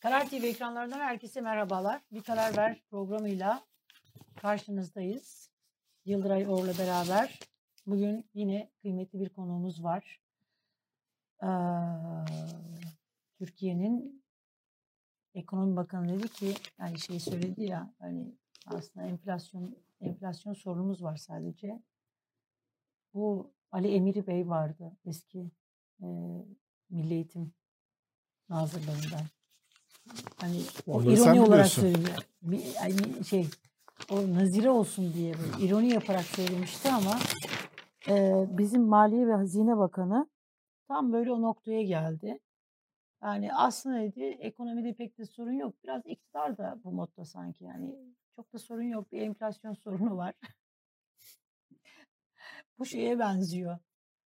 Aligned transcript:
Karar 0.00 0.28
TV 0.28 0.44
ekranlarından 0.44 1.00
herkese 1.00 1.40
merhabalar. 1.40 2.02
Bir 2.12 2.22
Karar 2.22 2.56
Ver 2.56 2.80
programıyla 2.90 3.66
karşınızdayız. 4.36 5.50
Yıldıray 6.04 6.46
Or'la 6.48 6.78
beraber. 6.78 7.38
Bugün 7.86 8.30
yine 8.34 8.70
kıymetli 8.82 9.20
bir 9.20 9.28
konuğumuz 9.28 9.84
var. 9.84 10.20
Ee, 11.42 11.48
Türkiye'nin 13.38 14.24
Ekonomi 15.34 15.76
Bakanı 15.76 16.08
dedi 16.08 16.28
ki, 16.28 16.54
yani 16.78 16.98
şey 16.98 17.20
söyledi 17.20 17.62
ya, 17.62 17.94
hani 17.98 18.34
aslında 18.76 19.06
enflasyon 19.06 19.76
enflasyon 20.00 20.52
sorunumuz 20.54 21.02
var 21.02 21.16
sadece. 21.16 21.82
Bu 23.14 23.50
Ali 23.72 23.88
Emiri 23.88 24.26
Bey 24.26 24.48
vardı 24.48 24.92
eski 25.04 25.50
e, 26.02 26.06
Milli 26.90 27.14
Eğitim 27.14 27.52
Nazırlığından. 28.48 29.26
Hani 30.40 30.60
o 30.86 30.92
Onları 30.92 31.12
ironi 31.12 31.40
olarak 31.40 31.66
söylüyor. 31.66 32.28
Bir, 32.42 32.74
hani 32.74 33.24
şey 33.24 33.46
o 34.10 34.34
nazire 34.34 34.70
olsun 34.70 35.12
diye 35.14 35.34
böyle 35.34 35.66
ironi 35.66 35.88
yaparak 35.88 36.24
söylemişti 36.24 36.88
ama 36.92 37.18
e, 38.08 38.46
bizim 38.58 38.82
Maliye 38.82 39.26
ve 39.26 39.34
Hazine 39.34 39.76
Bakanı 39.78 40.28
tam 40.88 41.12
böyle 41.12 41.32
o 41.32 41.42
noktaya 41.42 41.82
geldi. 41.82 42.40
Yani 43.22 43.54
aslında 43.54 44.00
dedi 44.00 44.24
ekonomide 44.24 44.94
pek 44.94 45.18
de 45.18 45.26
sorun 45.26 45.52
yok. 45.52 45.74
Biraz 45.84 46.06
iktidar 46.06 46.58
da 46.58 46.80
bu 46.84 46.92
modda 46.92 47.24
sanki 47.24 47.64
yani 47.64 47.96
çok 48.38 48.52
da 48.52 48.58
sorun 48.58 48.82
yok. 48.82 49.12
Bir 49.12 49.20
enflasyon 49.22 49.74
sorunu 49.74 50.16
var. 50.16 50.34
Bu 52.78 52.86
şeye 52.86 53.18
benziyor. 53.18 53.78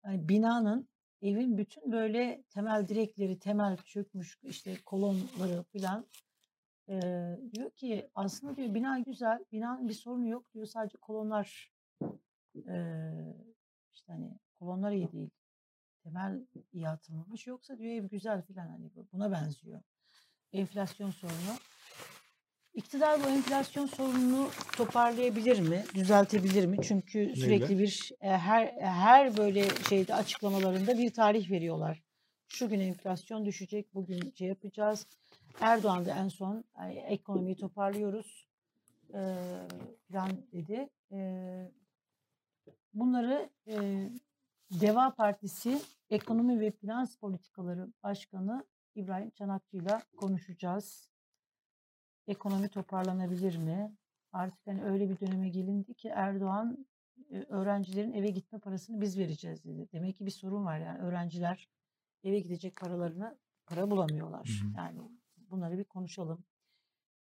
Hani 0.03 0.29
binanın 0.29 0.89
evin 1.21 1.57
bütün 1.57 1.91
böyle 1.91 2.43
temel 2.49 2.87
direkleri, 2.87 3.39
temel 3.39 3.77
çökmüş 3.77 4.39
işte 4.43 4.77
kolonları 4.85 5.63
falan 5.63 6.05
eee, 6.87 7.39
diyor 7.53 7.71
ki 7.71 8.09
aslında 8.15 8.55
diyor 8.55 8.73
bina 8.73 8.99
güzel, 8.99 9.45
binanın 9.51 9.87
bir 9.87 9.93
sorunu 9.93 10.27
yok 10.27 10.53
diyor. 10.53 10.65
Sadece 10.65 10.97
kolonlar 10.97 11.71
eee, 12.55 13.35
işte 13.93 14.13
hani 14.13 14.39
kolonlar 14.59 14.91
iyi 14.91 15.11
değil. 15.11 15.29
Temel 16.03 16.45
iyi 16.73 16.89
atılmamış. 16.89 17.47
Yoksa 17.47 17.77
diyor 17.77 17.93
ev 17.93 18.07
güzel 18.09 18.41
falan 18.41 18.67
hani 18.67 18.89
bu- 18.95 19.07
buna 19.13 19.31
benziyor. 19.31 19.81
Enflasyon 20.53 21.11
sorunu. 21.11 21.57
İktidar 22.77 23.23
bu 23.23 23.27
enflasyon 23.27 23.85
sorununu 23.85 24.49
toparlayabilir 24.77 25.59
mi? 25.59 25.83
Düzeltebilir 25.95 26.65
mi? 26.65 26.77
Çünkü 26.81 27.35
sürekli 27.35 27.79
bir 27.79 28.11
e, 28.21 28.29
her 28.29 28.67
her 28.81 29.37
böyle 29.37 29.69
şeyde 29.89 30.15
açıklamalarında 30.15 30.97
bir 30.97 31.13
tarih 31.13 31.51
veriyorlar. 31.51 32.03
Şu 32.47 32.69
gün 32.69 32.79
enflasyon 32.79 33.45
düşecek, 33.45 33.95
bugün 33.95 34.31
şey 34.37 34.47
yapacağız. 34.47 35.07
Erdoğan 35.61 36.05
da 36.05 36.15
en 36.15 36.27
son 36.27 36.63
"Ay, 36.75 37.03
ekonomiyi 37.07 37.55
toparlıyoruz 37.55 38.47
e, 39.13 39.19
falan 40.11 40.29
dedi. 40.53 40.89
E, 41.11 41.19
bunları 42.93 43.49
e, 43.67 43.75
Deva 44.71 45.13
Partisi 45.15 45.81
Ekonomi 46.09 46.59
ve 46.59 46.71
Finans 46.71 47.15
Politikaları 47.15 47.87
Başkanı 48.03 48.65
İbrahim 48.95 49.29
Çanakçı'yla 49.29 50.01
konuşacağız 50.17 51.09
ekonomi 52.27 52.69
toparlanabilir 52.69 53.57
mi? 53.57 53.95
Artık 54.31 54.67
hani 54.67 54.83
öyle 54.83 55.09
bir 55.09 55.19
döneme 55.19 55.49
gelindi 55.49 55.93
ki 55.93 56.07
Erdoğan 56.07 56.87
e, 57.31 57.43
öğrencilerin 57.43 58.13
eve 58.13 58.29
gitme 58.29 58.59
parasını 58.59 59.01
biz 59.01 59.17
vereceğiz 59.17 59.63
dedi. 59.65 59.87
Demek 59.93 60.17
ki 60.17 60.25
bir 60.25 60.31
sorun 60.31 60.65
var 60.65 60.79
yani 60.79 60.99
öğrenciler 60.99 61.69
eve 62.23 62.39
gidecek 62.39 62.75
paralarını 62.75 63.37
para 63.65 63.91
bulamıyorlar. 63.91 64.61
Hı 64.61 64.67
hı. 64.67 64.73
Yani 64.77 64.99
bunları 65.37 65.77
bir 65.77 65.83
konuşalım. 65.83 66.43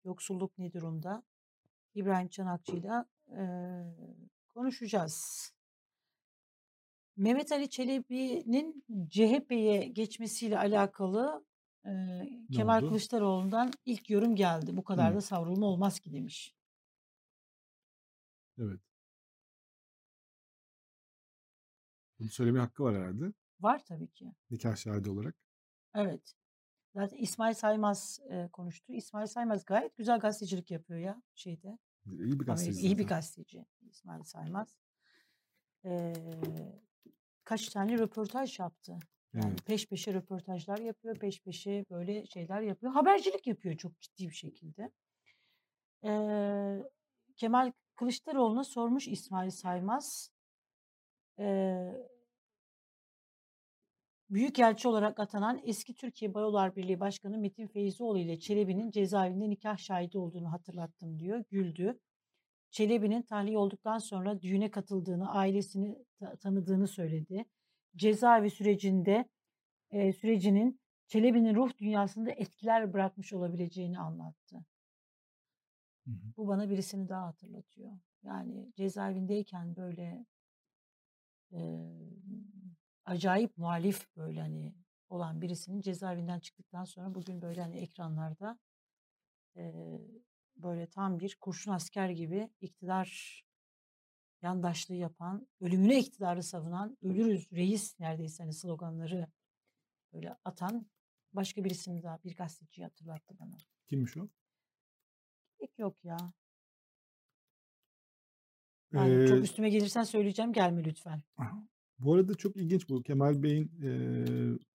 Yoksulluk 0.05 0.57
ne 0.57 0.73
durumda? 0.73 1.23
İbrahim 1.95 2.27
Çanakçı'yla 2.27 3.05
e, 3.37 3.43
konuşacağız. 4.47 5.51
Mehmet 7.17 7.51
Ali 7.51 7.69
Çelebi'nin 7.69 8.83
CHP'ye 9.09 9.85
geçmesiyle 9.85 10.57
alakalı 10.57 11.45
e, 11.85 11.91
Kemal 12.53 12.81
oldu? 12.81 12.89
Kılıçdaroğlu'ndan 12.89 13.71
ilk 13.85 14.09
yorum 14.09 14.35
geldi. 14.35 14.77
Bu 14.77 14.83
kadar 14.83 15.11
Hı. 15.11 15.15
da 15.15 15.21
savrulma 15.21 15.65
olmaz 15.65 15.99
ki 15.99 16.13
demiş. 16.13 16.55
Evet. 18.57 18.79
Bunu 22.19 22.29
söylemeye 22.29 22.65
hakkı 22.65 22.83
var 22.83 22.95
herhalde. 22.95 23.33
Var 23.59 23.85
tabii 23.85 24.07
ki. 24.07 24.33
Nikah 24.51 24.75
şahidi 24.75 25.09
olarak. 25.09 25.35
Evet. 25.95 26.33
Zaten 26.95 27.17
İsmail 27.17 27.53
Saymaz 27.53 28.19
e, 28.29 28.47
konuştu. 28.47 28.93
İsmail 28.93 29.27
Saymaz 29.27 29.65
gayet 29.65 29.97
güzel 29.97 30.19
gazetecilik 30.19 30.71
yapıyor 30.71 30.99
ya 30.99 31.21
şeyde. 31.35 31.77
İyi 32.05 32.19
bir 32.19 32.23
Amerika, 32.23 32.45
gazeteci 32.45 32.81
iyi 32.81 32.97
bir 32.97 33.07
gazeteci 33.07 33.65
İsmail 33.81 34.23
Saymaz. 34.23 34.77
E, 35.85 36.13
kaç 37.43 37.69
tane 37.69 37.97
röportaj 37.97 38.59
yaptı. 38.59 38.99
Yani 39.33 39.45
Evet. 39.49 39.65
peş 39.65 39.87
peşe 39.87 40.13
röportajlar 40.13 40.77
yapıyor, 40.77 41.19
peş 41.19 41.41
peşe 41.41 41.85
böyle 41.91 42.25
şeyler 42.25 42.61
yapıyor. 42.61 42.93
Habercilik 42.93 43.47
yapıyor 43.47 43.77
çok 43.77 44.01
ciddi 44.01 44.29
bir 44.29 44.33
şekilde. 44.35 44.91
Eee, 46.03 46.83
Kemal 47.37 47.71
Kılıçdaroğlu'na 47.95 48.63
sormuş 48.63 49.07
İsmail 49.07 49.49
Saymaz. 49.49 50.29
Eee 51.39 52.07
Büyükelçi 54.29 54.87
olarak 54.87 55.19
atanan 55.19 55.61
eski 55.63 55.95
Türkiye 55.95 56.33
Barolar 56.33 56.75
Birliği 56.75 56.99
Başkanı 56.99 57.37
Metin 57.37 57.67
Feyzioğlu 57.67 58.19
ile 58.19 58.39
Çelebi'nin 58.39 58.91
cezaevinde 58.91 59.49
nikah 59.49 59.77
şahidi 59.77 60.17
olduğunu 60.17 60.51
hatırlattım 60.51 61.19
diyor. 61.19 61.43
Güldü. 61.51 61.99
Çelebi'nin 62.71 63.21
tahliye 63.21 63.57
olduktan 63.57 63.97
sonra 63.97 64.41
düğüne 64.41 64.71
katıldığını, 64.71 65.31
ailesini 65.31 65.95
ta- 66.19 66.35
tanıdığını 66.35 66.87
söyledi. 66.87 67.45
Cezaevi 67.95 68.49
sürecinde 68.49 69.29
e, 69.91 70.13
sürecinin 70.13 70.81
Çelebi'nin 71.07 71.55
ruh 71.55 71.77
dünyasında 71.77 72.31
etkiler 72.31 72.93
bırakmış 72.93 73.33
olabileceğini 73.33 73.99
anlattı. 73.99 74.65
Hı 76.05 76.11
hı. 76.11 76.33
Bu 76.37 76.47
bana 76.47 76.69
birisini 76.69 77.09
daha 77.09 77.27
hatırlatıyor. 77.27 77.91
Yani 78.23 78.73
cezaevindeyken 78.75 79.75
böyle 79.75 80.25
e, 81.53 81.59
acayip 83.05 83.57
muhalif 83.57 84.17
böyle 84.17 84.41
hani 84.41 84.73
olan 85.09 85.41
birisinin 85.41 85.81
cezaevinden 85.81 86.39
çıktıktan 86.39 86.83
sonra 86.85 87.15
bugün 87.15 87.41
böyle 87.41 87.61
hani 87.61 87.77
ekranlarda 87.77 88.59
e, 89.57 89.73
böyle 90.55 90.87
tam 90.87 91.19
bir 91.19 91.37
kurşun 91.41 91.71
asker 91.71 92.09
gibi 92.09 92.49
iktidar 92.61 93.41
yandaşlığı 94.43 94.95
yapan, 94.95 95.47
ölümüne 95.61 95.99
iktidarı 95.99 96.43
savunan, 96.43 96.97
ölürüz 97.03 97.51
reis 97.51 97.99
neredeyse 97.99 98.43
hani 98.43 98.53
sloganları 98.53 99.27
böyle 100.13 100.35
atan 100.45 100.85
başka 101.33 101.63
birisini 101.63 102.03
daha 102.03 102.23
bir 102.23 102.35
gazeteci 102.35 102.83
hatırlattı 102.83 103.35
bana. 103.39 103.57
Kimmiş 103.87 104.17
o? 104.17 104.27
Pek 105.59 105.79
yok 105.79 106.05
ya. 106.05 106.17
Yani 108.93 109.25
çok 109.27 109.37
Ee, 109.37 109.43
üstüme 109.43 109.69
gelirsen 109.69 110.03
söyleyeceğim 110.03 110.53
gelme 110.53 110.83
lütfen. 110.83 111.21
bu 111.99 112.13
arada 112.13 112.35
çok 112.35 112.55
ilginç 112.57 112.89
bu 112.89 113.03
Kemal 113.03 113.43
Bey'in 113.43 113.71
e, 113.83 113.89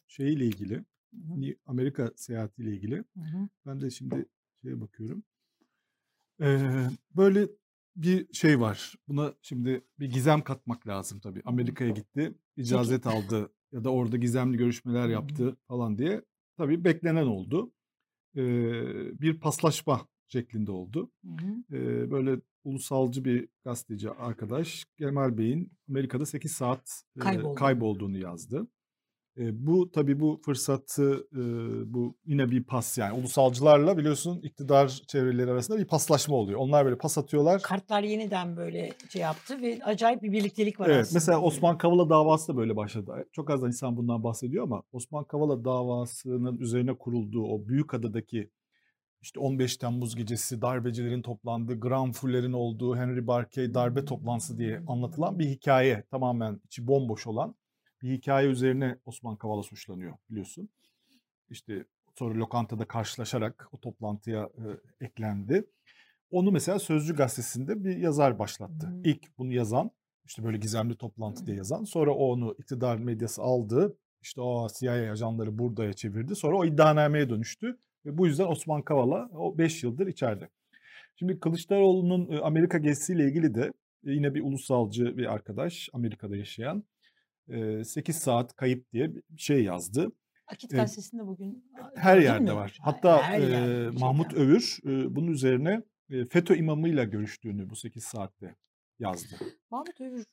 şeyiyle 0.08 0.46
ilgili, 0.46 0.74
Hı 0.74 1.16
hı, 1.16 1.40
ni- 1.40 1.56
Amerika 1.66 2.12
seyahatiyle 2.16 2.70
ilgili. 2.70 2.96
hı 2.96 3.20
hı. 3.20 3.48
Ben 3.66 3.80
de 3.80 3.90
şimdi 3.90 4.26
şeye 4.62 4.80
bakıyorum. 4.80 5.22
Ee, 6.40 6.88
böyle 7.16 7.48
bir 8.02 8.32
şey 8.32 8.60
var. 8.60 8.94
Buna 9.08 9.34
şimdi 9.42 9.84
bir 9.98 10.10
gizem 10.10 10.42
katmak 10.42 10.86
lazım 10.88 11.20
tabii. 11.20 11.42
Amerika'ya 11.44 11.90
gitti, 11.90 12.34
icazet 12.56 13.06
aldı 13.06 13.52
ya 13.72 13.84
da 13.84 13.90
orada 13.92 14.16
gizemli 14.16 14.56
görüşmeler 14.56 15.08
yaptı 15.08 15.56
falan 15.68 15.98
diye. 15.98 16.22
Tabii 16.56 16.84
beklenen 16.84 17.26
oldu. 17.26 17.72
Ee, 18.36 18.40
bir 19.20 19.40
paslaşma 19.40 20.08
şeklinde 20.28 20.70
oldu. 20.72 21.10
Ee, 21.72 22.10
böyle 22.10 22.40
ulusalcı 22.64 23.24
bir 23.24 23.48
gazeteci 23.64 24.10
arkadaş 24.10 24.84
Kemal 24.98 25.38
Bey'in 25.38 25.72
Amerika'da 25.88 26.26
8 26.26 26.52
saat 26.52 27.02
e, 27.16 27.20
Kayboldu. 27.20 27.54
kaybolduğunu 27.54 28.18
yazdı. 28.18 28.68
E, 29.38 29.66
bu 29.66 29.90
tabii 29.90 30.20
bu 30.20 30.40
fırsatı 30.44 31.26
e, 31.32 31.40
bu 31.94 32.16
yine 32.26 32.50
bir 32.50 32.64
pas 32.64 32.98
yani 32.98 33.18
ulusalcılarla 33.18 33.98
biliyorsun 33.98 34.40
iktidar 34.42 34.88
çevreleri 35.08 35.50
arasında 35.50 35.78
bir 35.78 35.84
paslaşma 35.84 36.36
oluyor. 36.36 36.60
Onlar 36.60 36.84
böyle 36.84 36.98
pas 36.98 37.18
atıyorlar. 37.18 37.62
Kartlar 37.62 38.02
yeniden 38.02 38.56
böyle 38.56 38.92
şey 39.08 39.22
yaptı 39.22 39.62
ve 39.62 39.78
acayip 39.84 40.22
bir 40.22 40.32
birliktelik 40.32 40.80
var 40.80 40.88
Evet 40.88 41.00
aslında. 41.00 41.16
mesela. 41.16 41.40
Osman 41.40 41.78
Kavala 41.78 42.10
davası 42.10 42.52
da 42.52 42.56
böyle 42.56 42.76
başladı. 42.76 43.28
Çok 43.32 43.50
az 43.50 43.62
insan 43.62 43.96
bundan 43.96 44.24
bahsediyor 44.24 44.64
ama 44.64 44.82
Osman 44.92 45.24
Kavala 45.24 45.64
davasının 45.64 46.58
üzerine 46.58 46.94
kurulduğu 46.94 47.42
o 47.42 47.68
Büyükada'daki 47.68 48.50
işte 49.22 49.40
15 49.40 49.76
Temmuz 49.76 50.16
gecesi 50.16 50.62
darbecilerin 50.62 51.22
toplandığı, 51.22 51.80
Granfuller'in 51.80 52.52
olduğu 52.52 52.96
Henry 52.96 53.26
Barkey 53.26 53.74
darbe 53.74 54.04
toplantısı 54.04 54.58
diye 54.58 54.82
anlatılan 54.86 55.38
bir 55.38 55.46
hikaye. 55.46 56.04
Tamamen 56.10 56.60
içi 56.64 56.86
bomboş 56.86 57.26
olan 57.26 57.54
bir 58.02 58.10
hikaye 58.10 58.48
üzerine 58.48 58.98
Osman 59.06 59.36
Kavala 59.36 59.62
suçlanıyor 59.62 60.14
biliyorsun. 60.30 60.68
İşte 61.50 61.84
sonra 62.14 62.38
lokantada 62.38 62.84
karşılaşarak 62.84 63.68
o 63.72 63.80
toplantıya 63.80 64.42
e, 64.42 65.04
eklendi. 65.04 65.64
Onu 66.30 66.50
mesela 66.50 66.78
Sözcü 66.78 67.16
gazetesinde 67.16 67.84
bir 67.84 67.96
yazar 67.96 68.38
başlattı. 68.38 68.86
Hmm. 68.86 69.04
İlk 69.04 69.38
bunu 69.38 69.52
yazan 69.52 69.90
işte 70.28 70.44
böyle 70.44 70.58
gizemli 70.58 70.96
toplantı 70.96 71.46
diye 71.46 71.56
yazan. 71.56 71.84
Sonra 71.84 72.10
o 72.10 72.32
onu 72.32 72.54
iktidar 72.58 72.96
medyası 72.96 73.42
aldı. 73.42 73.96
İşte 74.22 74.40
o 74.40 74.68
CIA 74.78 75.12
ajanları 75.12 75.58
buradaya 75.58 75.92
çevirdi. 75.92 76.36
Sonra 76.36 76.56
o 76.56 76.64
iddianameye 76.64 77.30
dönüştü. 77.30 77.78
Ve 78.06 78.18
bu 78.18 78.26
yüzden 78.26 78.46
Osman 78.46 78.82
Kavala 78.82 79.30
o 79.34 79.58
5 79.58 79.82
yıldır 79.82 80.06
içeride. 80.06 80.48
Şimdi 81.16 81.40
Kılıçdaroğlu'nun 81.40 82.32
e, 82.32 82.38
Amerika 82.40 82.78
gezisiyle 82.78 83.24
ilgili 83.24 83.54
de 83.54 83.72
e, 84.06 84.10
yine 84.12 84.34
bir 84.34 84.42
ulusalcı 84.42 85.16
bir 85.16 85.32
arkadaş 85.32 85.88
Amerika'da 85.92 86.36
yaşayan 86.36 86.84
8 87.84 88.16
saat 88.16 88.56
kayıp 88.56 88.92
diye 88.92 89.14
bir 89.14 89.22
şey 89.36 89.64
yazdı. 89.64 90.12
Akit 90.46 90.70
gazetesinde 90.70 91.26
bugün 91.26 91.64
Her 91.94 92.18
yerde 92.18 92.50
mü? 92.50 92.54
var. 92.54 92.78
Ha- 92.80 92.92
Hatta 92.92 93.22
her 93.22 93.40
e, 93.40 93.44
yerde. 93.44 93.98
Mahmut 93.98 94.34
Övür 94.34 94.78
e, 94.86 95.16
bunun 95.16 95.26
üzerine 95.32 95.82
e, 96.10 96.24
FETÖ 96.24 96.56
imamıyla 96.56 97.04
görüştüğünü 97.04 97.70
bu 97.70 97.76
8 97.76 98.04
saatte 98.04 98.54
yazdı. 98.98 99.36
Mahmut 99.70 100.00
Övür 100.00 100.24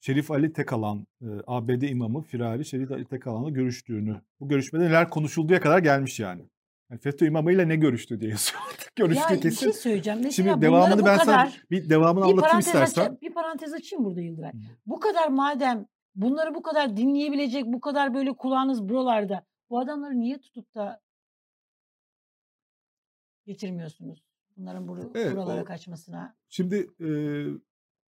Şerif 0.00 0.30
Ali 0.30 0.52
Tekalan, 0.52 1.06
e, 1.22 1.26
ABD 1.46 1.82
imamı 1.82 2.22
Firari 2.22 2.64
Şerif 2.64 2.92
Ali 2.92 3.04
Tekalan'la 3.04 3.50
görüştüğünü. 3.50 4.20
Bu 4.40 4.48
görüşmede 4.48 4.84
neler 4.84 5.10
konuşulduğuya 5.10 5.60
kadar 5.60 5.78
gelmiş 5.78 6.20
yani. 6.20 6.42
yani 6.90 7.00
FETÖ 7.00 7.26
imamıyla 7.26 7.64
ne 7.64 7.76
görüştü 7.76 8.20
diye 8.20 8.30
yazıyor. 8.36 8.60
Görüştü 8.96 9.34
ya 9.34 9.40
kesin. 9.40 9.58
şey 9.66 9.72
söyleyeceğim. 9.72 10.20
Mesela 10.22 10.50
Şimdi 10.52 10.66
devamını 10.66 11.04
ben 11.06 11.18
kadar 11.18 11.24
sana 11.24 11.52
bir 11.70 11.90
devamını 11.90 12.24
bir 12.24 12.30
anlatayım 12.30 12.58
istersen. 12.58 13.18
bir 13.22 13.32
parantez 13.34 13.72
açayım 13.72 14.04
burada 14.04 14.20
Yıldıray. 14.20 14.52
Hı. 14.52 14.56
Bu 14.86 15.00
kadar 15.00 15.28
madem 15.28 15.86
bunları 16.18 16.54
bu 16.54 16.62
kadar 16.62 16.96
dinleyebilecek, 16.96 17.66
bu 17.66 17.80
kadar 17.80 18.14
böyle 18.14 18.36
kulağınız 18.36 18.88
buralarda 18.88 19.46
bu 19.70 19.78
adamları 19.80 20.20
niye 20.20 20.40
tutup 20.40 20.74
da 20.74 21.00
getirmiyorsunuz? 23.46 24.24
Bunların 24.56 24.86
bur- 24.86 25.10
Evet, 25.14 25.32
buralara 25.36 25.62
o- 25.62 25.64
kaçmasına. 25.64 26.36
Şimdi 26.48 26.90
e, 27.00 27.08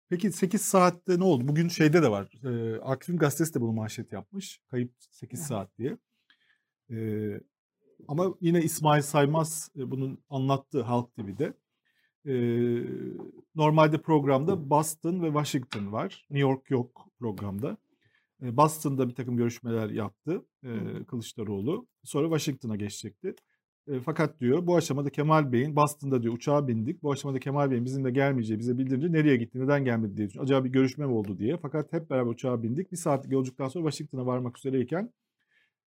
peki 0.09 0.33
8 0.33 0.62
saatte 0.62 1.19
ne 1.19 1.25
oldu? 1.25 1.49
Bugün 1.49 1.69
şeyde 1.69 2.03
de 2.03 2.11
var. 2.11 2.33
E, 2.45 2.81
Akif'in 2.81 3.17
gazetesi 3.17 3.55
de 3.55 3.61
bunu 3.61 3.73
manşet 3.73 4.13
yapmış. 4.13 4.61
Kayıp 4.71 4.93
8 5.11 5.41
Hı. 5.41 5.45
saat 5.45 5.79
diye. 5.79 5.97
E, 6.91 6.97
ama 8.09 8.35
yine 8.41 8.63
İsmail 8.63 9.03
Saymaz 9.03 9.71
e, 9.77 9.91
bunun 9.91 10.25
anlattığı 10.31 10.83
Halk 10.83 11.15
TV'de. 11.15 11.55
E, 12.25 12.35
normalde 13.55 14.03
programda 14.03 14.71
Boston 14.71 15.23
ve 15.23 15.27
Washington 15.27 15.93
var. 15.93 16.27
New 16.31 16.39
York 16.51 16.71
yok 16.71 17.09
programda. 17.19 17.77
Boston'da 18.43 19.09
bir 19.09 19.15
takım 19.15 19.37
görüşmeler 19.37 19.91
yaptı 19.91 20.45
e. 20.65 21.05
Kılıçdaroğlu. 21.05 21.87
Sonra 22.05 22.27
Washington'a 22.27 22.77
geçecekti. 22.77 23.35
E, 23.89 24.01
fakat 24.01 24.41
diyor 24.41 24.67
bu 24.67 24.77
aşamada 24.77 25.11
Kemal 25.11 25.53
Bey'in 25.53 25.77
Boston'da 25.77 26.23
diyor 26.23 26.35
uçağa 26.35 26.69
bindik. 26.69 27.03
Bu 27.03 27.13
aşamada 27.13 27.39
Kemal 27.39 27.71
Bey'in 27.71 27.85
bizimle 27.85 28.11
gelmeyeceği 28.11 28.59
bize 28.59 28.79
bildirince 28.79 29.13
nereye 29.13 29.37
gitti, 29.37 29.61
neden 29.61 29.85
gelmedi 29.85 30.17
diye 30.17 30.29
düşündüm. 30.29 30.45
Acaba 30.45 30.65
bir 30.65 30.71
görüşme 30.71 31.07
mi 31.07 31.13
oldu 31.13 31.39
diye. 31.39 31.57
Fakat 31.63 31.93
hep 31.93 32.11
beraber 32.11 32.31
uçağa 32.31 32.63
bindik. 32.63 32.93
Bir 32.93 32.97
saatlik 32.97 33.33
yolculuktan 33.33 33.69
sonra 33.69 33.91
Washington'a 33.91 34.27
varmak 34.27 34.59
üzereyken 34.59 35.13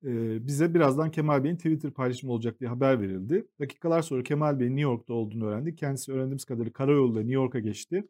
e, 0.06 0.48
bize 0.48 0.74
birazdan 0.74 1.12
Kemal 1.12 1.44
Bey'in 1.44 1.56
Twitter 1.56 1.92
paylaşımı 1.92 2.34
olacak 2.34 2.60
diye 2.60 2.70
haber 2.70 3.02
verildi. 3.02 3.48
Dakikalar 3.60 4.02
sonra 4.02 4.24
Kemal 4.24 4.60
Bey'in 4.60 4.72
New 4.72 4.82
York'ta 4.82 5.14
olduğunu 5.14 5.46
öğrendik. 5.46 5.78
Kendisi 5.78 6.12
öğrendiğimiz 6.14 6.46
kadarıyla 6.46 6.74
karayoluyla 6.74 7.22
New 7.22 7.34
York'a 7.34 7.60
geçti. 7.60 8.08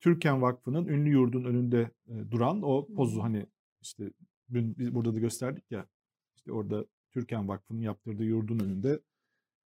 Türken 0.00 0.42
Vakfı'nın 0.42 0.86
ünlü 0.86 1.10
yurdun 1.10 1.44
önünde 1.44 1.90
e, 2.08 2.30
duran 2.30 2.62
o 2.62 2.86
pozu 2.94 3.22
hani 3.22 3.46
işte 3.86 4.10
dün 4.52 4.78
biz 4.78 4.94
burada 4.94 5.14
da 5.14 5.18
gösterdik 5.18 5.64
ya 5.70 5.86
işte 6.36 6.52
orada 6.52 6.86
Türken 7.12 7.48
Vakfı'nın 7.48 7.80
yaptırdığı 7.80 8.24
yurdun 8.24 8.58
önünde 8.58 9.00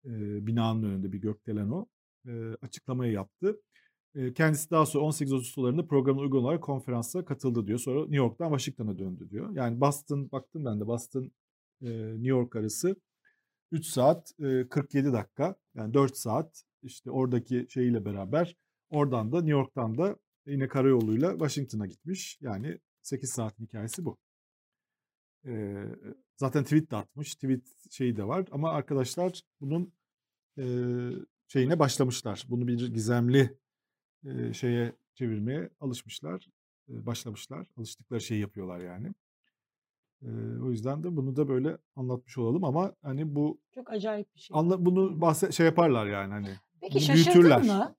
e, 0.05 0.47
binanın 0.47 0.83
önünde 0.83 1.13
bir 1.13 1.19
gökdelen 1.19 1.71
o 1.71 1.87
e, 2.27 2.55
açıklamayı 2.63 3.13
yaptı. 3.13 3.61
E, 4.15 4.33
kendisi 4.33 4.71
daha 4.71 4.87
sonra 4.87 5.05
18 5.05 5.33
sularında 5.47 5.87
programın 5.87 6.21
uygun 6.21 6.39
olarak 6.45 6.63
konferansa 6.63 7.25
katıldı 7.25 7.67
diyor. 7.67 7.79
Sonra 7.79 8.01
New 8.01 8.17
York'tan 8.17 8.49
Washington'a 8.49 8.99
döndü 8.99 9.31
diyor. 9.31 9.51
Yani 9.51 9.81
Boston 9.81 10.31
baktım 10.33 10.65
ben 10.65 10.81
de 10.81 10.87
Boston 10.87 11.33
e, 11.83 11.89
New 11.91 12.29
York 12.29 12.57
arası 12.57 12.97
3 13.73 13.87
saat 13.87 14.33
e, 14.41 14.69
47 14.69 15.13
dakika 15.13 15.57
yani 15.75 15.95
4 15.95 16.17
saat 16.17 16.65
işte 16.83 17.11
oradaki 17.11 17.67
şeyiyle 17.69 18.05
beraber 18.05 18.57
oradan 18.91 19.33
da 19.33 19.37
New 19.37 19.51
York'tan 19.51 19.99
da 19.99 20.17
yine 20.47 20.69
karayoluyla 20.69 21.31
Washington'a 21.31 21.87
gitmiş. 21.87 22.39
Yani 22.41 22.79
8 23.09 23.31
saatin 23.31 23.65
hikayesi 23.65 24.05
bu. 24.05 24.19
E, 25.47 25.85
zaten 26.37 26.65
tweet 26.65 26.91
de 26.91 26.97
atmış. 26.97 27.35
Tweet 27.35 27.67
şeyi 27.91 28.17
de 28.17 28.25
var 28.29 28.47
ama 28.51 28.71
arkadaşlar 28.71 29.43
bunun 29.61 29.93
e, 30.59 30.65
şeyine 31.49 31.79
başlamışlar. 31.79 32.47
Bunu 32.49 32.67
bir 32.69 32.93
gizemli 32.93 33.59
e, 34.25 34.53
şeye 34.53 34.93
çevirmeye 35.15 35.71
alışmışlar. 35.81 36.47
e, 36.89 37.07
başlamışlar. 37.07 37.67
Alıştıkları 37.77 38.21
şeyi 38.21 38.41
yapıyorlar 38.41 38.81
yani. 38.81 39.15
E, 40.23 40.29
o 40.63 40.71
yüzden 40.71 41.03
de 41.03 41.17
bunu 41.17 41.37
da 41.37 41.49
böyle 41.49 41.79
anlatmış 41.97 42.39
olalım 42.39 42.65
ama 42.65 42.95
hani 43.03 43.35
bu 43.35 43.61
Çok 43.75 43.91
acayip 43.91 44.35
bir 44.35 44.41
şey. 44.41 44.57
anla 44.59 44.85
bunu 44.87 45.21
bahse 45.21 45.53
şey 45.53 45.67
yaparlar 45.67 46.07
yani 46.07 46.33
hani. 46.33 46.51
Peki 46.81 47.01
şaşırdın 47.01 47.67
mı? 47.67 47.95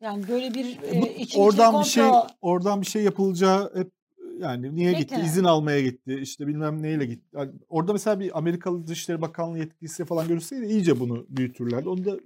Yani 0.00 0.28
böyle 0.28 0.54
bir 0.54 0.82
e, 0.82 1.14
için 1.16 1.40
oradan 1.40 1.80
bir 1.80 1.88
şey 1.88 2.04
oradan 2.40 2.80
bir 2.80 2.86
şey 2.86 3.02
yapılacağı 3.04 3.74
hep 3.74 3.92
yani 4.40 4.74
niye 4.76 4.92
gitti? 4.92 5.02
Beklenen. 5.02 5.24
İzin 5.24 5.44
almaya 5.44 5.80
gitti. 5.80 6.18
işte 6.22 6.46
bilmem 6.46 6.82
neyle 6.82 7.06
gitti. 7.06 7.26
Yani 7.32 7.52
orada 7.68 7.92
mesela 7.92 8.20
bir 8.20 8.38
Amerikalı 8.38 8.86
Dışişleri 8.86 9.20
Bakanlığı 9.22 9.58
yetkilisi 9.58 10.04
falan 10.04 10.28
görülseydi 10.28 10.66
iyice 10.66 11.00
bunu 11.00 11.26
büyütürlerdi. 11.28 11.88
Onu 11.88 12.04
da 12.04 12.20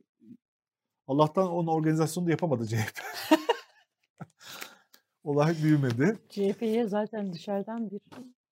Allah'tan 1.07 1.51
onun 1.51 1.67
organizasyonu 1.67 2.27
da 2.27 2.31
yapamadı 2.31 2.67
CHP. 2.67 3.01
Olay 5.25 5.55
büyümedi. 5.63 6.19
CHP'ye 6.29 6.89
zaten 6.89 7.33
dışarıdan 7.33 7.91
bir 7.91 8.01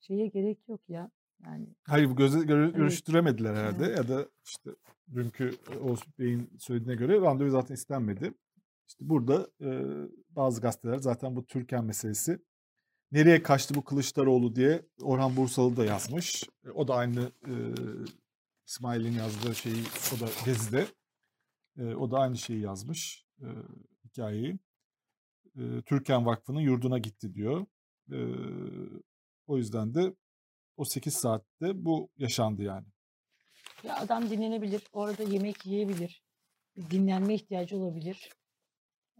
şeye 0.01 0.27
gerek 0.27 0.59
yok 0.69 0.81
ya. 0.89 1.11
Yani 1.47 1.67
Hayır 1.85 2.11
bu 2.11 2.17
göze 2.17 2.41
göre, 2.41 2.65
Evet. 2.65 2.77
görüştüremediler 2.77 3.55
herhalde 3.55 3.85
Evet. 3.85 3.97
ya 3.97 4.09
da 4.09 4.27
işte 4.45 4.71
dünkü 5.15 5.51
Oğuz 5.83 6.01
Bey'in 6.19 6.51
söylediğine 6.59 6.95
göre 6.95 7.21
randevu 7.21 7.51
zaten 7.51 7.75
istenmedi. 7.75 8.35
İşte 8.89 9.09
burada 9.09 9.49
e, 9.61 9.69
bazı 10.31 10.61
gazeteler 10.61 10.99
zaten 10.99 11.37
bu 11.37 11.47
Türkan 11.47 11.85
meselesi 11.85 12.39
nereye 13.13 13.43
kaçtı 13.43 13.75
bu 13.75 13.85
Kılıçdaroğlu 13.85 14.57
diye 14.57 14.83
Orhan 15.03 15.37
Bursalı 15.37 15.77
da 15.77 15.85
yazmış. 15.85 16.45
E, 16.67 16.71
o 16.71 16.89
da 16.89 16.95
aynı 16.95 17.33
e, 17.47 17.55
İsmail'in 18.67 19.13
yazdığı 19.13 19.55
şeyi 19.55 19.85
o 20.17 20.21
da 20.21 20.31
Gezi'de. 20.45 20.87
E, 21.79 21.95
o 21.95 22.11
da 22.11 22.19
aynı 22.19 22.39
şeyi 22.39 22.61
yazmış 22.61 23.27
e, 23.41 23.49
hikayeyi. 24.05 24.59
E, 25.57 25.83
Türkan 25.87 26.27
Vakfı'nın 26.27 26.61
yurduna 26.61 26.99
gitti 26.99 27.35
diyor. 27.35 27.67
E, 28.13 28.19
o 29.47 29.57
yüzden 29.57 29.95
de 29.95 30.15
o 30.77 30.85
8 30.85 31.15
saatte 31.15 31.85
bu 31.85 32.11
yaşandı 32.17 32.63
yani. 32.63 32.87
ya 33.85 33.97
adam 33.97 34.31
dinlenebilir. 34.31 34.83
Orada 34.93 35.23
yemek 35.23 35.67
yiyebilir. 35.67 36.23
Dinlenme 36.91 37.35
ihtiyacı 37.35 37.77
olabilir. 37.77 38.31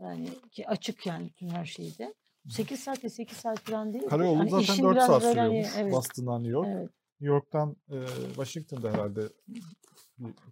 Yani 0.01 0.29
ki 0.51 0.69
açık 0.69 1.07
yani 1.07 1.29
bütün 1.29 1.49
her 1.49 1.65
şeyde. 1.67 2.15
8 2.49 2.81
saat 2.81 3.05
ve 3.05 3.09
8 3.09 3.37
saat 3.39 3.59
falan 3.61 3.93
değil. 3.93 4.07
Karayolu 4.09 4.39
Hani 4.39 4.51
zaten 4.51 4.63
işin 4.63 4.83
4 4.85 4.95
biraz 4.95 5.07
saat 5.07 5.23
böyle 5.23 5.41
hani- 5.41 5.49
sürüyormuş. 5.51 5.77
evet, 5.79 5.93
Boston'dan 5.93 6.39
New 6.43 6.53
York. 6.53 6.69
evet. 6.69 6.91
New 7.21 7.35
York'tan 7.35 7.77
e, 7.91 7.97
Washington'da 8.27 8.93
herhalde 8.93 9.21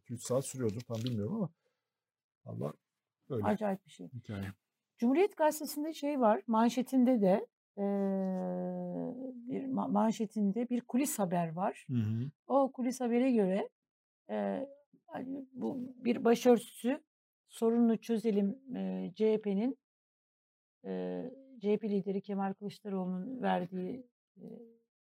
2-3 0.07 0.23
saat 0.23 0.45
sürüyordur 0.47 0.81
tam 0.81 0.97
bilmiyorum 0.97 1.35
ama 1.35 1.51
Allah 2.45 2.73
öyle 3.31 3.45
Acayip 3.47 3.87
bir 3.87 3.91
şey. 3.91 4.09
hikaye. 4.09 4.45
Cumhuriyet 4.99 5.37
Gazetesi'nde 5.37 5.93
şey 5.93 6.21
var. 6.21 6.43
Manşetinde 6.47 7.21
de 7.21 7.47
eee, 7.77 7.85
bir 9.49 9.63
ma- 9.65 9.91
manşetinde 9.93 10.69
bir 10.69 10.81
kulis 10.81 11.19
haber 11.19 11.53
var. 11.53 11.87
Hı 11.91 11.97
hı. 11.97 12.31
O 12.47 12.73
kulis 12.73 13.01
habere 13.01 13.33
göre 13.33 13.69
eee, 14.31 14.69
hani 15.07 15.47
bu 15.53 15.79
bir 15.97 16.25
başörtüsü 16.25 17.01
sorununu 17.49 17.97
çözelim 17.99 18.59
eee, 18.75 19.13
CHP'nin 19.17 19.79
eee, 20.85 21.35
CHP 21.61 21.85
lideri 21.91 22.21
Kemal 22.21 22.53
Kılıçdaroğlu'nun 22.55 23.43
verdiği 23.43 24.07
eee, 24.37 24.59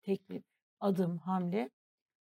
teklif, 0.03 0.43
adım, 0.79 1.17
hamle 1.17 1.69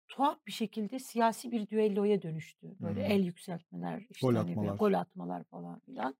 tuhaf 0.08 0.46
bir 0.46 0.52
şekilde 0.52 0.98
siyasi 0.98 1.50
bir 1.52 1.68
düelloya 1.68 2.22
dönüştü. 2.22 2.76
Böyle 2.80 3.00
Hı. 3.00 3.12
el 3.12 3.24
yükseltmeler, 3.24 4.06
işte 4.10 4.26
Gol 4.26 4.34
hani 4.34 4.50
atmalar. 4.50 4.76
gol 4.76 4.92
atmalar 4.92 5.44
falan 5.44 5.78
filan. 5.80 6.16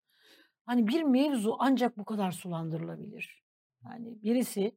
Hani 0.67 0.89
bir 0.89 1.03
mevzu 1.03 1.57
ancak 1.59 1.99
bu 1.99 2.05
kadar 2.05 2.33
sulandırılabilir. 2.33 3.43
Yani 3.85 4.23
birisi 4.23 4.77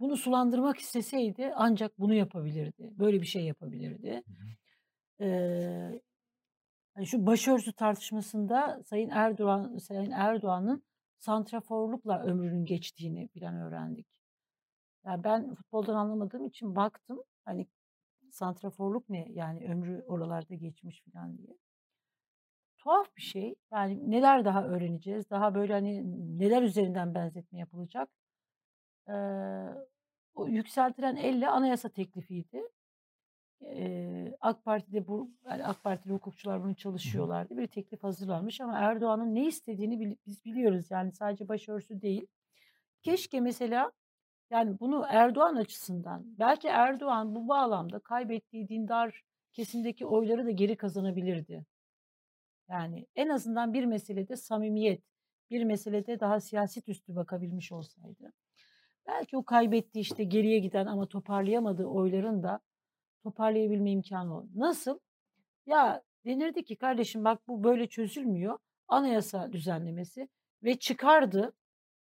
bunu 0.00 0.16
sulandırmak 0.16 0.78
isteseydi 0.78 1.52
ancak 1.56 1.98
bunu 1.98 2.14
yapabilirdi. 2.14 2.90
Böyle 2.98 3.20
bir 3.20 3.26
şey 3.26 3.44
yapabilirdi. 3.44 4.22
Ee, 5.20 6.00
Hani 6.94 7.06
şu 7.06 7.26
başörtüsü 7.26 7.72
tartışmasında 7.72 8.82
Sayın 8.86 9.10
Erdoğan 9.10 9.76
Sayın 9.78 10.10
Erdoğan'ın 10.10 10.82
santraforlukla 11.22 12.22
ömrünün 12.22 12.64
geçtiğini 12.64 13.28
filan 13.28 13.56
öğrendik. 13.56 14.06
Ya 15.06 15.24
ben 15.24 15.54
futboldan 15.54 15.94
anlamadığım 15.94 16.46
için 16.46 16.76
baktım. 16.76 17.22
Hani 17.44 17.66
santraforluk 18.30 19.08
ne? 19.08 19.28
Yani 19.32 19.68
ömrü 19.72 20.04
oralarda 20.08 20.54
geçmiş 20.54 21.02
filan 21.02 21.38
diye. 21.38 21.58
Tuhaf 22.78 23.16
bir 23.16 23.22
şey. 23.22 23.54
Yani 23.72 24.10
neler 24.10 24.44
daha 24.44 24.64
öğreneceğiz? 24.64 25.30
Daha 25.30 25.54
böyle 25.54 25.72
hani 25.72 26.02
neler 26.38 26.62
üzerinden 26.62 27.14
benzetme 27.14 27.58
yapılacak? 27.58 28.08
Eee, 29.08 29.14
o 30.34 30.48
yükseltilen 30.48 31.16
elle 31.16 31.48
anayasa 31.48 31.88
teklifiydi. 31.88 32.62
Eee, 33.62 34.36
AK 34.40 34.64
Parti'de 34.64 35.06
bu 35.06 35.30
yani 35.48 35.64
AK 35.64 35.84
Partili 35.84 36.12
hukukçular 36.12 36.64
bunu 36.64 36.74
çalışıyorlardı. 36.74 37.56
Bir 37.56 37.66
teklif 37.66 38.02
hazırlanmış 38.02 38.60
ama 38.60 38.78
Erdoğan'ın 38.78 39.34
ne 39.34 39.46
istediğini 39.46 40.16
biz 40.26 40.44
biliyoruz. 40.44 40.90
Yani 40.90 41.12
sadece 41.12 41.48
başörtüsü 41.48 42.02
değil. 42.02 42.26
Keşke 43.02 43.40
mesela 43.40 43.92
yani 44.50 44.80
bunu 44.80 45.04
Erdoğan 45.08 45.56
açısından 45.56 46.24
belki 46.38 46.68
Erdoğan 46.68 47.34
bu 47.34 47.48
bağlamda 47.48 47.98
kaybettiği 47.98 48.68
dindar 48.68 49.22
kesimdeki 49.52 50.06
oyları 50.06 50.46
da 50.46 50.50
geri 50.50 50.76
kazanabilirdi. 50.76 51.64
Yani 52.68 53.06
en 53.16 53.28
azından 53.28 53.72
bir 53.72 53.84
meselede 53.84 54.36
samimiyet, 54.36 55.02
bir 55.50 55.64
meselede 55.64 56.20
daha 56.20 56.40
siyaset 56.40 56.88
üstü 56.88 57.16
bakabilmiş 57.16 57.72
olsaydı. 57.72 58.32
Belki 59.06 59.36
o 59.36 59.44
kaybettiği 59.44 60.02
işte 60.02 60.24
geriye 60.24 60.58
giden 60.58 60.86
ama 60.86 61.06
toparlayamadığı 61.06 61.86
oyların 61.86 62.42
da 62.42 62.60
toparlayabilme 63.22 63.90
imkanı 63.90 64.36
oldu. 64.36 64.48
Nasıl? 64.54 64.98
Ya 65.66 66.02
denirdi 66.24 66.64
ki 66.64 66.76
kardeşim 66.76 67.24
bak 67.24 67.48
bu 67.48 67.64
böyle 67.64 67.86
çözülmüyor. 67.86 68.58
Anayasa 68.88 69.52
düzenlemesi 69.52 70.28
ve 70.64 70.78
çıkardı. 70.78 71.52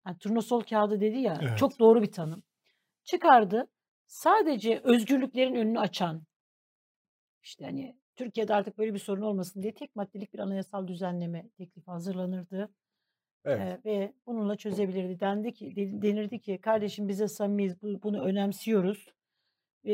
Yani 0.07 0.19
turnusol 0.19 0.63
kağıdı 0.63 1.01
dedi 1.01 1.19
ya 1.19 1.39
Evet. 1.43 1.59
çok 1.59 1.79
doğru 1.79 2.03
bir 2.03 2.13
tanım. 2.13 2.43
Çıkardı. 3.05 3.69
Sadece 4.07 4.81
özgürlüklerin 4.85 5.55
önünü 5.55 5.79
açan 5.79 6.23
işte 7.43 7.65
hani 7.65 7.97
Türkiye'de 8.17 8.55
artık 8.55 8.79
böyle 8.79 8.95
bir 8.95 8.99
sorun 8.99 9.23
olmasın 9.23 9.63
diye 9.63 9.75
tek 9.75 9.97
maddelik 9.97 10.35
bir 10.35 10.39
anayasal 10.39 10.87
düzenleme 10.87 11.49
teklifi 11.49 11.91
hazırlanırdı. 11.91 12.71
Evet. 13.45 13.81
Eee, 13.85 13.93
ve 13.93 14.13
bununla 14.27 14.57
çözebilirdi. 14.57 15.21
Dendi 15.21 15.53
ki 15.55 15.77
de 15.77 16.03
denirdi 16.03 16.41
ki 16.41 16.59
kardeşim 16.59 17.09
bize 17.09 17.29
samimiyiz. 17.29 17.83
Bu, 17.83 18.03
bunu 18.03 18.23
önemsiyoruz. 18.23 19.07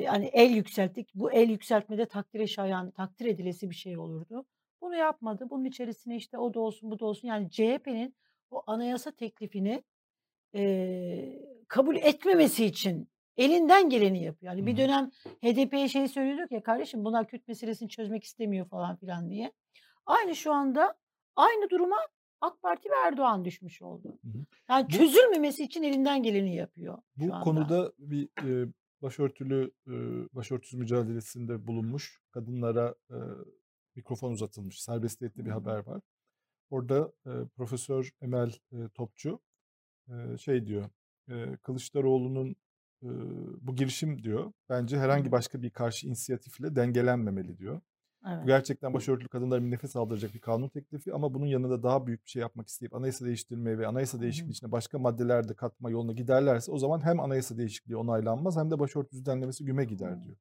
Hani 0.06 0.26
el 0.26 0.50
yükselttik. 0.50 1.10
Bu 1.14 1.32
el 1.32 1.50
yükseltmede 1.50 2.06
takdire 2.06 2.46
şayan, 2.46 2.90
takdir 2.90 3.26
edilesi 3.26 3.70
bir 3.70 3.74
şey 3.74 3.98
olurdu. 3.98 4.44
Bunu 4.80 4.96
yapmadı. 4.96 5.46
Bunun 5.50 5.64
içerisine 5.64 6.16
işte 6.16 6.38
o 6.38 6.54
da 6.54 6.60
olsun, 6.60 6.90
bu 6.90 6.98
da 7.00 7.06
olsun. 7.06 7.28
Yani 7.28 7.50
CHP'nin 7.50 8.16
o 8.50 8.62
anayasa 8.66 9.10
teklifini 9.10 9.82
eee, 10.54 11.38
kabul 11.68 11.96
etmemesi 11.96 12.64
için 12.64 13.08
elinden 13.36 13.88
geleni 13.90 14.22
yapıyor. 14.24 14.52
Yani 14.52 14.66
bir 14.66 14.76
dönem 14.76 15.10
HDP'ye 15.42 15.88
şey 15.88 16.08
söylüyorduk 16.08 16.52
ya 16.52 16.62
kardeşim 16.62 17.04
bunlar 17.04 17.26
Kürt 17.28 17.48
meselesini 17.48 17.88
çözmek 17.88 18.24
istemiyor 18.24 18.66
falan 18.68 18.96
filan 18.96 19.30
diye. 19.30 19.52
Aynı 20.06 20.36
şu 20.36 20.52
anda 20.52 20.94
aynı 21.36 21.70
duruma 21.70 21.96
AK 22.40 22.62
Parti 22.62 22.88
ve 22.90 22.94
Erdoğan 23.06 23.44
düşmüş 23.44 23.82
oldu. 23.82 24.18
Yani 24.70 24.86
Bu 24.86 24.90
çözülmemesi 24.90 25.64
için 25.64 25.82
elinden 25.82 26.22
geleni 26.22 26.54
yapıyor 26.54 26.98
bu 27.16 27.26
konuda 27.44 27.92
bir 27.98 28.28
e, 28.64 28.68
başörtülü 29.06 29.70
e, 29.86 29.92
başörtüsü 30.36 30.76
mücadelesinde 30.76 31.66
bulunmuş 31.66 32.20
kadınlara 32.30 32.94
e, 33.10 33.16
mikrofon 33.96 34.32
uzatılmış, 34.32 34.82
serbestiyetli 34.82 35.44
bir 35.46 35.50
haber 35.50 35.86
var. 35.86 36.00
Orada 36.70 37.12
e, 37.26 37.30
Profesör 37.56 38.10
Emel 38.20 38.52
e, 38.72 38.76
Topçu 38.94 39.40
e, 40.08 40.38
şey 40.38 40.66
diyor, 40.66 40.90
e, 41.30 41.56
Kılıçdaroğlu'nun 41.56 42.56
e, 43.02 43.08
bu 43.60 43.76
girişim 43.76 44.22
diyor, 44.22 44.52
bence 44.68 44.98
herhangi 44.98 45.32
başka 45.32 45.62
bir 45.62 45.70
karşı 45.70 46.06
inisiyatifle 46.06 46.76
dengelenmemeli 46.76 47.58
diyor. 47.58 47.80
Evet. 48.28 48.46
gerçekten 48.46 48.94
başörtülü 48.94 49.28
kadınlara 49.28 49.62
bir 49.62 49.70
nefes 49.70 49.96
aldıracak 49.96 50.34
bir 50.34 50.40
kanun 50.40 50.68
teklifi 50.68 51.14
ama 51.14 51.34
bunun 51.34 51.46
yanında 51.46 51.82
daha 51.82 52.06
büyük 52.06 52.24
bir 52.24 52.30
şey 52.30 52.40
yapmak 52.40 52.68
isteyip 52.68 52.94
anayasa 52.94 53.24
değiştirmeye 53.24 53.78
ve 53.78 53.86
anayasa 53.86 54.20
değişikliği 54.20 54.50
içine 54.50 54.72
başka 54.72 54.98
maddeler 54.98 55.48
de 55.48 55.54
katma 55.54 55.90
yoluna 55.90 56.12
giderlerse 56.12 56.72
o 56.72 56.78
zaman 56.78 57.04
hem 57.04 57.20
anayasa 57.20 57.58
değişikliği 57.58 57.96
onaylanmaz 57.96 58.56
hem 58.56 58.70
de 58.70 58.78
başörtüsü 58.78 59.20
düzenlemesi 59.20 59.64
güme 59.64 59.84
gider 59.84 60.22
diyor. 60.24 60.36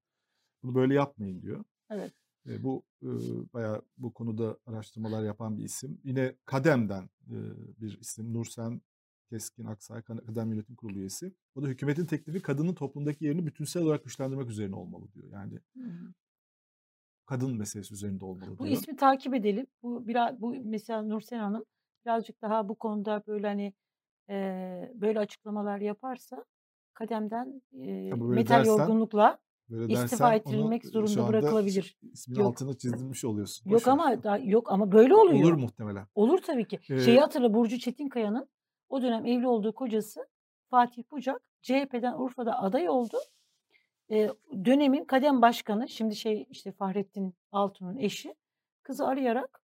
Bunu 0.63 0.75
böyle 0.75 0.93
yapmayın 0.93 1.41
diyor. 1.41 1.63
Evet. 1.89 2.13
E, 2.49 2.63
bu 2.63 2.83
e, 3.03 3.09
bayağı 3.53 3.81
bu 3.97 4.13
konuda 4.13 4.57
araştırmalar 4.65 5.23
yapan 5.23 5.57
bir 5.57 5.63
isim. 5.63 6.01
Yine 6.03 6.35
Kadem'den 6.45 7.09
e, 7.27 7.37
bir 7.81 7.99
isim 7.99 8.33
Nursen 8.33 8.81
Keskin 9.29 9.65
Aksay 9.65 10.01
Kadem 10.01 10.51
Yönetim 10.51 10.75
Kurulu 10.75 10.99
üyesi. 10.99 11.33
O 11.55 11.63
da 11.63 11.67
hükümetin 11.67 12.05
teklifi 12.05 12.41
kadının 12.41 12.73
toplumdaki 12.73 13.25
yerini 13.25 13.45
bütünsel 13.45 13.83
olarak 13.83 14.03
güçlendirmek 14.03 14.49
üzerine 14.49 14.75
olmalı 14.75 15.13
diyor. 15.13 15.31
Yani 15.31 15.59
Hı 15.77 15.83
hı. 15.83 16.13
Kadın 17.25 17.57
meselesi 17.57 17.93
üzerinde 17.93 18.25
olmalı 18.25 18.59
Bu 18.59 18.63
diyor. 18.63 18.71
ismi 18.73 18.95
takip 18.95 19.33
edelim. 19.33 19.67
Bu 19.83 20.07
biraz 20.07 20.41
bu 20.41 20.55
mesela 20.63 21.01
Nursen 21.01 21.39
Hanım 21.39 21.65
birazcık 22.05 22.41
daha 22.41 22.69
bu 22.69 22.75
konuda 22.75 23.23
böyle 23.27 23.47
hani 23.47 23.73
eee, 24.29 24.91
böyle 24.95 25.19
açıklamalar 25.19 25.79
yaparsa 25.79 26.45
kademden 26.93 27.61
böyle 27.73 28.35
metal 28.35 28.55
dersen 28.55 28.67
yorgunlukla 28.67 29.39
böyle 29.69 29.93
istifa 29.93 30.33
ettirilmek 30.35 30.85
e, 30.85 30.87
zorunda 30.87 31.27
bırakılabilir. 31.27 31.97
isminin 32.13 32.39
Yok. 32.39 32.47
altını 32.51 32.77
çizdirmiş 32.77 33.25
oluyorsun. 33.25 33.69
Yok 33.69 33.75
Boş 33.75 33.87
ama 33.87 34.23
da, 34.23 34.37
yok 34.37 34.71
ama 34.71 34.91
böyle 34.91 35.13
Olur 35.15 35.29
oluyor. 35.29 35.57
muhtemelen. 35.57 36.07
Olur 36.15 36.37
tabii 36.37 36.67
ki. 36.67 36.79
Ee, 36.89 36.99
Şeyi 36.99 37.19
hatırla 37.19 37.53
Burcu 37.53 37.79
Çetinkaya'nın 37.79 38.49
o 38.89 39.01
dönem 39.01 39.25
evli 39.25 39.47
olduğu 39.47 39.73
kocası 39.73 40.27
Fatih 40.69 41.03
Bucak 41.11 41.41
CHP'den 41.61 42.13
Urfa'da 42.19 42.59
aday 42.59 42.89
oldu. 42.89 43.17
Eee, 44.09 44.33
dönemin 44.65 45.05
kadem 45.05 45.41
başkanı 45.41 45.89
şimdi 45.89 46.15
şey 46.15 46.45
işte 46.49 46.71
Fahrettin 46.71 47.33
Altun'un 47.51 47.97
eşi 47.97 48.35
kızı 48.83 49.07
arayarak 49.07 49.61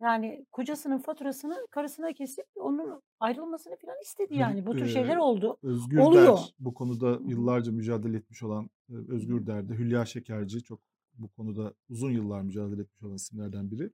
yani 0.00 0.46
kocasının 0.52 0.98
faturasını 0.98 1.66
karısına 1.70 2.12
kesip 2.12 2.46
onun 2.56 3.02
ayrılmasını 3.20 3.76
falan 3.76 3.96
istedi 4.02 4.34
yani. 4.36 4.66
Bu 4.66 4.76
tür 4.76 4.86
şeyler 4.86 5.16
e, 5.16 5.20
oldu. 5.20 5.58
Özgür 5.62 5.98
Oluyor. 5.98 6.38
Der 6.38 6.54
bu 6.58 6.74
konuda 6.74 7.18
yıllarca 7.26 7.72
mücadele 7.72 8.16
etmiş 8.16 8.42
olan 8.42 8.70
e, 8.90 8.94
Özgür. 9.08 9.46
Der'de 9.46 9.74
Hülya 9.74 10.04
Şekerci 10.04 10.62
çok 10.62 10.80
bu 11.14 11.28
konuda 11.28 11.74
uzun 11.88 12.10
yıllar 12.10 12.42
mücadele 12.42 12.82
etmiş 12.82 13.02
olan 13.02 13.14
isimlerden 13.14 13.70
biri. 13.70 13.90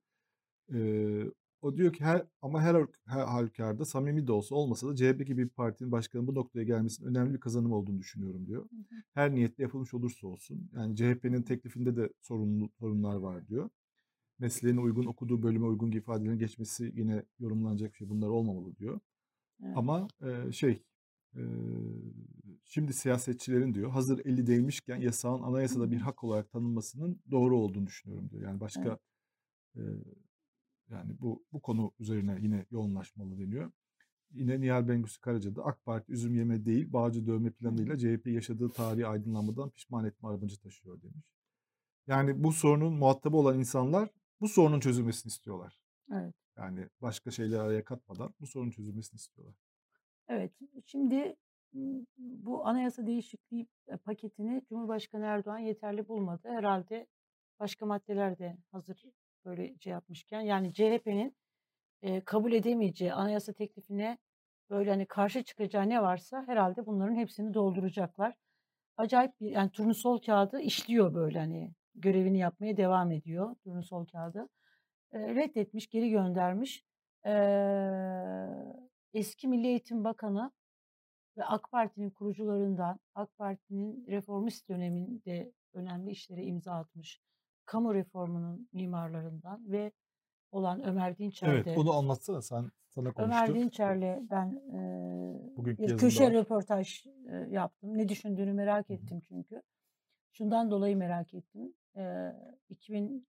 Ee, 0.74 1.24
o 1.62 1.76
diyor 1.76 1.92
ki 1.92 2.04
her 2.04 2.26
ama 2.42 2.62
her, 2.62 2.76
her 3.04 3.20
halükarda 3.24 3.84
samimi 3.84 4.26
de 4.26 4.32
olsa 4.32 4.54
olmasa 4.54 4.88
da 4.88 4.96
CHP 4.96 5.26
gibi 5.26 5.44
bir 5.44 5.48
partinin 5.48 5.92
başkanının 5.92 6.28
bu 6.28 6.34
noktaya 6.34 6.64
gelmesinin 6.64 7.08
önemli 7.08 7.34
bir 7.34 7.40
kazanım 7.40 7.72
olduğunu 7.72 7.98
düşünüyorum 7.98 8.46
diyor. 8.46 8.62
Hı 8.62 8.76
hı. 8.76 9.02
Her 9.14 9.34
niyetle 9.34 9.62
yapılmış 9.62 9.94
olursa 9.94 10.26
olsun. 10.26 10.70
Yani 10.74 10.96
CHP'nin 10.96 11.42
teklifinde 11.42 11.96
de 11.96 12.12
sorunlu, 12.20 12.70
sorunlar 12.78 13.16
var 13.16 13.48
diyor. 13.48 13.70
Mesleğine 14.38 14.80
uygun, 14.80 15.06
okuduğu 15.06 15.42
bölüme 15.42 15.66
uygun 15.66 15.92
ifadelerin 15.92 16.38
geçmesi 16.38 16.92
yine 16.96 17.24
yorumlanacak 17.38 17.92
bir 17.92 17.96
şey. 17.96 18.08
Bunlar 18.08 18.28
olmamalı 18.28 18.76
diyor. 18.76 19.00
Evet. 19.64 19.76
Ama 19.76 20.08
e, 20.22 20.52
şey 20.52 20.82
e, 21.36 21.42
şimdi 22.64 22.92
siyasetçilerin 22.92 23.74
diyor 23.74 23.90
hazır 23.90 24.26
eli 24.26 24.46
değmişken 24.46 24.96
yasağın 24.96 25.42
anayasada 25.42 25.90
bir 25.90 25.96
hak 25.96 26.24
olarak 26.24 26.50
tanınmasının 26.50 27.20
doğru 27.30 27.58
olduğunu 27.58 27.86
düşünüyorum 27.86 28.30
diyor. 28.30 28.42
Yani 28.42 28.50
Evet. 28.50 28.60
başka 28.60 28.98
e, 29.76 29.82
yani 30.90 31.20
bu 31.20 31.44
bu 31.52 31.60
konu 31.60 31.92
üzerine 31.98 32.38
yine 32.40 32.66
yoğunlaşmalı 32.70 33.38
deniyor. 33.38 33.72
Yine 34.30 34.60
Nihal 34.60 34.88
Bengüsü 34.88 35.20
Karaca 35.20 35.56
da 35.56 35.64
AK 35.64 35.84
Parti 35.84 36.12
üzüm 36.12 36.34
yeme 36.34 36.64
değil 36.64 36.92
bağcı 36.92 37.26
dövme 37.26 37.50
planıyla. 37.50 37.98
CHP 37.98 38.26
yaşadığı 38.26 38.68
tarihi 38.68 39.06
aydınlanmadan 39.06 39.70
pişman 39.70 40.04
etme 40.04 40.28
arabacı 40.28 40.60
taşıyor 40.60 41.02
demiş. 41.02 41.32
Yani 42.06 42.44
bu 42.44 42.52
sorunun 42.52 42.92
muhatabı 42.92 43.36
olan 43.36 43.58
insanlar 43.58 44.10
bu 44.40 44.48
sorunun 44.48 44.80
çözülmesini 44.80 45.30
istiyorlar. 45.30 45.80
Evet. 46.12 46.34
Yani 46.56 46.88
başka 47.00 47.30
şeyler 47.30 47.58
araya 47.58 47.84
katmadan 47.84 48.34
bu 48.40 48.46
sorunun 48.46 48.70
çözülmesini 48.70 49.18
istiyorlar. 49.18 49.54
Evet. 50.28 50.52
Şimdi 50.86 51.36
bu 52.18 52.66
anayasa 52.66 53.06
değişikliği 53.06 53.66
e, 53.88 53.96
paketini 53.96 54.62
Cumhurbaşkanı 54.68 55.24
Erdoğan 55.24 55.58
yeterli 55.58 56.08
bulmadı. 56.08 56.48
Herhalde 56.48 57.06
başka 57.60 57.86
maddeler 57.86 58.38
de 58.38 58.58
hazır 58.72 59.04
böyle 59.48 59.78
şey 59.78 59.92
yapmışken 59.92 60.40
yani 60.40 60.72
CHP'nin 60.74 61.36
e, 62.02 62.20
kabul 62.20 62.52
edemeyeceği 62.52 63.12
anayasa 63.12 63.52
teklifine 63.52 64.18
böyle 64.70 64.90
hani 64.90 65.06
karşı 65.06 65.42
çıkacağı 65.42 65.88
ne 65.88 66.02
varsa 66.02 66.44
herhalde 66.46 66.86
bunların 66.86 67.16
hepsini 67.16 67.54
dolduracaklar. 67.54 68.34
Acayip 68.96 69.40
bir 69.40 69.50
yani 69.50 69.70
turnusol 69.70 70.18
kağıdı 70.18 70.60
işliyor 70.60 71.14
böyle 71.14 71.38
hani 71.38 71.72
görevini 71.94 72.38
yapmaya 72.38 72.76
devam 72.76 73.12
ediyor 73.12 73.56
turnusol 73.64 74.06
kağıdı. 74.06 74.48
E, 75.12 75.18
reddetmiş, 75.34 75.88
geri 75.88 76.10
göndermiş. 76.10 76.84
E, 77.26 77.32
eski 79.14 79.48
Milli 79.48 79.66
Eğitim 79.66 80.04
Bakanı 80.04 80.52
ve 81.36 81.44
AK 81.44 81.70
Parti'nin 81.70 82.10
kurucularından, 82.10 83.00
AK 83.14 83.38
Parti'nin 83.38 84.06
reformist 84.06 84.68
döneminde 84.68 85.52
önemli 85.72 86.10
işlere 86.10 86.44
imza 86.44 86.72
atmış, 86.72 87.20
kamu 87.68 87.94
reformunun 87.94 88.68
mimarlarından 88.72 89.72
ve 89.72 89.92
olan 90.50 90.86
Ömer 90.86 91.08
Evet, 91.08 91.18
Dinçer'de 91.18 91.74
onu 91.76 91.92
anlatsana 91.92 92.42
sen 92.42 92.70
sana 92.88 93.12
Ömer 93.16 93.46
konuştu. 93.46 93.54
Dinçer'le 93.54 94.30
ben 94.30 94.46
e, 94.72 95.56
Bugünkü 95.56 95.82
bir 95.82 95.88
yazında 95.88 96.00
köşe 96.00 96.24
var. 96.24 96.32
röportaj 96.32 97.06
e, 97.06 97.36
yaptım. 97.50 97.98
Ne 97.98 98.08
düşündüğünü 98.08 98.52
merak 98.52 98.88
Hı 98.88 98.92
hı. 98.92 98.96
ettim 98.96 99.20
çünkü. 99.28 99.62
Şundan 100.32 100.70
dolayı 100.70 100.96
merak 100.96 101.34
ettim. 101.34 101.74
E, 101.96 102.32
2000 102.68 103.28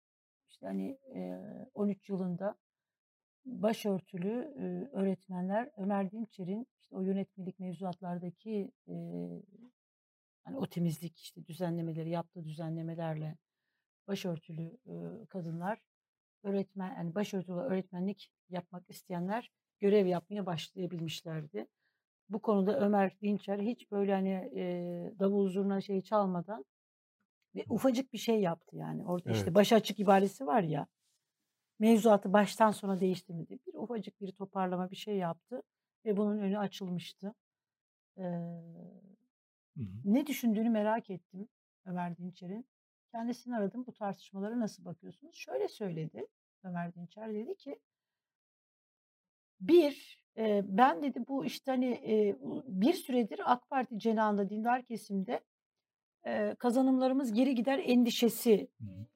işte 0.48 0.66
hani 0.66 0.98
e, 1.16 1.40
13 1.74 2.10
yılında 2.10 2.56
başörtülü 3.46 4.54
e, 4.60 4.96
öğretmenler 4.98 5.70
Ömer 5.78 6.12
Dinçer'in 6.12 6.68
işte 6.80 6.96
o 6.96 7.02
yönetmelik 7.02 7.60
mevzuatlardaki 7.60 8.72
e, 8.88 8.96
hani 10.44 10.58
o 10.58 10.68
temizlik 10.68 11.20
işte 11.20 11.46
düzenlemeleri 11.46 12.10
yaptığı 12.10 12.46
düzenlemelerle 12.46 13.38
başörtülü 14.08 14.78
e, 14.88 15.26
kadınlar 15.30 15.80
öğretmen 16.44 16.96
yani 16.96 17.16
başörtülü 17.16 17.56
öğretmenlik 17.56 18.32
yapmak 18.50 18.90
isteyenler 18.90 19.52
görev 19.80 20.06
yapmaya 20.06 20.46
başlayabilmişlerdi. 20.46 21.68
Bu 22.30 22.42
konuda 22.42 22.80
Ömer 22.80 23.22
Dinçer 23.22 23.60
hiç 23.60 23.92
böyle 23.92 24.14
hani 24.14 24.30
e, 24.56 24.64
davul 25.20 25.50
zurna 25.50 25.82
şey 25.82 26.02
çalmadan 26.02 26.66
ve 27.56 27.66
ufacık 27.70 28.14
bir 28.14 28.18
şey 28.18 28.42
yaptı 28.42 28.78
yani. 28.78 29.06
Orada 29.06 29.32
işte 29.32 29.44
Evet. 29.44 29.56
baş 29.56 29.74
açık 29.74 30.00
ibaresi 30.00 30.48
var 30.48 30.64
ya 30.64 30.88
mevzuatı 31.80 32.34
baştan 32.34 32.72
sona 32.72 33.00
değiştirmedi. 33.00 33.60
Bir 33.68 33.74
ufacık 33.74 34.22
bir 34.22 34.32
toparlama 34.32 34.92
bir 34.92 34.96
şey 34.96 35.18
yaptı 35.18 35.64
ve 36.06 36.18
bunun 36.18 36.38
önü 36.38 36.60
açılmıştı. 36.60 37.34
Ee, 38.18 38.22
Hı 39.78 39.84
hı. 39.84 39.86
ne 40.06 40.28
düşündüğünü 40.28 40.70
merak 40.70 41.10
ettim 41.10 41.48
Ömer 41.86 42.18
Dinçer'in. 42.18 42.68
Kendisini 43.12 43.56
aradım. 43.56 43.86
Bu 43.88 43.94
tartışmalara 43.94 44.60
nasıl 44.60 44.86
bakıyorsunuz? 44.86 45.36
Şöyle 45.36 45.68
söyledi 45.68 46.28
Ömer 46.64 46.96
Dinçer 46.96 47.34
dedi 47.34 47.56
ki 47.56 47.80
bir 49.62 50.20
e, 50.38 50.62
ben 50.66 51.04
dedi 51.04 51.24
bu 51.28 51.46
işte 51.46 51.72
hani 51.72 51.86
e, 51.86 52.36
bir 52.68 52.94
süredir 52.94 53.52
AK 53.52 53.70
Parti 53.70 54.00
cenahında 54.00 54.50
dindar 54.50 54.86
kesimde 54.86 55.42
e, 56.26 56.56
kazanımlarımız 56.60 57.34
geri 57.34 57.56
gider 57.56 57.82
endişesi 57.86 58.68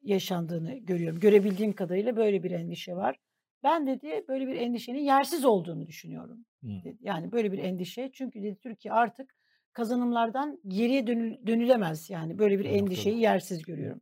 yaşandığını 0.03 0.77
görüyorum. 0.77 1.19
Görebildiğim 1.19 1.73
kadarıyla 1.73 2.15
böyle 2.15 2.43
bir 2.43 2.51
endişe 2.51 2.95
var. 2.95 3.17
Ben 3.63 3.87
dedi 3.87 4.25
böyle 4.27 4.47
bir 4.47 4.55
endişenin 4.55 4.99
yersiz 4.99 5.45
olduğunu 5.45 5.87
düşünüyorum. 5.87 6.45
Dedi. 6.63 6.97
Yani 7.01 7.31
böyle 7.31 7.51
bir 7.51 7.57
endişe 7.57 8.09
çünkü 8.13 8.43
dedi 8.43 8.55
Türkiye 8.59 8.93
artık 8.93 9.35
kazanımlardan 9.73 10.59
geriye 10.67 11.07
dönül- 11.07 11.47
dönülemez 11.47 12.09
yani 12.09 12.37
böyle 12.39 12.59
bir 12.59 12.65
endişeyi 12.65 13.19
yersiz 13.19 13.61
görüyorum. 13.61 14.01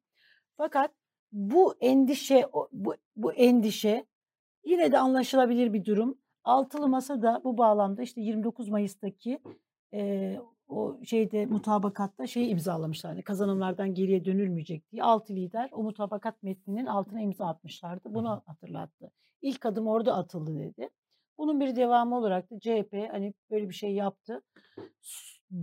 Fakat 0.57 0.91
bu 1.31 1.75
endişe 1.79 2.45
bu, 2.71 2.95
bu 3.15 3.33
endişe 3.33 4.05
yine 4.65 4.91
de 4.91 4.99
anlaşılabilir 4.99 5.73
bir 5.73 5.85
durum. 5.85 6.17
Altılı 6.43 6.87
Masa 6.87 7.21
da 7.21 7.41
bu 7.43 7.57
bağlamda 7.57 8.01
işte 8.01 8.21
29 8.21 8.69
Mayıs'taki 8.69 9.39
e, 9.93 10.35
o 10.67 10.99
şeyde 11.03 11.45
mutabakatta 11.45 12.27
şey 12.27 12.51
imzalamışlar. 12.51 13.11
Hani 13.11 13.21
kazanımlardan 13.23 13.93
geriye 13.93 14.25
dönülmeyecek 14.25 14.91
diye. 14.91 15.03
Altı 15.03 15.35
lider 15.35 15.69
o 15.71 15.83
mutabakat 15.83 16.43
metninin 16.43 16.85
altına 16.85 17.21
imza 17.21 17.45
atmışlardı. 17.45 18.13
Bunu 18.13 18.41
hatırlattı. 18.45 19.11
İlk 19.41 19.65
adım 19.65 19.87
orada 19.87 20.15
atıldı 20.15 20.59
dedi. 20.59 20.89
Bunun 21.37 21.59
bir 21.59 21.75
devamı 21.75 22.17
olarak 22.17 22.51
da 22.51 22.59
CHP 22.59 23.09
hani 23.11 23.33
böyle 23.51 23.69
bir 23.69 23.73
şey 23.73 23.93
yaptı. 23.93 24.41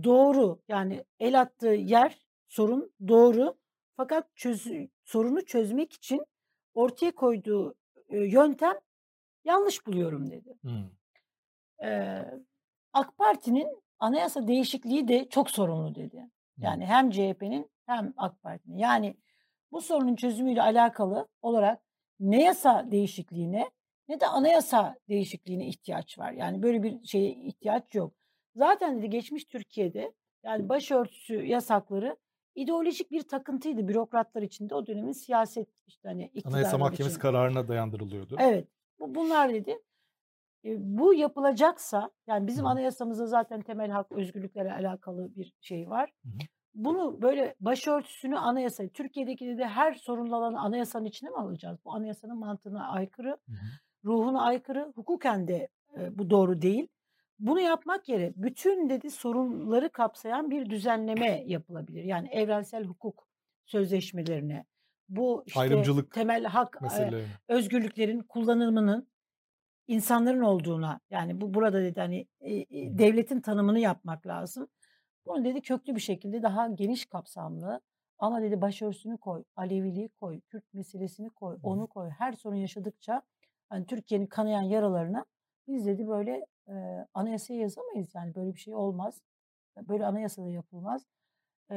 Doğru 0.03 0.61
yani 0.67 1.03
el 1.19 1.41
attığı 1.41 1.67
yer 1.67 2.17
sorun 2.47 2.91
doğru. 3.07 3.57
Fakat 3.97 4.35
çöz, 4.35 4.67
sorunu 5.05 5.45
çözmek 5.45 5.93
için 5.93 6.25
ortaya 6.73 7.15
koyduğu 7.15 7.75
e, 8.09 8.17
yöntem 8.17 8.73
yanlış 9.43 9.87
buluyorum 9.87 10.31
dedi. 10.31 10.53
Hı. 10.65 10.89
Eee, 11.81 12.39
AK 12.93 13.17
Parti'nin 13.17 13.67
anayasa 13.99 14.47
değişikliği 14.47 15.07
de 15.07 15.29
çok 15.29 15.49
sorunlu 15.49 15.95
dedi. 15.95 16.29
Yani 16.57 16.85
hem 16.85 17.09
CHP'nin 17.11 17.71
hem 17.85 18.13
AK 18.17 18.41
Parti'nin. 18.43 18.77
Yani 18.77 19.17
bu 19.71 19.81
sorunun 19.81 20.15
çözümüyle 20.15 20.61
alakalı 20.61 21.27
olarak 21.41 21.81
ne 22.19 22.43
yasa 22.43 22.91
değişikliğine 22.91 23.69
ne 24.07 24.19
de 24.19 24.27
anayasa 24.27 24.95
değişikliğine 25.09 25.67
ihtiyaç 25.67 26.19
var. 26.19 26.31
Yani 26.31 26.63
böyle 26.63 26.83
bir 26.83 27.05
şeye 27.05 27.31
ihtiyaç 27.31 27.95
yok. 27.95 28.13
Zaten 28.57 28.97
dedi 28.97 29.09
geçmiş 29.09 29.45
Türkiye'de 29.45 30.13
yani 30.43 30.69
başörtüsü 30.69 31.33
yasakları 31.33 32.17
ideolojik 32.55 33.11
bir 33.11 33.21
takıntıydı 33.21 33.87
bürokratlar 33.87 34.41
içinde 34.41 34.75
o 34.75 34.87
dönemin 34.87 35.11
siyaset 35.11 35.67
işte 35.87 36.07
hani 36.09 36.31
Anayasa 36.45 36.77
Mahkemesi 36.77 37.11
için. 37.11 37.21
kararına 37.21 37.67
dayandırılıyordu. 37.67 38.35
Evet. 38.39 38.67
Bu 38.99 39.15
bunlar 39.15 39.53
dedi. 39.53 39.79
E, 40.65 40.97
bu 40.97 41.13
yapılacaksa 41.13 42.11
yani 42.27 42.47
bizim 42.47 42.65
Hı 42.65 42.69
anayasamızda 42.69 43.27
zaten 43.27 43.61
temel 43.61 43.89
hak 43.89 44.11
özgürlüklerle 44.11 44.73
alakalı 44.73 45.35
bir 45.35 45.53
şey 45.61 45.89
var. 45.89 46.11
Hı. 46.23 46.29
Bunu 46.75 47.21
böyle 47.21 47.55
başörtüsünü 47.59 48.37
anayasa 48.37 48.87
Türkiye'deki 48.87 49.57
de 49.57 49.65
her 49.67 49.93
sorunlu 49.93 50.35
alanı 50.35 50.59
anayasanın 50.59 51.05
içine 51.05 51.29
mi 51.29 51.35
alacağız? 51.35 51.79
Bu 51.85 51.93
anayasanın 51.93 52.37
mantığına 52.37 52.87
aykırı, 52.87 53.37
hı. 53.47 53.55
ruhuna 54.05 54.41
aykırı, 54.41 54.93
hukuken 54.95 55.47
de 55.47 55.67
e, 55.97 56.17
bu 56.17 56.29
doğru 56.29 56.61
değil. 56.61 56.87
Bunu 57.39 57.59
yapmak 57.59 58.09
yere 58.09 58.33
bütün 58.35 58.89
dedi 58.89 59.11
sorunları 59.11 59.89
kapsayan 59.89 60.51
bir 60.51 60.69
düzenleme 60.69 61.43
yapılabilir. 61.45 62.03
Yani 62.03 62.27
evrensel 62.31 62.83
hukuk 62.83 63.27
sözleşmelerine, 63.65 64.65
bu 65.09 65.43
işte 65.47 65.59
Ayrımcılık 65.59 66.13
temel 66.13 66.43
hak 66.43 66.77
e, 66.81 66.83
meselelerine. 66.83 67.27
özgürlüklerin 67.47 68.19
kullanımının 68.19 69.07
insanların 69.87 70.41
olduğuna 70.41 70.99
yani 71.09 71.41
bu 71.41 71.53
burada 71.53 71.81
dedi 71.81 71.99
hani 71.99 72.27
e, 72.39 72.55
e, 72.55 72.67
devletin 72.97 73.41
tanımını 73.41 73.79
yapmak 73.79 74.27
lazım. 74.27 74.67
Bunu 75.25 75.45
dedi 75.45 75.61
köklü 75.61 75.95
bir 75.95 76.01
şekilde 76.01 76.43
daha 76.43 76.67
geniş 76.67 77.05
kapsamlı 77.05 77.81
ama 78.19 78.41
dedi 78.41 78.61
başörtüsünü 78.61 79.17
koy, 79.17 79.43
Aleviliği 79.55 80.09
koy, 80.09 80.41
Kürt 80.41 80.73
meselesini 80.73 81.29
koy, 81.29 81.57
onu 81.63 81.87
koy. 81.87 82.09
Her 82.09 82.33
sorun 82.33 82.55
yaşadıkça 82.55 83.21
hani 83.69 83.85
Türkiye'nin 83.85 84.27
kanayan 84.27 84.61
yaralarına 84.61 85.25
biz 85.67 85.85
dedi 85.85 86.07
böyle 86.07 86.45
e, 86.67 86.73
anayasaya 87.13 87.59
yazamayız 87.59 88.15
yani 88.15 88.35
böyle 88.35 88.53
bir 88.53 88.59
şey 88.59 88.75
olmaz. 88.75 89.21
Böyle 89.77 90.05
anayasa 90.05 90.45
da 90.45 90.49
yapılmaz. 90.49 91.05
E, 91.71 91.75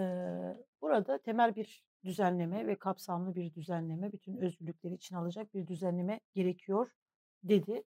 burada 0.81 1.18
temel 1.18 1.57
bir 1.57 1.85
düzenleme 2.05 2.66
ve 2.66 2.79
kapsamlı 2.79 3.35
bir 3.35 3.55
düzenleme, 3.55 4.12
bütün 4.12 4.37
özgürlükleri 4.37 4.94
içine 4.94 5.18
alacak 5.18 5.55
bir 5.55 5.66
düzenleme 5.66 6.20
gerekiyor 6.35 6.90
dedi. 7.44 7.83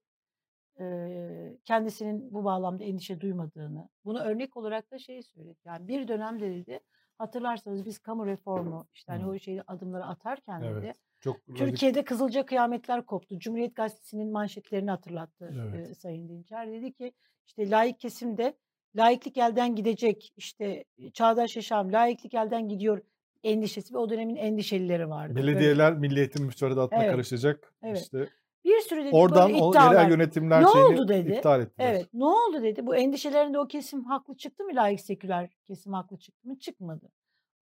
Eee, 0.81 1.59
kendisinin 1.65 2.35
bu 2.35 2.45
bağlamda 2.45 2.85
endişe 2.85 3.21
duymadığını, 3.21 3.89
buna 4.05 4.25
örnek 4.25 4.57
olarak 4.57 4.91
da 4.91 4.99
şey 4.99 5.23
söyledi. 5.23 5.59
Yani 5.65 5.89
bir 5.89 6.09
dönemde 6.09 6.51
dedi, 6.55 6.81
hatırlarsanız 7.19 7.85
biz 7.85 7.99
kamu 7.99 8.27
reformu 8.27 8.89
işte 8.95 9.13
hani 9.13 9.27
o 9.27 9.39
şeyi 9.39 9.63
adımları 9.63 10.05
atarken 10.05 10.69
dedi, 10.69 10.95
Çok 11.25 11.37
radik. 11.49 11.57
Türkiye'de 11.59 12.05
kızılca 12.05 12.47
kıyametler 12.47 13.07
koptu. 13.07 13.39
Cumhuriyet 13.39 13.75
Gazetesi'nin 13.77 14.33
manşetlerini 14.33 14.91
hatırlattı 14.91 15.53
Evet. 15.75 15.89
eee, 15.89 15.95
Sayın 15.95 16.29
Dinçer. 16.29 16.73
Dedi 16.73 16.93
ki 16.93 17.13
işte 17.47 17.71
laik 17.71 18.01
kesimde 18.01 18.55
laiklik 18.97 19.37
elden 19.39 19.77
gidecek, 19.77 20.33
işte 20.37 20.85
çağdaş 21.13 21.57
yaşam, 21.57 21.93
laiklik 21.93 22.35
elden 22.35 22.69
gidiyor 22.69 23.01
endişesi 23.45 23.95
ve 23.95 23.99
o 23.99 24.11
dönemin 24.11 24.37
endişelileri 24.37 25.09
vardı. 25.11 25.35
Böyle 25.37 25.47
Belediyeler 25.47 25.93
Milli 25.95 26.19
Eğitim 26.19 26.45
müfredatına 26.45 27.03
evet, 27.03 27.13
karışacak. 27.13 27.75
evet. 27.83 27.99
İşte 28.03 28.29
Bir 28.65 28.81
sürü 28.81 29.01
dedi 29.01 29.05
böyle 29.07 29.17
oradan 29.17 29.53
o 29.55 29.73
yerel 29.75 30.11
yönetimler 30.11 30.63
Ne 30.63 30.67
şeyini 30.69 30.87
oldu 31.01 31.09
dedi. 31.09 31.33
iptal 31.33 31.61
ettiler. 31.61 31.91
Evet, 31.93 32.07
ne 32.15 32.25
oldu 32.25 32.63
dedi. 32.63 32.87
Bu 32.87 32.97
endişelerinde 32.97 33.59
o 33.59 33.67
kesim 33.69 34.05
haklı 34.05 34.37
çıktı 34.37 34.65
mı? 34.65 34.71
Laik 34.75 35.01
seküler 35.01 35.51
kesim 35.65 35.93
haklı 35.93 36.19
çıktı 36.19 36.49
mı? 36.49 36.59
Çıkmadı. 36.59 37.09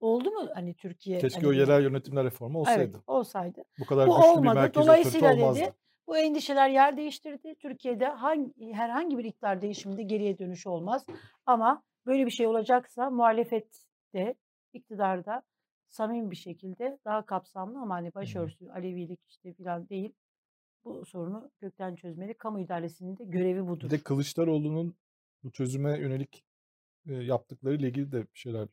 Oldu 0.03 0.31
mu 0.31 0.49
hani 0.55 0.75
Türkiye 0.75 1.19
Keşke 1.19 1.41
o 1.41 1.43
hani 1.43 1.53
bir 1.53 1.59
yerel 1.59 1.83
yönetimler 1.83 2.25
reformu 2.25 2.59
Evet, 2.59 2.69
olsaydı. 2.69 3.03
olsaydı. 3.07 3.65
Bu 3.81 3.87
kadar 3.87 4.09
Bu 4.09 4.17
güçlü 4.17 4.29
bir 4.29 4.29
olmadı. 4.38 4.55
merkezi 4.55 4.69
otorite 4.81 4.87
Dolayısıyla 4.88 5.33
dedi 5.33 5.43
olmazdı. 5.43 5.75
bu 6.07 6.17
endişeler 6.19 6.69
yer 6.69 6.97
değiştirdi. 6.97 7.55
Türkiye'de 7.59 8.07
hangi, 8.07 8.73
herhangi 8.73 9.19
bir 9.19 9.25
iktidar 9.25 9.62
değişiminde 9.62 10.03
geriye 10.03 10.38
dönüş 10.38 10.67
olmaz. 10.67 11.07
Ama 11.47 11.83
böyle 12.07 12.27
bir 12.27 12.31
şey 12.31 12.47
olacaksa 12.47 13.11
muhalefette, 13.11 14.35
iktidarda 14.73 15.43
samimi 15.88 16.31
bir 16.31 16.37
şekilde 16.37 16.99
daha 17.05 17.27
kapsamlı 17.27 17.79
ama 17.79 17.95
hani 17.95 18.15
başörtüsü, 18.15 18.71
Alevilik 18.71 19.21
işte 19.29 19.55
falan 19.55 19.88
değil. 19.88 20.12
Bu 20.85 21.05
sorunu 21.05 21.51
kökten 21.61 21.95
çözmeli. 21.95 22.35
Kamu 22.35 22.61
idaresinin 22.61 23.17
de 23.17 23.25
görevi 23.25 23.62
Bir 23.62 23.69
budur. 23.69 23.91
de 23.91 23.99
Kılıçdaroğlu'nun 23.99 24.95
bu 25.45 25.51
çözüme 25.53 25.99
yönelik 25.99 26.45
yaptıkları 27.07 27.75
ile 27.75 27.88
ilgili 27.88 28.12
de 28.12 28.21
bir 28.23 28.38
şeyler 28.38 28.69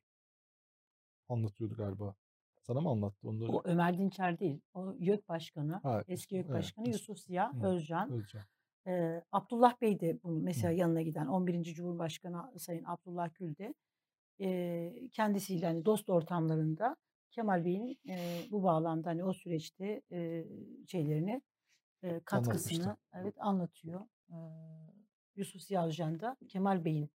anlatıyordu 1.29 1.75
galiba. 1.75 2.15
Sana 2.61 2.81
mı 2.81 2.89
anlattı 2.89 3.27
onları? 3.29 3.53
O 3.53 3.61
Ömer 3.65 3.97
Dinçer 3.97 4.39
değil. 4.39 4.61
O 4.73 4.93
YÖK 4.99 5.29
Başkanı, 5.29 5.81
Ha, 5.83 6.03
eski 6.07 6.35
YÖK 6.35 6.53
evet. 6.53 6.53
Başkanı 6.53 6.87
Yus- 6.87 7.03
Yusuf 7.03 7.19
Ziya 7.19 7.55
evet, 7.57 7.73
Özcan. 7.73 8.11
Özcan. 8.11 8.45
Eee, 8.87 9.23
Abdullah 9.31 9.81
Bey 9.81 9.99
de 9.99 10.23
bunu 10.23 10.39
Hı. 10.55 10.61
mesela 10.61 10.71
yanına 10.73 11.01
giden 11.03 11.27
11. 11.27 11.75
Cumhurbaşkanı 11.75 12.59
Sayın 12.59 12.85
Abdullah 12.85 13.29
Gül 13.35 13.57
de 13.57 13.73
eee, 14.39 15.09
kendisiyle 15.13 15.65
hani 15.67 15.85
dost 15.85 16.09
ortamlarında 16.09 16.97
Kemal 17.31 17.65
Bey'in 17.65 17.97
eee, 18.05 18.47
bu 18.51 18.63
bağlamda 18.63 19.09
hani 19.09 19.25
o 19.25 19.33
süreçte 19.33 20.01
eee, 20.11 20.47
şeylerini 20.87 21.41
eee, 22.03 22.21
katkısını 22.25 22.97
evet 23.13 23.35
anlatıyor. 23.39 24.01
Eee, 24.31 24.37
Yusuf 25.35 25.61
Ziya 25.61 25.87
Özcan 25.87 26.19
da 26.19 26.37
Kemal 26.49 26.85
Bey'in 26.85 27.09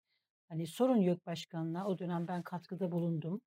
hani 0.49 0.67
sorun 0.67 0.97
yok 0.97 1.27
başkanlığa 1.27 1.87
o 1.89 1.99
dönem 1.99 2.29
ben 2.29 2.43
katkıda 2.43 2.93
bulundum. 2.93 3.41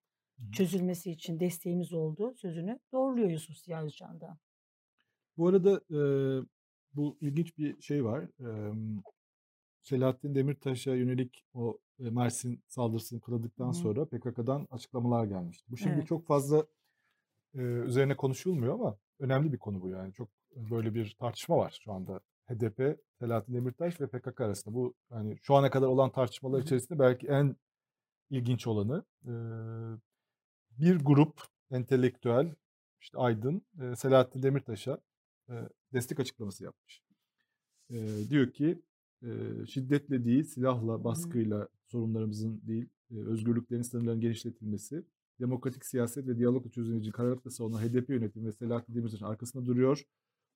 Çözülmesi 0.51 1.11
için 1.11 1.39
desteğimiz 1.39 1.93
oldu 1.93 2.33
sözünü 2.35 2.79
doğruluyor 2.93 3.29
Yusuf 3.29 3.57
Ziya 3.57 3.83
Özcan 3.83 4.21
da. 4.21 4.37
Bu 5.37 5.47
arada 5.47 5.81
eee, 5.89 6.45
bu 6.93 7.17
ilginç 7.21 7.57
bir 7.57 7.81
şey 7.81 8.05
var. 8.05 8.27
Emm, 8.39 9.01
Selahattin 9.83 10.35
Demirtaş'a 10.35 10.95
yönelik 10.95 11.45
o 11.53 11.79
e, 11.99 12.11
Mersin 12.11 12.63
saldırısını 12.67 13.21
Hı 13.59 13.61
kınadıktan 13.61 13.67
hı. 13.67 13.73
sonra 13.73 14.05
PKK'dan 14.05 14.67
açıklamalar 14.71 15.25
gelmişti. 15.25 15.65
Bu 15.71 15.77
şimdi 15.77 15.95
Evet. 15.95 16.07
çok 16.07 16.27
fazla 16.27 16.67
eee, 17.55 17.61
üzerine 17.63 18.17
konuşulmuyor 18.17 18.75
ama 18.75 18.97
önemli 19.19 19.53
bir 19.53 19.59
konu 19.59 19.81
bu 19.81 19.89
yani. 19.89 20.13
Çok 20.13 20.29
böyle 20.55 20.95
bir 20.95 21.15
tartışma 21.19 21.57
var 21.57 21.79
şu 21.83 21.93
anda. 21.93 22.21
HDP, 22.49 22.97
Selahattin 23.19 23.53
Demirtaş 23.55 24.01
ve 24.01 24.07
PKK 24.07 24.41
arasında. 24.45 24.75
Bu 24.75 24.95
hani 25.09 25.37
şu 25.43 25.55
ana 25.55 25.71
kadar 25.71 25.87
olan 25.87 26.11
tartışmalar 26.11 26.61
içerisinde 26.61 26.99
belki 26.99 27.27
en 27.27 27.55
ilginç 28.31 28.67
olanı. 28.67 29.05
Bir 30.79 30.95
grup 30.95 31.41
entelektüel, 31.71 32.55
işte 33.01 33.17
aydın, 33.17 33.61
Selahattin 33.95 34.43
Demirtaş'a 34.43 34.97
destek 35.93 36.19
açıklaması 36.19 36.63
yapmış. 36.63 37.03
Diyor 38.29 38.51
ki 38.51 38.81
şiddetle 39.67 40.25
değil, 40.25 40.43
silahla, 40.43 41.03
baskıyla 41.03 41.67
sorunlarımızın 41.85 42.61
değil, 42.67 42.89
özgürlüklerin 43.11 43.81
sınırlarının 43.81 44.21
genişletilmesi, 44.21 45.03
demokratik 45.39 45.85
siyaset 45.85 46.27
ve 46.27 46.37
diyalogla 46.37 46.69
çözülmeci 46.69 47.11
kararlılıkla 47.11 47.51
savunan 47.51 47.81
HDP 47.81 48.09
yönetimi 48.09 48.47
ve 48.47 48.51
Selahattin 48.51 48.95
Demirtaş'ın 48.95 49.25
arkasında 49.25 49.65
duruyor. 49.65 50.03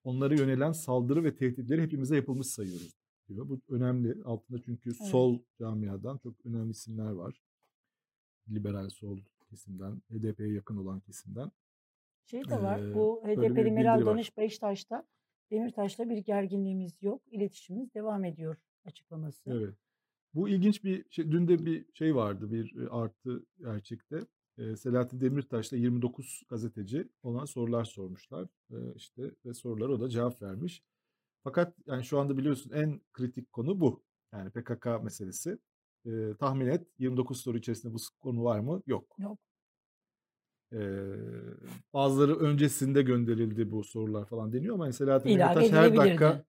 Onlara 0.03 0.35
yönelen 0.35 0.71
saldırı 0.71 1.23
ve 1.23 1.35
tehditleri 1.35 1.81
hepimize 1.81 2.15
yapılmış 2.15 2.47
sayıyoruz 2.47 2.93
diyor. 3.29 3.49
Bu 3.49 3.61
önemli. 3.69 4.23
Altında 4.23 4.61
çünkü 4.61 4.89
Evet. 4.89 5.09
sol 5.09 5.39
camiadan 5.59 6.17
çok 6.17 6.45
önemli 6.45 6.71
isimler 6.71 7.11
var. 7.11 7.41
Liberal 8.49 8.89
sol 8.89 9.19
kesimden, 9.49 10.01
HDP'ye 10.11 10.53
yakın 10.53 10.77
olan 10.77 10.99
kesimden. 10.99 11.51
Şey 12.25 12.49
de 12.49 12.61
var 12.61 12.79
Eee, 12.79 12.95
bu 12.95 13.21
HDP'li 13.25 13.71
Meral. 13.71 14.05
Danış 14.05 14.37
Beştaş'ta 14.37 15.07
Demirtaş'la 15.51 16.09
bir 16.09 16.17
gerginliğimiz 16.17 17.03
yok. 17.03 17.21
İletişimimiz 17.31 17.93
devam 17.93 18.25
ediyor 18.25 18.55
açıklaması. 18.85 19.51
Evet. 19.51 19.75
Bu 20.33 20.49
ilginç 20.49 20.83
bir 20.83 21.05
şey. 21.09 21.31
Dün 21.31 21.47
de 21.47 21.65
bir 21.65 21.85
şey 21.93 22.15
vardı, 22.15 22.51
bir 22.51 22.87
artı 22.91 23.45
gerçekte. 23.59 24.19
Selahattin 24.77 25.21
Demirtaş'la 25.21 25.77
29 25.77 26.43
gazeteci 26.49 27.07
ona 27.23 27.47
sorular 27.47 27.85
sormuşlar. 27.85 28.47
İşte 28.95 29.31
ve 29.45 29.53
sorulara 29.53 29.93
o 29.93 29.99
da 30.01 30.09
cevap 30.09 30.41
vermiş. 30.41 30.83
Fakat 31.43 31.75
yani 31.85 32.03
şu 32.03 32.19
anda 32.19 32.37
biliyorsun 32.37 32.71
en 32.73 33.01
kritik 33.13 33.51
konu 33.53 33.79
bu. 33.79 34.03
Yani 34.33 34.49
PKK 34.49 34.85
meselesi. 35.03 35.57
Eee, 36.05 36.35
tahmin 36.39 36.67
et 36.67 36.87
29 36.99 37.41
soru 37.41 37.57
içerisinde 37.57 37.93
bu 37.93 37.97
konu 38.19 38.43
var 38.43 38.59
mı? 38.59 38.81
Yok. 38.87 39.15
Yok. 39.19 39.39
Eee, 40.71 40.79
bazıları 41.93 42.35
öncesinde 42.39 43.01
gönderildi 43.01 43.71
bu 43.71 43.83
sorular 43.83 44.25
falan 44.25 44.53
deniyor 44.53 44.75
ama 44.75 44.83
hani 44.83 44.93
Selahattin 44.93 45.29
Demirtaş 45.29 45.71
her 45.71 45.97
dakika 45.97 46.43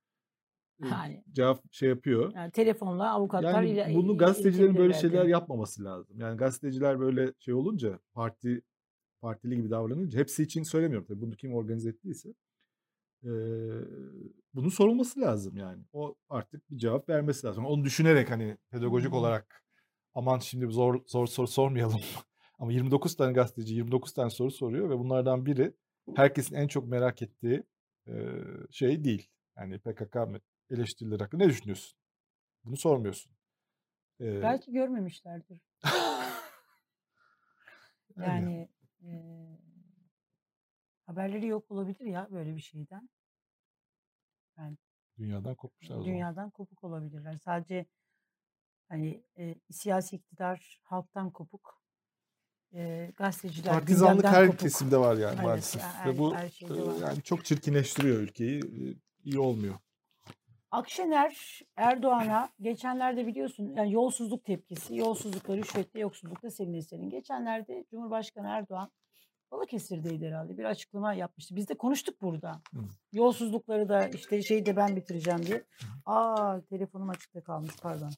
e, 0.82 0.86
Yani, 0.90 1.24
cevap 1.32 1.64
şey 1.72 1.88
yapıyor. 1.88 2.32
yani 2.34 2.50
telefonla 2.52 3.10
avukatlar 3.10 3.62
Yani 3.62 3.70
ile 3.70 3.94
bunu 3.96 4.18
gazetecilerin 4.18 4.78
böyle 4.78 4.92
şeyler 4.92 4.96
iletilebilirlerdi. 4.96 5.30
yapmaması 5.30 5.84
lazım. 5.84 6.20
Yani 6.20 6.36
gazeteciler 6.36 7.00
böyle 7.00 7.32
şey 7.38 7.54
olunca 7.54 7.98
parti 8.14 8.62
partili 9.20 9.56
gibi 9.56 9.70
davranınca 9.70 10.18
hepsi 10.18 10.42
için 10.42 10.62
söylemiyorum 10.62 11.06
tabii 11.08 11.20
bunu 11.22 11.36
kim 11.36 11.54
organize 11.54 11.88
ettiyse 11.90 12.34
eee, 13.22 13.30
bunun 14.54 14.68
sorulması 14.68 15.20
lazım 15.20 15.56
yani. 15.56 15.82
O 15.92 16.14
artık 16.28 16.70
bir 16.70 16.78
cevap 16.78 17.08
vermesi 17.08 17.46
lazım. 17.46 17.66
Onu 17.66 17.84
düşünerek 17.84 18.30
hani 18.30 18.56
pedagojik 18.70 19.14
olarak 19.14 19.64
aman 20.14 20.38
şimdi 20.38 20.66
zor 20.66 21.02
zor 21.06 21.26
soru 21.26 21.46
sormayalım. 21.46 22.00
Ama 22.58 22.72
29 22.72 23.16
tane 23.16 23.32
gazeteci 23.32 23.74
29 23.74 24.12
tane 24.14 24.30
soru 24.30 24.50
soruyor 24.50 24.90
ve 24.90 24.98
bunlardan 24.98 25.46
biri 25.46 25.74
herkesin 26.16 26.54
en 26.56 26.68
çok 26.68 26.88
merak 26.88 27.22
ettiği 27.22 27.62
eee, 28.06 28.44
şey 28.70 29.04
değil. 29.04 29.28
Yani 29.56 29.78
PKK 29.78 30.16
eleştirileri 30.70 31.22
hakkında 31.22 31.44
ne 31.44 31.50
düşünüyorsun? 31.50 31.98
Bunu 32.64 32.76
sormuyorsun. 32.76 33.32
Eee, 34.20 34.42
Belki 34.42 34.72
görmemişlerdir. 34.72 35.60
yani 38.16 38.26
Yani 38.26 38.68
eee, 39.02 39.49
haberleri 41.10 41.46
yok 41.46 41.70
olabilir 41.70 42.06
ya 42.06 42.28
böyle 42.30 42.56
bir 42.56 42.60
şeyden. 42.60 43.08
Yani 44.58 44.76
dünyadan 45.18 45.54
kopmuşlar 45.54 45.96
o 45.96 46.02
zaman. 46.02 46.50
kopuk 46.50 46.84
olabilirler. 46.84 47.36
Sadece 47.36 47.86
hani 48.88 49.24
e, 49.38 49.54
siyasi 49.70 50.16
iktidar 50.16 50.80
halktan 50.82 51.30
kopuk, 51.30 51.82
e, 52.74 53.12
gazeteciler 53.16 53.72
Partizanlık 53.72 54.24
her 54.24 54.46
kopuk. 54.46 54.60
kesimde 54.60 54.98
var 54.98 55.16
yani 55.16 55.34
Evet, 55.34 55.44
maalesef. 55.44 55.82
ya 55.82 55.88
Ve 55.88 55.92
her, 55.92 56.18
bu 56.18 56.34
her 56.34 56.76
e, 56.76 56.86
var. 56.86 57.08
yani 57.08 57.22
çok 57.22 57.44
çirkinleştiriyor 57.44 58.16
ülkeyi. 58.16 58.60
E, 58.60 58.94
iyi 59.24 59.38
olmuyor. 59.38 59.74
Akşener 60.70 61.60
Erdoğan'a 61.76 62.50
geçenlerde 62.60 63.26
biliyorsun 63.26 63.74
yani 63.76 63.92
yolsuzluk 63.92 64.44
tepkisi, 64.44 64.96
yolsuzlukla, 64.96 65.56
rüşvetle, 65.56 66.00
yoksullukla 66.00 66.50
senin 66.50 66.74
eserin. 66.74 67.10
Geçenlerde 67.10 67.84
Cumhurbaşkanı 67.90 68.48
Erdoğan 68.48 68.90
Balıkesir'deydi 69.50 70.26
herhalde 70.26 70.58
bir 70.58 70.64
açıklama 70.64 71.14
yapmıştı. 71.14 71.56
Biz 71.56 71.68
de 71.68 71.74
konuştuk 71.74 72.22
burada. 72.22 72.62
Hı. 72.74 72.78
Yolsuzlukları 73.12 73.88
da 73.88 74.08
işte 74.08 74.42
şeyi 74.42 74.66
de 74.66 74.76
ben 74.76 74.96
bitireceğim 74.96 75.46
diye. 75.46 75.64
Aa 76.06 76.60
telefonum 76.60 77.10
açıkta 77.10 77.40
kalmış 77.40 77.76
pardon. 77.82 78.10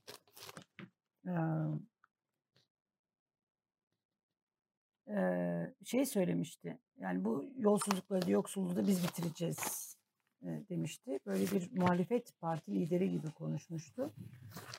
Ee, 5.09 5.75
şey 5.85 6.07
söylemişti. 6.07 6.79
Yani 6.97 7.25
bu 7.25 7.45
yolsuzlukları, 7.57 8.31
yoksulluğu 8.31 8.77
da 8.77 8.87
biz 8.87 9.05
bitireceğiz 9.05 9.97
e, 10.43 10.47
demişti. 10.47 11.19
Böyle 11.27 11.45
bir 11.51 11.81
muhalefet 11.81 12.41
parti 12.41 12.73
lideri 12.75 13.11
gibi 13.11 13.31
konuşmuştu. 13.31 14.13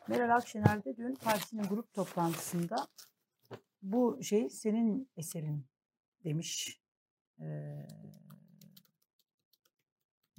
Meral 0.08 0.36
Akşener 0.36 0.86
de 0.86 0.98
dün 0.98 1.16
partisinin 1.16 1.63
grup 1.63 1.94
toplantısında 1.94 2.88
bu 3.82 4.24
şey 4.24 4.50
senin 4.50 5.10
eserin 5.18 5.66
demiş. 6.23 6.79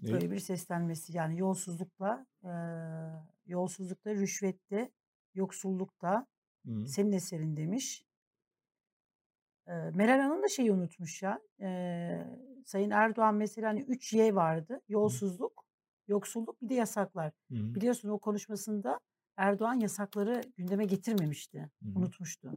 Ne? 0.02 0.10
böyle 0.12 0.30
bir 0.30 0.38
seslenmesi 0.38 1.16
yani 1.16 1.38
yolsuzlukla, 1.38 2.26
eee 2.44 2.50
yolsuzlukta, 3.46 4.14
rüşvette, 4.14 4.90
yoksullukta 5.34 6.26
Hı. 6.66 6.86
senin 6.86 7.12
eserin 7.12 7.56
demiş. 7.56 8.04
Eee, 9.68 9.90
Meral 9.94 10.20
Hanım 10.20 10.42
da 10.42 10.48
şeyi 10.48 10.72
unutmuş 10.72 11.22
ya. 11.22 11.40
Eee, 11.60 12.26
Sayın 12.66 12.90
Erdoğan 12.90 13.34
mesela 13.34 13.68
hani 13.68 13.80
3 13.80 14.12
Y 14.12 14.34
vardı. 14.34 14.80
Hı. 15.02 15.08
Yolsuzluk, 15.08 15.64
yoksulluk 16.08 16.62
bir 16.62 16.68
de 16.68 16.74
yasaklar. 16.74 17.32
Hı. 17.50 17.74
Biliyorsun 17.74 18.08
o 18.08 18.18
konuşmasında 18.18 19.00
Erdoğan 19.36 19.80
yasakları 19.80 20.40
gündeme 20.56 20.84
getirmemişti. 20.84 21.70
Hı 21.82 21.88
hı. 21.88 21.94
Unutmuştu. 21.98 22.52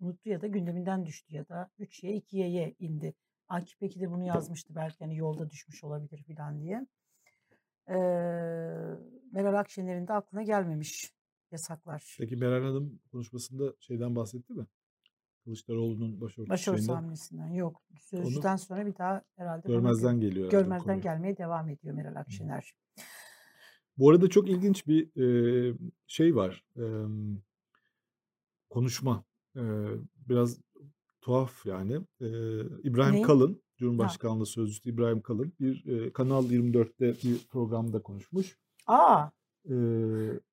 Unuttu 0.00 0.28
ya 0.30 0.40
da 0.40 0.46
gündeminden 0.46 1.06
düştü 1.06 1.34
ya 1.34 1.48
da 1.48 1.70
3Y 1.78 2.16
2Y'ye 2.16 2.74
indi. 2.78 3.14
Akif 3.48 3.80
Beki 3.80 4.00
de 4.00 4.10
bunu 4.10 4.24
yazmıştı 4.24 4.74
belki 4.74 4.96
hani 4.98 5.16
yolda 5.16 5.50
düşmüş 5.50 5.84
olabilir 5.84 6.22
filan 6.22 6.60
diye. 6.60 6.86
Eee, 7.88 7.94
Meral 9.32 9.54
Akşener'in 9.58 10.08
de 10.08 10.12
aklına 10.12 10.42
gelmemiş 10.42 11.12
yasaklar. 11.50 12.16
Peki 12.18 12.36
Meral 12.36 12.62
Hanım 12.62 13.00
konuşmasında 13.12 13.74
şeyden 13.80 14.16
bahsetti 14.16 14.52
mi? 14.52 14.66
Kılıçdaroğlu'nun 15.44 16.20
başörtüsü 16.20 16.50
Başörtüsü 16.50 16.92
hamlesinden 16.92 17.48
yok. 17.48 17.82
Onu 17.90 17.98
Sözcüden 18.00 18.56
sonra 18.56 18.86
bir 18.86 18.96
daha 18.96 19.22
herhalde 19.36 19.68
bunu 19.68 19.72
gö 19.72 19.80
görmezden 19.80 20.20
geliyor 20.20 20.52
herhalde 20.52 20.56
o 20.56 20.62
görmezden 20.64 21.00
gelmeye 21.00 21.36
devam 21.36 21.68
ediyor 21.68 21.94
Meral. 21.94 22.16
Akşener. 22.16 22.74
Bu 23.98 24.10
arada 24.10 24.28
çok 24.28 24.48
ilginç 24.48 24.86
bir 24.86 25.10
şey 26.06 26.36
var. 26.36 26.64
Konuşma. 28.70 29.24
Biraz 30.28 30.60
tuhaf 31.20 31.66
yani. 31.66 32.00
İbrahim 32.84 33.14
Ne? 33.14 33.22
Kalın, 33.22 33.52
Ha. 33.52 33.58
Cumhurbaşkanlığı 33.76 34.46
Sözcüsü 34.46 34.90
İbrahim 34.90 35.20
Kalın 35.22 35.52
bir 35.60 36.10
Kanal 36.12 36.44
24'te 36.50 37.14
bir 37.28 37.46
programda 37.48 38.02
konuşmuş. 38.02 38.58
A! 38.86 39.28
E, 39.64 39.74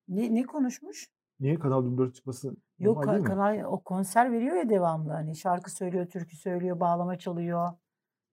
Ne 0.08 0.34
ne 0.34 0.42
konuşmuş? 0.42 1.08
niye 1.40 1.58
Kanal 1.58 1.84
24 1.84 2.14
çıkması 2.14 2.56
Yok 2.78 2.96
normal 2.96 3.12
ka 3.12 3.18
mi? 3.18 3.24
kanal 3.24 3.64
o 3.64 3.80
konser 3.82 4.32
veriyor 4.32 4.56
ya 4.56 4.68
devamlı 4.68 5.12
hani 5.12 5.36
şarkı 5.36 5.70
söylüyor, 5.70 6.06
türkü 6.06 6.36
söylüyor, 6.36 6.80
bağlama 6.80 7.18
çalıyor. 7.18 7.72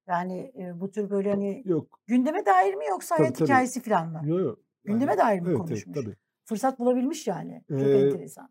Yani 0.08 0.52
e, 0.60 0.80
bu 0.80 0.92
tür 0.92 1.10
böyle 1.10 1.30
hani 1.32 1.62
Yok. 1.66 2.00
gündeme 2.08 2.46
dair 2.46 2.74
mi 2.74 2.86
yoksa 2.90 3.16
Tabii 3.16 3.24
hayat 3.24 3.38
tabii. 3.38 3.48
hikayesi 3.50 3.82
falan 3.82 4.12
mı? 4.12 4.22
Yok 4.26 4.40
yok. 4.40 4.60
Gündeme 4.84 5.18
dair 5.18 5.40
mi 5.40 5.48
evet 5.48 5.58
evet 5.60 5.68
konuşmuş? 5.68 5.98
tabii. 5.98 6.16
Fırsat 6.46 6.80
bulabilmiş 6.80 7.28
yani. 7.28 7.64
Çok 7.70 7.80
Ee, 7.80 7.92
enteresan. 7.98 8.50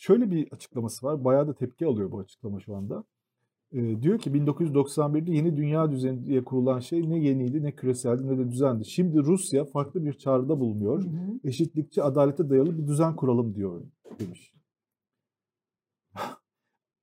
Şöyle 0.00 0.30
bir 0.30 0.52
açıklaması 0.52 1.06
var. 1.06 1.24
Bayağı 1.24 1.48
da 1.48 1.54
tepki 1.54 1.86
alıyor 1.86 2.12
bu 2.12 2.18
açıklama 2.18 2.60
şu 2.60 2.76
anda. 2.76 3.04
E, 3.72 4.02
diyor 4.02 4.18
ki 4.18 4.30
1991'de 4.30 5.32
yeni 5.32 5.56
dünya 5.56 5.90
düzeni 5.90 6.26
diye 6.26 6.44
kurulan 6.44 6.80
şey 6.80 7.10
ne 7.10 7.18
yeniydi 7.18 7.62
ne 7.62 7.74
küreseldi 7.74 8.28
ne 8.28 8.38
de 8.38 8.50
düzendi. 8.50 8.84
Şimdi 8.84 9.18
Rusya 9.18 9.64
farklı 9.64 10.04
bir 10.04 10.12
çağrıda 10.12 10.60
bulunuyor. 10.60 11.02
Hı 11.04 11.08
hı. 11.08 11.40
Eşitlikçi, 11.44 12.02
adalete 12.02 12.50
dayalı 12.50 12.78
bir 12.78 12.86
düzen 12.86 13.16
kuralım 13.16 13.54
diyor 13.54 13.82
demiş. 14.18 14.54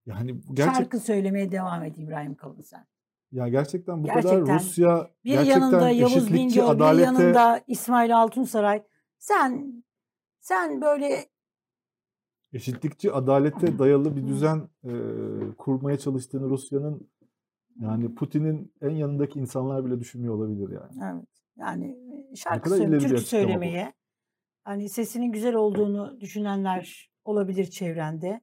yani 0.06 0.42
gerçek 0.54 0.76
Şarkı 0.76 1.00
söylemeye 1.00 1.52
devam 1.52 1.84
et 1.84 1.98
İbrahim 1.98 2.36
Kalın 2.36 2.62
sen. 2.62 2.86
ya 3.32 3.48
gerçekten 3.48 4.04
bu 4.04 4.08
kadar 4.08 4.22
Gerçekten. 4.22 4.56
Rusya 4.56 5.12
Bir 5.26 5.32
gerçekten 5.32 5.62
yanında 5.62 5.90
Yavuz 5.90 6.34
Bingöl, 6.34 6.56
bir 6.56 6.72
adalete 6.72 7.04
yanında 7.04 7.62
İsmail 7.68 8.18
Altunsaray. 8.18 8.84
Sen 9.20 9.84
sen 10.40 10.82
böyle 10.82 11.26
eşitlikçi, 12.54 13.12
adalete 13.12 13.80
dayalı 13.80 14.16
bir 14.16 14.28
düzen 14.28 14.70
e, 14.84 14.92
kurmaya 15.58 15.98
çalıştığını 15.98 16.50
Rusya'nın 16.50 17.10
yani 17.80 18.16
Putin'in 18.16 18.74
en 18.82 18.90
yanındaki 18.90 19.40
insanlar 19.40 19.86
bile 19.86 20.00
düşünmüyor 20.00 20.34
olabilir 20.34 20.70
yani. 20.70 21.14
evet, 21.14 21.28
yani 21.58 21.98
şarkı 22.36 22.70
söyle, 22.70 22.98
türkü 22.98 23.18
söylemeye 23.18 23.94
hani 24.64 24.90
sesinin 24.90 25.32
güzel 25.32 25.56
olduğunu 25.56 26.22
düşünenler 26.22 27.12
olabilir 27.26 27.66
çevrende. 27.66 28.42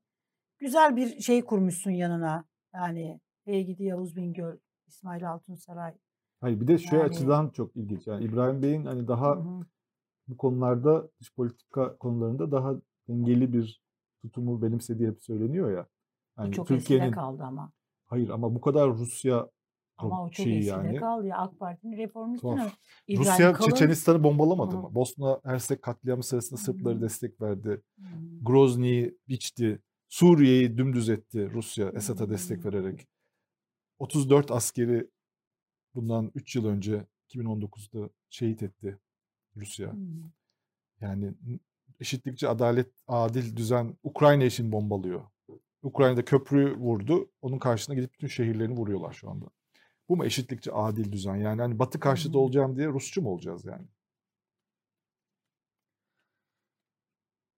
Güzel 0.59 0.97
bir 0.97 1.21
şey 1.21 1.45
kurmuşsun 1.45 1.91
yanına. 1.91 2.45
Yani 2.75 3.21
hey 3.45 3.65
gidi 3.67 3.85
Yavuz 3.85 4.17
Bingöl, 4.17 4.57
İsmail 4.87 5.31
Altunsaray. 5.31 5.95
Hayır 6.41 6.61
bir 6.61 6.67
de 6.67 6.79
şu 6.79 6.97
Yani- 6.97 7.05
açıdan 7.05 7.49
çok 7.49 7.77
ilginç. 7.77 8.07
Yani 8.07 8.25
İbrahim 8.25 8.63
Bey'in 8.63 8.85
hani 8.85 9.09
daha 9.09 9.37
Hı 9.37 9.41
hı. 9.41 9.61
bu 10.29 10.37
konularda 10.37 11.09
dış 11.21 11.35
politika 11.35 11.97
konularında 11.97 12.53
daha 12.53 12.75
dengeli 13.09 13.53
bir 13.53 13.84
tutumu 14.25 14.63
benimsediği 14.63 15.09
hep 15.09 15.23
söyleniyor 15.23 15.71
ya. 15.73 15.87
Yani 16.39 16.53
çok 16.53 16.71
eskide 16.71 16.79
Türkiye'nin 16.79 17.13
kaldı 17.13 17.43
ama. 17.43 17.73
hayır 18.07 18.29
ama 18.29 18.55
bu 18.55 18.61
kadar 18.61 18.91
Rusya 18.91 19.51
Ama 19.97 20.23
o 20.23 20.27
çok 20.31 20.35
şeyi 20.35 20.59
eskide 20.59 20.71
yani. 20.71 20.97
kaldı 20.97 21.27
ya. 21.27 21.37
AK 21.39 21.59
Parti'nin 21.59 21.97
reformistini. 21.97 22.61
Rusya 23.11 23.53
Kalın- 23.53 23.71
Çeçenistan'ı 23.71 24.23
bombalamadı 24.25 24.77
Hı. 24.77 24.81
mı? 24.81 24.95
Bosna 24.95 25.41
Hersek 25.45 25.83
katliamı 25.83 26.23
sırasında 26.23 26.61
Sırpları 26.61 26.97
Hı. 26.99 27.01
destek 27.03 27.41
verdi. 27.41 27.83
Hı. 27.99 28.05
Grozny'yi 28.43 29.19
biçti. 29.29 29.83
Suriye'yi 30.09 30.79
dümdüz 30.79 31.09
etti 31.09 31.51
Rusya 31.55 31.89
Esad'a 31.91 32.31
destek 32.31 32.65
vererek. 32.65 33.07
34 33.99 34.51
askeri 34.51 35.11
bundan 35.95 36.31
3 36.35 36.57
yıl 36.57 36.67
önce 36.67 37.07
2019'da 37.29 38.11
şehit 38.31 38.63
etti 38.63 38.99
Rusya. 39.57 39.93
Yani 41.01 41.35
eşitlikçi 42.01 42.49
adalet, 42.49 42.91
adil 43.09 43.57
düzen 43.57 43.97
Ukrayna 44.03 44.45
için 44.45 44.73
bombalıyor. 44.73 45.23
Ukrayna'da 45.83 46.25
köprü 46.25 46.77
vurdu. 46.77 47.31
Onun 47.43 47.59
karşısına 47.59 47.95
gidip 47.95 48.13
bütün 48.13 48.27
şehirlerini 48.27 48.77
vuruyorlar 48.77 49.13
şu 49.13 49.31
anda. 49.31 49.47
Bu 50.09 50.17
mu 50.17 50.25
eşitlikçi 50.25 50.73
adil 50.73 51.13
düzen? 51.13 51.37
Yani 51.37 51.61
hani 51.61 51.79
Batı 51.79 52.01
karşıtı 52.01 52.35
Hı. 52.35 52.39
olacağım 52.39 52.77
diye 52.77 52.89
Rusçu 52.89 53.23
mu 53.23 53.31
olacağız 53.31 53.65
yani? 53.65 53.87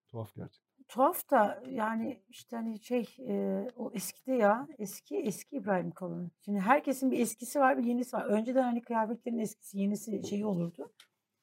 Tuhaf 0.08 0.34
gerçekten. 0.34 0.66
Tuhaf 0.88 1.30
da 1.30 1.62
yani 1.70 2.22
işte 2.28 2.56
hani 2.56 2.80
şey 2.80 3.16
e, 3.28 3.66
o 3.76 3.90
eskide 3.94 4.32
ya 4.32 4.68
eski 4.78 5.16
eski 5.16 5.56
İbrahim 5.56 5.90
Kalın. 5.90 6.32
Şimdi 6.44 6.60
herkesin 6.60 7.10
bir 7.10 7.18
eskisi 7.18 7.60
var 7.60 7.78
bir 7.78 7.84
yenisi 7.84 8.16
var. 8.16 8.24
Önceden 8.24 8.62
hani 8.62 8.82
kıyafetlerin 8.82 9.38
eskisi 9.38 9.78
yenisi 9.78 10.26
şeyi 10.28 10.46
olurdu. 10.46 10.92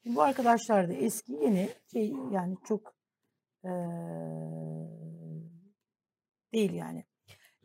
Şimdi 0.03 0.15
bu 0.15 0.21
arkadaşlar 0.21 0.89
da 0.89 0.93
eski 0.93 1.33
yeni 1.33 1.69
şey 1.91 2.13
yani 2.31 2.57
çok 2.67 2.95
e, 3.63 3.71
değil 6.53 6.73
yani. 6.73 7.05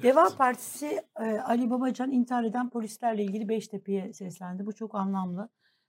Deva 0.02 0.28
Partisi 0.36 1.02
e, 1.20 1.24
Ali 1.24 1.70
Babacan 1.70 2.12
intihar 2.12 2.44
eden 2.44 2.70
polislerle 2.70 3.24
ilgili 3.24 3.48
Beştepe'ye 3.48 4.12
seslendi. 4.12 4.66
Bu 4.66 4.74
çok 4.74 4.94
anlamlı. 4.94 5.48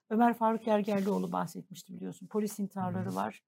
Ömer 0.09 0.33
Faruk 0.33 0.65
Gergerlioğlu 0.65 1.31
bahsetmişti 1.31 1.93
biliyorsun. 1.93 2.27
Polis 2.27 2.59
intiharları 2.59 3.15
var. 3.15 3.41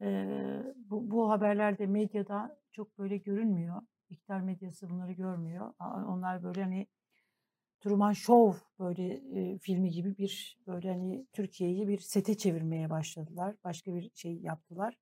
Eee, 0.00 0.62
bu, 0.76 1.10
bu 1.10 1.30
haberlerde 1.30 1.86
medyada 1.86 2.60
çok 2.72 2.98
böyle 2.98 3.16
görünmüyor. 3.16 3.82
İktidar 4.08 4.40
medyası 4.40 4.90
bunları 4.90 5.12
görmüyor. 5.12 5.72
Onlar 6.08 6.42
böyle 6.42 6.62
hani 6.62 6.86
Truman 7.80 8.12
Show 8.12 8.60
böyle 8.78 9.14
e, 9.54 9.58
filmi 9.58 9.90
gibi 9.90 10.18
bir 10.18 10.58
böyle 10.66 10.90
hani 10.90 11.26
Türkiye'yi 11.32 11.88
bir 11.88 11.98
sete 11.98 12.36
çevirmeye 12.36 12.90
başladılar. 12.90 13.56
Başka 13.64 13.94
bir 13.94 14.10
şey 14.14 14.38
yaptılar. 14.38 14.94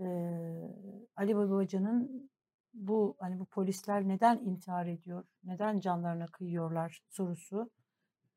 Eee, 0.00 1.06
Ali 1.16 1.36
Babacan'ın 1.36 2.30
bu 2.74 3.16
hani 3.18 3.38
bu 3.40 3.44
polisler 3.46 4.08
neden 4.08 4.38
intihar 4.38 4.86
ediyor, 4.86 5.24
neden 5.44 5.80
canlarına 5.80 6.26
kıyıyorlar 6.26 7.02
sorusu 7.10 7.70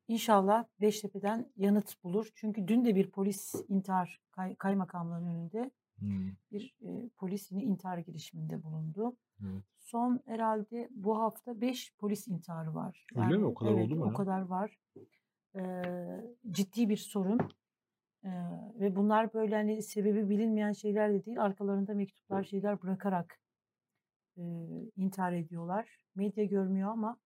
İnşallah 0.08 0.64
Beştepe'den 0.80 1.52
yanıt 1.56 2.04
bulur. 2.04 2.28
Çünkü 2.34 2.68
dün 2.68 2.84
de 2.84 2.94
bir 2.94 3.10
polis 3.10 3.54
intihar 3.68 4.20
kay, 4.32 4.56
kaymakamlığının 4.56 5.26
önünde 5.26 5.70
Hmm, 6.00 6.36
bir 6.52 6.74
e, 6.82 7.08
polis 7.16 7.52
yine 7.52 7.62
intihar 7.62 7.98
girişiminde 7.98 8.62
bulundu. 8.62 9.16
Evet. 9.44 9.62
Son 9.78 10.20
herhalde 10.26 10.88
bu 10.90 11.18
hafta 11.18 11.60
5 11.60 11.94
polis 11.98 12.28
intiharı 12.28 12.74
var. 12.74 13.06
Öyle 13.16 13.36
mi? 13.36 13.44
O 13.44 13.54
kadar 13.54 13.72
evet, 13.72 13.86
oldu 13.86 13.96
mu 13.96 14.04
O 14.04 14.14
kadar 14.14 14.40
var. 14.40 14.78
Ee, 15.56 15.82
ciddi 16.50 16.88
bir 16.88 16.96
sorun. 16.96 17.38
Ee, 18.24 18.30
ve 18.80 18.96
bunlar 18.96 19.34
böyle 19.34 19.54
hani 19.54 19.82
sebebi 19.82 20.28
bilinmeyen 20.28 20.72
şeyler 20.72 21.12
de 21.12 21.24
değil. 21.24 21.42
Arkalarında 21.42 21.94
mektuplar 21.94 22.44
şeyler 22.44 22.82
bırakarak 22.82 23.40
e, 24.36 24.42
intihar 24.96 25.32
ediyorlar. 25.32 25.98
Medya 26.14 26.44
görmüyor 26.44 26.90
ama 26.90 27.16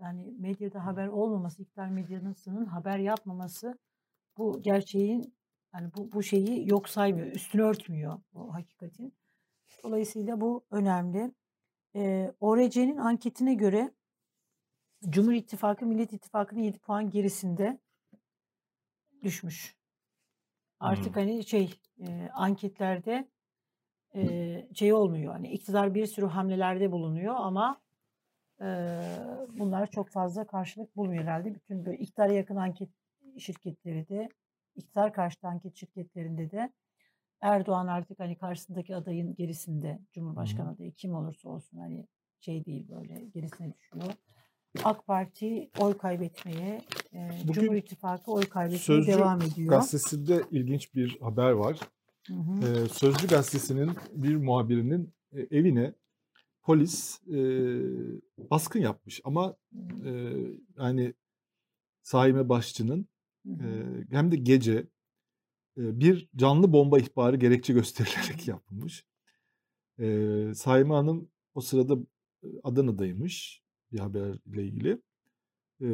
yani 0.00 0.34
medyada 0.38 0.86
haber 0.86 1.06
olmaması, 1.06 1.62
iktidar 1.62 1.88
medyasının 1.88 2.66
haber 2.66 2.98
yapmaması 2.98 3.78
bu 4.38 4.62
gerçeğin 4.62 5.34
yani 5.74 5.90
bu, 5.96 6.12
bu 6.12 6.22
şeyi 6.22 6.68
yok 6.68 6.88
saymıyor, 6.88 7.26
üstünü 7.26 7.62
örtmüyor 7.62 8.20
o 8.34 8.54
hakikatin. 8.54 9.14
Dolayısıyla 9.84 10.40
bu 10.40 10.64
önemli. 10.70 11.32
Ee, 11.96 12.32
ORC'nin 12.40 12.96
anketine 12.96 13.54
göre 13.54 13.90
Cumhur 15.08 15.32
İttifakı 15.32 15.86
Millet 15.86 16.12
İttifakı'nın 16.12 16.60
7 16.60 16.78
puan 16.78 17.10
gerisinde 17.10 17.78
düşmüş. 19.22 19.76
Artık 20.80 21.16
Hmm. 21.16 21.22
hani 21.22 21.44
şey 21.44 21.74
e, 22.00 22.28
anketlerde 22.34 23.28
e, 24.14 24.68
şey 24.74 24.92
olmuyor. 24.92 25.32
Hani 25.32 25.48
iktidar 25.48 25.94
bir 25.94 26.06
sürü 26.06 26.26
hamlelerde 26.26 26.92
bulunuyor 26.92 27.34
ama 27.34 27.80
e, 28.60 28.66
bunlar 29.58 29.90
çok 29.90 30.08
fazla 30.08 30.46
karşılık 30.46 30.96
bulmuyor 30.96 31.22
herhalde. 31.22 31.54
Bütün 31.54 31.84
böyle 31.84 31.98
iktidara 31.98 32.32
yakın 32.32 32.56
anket 32.56 32.90
şirketleri 33.38 34.08
de 34.08 34.28
iktidar 34.74 35.12
karşıtı 35.12 35.46
anket 35.48 35.76
şirketlerinde 35.76 36.50
de 36.50 36.72
Erdoğan 37.42 37.86
artık 37.86 38.20
hani 38.20 38.36
karşısındaki 38.36 38.96
adayın 38.96 39.34
gerisinde 39.34 40.00
Cumhurbaşkanı 40.12 40.70
adayı 40.70 40.92
kim 40.92 41.14
olursa 41.14 41.48
olsun 41.48 41.78
hani 41.78 42.06
şey 42.40 42.64
değil 42.64 42.88
böyle 42.88 43.24
gerisine 43.34 43.74
düşüyor. 43.74 44.04
AK 44.84 45.06
Parti 45.06 45.70
oy 45.78 45.98
kaybetmeye, 45.98 46.82
e, 47.12 47.30
Bugün 47.42 47.52
Cumhur 47.52 47.74
İttifakı 47.74 48.32
oy 48.32 48.42
kaybetmeye 48.42 48.78
Sözcü 48.78 49.12
devam 49.12 49.42
ediyor. 49.42 49.68
gazetesinde 49.68 50.42
ilginç 50.50 50.94
bir 50.94 51.20
haber 51.20 51.50
var. 51.50 51.80
Hı 52.28 52.34
hı. 52.34 52.88
Sözcü 52.88 53.26
gazetesinin 53.26 53.90
bir 54.12 54.36
muhabirinin 54.36 55.14
e, 55.32 55.40
evine 55.40 55.94
polis 56.62 57.20
e, 57.28 57.38
baskın 58.50 58.80
yapmış 58.80 59.20
ama 59.24 59.56
e, 60.04 60.32
yani 60.78 61.14
Saime 62.02 62.48
Başçı'nın 62.48 63.08
e, 63.46 63.66
hem 64.10 64.32
de 64.32 64.36
gece 64.36 64.86
bir 65.76 66.28
canlı 66.36 66.72
bomba 66.72 66.98
ihbarı 66.98 67.36
gerekçe 67.36 67.72
gösterilerek 67.72 68.48
yapılmış. 68.48 69.04
E, 69.98 70.54
Saime 70.54 70.94
Hanım 70.94 71.28
o 71.54 71.60
sırada 71.60 71.98
Adana'daymış 72.64 73.62
bir 73.92 73.98
haberle 73.98 74.64
ilgili. 74.64 74.98
E, 75.80 75.88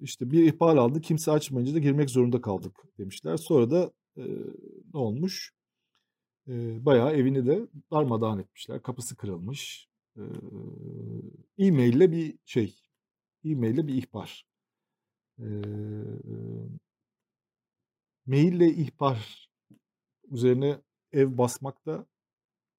işte 0.00 0.30
bir 0.30 0.52
ihbar 0.52 0.76
aldı. 0.76 1.00
Kimse 1.00 1.30
açmayınca 1.30 1.74
da 1.74 1.78
girmek 1.78 2.10
zorunda 2.10 2.40
kaldık 2.40 2.78
demişler. 2.98 3.36
Sonra 3.36 3.70
da 3.70 3.92
e, 4.16 4.22
ne 4.94 5.00
olmuş? 5.00 5.52
E, 6.48 6.84
bayağı 6.86 7.12
evini 7.12 7.46
de 7.46 7.68
darmadağın 7.92 8.38
etmişler. 8.38 8.82
Kapısı 8.82 9.16
kırılmış. 9.16 9.88
E, 10.16 10.22
e-maille 11.58 12.12
bir 12.12 12.38
şey. 12.44 12.76
E-maille 13.44 13.86
bir 13.86 13.94
ihbar. 13.94 14.46
E, 15.38 15.46
maille 18.30 18.68
ihbar 18.68 19.48
üzerine 20.30 20.76
ev 21.12 21.38
basmak 21.38 21.86
da 21.86 22.06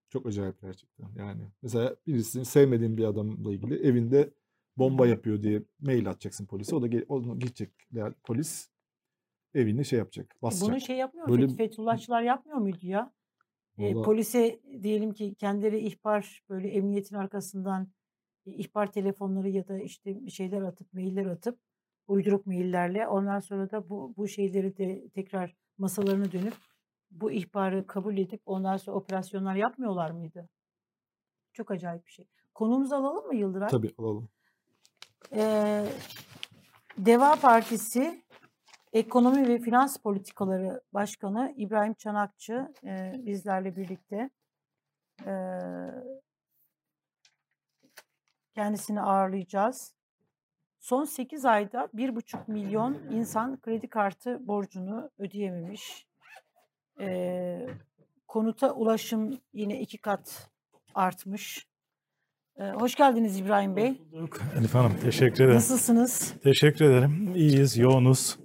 çok 0.10 0.26
acayip 0.26 0.62
gerçekten. 0.62 1.10
Yani 1.16 1.42
mesela 1.62 1.96
birisini 2.08 2.46
sevmediğin 2.46 2.98
bir 2.98 3.04
adamla 3.04 3.54
ilgili 3.54 3.88
evinde 3.88 4.34
bomba 4.78 5.08
yapıyor 5.08 5.44
diye 5.44 5.64
mail 5.80 6.10
atacaksın 6.10 6.46
polise. 6.46 6.76
O 6.76 6.82
da 6.82 6.88
gel- 6.88 7.06
onu 7.08 7.40
gidecek 7.40 7.72
yani 7.92 8.14
polis 8.24 8.70
evini 9.54 9.86
şey 9.86 10.00
yapacak, 10.00 10.36
E 10.38 10.42
basacak. 10.42 10.70
Bunu 10.70 10.82
şey 10.82 10.98
yapmıyor? 10.98 11.28
Böyle 11.30 11.46
Feth- 11.46 11.58
Fethullahçılar 11.58 12.22
yapmıyor 12.22 12.58
muydu 12.58 12.78
ya? 12.88 13.14
E, 13.78 13.84
Vallahi- 13.96 14.06
polise 14.06 14.60
diyelim 14.84 15.14
ki 15.14 15.36
kendileri 15.36 15.80
ihbar 15.80 16.44
böyle 16.50 16.68
emniyetin 16.68 17.16
arkasından 17.16 17.88
ihbar 18.46 18.92
telefonları 18.92 19.50
ya 19.50 19.68
da 19.68 19.80
işte 19.80 20.26
bir 20.26 20.32
şeyler 20.32 20.62
atıp 20.62 20.94
mailler 20.94 21.26
atıp 21.26 21.60
uyduruk 22.12 22.46
maillerle 22.46 23.08
ondan 23.08 23.40
sonra 23.40 23.72
da 23.72 23.90
bu 23.90 24.14
bu 24.18 24.28
şeyleri 24.28 24.78
de 24.78 25.10
tekrar 25.10 25.56
masalarına 25.78 26.32
dönüp 26.32 26.54
bu 27.12 27.32
ihbarı 27.32 27.88
kabul 27.88 28.18
edip 28.18 28.42
ondan 28.46 28.78
sonra 28.78 28.98
operasyonlar 28.98 29.56
yapmıyorlar 29.56 30.12
mıydı? 30.12 30.50
Çok 31.54 31.72
acayip 31.72 32.06
bir 32.06 32.12
şey. 32.12 32.28
Konumuzu 32.54 32.96
alalım 32.96 33.28
mı 33.28 33.36
Yıldıray? 33.36 33.70
Tabii 33.70 33.94
alalım. 33.98 34.30
Ee, 35.36 35.86
Deva 36.98 37.36
Partisi 37.36 38.24
Ekonomi 38.94 39.48
ve 39.48 39.60
Finans 39.60 39.98
Politikaları 39.98 40.82
Başkanı 40.94 41.54
İbrahim 41.58 41.94
Çanakçı 41.94 42.74
e, 42.84 43.14
bizlerle 43.26 43.76
birlikte. 43.76 44.30
E, 45.26 45.34
kendisini 48.54 49.02
ağırlayacağız. 49.02 50.01
Son 50.82 51.06
8 51.06 51.46
ayda 51.46 51.90
1,5 51.96 52.52
milyon 52.52 52.98
insan 53.12 53.62
kredi 53.62 53.88
kartı 53.88 54.48
borcunu 54.48 55.10
ödeyememiş. 55.20 56.08
E, 57.00 57.68
konuta 58.28 58.74
ulaşım 58.74 59.38
yine 59.54 59.80
iki 59.82 59.98
kat 59.98 60.50
artmış. 60.96 61.68
E, 62.60 62.64
hoş 62.64 62.96
geldiniz 62.96 63.40
İbrahim 63.40 63.76
Bey. 63.76 64.02
Elif 64.60 64.74
Hanım 64.74 64.94
teşekkür 65.02 65.44
ederim. 65.44 65.56
Nasılsınız? 65.56 66.34
Teşekkür 66.44 66.86
ederim. 66.86 67.32
İyiyiz, 67.36 67.78
yoğunuz. 67.78 68.40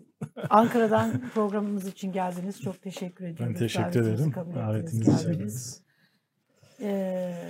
Ankara'dan 0.50 1.28
programımız 1.34 1.86
için 1.86 2.12
geldiniz. 2.12 2.60
Çok 2.62 2.82
teşekkür 2.82 3.24
ediyoruz. 3.24 3.54
Ben 3.54 3.58
teşekkür 3.58 4.00
ederim. 4.02 4.32
Davetiniz 4.54 5.24
için. 5.24 5.50
Ee, 6.80 7.48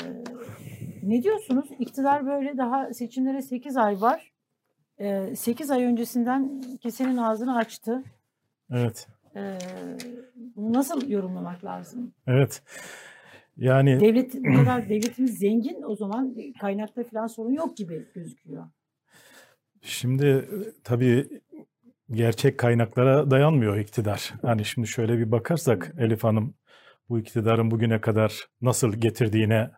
ne 1.02 1.22
diyorsunuz? 1.22 1.68
İktidar 1.78 2.26
böyle 2.26 2.56
daha 2.56 2.94
seçimlere 2.94 3.42
8 3.42 3.76
ay 3.76 4.00
var. 4.00 4.35
Ee, 5.00 5.36
8 5.36 5.70
ay 5.70 5.84
öncesinden 5.84 6.62
kesenin 6.82 7.16
ağzını 7.16 7.56
açtı. 7.56 8.02
Evet. 8.70 9.08
Ee, 9.36 9.58
bunu 10.56 10.72
nasıl 10.72 11.08
yorumlamak 11.10 11.64
lazım? 11.64 12.12
Evet. 12.26 12.62
Yani 13.56 14.00
Devlet 14.00 14.34
bu 14.34 14.54
kadar 14.54 14.88
devletimiz 14.88 15.38
zengin 15.38 15.82
o 15.82 15.96
zaman 15.96 16.34
kaynakta 16.60 17.04
falan 17.04 17.26
sorun 17.26 17.52
yok 17.52 17.76
gibi 17.76 18.06
gözüküyor. 18.14 18.64
şimdi 19.80 20.26
e, 20.26 20.46
tabii 20.84 21.28
gerçek 22.10 22.58
kaynaklara 22.58 23.30
dayanmıyor 23.30 23.76
iktidar. 23.76 24.34
Hani 24.42 24.64
şimdi 24.64 24.88
şöyle 24.88 25.18
bir 25.18 25.32
bakarsak 25.32 25.94
Elif 25.98 26.24
Hanım 26.24 26.54
bu 27.08 27.18
iktidarın 27.18 27.70
bugüne 27.70 28.00
kadar 28.00 28.48
nasıl 28.60 28.92
getirdiğine 28.92 29.70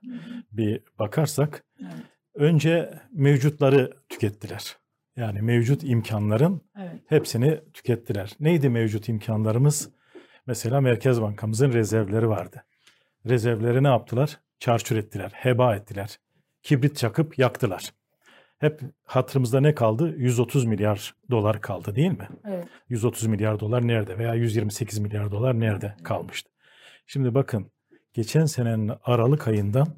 bir 0.52 0.82
bakarsak 0.98 1.64
Evet, 1.80 1.92
önce 2.34 2.94
mevcutları 3.12 3.92
tükettiler. 4.08 4.76
Yani 5.18 5.42
mevcut 5.42 5.84
imkanların 5.84 6.60
evet. 6.78 7.00
hepsini 7.06 7.60
tükettiler. 7.74 8.32
Neydi 8.40 8.68
mevcut 8.68 9.08
imkanlarımız? 9.08 9.90
Mesela 10.46 10.80
Merkez 10.80 11.22
Bankamızın 11.22 11.72
rezervleri 11.72 12.28
vardı. 12.28 12.64
Rezervleri 13.26 13.82
ne 13.82 13.88
yaptılar? 13.88 14.40
Çarçur 14.58 14.96
ettiler, 14.96 15.30
heba 15.34 15.76
ettiler. 15.76 16.18
Kibrit 16.62 16.96
çakıp 16.96 17.38
yaktılar. 17.38 17.92
Hep 18.58 18.80
hatırımızda 19.04 19.60
ne 19.60 19.74
kaldı? 19.74 20.14
130 20.16 20.64
milyar 20.64 21.14
dolar 21.30 21.60
kaldı 21.60 21.94
değil 21.94 22.18
mi? 22.18 22.28
evet. 22.44 22.68
130 22.88 23.26
milyar 23.26 23.60
dolar 23.60 23.86
nerede 23.86 24.18
veya 24.18 24.34
128 24.34 24.98
milyar 24.98 25.30
dolar 25.30 25.60
nerede 25.60 25.94
kalmıştı? 26.04 26.50
Şimdi 27.06 27.34
bakın 27.34 27.70
geçen 28.12 28.44
senenin 28.44 28.92
Aralık 29.04 29.48
ayından 29.48 29.88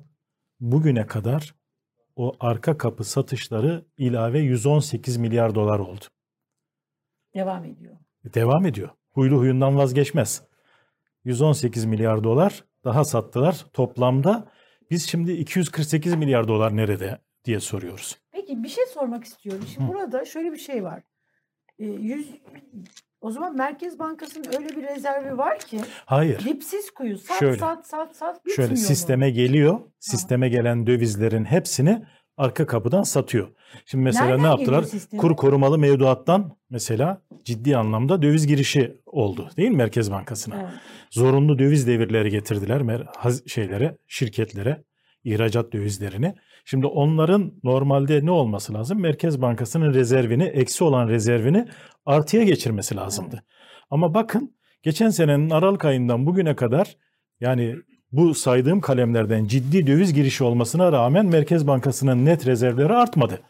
bugüne 0.60 1.06
kadar 1.06 1.54
o 2.20 2.36
arka 2.40 2.78
kapı 2.78 3.04
satışları 3.04 3.84
ilave 3.98 4.38
118 4.38 5.16
milyar 5.16 5.54
dolar 5.54 5.78
oldu. 5.78 6.04
Devam 7.34 7.64
ediyor. 7.64 7.96
Devam 8.24 8.66
ediyor. 8.66 8.88
Huylu 9.10 9.38
huyundan 9.38 9.76
vazgeçmez. 9.76 10.42
118 11.24 11.84
milyar 11.84 12.24
dolar 12.24 12.64
daha 12.84 13.04
sattılar. 13.04 13.66
Toplamda 13.72 14.48
biz 14.90 15.08
şimdi 15.08 15.32
248 15.32 16.14
milyar 16.14 16.48
dolar 16.48 16.76
nerede 16.76 17.18
diye 17.44 17.60
soruyoruz. 17.60 18.18
Peki 18.30 18.62
bir 18.62 18.68
şey 18.68 18.86
sormak 18.86 19.24
istiyorum. 19.24 19.64
Şimdi 19.74 19.88
Hı. 19.88 19.92
burada 19.94 20.24
şöyle 20.24 20.52
bir 20.52 20.58
şey 20.58 20.84
var. 20.84 21.02
Ee, 21.78 21.84
yüz, 21.84 22.30
o 23.20 23.30
zaman 23.30 23.56
Merkez 23.56 23.98
Bankası'nın 23.98 24.44
öyle 24.58 24.68
bir 24.76 24.82
rezervi 24.82 25.38
var 25.38 25.58
ki 25.58 25.80
Hayır. 26.04 26.44
dipsiz 26.44 26.90
kuyu 26.90 27.18
sat 27.18 27.38
Şöyle. 27.38 27.56
sat 27.58 27.86
sat 27.86 28.16
sat 28.16 28.36
bitmiyor 28.38 28.56
Şöyle 28.56 28.70
mu? 28.70 28.76
sisteme 28.76 29.30
geliyor. 29.30 29.80
Sisteme 29.98 30.48
gelen 30.48 30.86
dövizlerin 30.86 31.44
hepsini 31.44 32.02
arka 32.36 32.66
kapıdan 32.66 33.02
satıyor. 33.02 33.48
Şimdi 33.86 34.04
mesela 34.04 34.26
Nereden 34.26 34.42
ne 34.42 34.46
yaptılar? 34.46 34.82
sisteme? 34.82 35.20
Kur 35.20 35.36
korumalı 35.36 35.78
mevduattan 35.78 36.56
mesela 36.70 37.22
ciddi 37.44 37.76
anlamda 37.76 38.22
döviz 38.22 38.46
girişi 38.46 39.00
oldu 39.06 39.50
değil 39.56 39.70
mi 39.70 39.76
Merkez 39.76 40.10
Bankası'na? 40.10 40.56
Evet. 40.60 40.70
Zorunlu 41.10 41.58
döviz 41.58 41.86
devirleri 41.86 42.30
getirdiler 42.30 43.02
şeylere, 43.46 43.96
şirketlere, 44.08 44.84
ihracat 45.24 45.72
dövizlerini. 45.72 46.34
Şimdi 46.64 46.86
onların 46.86 47.52
normalde 47.64 48.26
ne 48.26 48.30
olması 48.30 48.74
lazım? 48.74 49.00
Merkez 49.00 49.42
Bankası'nın 49.42 49.94
rezervini, 49.94 50.44
eksi 50.44 50.84
olan 50.84 51.08
rezervini 51.08 51.66
artıya 52.06 52.42
geçirmesi 52.44 52.96
lazımdı. 52.96 53.42
Ama 53.90 54.14
bakın 54.14 54.54
geçen 54.82 55.08
senenin 55.10 55.50
Aralık 55.50 55.84
ayından 55.84 56.26
bugüne 56.26 56.56
kadar 56.56 56.96
yani 57.40 57.76
bu 58.12 58.34
saydığım 58.34 58.80
kalemlerden 58.80 59.44
ciddi 59.44 59.86
döviz 59.86 60.12
girişi 60.14 60.44
olmasına 60.44 60.92
rağmen 60.92 61.26
Merkez 61.26 61.66
Bankası'nın 61.66 62.24
net 62.24 62.46
rezervleri 62.46 62.92
artmadı. 62.92 63.40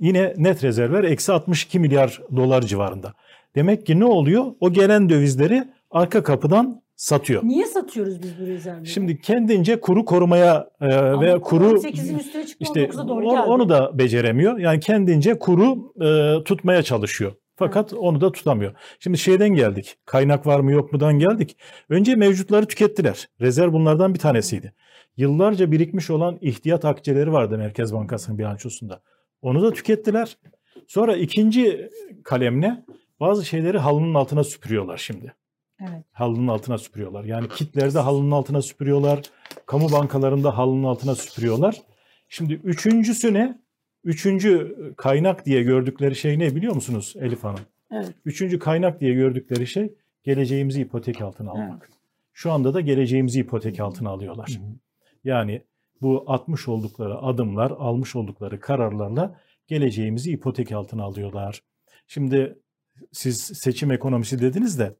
Yine 0.00 0.34
net 0.36 0.64
rezervler 0.64 1.04
eksi 1.04 1.32
62 1.32 1.78
milyar 1.78 2.20
dolar 2.36 2.62
civarında. 2.62 3.12
Demek 3.54 3.86
ki 3.86 4.00
ne 4.00 4.04
oluyor? 4.04 4.44
O 4.60 4.72
gelen 4.72 5.08
dövizleri 5.08 5.64
arka 5.90 6.22
kapıdan 6.22 6.82
satıyor. 6.96 7.42
Niye 7.44 7.66
satıyoruz 7.66 8.22
biz 8.22 8.40
bu 8.40 8.46
rezervleri? 8.46 8.86
Şimdi 8.86 9.20
kendince 9.20 9.80
kuru 9.80 10.04
korumaya 10.04 10.68
e, 10.80 10.94
Ama 10.94 11.22
ve 11.22 11.40
kuru 11.40 11.64
18'in 11.70 12.18
üstüne 12.18 12.46
çıktı 12.46 12.64
işte 12.64 12.84
19'a 12.84 13.08
doğru 13.08 13.24
geldi. 13.24 13.40
onu 13.40 13.68
da 13.68 13.98
beceremiyor. 13.98 14.58
Yani 14.58 14.80
kendince 14.80 15.38
kuru 15.38 15.92
e, 16.04 16.44
tutmaya 16.44 16.82
çalışıyor. 16.82 17.32
Fakat 17.56 17.92
onu 17.92 18.20
da 18.20 18.32
tutamıyor. 18.32 18.74
Şimdi 19.00 19.18
şeyden 19.18 19.48
geldik. 19.48 19.96
Kaynak 20.04 20.46
var 20.46 20.60
mı 20.60 20.72
yok 20.72 20.92
mudan 20.92 21.18
geldik. 21.18 21.56
Önce 21.88 22.14
mevcutları 22.14 22.66
tükettiler. 22.66 23.28
Rezerv 23.40 23.72
bunlardan 23.72 24.14
bir 24.14 24.18
tanesiydi. 24.18 24.72
Yıllarca 25.16 25.72
birikmiş 25.72 26.10
olan 26.10 26.38
ihtiyat 26.40 26.84
akçeleri 26.84 27.32
vardı 27.32 27.58
Merkez 27.58 27.94
Bankası'nın 27.94 28.38
bilançosunda. 28.38 29.02
Onu 29.42 29.62
da 29.62 29.72
tükettiler. 29.72 30.38
Sonra 30.86 31.16
ikinci 31.16 31.90
kalemle 32.24 32.84
bazı 33.20 33.44
şeyleri 33.44 33.78
halının 33.78 34.14
altına 34.14 34.44
süpürüyorlar 34.44 34.96
şimdi 34.96 35.34
Evet. 35.80 36.04
halının 36.12 36.48
altına 36.48 36.78
süpürüyorlar. 36.78 37.24
Yani 37.24 37.48
kitlerde 37.48 37.98
halının 37.98 38.30
altına 38.30 38.62
süpürüyorlar. 38.62 39.20
Kamu 39.66 39.92
bankalarında 39.92 40.58
halının 40.58 40.84
altına 40.84 41.14
süpürüyorlar. 41.14 41.82
Şimdi 42.28 42.54
üçüncüsü 42.54 43.34
ne? 43.34 43.63
Üçüncü 44.04 44.76
kaynak 44.96 45.46
diye 45.46 45.62
gördükleri 45.62 46.16
şey 46.16 46.38
ne 46.38 46.56
biliyor 46.56 46.74
musunuz 46.74 47.14
Elif 47.20 47.44
Hanım? 47.44 47.60
Evet. 47.92 48.14
Üçüncü 48.24 48.58
kaynak 48.58 49.00
diye 49.00 49.14
gördükleri 49.14 49.66
şey 49.66 49.94
geleceğimizi 50.22 50.80
ipotek 50.80 51.22
altına 51.22 51.50
almak. 51.50 51.90
Şu 52.32 52.52
anda 52.52 52.74
da 52.74 52.80
geleceğimizi 52.80 53.40
ipotek 53.40 53.80
altına 53.80 54.10
alıyorlar. 54.10 54.60
Yani 55.24 55.62
bu 56.02 56.24
atmış 56.26 56.68
oldukları 56.68 57.18
adımlar, 57.18 57.70
almış 57.70 58.16
oldukları 58.16 58.60
kararlarla 58.60 59.40
geleceğimizi 59.66 60.32
ipotek 60.32 60.72
altına 60.72 61.02
alıyorlar. 61.02 61.62
Şimdi 62.06 62.58
siz 63.12 63.40
seçim 63.40 63.92
ekonomisi 63.92 64.40
dediniz 64.40 64.78
de 64.78 64.96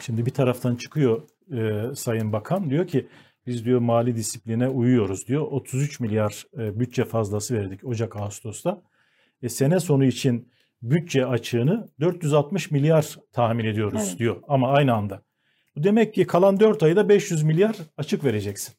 şimdi 0.00 0.26
bir 0.26 0.30
taraftan 0.30 0.76
çıkıyor 0.76 1.22
e, 1.52 1.94
Sayın 1.94 2.32
Bakan 2.32 2.70
diyor 2.70 2.86
ki 2.86 3.06
biz 3.46 3.64
diyor 3.64 3.80
mali 3.80 4.16
disipline 4.16 4.68
uyuyoruz 4.68 5.28
diyor. 5.28 5.42
33 5.42 6.00
milyar 6.00 6.44
e, 6.58 6.80
bütçe 6.80 7.04
fazlası 7.04 7.54
verdik 7.54 7.84
Ocak 7.84 8.16
Ağustos'ta. 8.16 8.82
E, 9.42 9.48
sene 9.48 9.80
sonu 9.80 10.04
için 10.04 10.48
bütçe 10.82 11.26
açığını 11.26 11.88
460 12.00 12.70
milyar 12.70 13.16
tahmin 13.32 13.64
ediyoruz 13.64 14.02
Evet. 14.08 14.18
diyor 14.18 14.36
ama 14.48 14.72
aynı 14.72 14.94
anda. 14.94 15.22
Bu 15.76 15.82
demek 15.84 16.14
ki 16.14 16.26
kalan 16.26 16.60
4 16.60 16.82
ayda 16.82 17.08
500 17.08 17.42
milyar 17.42 17.76
açık 17.96 18.24
vereceksin. 18.24 18.74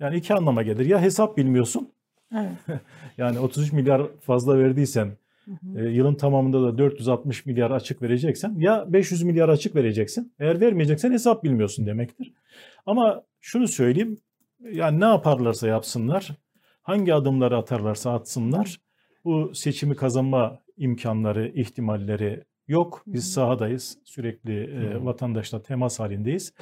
Yani 0.00 0.16
iki 0.16 0.34
anlama 0.34 0.62
gelir. 0.62 0.86
Ya 0.86 1.00
hesap 1.00 1.36
bilmiyorsun. 1.36 1.92
Evet. 2.34 2.50
Yani 3.18 3.38
33 3.38 3.72
milyar 3.72 4.02
fazla 4.20 4.58
verdiysen 4.58 5.16
Hı 5.44 5.50
hı. 5.50 5.80
e, 5.80 5.92
yılın 5.92 6.14
tamamında 6.14 6.62
da 6.62 6.78
460 6.78 7.46
milyar 7.46 7.70
açık 7.70 8.02
vereceksen 8.02 8.54
ya 8.58 8.92
500 8.92 9.22
milyar 9.22 9.48
açık 9.48 9.74
vereceksin. 9.74 10.32
Eğer 10.38 10.60
vermeyeceksen 10.60 11.12
hesap 11.12 11.44
bilmiyorsun 11.44 11.86
demektir. 11.86 12.32
Ama 12.86 13.22
şunu 13.46 13.68
söyleyeyim. 13.68 14.18
Yani 14.60 15.00
ne 15.00 15.04
yaparlarsa 15.04 15.68
yapsınlar, 15.68 16.30
hangi 16.82 17.14
adımları 17.14 17.56
atarlarsa 17.56 18.12
atsınlar 18.12 18.80
bu 19.24 19.54
seçimi 19.54 19.96
kazanma 19.96 20.60
imkanları, 20.76 21.48
ihtimalleri 21.48 22.44
yok. 22.68 23.02
Biz 23.06 23.32
sahadayız. 23.32 23.98
Sürekli 24.04 24.62
e, 24.62 25.04
vatandaşla 25.04 25.62
temas 25.62 26.00
halindeyiz. 26.00 26.52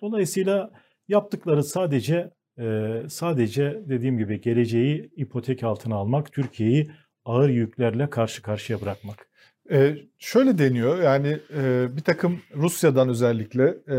Dolayısıyla 0.00 0.70
yaptıkları 1.08 1.64
sadece 1.64 2.30
e, 2.58 2.96
sadece 3.08 3.82
dediğim 3.88 4.18
gibi 4.18 4.40
geleceği 4.40 5.10
ipotek 5.16 5.62
altına 5.62 5.94
almak, 5.96 6.32
Türkiye'yi 6.32 6.90
ağır 7.24 7.48
yüklerle 7.48 8.10
karşı 8.10 8.42
karşıya 8.42 8.80
bırakmak. 8.80 9.28
Ee, 9.70 9.96
şöyle 10.18 10.58
deniyor 10.58 11.02
yani 11.02 11.38
e, 11.56 11.86
bir 11.96 12.02
takım 12.02 12.40
Rusya'dan 12.54 13.08
özellikle 13.08 13.64
e, 13.88 13.98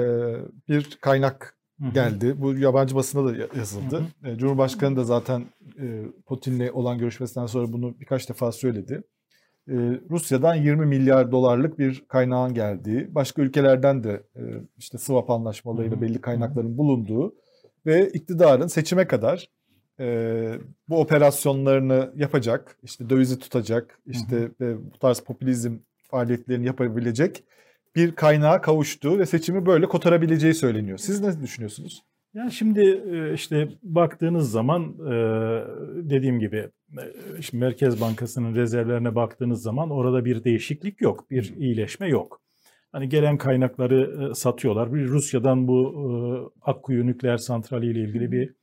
bir 0.69 0.97
kaynak. 1.01 1.54
Geldi. 1.93 2.35
Bu 2.41 2.55
yabancı 2.57 2.95
basında 2.95 3.25
da 3.33 3.37
ya- 3.37 3.47
yazıldı. 3.57 4.03
Hı 4.23 4.29
E, 4.29 4.37
Cumhurbaşkanı 4.37 4.95
da 4.95 5.03
zaten 5.03 5.45
e, 5.79 6.03
Putin'le 6.25 6.69
olan 6.73 6.97
görüşmesinden 6.97 7.45
sonra 7.45 7.73
bunu 7.73 7.99
birkaç 7.99 8.29
defa 8.29 8.51
söyledi. 8.51 9.03
E, 9.69 9.73
Rusya'dan 10.09 10.55
20 10.55 10.85
milyar 10.85 11.31
dolarlık 11.31 11.79
bir 11.79 12.03
kaynağın 12.07 12.53
geldiği, 12.53 13.15
başka 13.15 13.41
ülkelerden 13.41 14.03
de 14.03 14.23
işte 14.77 14.97
swap 14.97 15.29
anlaşmalarıyla 15.29 15.95
Hı 15.95 15.99
hı. 15.99 16.01
belli 16.01 16.21
kaynakların 16.21 16.77
bulunduğu 16.77 17.35
ve 17.85 18.09
iktidarın 18.09 18.67
seçime 18.67 19.07
kadar 19.07 19.49
bu 20.89 20.99
operasyonlarını 20.99 22.13
yapacak, 22.15 22.77
işte 22.83 23.09
dövizi 23.09 23.39
tutacak, 23.39 23.99
işte 24.05 24.49
bu 24.93 24.99
tarz 24.99 25.19
popülizm 25.19 25.77
faaliyetlerini 26.11 26.65
yapabilecek 26.65 27.43
bir 27.95 28.11
kaynağa 28.11 28.61
kavuştuğu 28.61 29.19
ve 29.19 29.25
seçimi 29.25 29.65
böyle 29.65 29.85
kotarabileceği 29.85 30.53
söyleniyor. 30.53 30.97
Siz 30.97 31.21
ne 31.21 31.41
düşünüyorsunuz? 31.43 32.03
Yani 32.33 32.51
şimdi 32.51 32.81
e, 33.11 33.33
işte 33.33 33.69
baktığınız 33.83 34.51
zaman 34.51 34.83
e, 34.83 35.13
dediğim 36.09 36.39
gibi 36.39 36.69
e, 37.37 37.41
şimdi 37.41 37.63
Merkez 37.65 38.01
Bankası'nın 38.01 38.55
rezervlerine 38.55 39.15
baktığınız 39.15 39.61
zaman 39.61 39.89
orada 39.89 40.25
bir 40.25 40.43
değişiklik 40.43 41.01
yok, 41.01 41.31
bir 41.31 41.53
iyileşme 41.57 42.07
yok. 42.09 42.41
Hani 42.91 43.09
gelen 43.09 43.37
kaynakları 43.37 44.31
satıyorlar. 44.35 44.93
Bir 44.93 45.07
Rusya'dan 45.07 45.67
bu 45.67 46.53
Akkuyu 46.61 47.05
nükleer 47.05 47.37
santrali 47.37 47.91
ile 47.91 47.99
ilgili 47.99 48.31
bir 48.31 48.53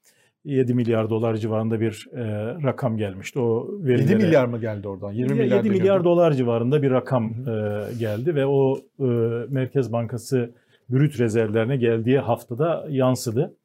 7 0.45 0.75
milyar 0.75 1.11
dolar 1.11 1.35
civarında 1.37 1.81
bir 1.81 2.09
e, 2.13 2.25
rakam 2.63 2.97
gelmişti. 2.97 3.39
O 3.41 3.69
7 3.81 3.89
verilere- 3.89 4.17
milyar 4.17 4.45
mı 4.45 4.61
geldi 4.61 4.89
oradan? 4.89 5.13
20 5.13 5.23
7 5.23 5.35
milyar, 5.35 5.63
milyar, 5.63 5.79
deniyordu. 5.81 6.05
dolar 6.05 6.33
civarında 6.33 6.83
bir 6.83 6.91
rakam 6.91 7.25
e, 7.25 7.85
geldi 7.99 8.35
ve 8.35 8.47
o 8.47 8.79
e, 9.01 9.05
Merkez 9.49 9.93
Bankası 9.93 10.55
brüt 10.89 11.21
rezervlerine 11.21 11.77
geldiği 11.77 12.19
haftada 12.19 12.87
yansıdı. 12.89 13.57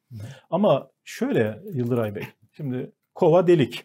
Ama 0.50 0.90
şöyle 1.04 1.58
Yıldıray 1.74 2.14
Bey, 2.14 2.22
şimdi 2.52 2.90
kova 3.14 3.46
delik. 3.46 3.84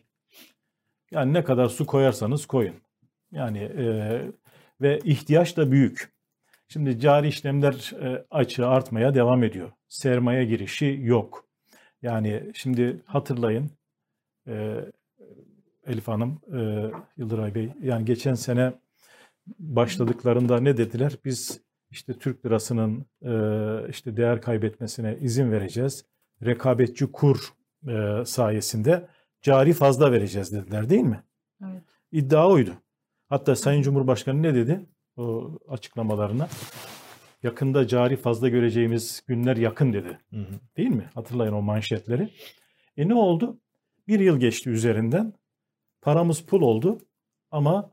Yani 1.11 1.33
ne 1.33 1.43
kadar 1.43 1.67
su 1.67 1.85
koyarsanız 1.85 2.45
koyun. 2.45 2.75
Yani 3.31 3.59
e, 3.59 3.85
ve 4.81 4.99
ihtiyaç 5.03 5.57
da 5.57 5.71
büyük. 5.71 6.13
Şimdi 6.67 6.99
cari 6.99 7.27
işlemler 7.27 7.91
e, 8.01 8.25
açığı 8.31 8.67
artmaya 8.67 9.15
devam 9.15 9.43
ediyor. 9.43 9.71
Sermaye 9.87 10.45
girişi 10.45 10.99
yok. 11.03 11.42
Yani 12.03 12.51
şimdi 12.53 13.01
hatırlayın 13.05 13.71
e, 14.47 14.85
Elif 15.87 16.07
Hanım, 16.07 16.41
e, 16.53 16.91
Yıldıray 17.17 17.55
Bey, 17.55 17.69
yani 17.81 18.05
geçen 18.05 18.33
sene 18.33 18.73
başladıklarında 19.59 20.59
ne 20.59 20.77
dediler? 20.77 21.13
Biz 21.25 21.59
işte 21.91 22.13
Türk 22.13 22.45
lirasının 22.45 23.05
e, 23.21 23.33
işte 23.89 24.17
değer 24.17 24.41
kaybetmesine 24.41 25.17
izin 25.21 25.51
vereceğiz. 25.51 26.05
Rekabetçi 26.45 27.11
kur 27.11 27.53
e, 27.87 28.25
sayesinde 28.25 29.07
cari 29.41 29.73
fazla 29.73 30.11
vereceğiz 30.11 30.51
dediler 30.53 30.89
değil 30.89 31.03
mi? 31.03 31.23
Evet. 31.63 31.83
İddia 32.11 32.49
oydu. 32.49 32.73
Hatta 33.29 33.55
Sayın 33.55 33.81
Cumhurbaşkanı 33.81 34.43
ne 34.43 34.55
dedi 34.55 34.79
o 35.17 35.51
açıklamalarına? 35.69 36.47
Yakında 37.43 37.87
cari 37.87 38.15
fazla 38.15 38.49
göreceğimiz 38.49 39.23
günler 39.27 39.57
yakın 39.57 39.93
dedi. 39.93 40.19
Hı 40.29 40.39
hı. 40.39 40.59
Değil 40.77 40.89
mi? 40.89 41.09
Hatırlayın 41.13 41.53
o 41.53 41.61
manşetleri. 41.61 42.29
E 42.97 43.07
ne 43.07 43.13
oldu? 43.13 43.59
Bir 44.07 44.19
yıl 44.19 44.39
geçti 44.39 44.69
üzerinden. 44.69 45.33
Paramız 46.01 46.41
pul 46.41 46.61
oldu 46.61 46.99
ama 47.51 47.91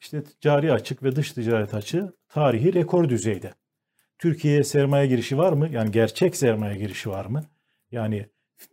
işte 0.00 0.22
cari 0.40 0.72
açık 0.72 1.02
ve 1.02 1.16
dış 1.16 1.32
ticaret 1.32 1.74
açığı 1.74 2.16
tarihi 2.28 2.74
rekor 2.74 3.08
düzeyde. 3.08 3.54
Türkiye'ye 4.18 4.64
sermaye 4.64 5.06
girişi 5.06 5.38
var 5.38 5.52
mı? 5.52 5.68
Yani 5.68 5.90
gerçek 5.90 6.36
sermaye 6.36 6.78
girişi 6.78 7.10
var 7.10 7.26
mı? 7.26 7.42
Yani 7.90 8.26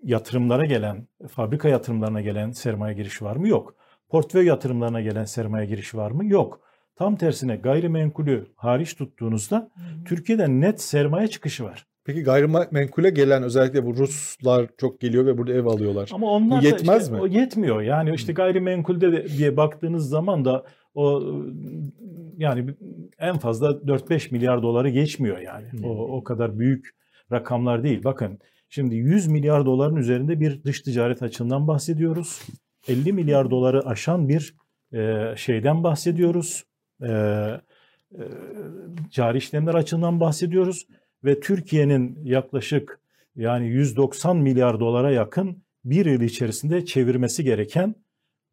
yatırımlara 0.04 0.66
gelen, 0.66 1.08
fabrika 1.30 1.70
yatırımlarına 1.70 2.22
gelen 2.22 2.52
sermaye 2.52 2.94
girişi 2.94 3.26
var 3.26 3.36
mı? 3.36 3.48
Yok. 3.48 3.76
Portföy 4.10 4.46
yatırımlarına 4.46 5.02
gelen 5.02 5.26
sermaye 5.26 5.66
girişi 5.66 5.98
var 5.98 6.12
mı? 6.12 6.26
Yok. 6.26 6.62
Tam 6.96 7.16
tersine 7.16 7.56
gayrimenkulü 7.56 8.48
hariç 8.56 8.94
tuttuğunuzda 8.94 9.72
Türkiye'den 10.06 10.62
net 10.62 10.82
sermaye 10.82 11.28
çıkışı 11.28 11.64
var. 11.64 11.86
Peki 12.06 12.24
gayrimenkule 12.24 13.10
gelen 13.10 13.44
özellikle 13.44 13.86
bu 13.86 13.96
Ruslar 13.98 14.68
çok 14.78 15.02
geliyor 15.02 15.26
ve 15.26 15.38
burada 15.38 15.54
ev 15.54 15.66
alıyorlar. 15.66 16.10
Ama 16.14 16.32
onlar 16.32 16.64
da 16.64 16.68
yetmez 16.68 17.04
işte 17.04 17.16
mi? 17.16 17.22
O 17.22 17.28
yetmiyor. 17.28 17.82
Yani 17.82 18.14
işte 18.16 18.34
gayrimenkulde 18.34 19.12
de 19.12 19.28
diye 19.38 19.58
baktığınız 19.58 20.10
zaman 20.10 20.46
da 20.46 20.66
o 20.94 21.34
yani 22.38 22.76
en 23.20 23.38
fazla 23.38 23.70
4-5 23.70 24.32
milyar 24.32 24.62
doları 24.62 24.90
geçmiyor 24.90 25.38
yani. 25.38 25.72
Hmm. 25.72 25.86
O 25.86 25.90
o 25.90 26.24
kadar 26.24 26.60
büyük 26.60 26.90
rakamlar 27.32 27.84
değil. 27.84 28.04
Bakın 28.04 28.40
şimdi 28.70 28.96
100 28.96 29.28
milyar 29.28 29.66
doların 29.66 29.96
üzerinde 29.96 30.40
bir 30.40 30.64
dış 30.64 30.82
ticaret 30.82 31.24
açığından 31.24 31.68
bahsediyoruz. 31.68 32.42
50 32.88 33.14
milyar 33.14 33.52
doları 33.52 33.86
aşan 33.86 34.30
bir 34.30 34.56
e, 34.94 35.34
şeyden 35.38 35.84
bahsediyoruz. 35.84 36.64
E, 37.02 37.08
e, 37.08 38.24
cari 39.12 39.38
işlemler 39.38 39.74
açığından 39.74 40.20
bahsediyoruz 40.20 40.88
ve 41.24 41.40
Türkiye'nin 41.40 42.20
yaklaşık 42.24 43.00
yani 43.36 43.68
190 43.68 44.38
milyar 44.38 44.80
dolara 44.80 45.12
yakın 45.12 45.64
bir 45.86 46.06
yıl 46.06 46.22
içerisinde 46.22 46.86
çevirmesi 46.86 47.44
gereken 47.44 47.96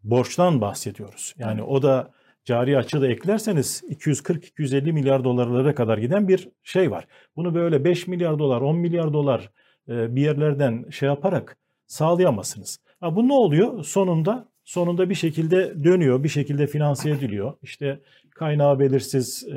borçtan 0.04 0.60
bahsediyoruz. 0.60 1.34
Yani 1.38 1.62
o 1.62 1.82
da 1.82 2.10
cari 2.44 2.78
açığı 2.78 3.00
da 3.00 3.08
eklerseniz 3.08 3.82
240-250 3.88 4.92
milyar 4.92 5.24
dolarlara 5.24 5.74
kadar 5.74 5.98
giden 5.98 6.28
bir 6.28 6.48
şey 6.62 6.90
var. 6.90 7.06
Bunu 7.36 7.54
böyle 7.54 7.84
5 7.84 8.06
milyar 8.06 8.38
dolar, 8.38 8.60
10 8.60 8.76
milyar 8.76 9.12
dolar 9.12 9.50
bir 9.88 10.22
yerlerden 10.22 10.90
şey 10.90 11.08
yaparak 11.08 11.56
sağlayamazsınız. 11.86 12.78
Ha, 13.00 13.16
bu 13.16 13.28
ne 13.28 13.32
oluyor? 13.32 13.84
Sonunda 13.84 14.48
sonunda 14.64 15.10
bir 15.10 15.14
şekilde 15.14 15.84
dönüyor, 15.84 16.24
bir 16.24 16.28
şekilde 16.28 16.66
finanse 16.66 17.10
ediliyor. 17.10 17.54
İşte 17.62 18.00
kaynağı 18.42 18.78
belirsiz 18.78 19.44
e, 19.48 19.52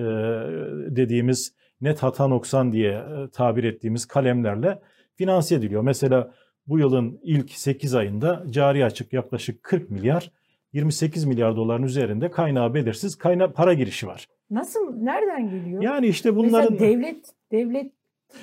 dediğimiz 0.96 1.54
net 1.82 2.04
hata 2.04 2.28
noksan 2.28 2.72
diye 2.72 2.92
e, 2.92 3.30
tabir 3.34 3.64
ettiğimiz 3.64 4.06
kalemlerle 4.06 4.80
finanse 5.16 5.56
ediliyor. 5.56 5.82
Mesela 5.82 6.32
bu 6.68 6.80
yılın 6.80 7.20
ilk 7.24 7.52
8 7.52 7.96
ayında 7.96 8.44
cari 8.50 8.86
açık 8.86 9.14
yaklaşık 9.14 9.64
40 9.64 9.90
milyar, 9.90 10.32
28 10.74 11.26
milyar 11.26 11.56
doların 11.56 11.84
üzerinde 11.84 12.32
kaynağı 12.32 12.74
belirsiz 12.74 13.16
kayna 13.16 13.52
para 13.52 13.74
girişi 13.74 14.08
var. 14.08 14.28
Nasıl, 14.50 14.96
nereden 14.96 15.50
geliyor? 15.50 15.84
Yani 15.84 16.08
işte 16.08 16.36
bunların 16.36 16.74
Mesela 16.74 16.92
devlet 16.92 17.26
devlet 17.52 17.92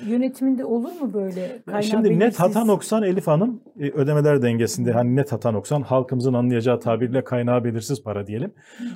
yönetiminde 0.07 0.65
olur 0.65 0.91
mu 1.01 1.13
böyle 1.13 1.61
kaynağı 1.65 1.83
Şimdi 1.83 2.09
net 2.09 2.19
belirsiz? 2.19 2.39
hata 2.39 2.65
noksan 2.65 3.03
Elif 3.03 3.27
Hanım 3.27 3.61
e, 3.79 3.89
ödemeler 3.89 4.41
dengesinde 4.41 4.91
hani 4.91 5.15
net 5.15 5.31
hata 5.31 5.51
noksan 5.51 5.81
halkımızın 5.81 6.33
anlayacağı 6.33 6.79
tabirle 6.79 7.23
kaynağı 7.23 7.63
belirsiz 7.63 8.03
para 8.03 8.27
diyelim. 8.27 8.53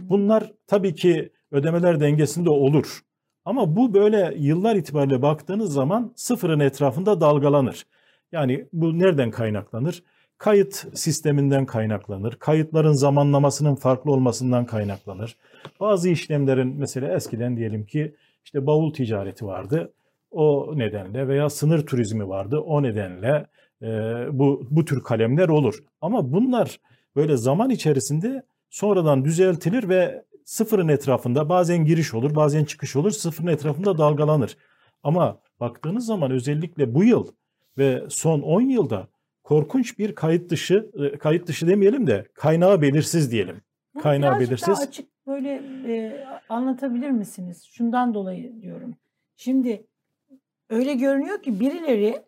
Bunlar 0.09 0.53
tabii 0.67 0.95
ki 0.95 1.31
ödemeler 1.51 1.99
dengesinde 1.99 2.49
olur. 2.49 3.01
Ama 3.45 3.75
bu 3.75 3.93
böyle 3.93 4.33
yıllar 4.37 4.75
itibariyle 4.75 5.21
baktığınız 5.21 5.73
zaman 5.73 6.13
sıfırın 6.15 6.59
etrafında 6.59 7.21
dalgalanır. 7.21 7.85
Yani 8.31 8.67
bu 8.73 8.99
nereden 8.99 9.31
kaynaklanır? 9.31 10.03
Kayıt 10.37 10.85
sisteminden 10.93 11.65
kaynaklanır. 11.65 12.35
Kayıtların 12.35 12.93
zamanlamasının 12.93 13.75
farklı 13.75 14.11
olmasından 14.11 14.65
kaynaklanır. 14.65 15.37
Bazı 15.79 16.09
işlemlerin 16.09 16.75
mesela 16.77 17.15
eskiden 17.15 17.57
diyelim 17.57 17.85
ki 17.85 18.15
işte 18.45 18.67
bavul 18.67 18.93
ticareti 18.93 19.45
vardı. 19.45 19.93
O 20.31 20.73
nedenle 20.75 21.27
veya 21.27 21.49
sınır 21.49 21.85
turizmi 21.85 22.27
vardı. 22.27 22.59
O 22.59 22.83
nedenle 22.83 23.47
e, 23.81 23.87
bu 24.31 24.67
bu 24.69 24.85
tür 24.85 25.03
kalemler 25.03 25.49
olur. 25.49 25.83
Ama 26.01 26.31
bunlar 26.31 26.79
böyle 27.15 27.37
zaman 27.37 27.69
içerisinde 27.69 28.43
sonradan 28.69 29.25
düzeltilir 29.25 29.89
ve 29.89 30.23
sıfırın 30.47 30.87
etrafında 30.87 31.49
bazen 31.49 31.85
giriş 31.85 32.13
olur, 32.13 32.35
bazen 32.35 32.63
çıkış 32.63 32.95
olur. 32.95 33.11
Sıfırın 33.11 33.47
etrafında 33.47 33.97
dalgalanır. 33.97 34.57
Ama 35.03 35.39
baktığınız 35.59 36.05
zaman 36.05 36.31
özellikle 36.31 36.95
bu 36.95 37.03
yıl 37.03 37.27
ve 37.77 38.03
son 38.09 38.41
10 38.41 38.61
yılda 38.61 39.07
korkunç 39.43 39.99
bir 39.99 40.15
kayıt 40.15 40.49
dışı, 40.49 40.91
e, 40.93 41.17
kayıt 41.17 41.47
dışı 41.47 41.67
demeyelim 41.67 42.07
de 42.07 42.27
kaynağı 42.33 42.81
belirsiz 42.81 43.31
diyelim. 43.31 43.61
Bunu 43.93 44.03
Kaynağı 44.03 44.29
birazcık 44.29 44.49
belirsiz. 44.49 44.67
daha 44.67 44.83
açık 44.83 45.27
böyle 45.27 45.53
e, 45.87 46.25
anlatabilir 46.49 47.09
misiniz? 47.09 47.63
Şundan 47.71 48.13
dolayı 48.13 48.61
diyorum. 48.61 48.95
Şimdi 49.35 49.87
öyle 50.69 50.93
görünüyor 50.93 51.41
ki 51.43 51.59
birileri 51.59 52.21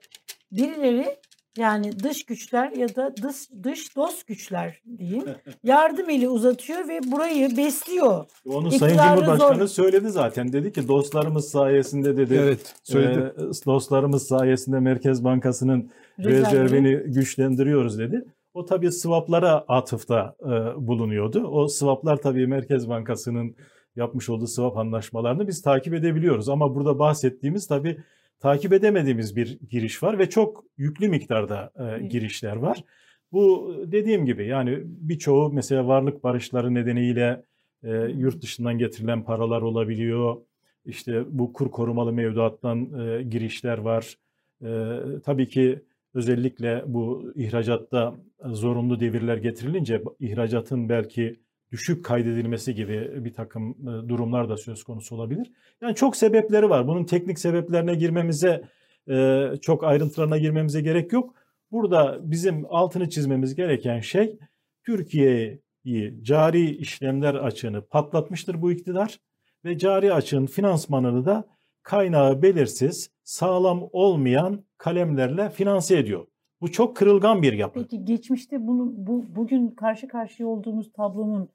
birileri 0.52 1.18
Yani 1.60 2.00
dış 2.00 2.26
güçler 2.26 2.72
ya 2.72 2.96
da 2.96 3.18
dış, 3.18 3.36
dış 3.64 3.96
dost 3.96 4.28
güçler 4.28 4.82
diyeyim. 4.98 5.26
Yardım 5.64 6.10
eli 6.10 6.30
uzatıyor 6.30 6.88
ve 6.88 7.00
burayı 7.12 7.58
besliyor. 7.58 8.26
Onu 8.46 8.68
İktidarı 8.68 8.98
Sayın 8.98 9.16
Cumhurbaşkanı 9.16 9.68
zor- 9.68 9.84
söyledi 9.84 10.10
zaten. 10.10 10.54
Dedi 10.54 10.72
ki 10.74 10.88
dostlarımız 10.88 11.50
sayesinde 11.50 12.18
dedi. 12.18 12.34
Evet 12.42 12.76
söyledi. 12.84 13.34
e, 13.38 13.66
dostlarımız 13.66 14.28
sayesinde 14.28 14.80
Merkez 14.80 15.24
Bankası'nın 15.24 15.90
Rezervini. 16.20 16.42
rezervini 16.42 17.14
güçlendiriyoruz 17.14 18.00
dedi. 18.00 18.26
O 18.54 18.66
tabii 18.66 18.92
swaplara 18.92 19.66
atıfta 19.68 20.36
e, 20.44 20.48
bulunuyordu. 20.88 21.48
O 21.48 21.68
swaplar 21.68 22.18
tabii 22.18 22.48
Merkez 22.48 22.90
Bankası'nın 22.90 23.56
yapmış 23.96 24.30
olduğu 24.30 24.48
swap 24.48 24.78
anlaşmalarını 24.78 25.48
biz 25.48 25.62
takip 25.62 25.94
edebiliyoruz. 25.94 26.50
Ama 26.50 26.76
burada 26.76 27.00
bahsettiğimiz 27.00 27.68
tabii 27.68 27.98
takip 28.40 28.74
edemediğimiz 28.74 29.36
bir 29.36 29.60
giriş 29.70 30.04
var 30.04 30.20
ve 30.20 30.30
çok 30.30 30.64
yüklü 30.78 31.10
miktarda 31.10 31.72
e, 31.76 32.04
girişler 32.08 32.56
var. 32.56 32.84
Bu 33.32 33.76
dediğim 33.86 34.26
gibi 34.26 34.48
yani 34.48 34.80
birçoğu 34.84 35.54
mesela 35.54 35.88
varlık 35.88 36.24
barışları 36.24 36.74
nedeniyle 36.74 37.44
e, 37.84 37.92
yurt 38.18 38.42
dışından 38.42 38.78
getirilen 38.78 39.24
paralar 39.24 39.62
olabiliyor. 39.62 40.38
İşte 40.86 41.24
bu 41.30 41.54
kur 41.54 41.72
korumalı 41.72 42.14
mevduattan 42.14 43.00
e, 43.02 43.24
girişler 43.24 43.78
var. 43.78 44.18
E, 44.64 44.98
tabii 45.26 45.48
ki 45.48 45.80
özellikle 46.14 46.84
bu 46.88 47.34
ihracatta 47.36 48.16
zorunlu 48.46 49.00
devirler 49.00 49.38
getirilince 49.38 50.02
ihracatın 50.20 50.90
belki 50.90 51.40
düşük 51.72 52.06
kaydedilmesi 52.06 52.76
gibi 52.76 53.26
bir 53.26 53.34
takım 53.34 53.72
e, 53.72 54.10
durumlar 54.10 54.50
da 54.50 54.58
söz 54.58 54.84
konusu 54.84 55.16
olabilir. 55.16 55.52
Yani 55.82 55.96
çok 55.96 56.16
sebepleri 56.16 56.70
var. 56.70 56.88
Bunun 56.88 57.04
teknik 57.04 57.40
sebeplerine 57.40 57.96
girmemize, 57.96 58.64
e, 59.10 59.46
çok 59.62 59.84
ayrıntılarına 59.84 60.38
girmemize 60.38 60.82
gerek 60.82 61.14
yok. 61.14 61.36
Burada 61.72 62.20
bizim 62.22 62.66
altını 62.70 63.10
çizmemiz 63.10 63.56
gereken 63.56 64.00
şey 64.00 64.40
Türkiye'yi 64.86 66.24
cari 66.24 66.76
işlemler 66.76 67.36
açığını 67.36 67.82
patlatmıştır 67.82 68.62
bu 68.62 68.72
iktidar 68.72 69.20
ve 69.66 69.78
cari 69.78 70.14
açığın 70.14 70.46
finansmanını 70.46 71.26
da 71.26 71.48
kaynağı 71.84 72.42
belirsiz, 72.42 73.12
sağlam 73.24 73.90
olmayan 73.92 74.64
kalemlerle 74.78 75.50
finanse 75.50 75.98
ediyor. 75.98 76.26
Bu 76.62 76.72
çok 76.72 76.98
kırılgan 76.98 77.42
bir 77.42 77.54
yapı. 77.54 77.80
Peki 77.80 78.06
geçmişte 78.06 78.68
bunu 78.68 78.94
bu 78.98 79.26
bugün 79.36 79.68
karşı 79.68 80.08
karşıya 80.08 80.50
olduğumuz 80.50 80.92
tablonun 80.92 81.50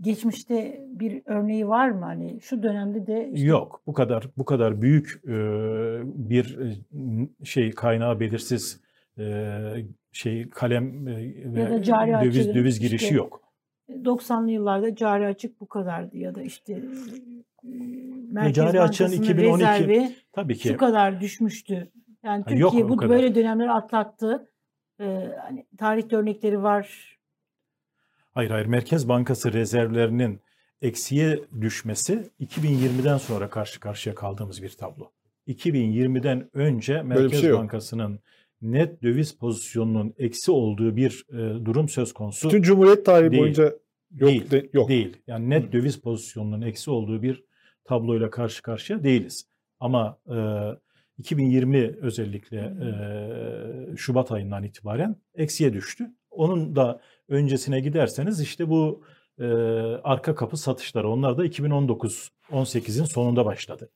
geçmişte 0.00 0.80
bir 0.86 1.22
örneği 1.24 1.68
var 1.68 1.90
mı? 1.90 2.04
Hani 2.04 2.40
şu 2.40 2.62
dönemde 2.62 3.06
de 3.06 3.30
işte 3.32 3.46
Yok, 3.46 3.82
bu 3.86 3.92
kadar 3.92 4.28
bu 4.36 4.44
kadar 4.44 4.82
büyük 4.82 5.20
e, 5.24 5.30
bir 6.04 6.58
e, 6.58 7.44
şey 7.44 7.70
kaynağı 7.70 8.20
belirsiz 8.20 8.80
e, 9.18 9.54
şey 10.12 10.50
kalem 10.50 11.08
e, 11.08 11.22
Ya 11.60 11.70
da 11.70 11.70
ve 11.70 11.82
cari 11.82 12.12
döviz 12.24 12.38
açığın 12.38 12.54
döviz 12.54 12.74
işte 12.74 12.88
girişi 12.88 13.14
yok. 13.14 13.42
90'lı 13.90 14.50
yıllarda 14.50 14.94
cari 14.94 15.26
açık 15.26 15.60
bu 15.60 15.68
kadardı 15.68 16.16
ya 16.18 16.34
da 16.34 16.42
işte 16.42 16.72
e, 16.72 17.68
Merkez 18.30 18.54
cari 18.54 18.78
Bankası'nın 18.78 19.22
2012 19.22 19.64
rezervi 19.64 20.10
Tabii 20.32 20.56
ki 20.56 20.68
şu 20.68 20.76
kadar 20.76 21.20
düşmüştü. 21.20 21.90
Yani 22.22 22.44
yok 22.60 22.70
Türkiye 22.72 22.84
o 22.84 22.88
bu 22.88 23.08
böyle 23.08 23.34
dönemleri 23.34 23.70
atlattı. 23.70 24.50
Ee, 25.00 25.28
hani 25.42 25.66
tarihte 25.78 26.16
örnekleri 26.16 26.62
var. 26.62 27.18
Hayır 28.40 28.50
hayır 28.50 28.66
Merkez 28.66 29.08
Bankası 29.08 29.52
rezervlerinin 29.52 30.40
eksiye 30.82 31.40
düşmesi 31.60 32.30
2020'den 32.40 33.18
sonra 33.18 33.50
karşı 33.50 33.80
karşıya 33.80 34.14
kaldığımız 34.14 34.62
bir 34.62 34.68
tablo. 34.68 35.10
2020'den 35.48 36.50
önce 36.54 37.02
Merkez 37.02 37.40
şey 37.40 37.50
yok. 37.50 37.60
Bankası'nın 37.60 38.18
net 38.62 39.02
döviz 39.02 39.38
pozisyonunun 39.38 40.14
eksi 40.18 40.50
olduğu 40.50 40.96
bir 40.96 41.24
e, 41.32 41.64
durum 41.64 41.88
söz 41.88 42.12
konusu 42.12 42.48
Bütün 42.48 42.62
Cumhuriyet 42.62 43.06
tarihi 43.06 43.30
Değil. 43.30 43.42
boyunca 43.42 43.64
yok. 44.10 44.30
Değil. 44.30 44.50
de- 44.50 44.68
yok. 44.72 44.88
değil. 44.88 45.16
Yani 45.26 45.50
net 45.50 45.68
Hı. 45.68 45.72
döviz 45.72 46.00
pozisyonunun 46.00 46.62
eksi 46.62 46.90
olduğu 46.90 47.22
bir 47.22 47.44
tabloyla 47.84 48.30
karşı 48.30 48.62
karşıya 48.62 49.04
değiliz. 49.04 49.46
Ama 49.80 50.18
e, 50.28 50.38
2020 51.18 51.94
özellikle 52.02 52.58
e, 52.58 53.96
Şubat 53.96 54.32
ayından 54.32 54.64
itibaren 54.64 55.16
eksiye 55.34 55.72
düştü. 55.72 56.10
Onun 56.30 56.76
da 56.76 57.00
öncesine 57.30 57.80
giderseniz 57.80 58.40
işte 58.40 58.68
bu 58.68 59.02
e, 59.38 59.44
arka 60.04 60.34
kapı 60.34 60.56
satışları 60.56 61.08
onlar 61.08 61.38
da 61.38 61.46
2019-18'in 61.46 63.04
sonunda 63.04 63.44
başladı. 63.44 63.90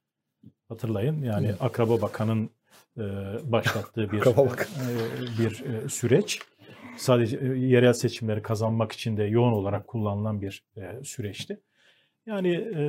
Hatırlayın 0.69 1.23
yani 1.23 1.49
Hı. 1.49 1.57
Akraba 1.61 2.03
Bakan'ın 2.03 2.51
e, 2.99 3.03
başlattığı 3.45 4.13
bir 4.13 4.21
Bakan. 4.21 4.47
e, 4.47 5.39
bir 5.39 5.65
e, 5.65 5.89
süreç. 5.89 6.41
Sadece 6.97 7.37
e, 7.37 7.47
yerel 7.47 7.93
seçimleri 7.93 8.43
kazanmak 8.43 8.93
için 8.93 9.17
de 9.17 9.25
yoğun 9.25 9.53
olarak 9.53 9.87
kullanılan 9.87 10.43
bir 10.43 10.65
e, 10.77 11.05
süreçti. 11.05 11.61
Yani 12.27 12.55
e, 12.55 12.83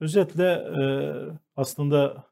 özetle 0.00 0.44
e, 0.52 0.82
aslında 1.56 2.24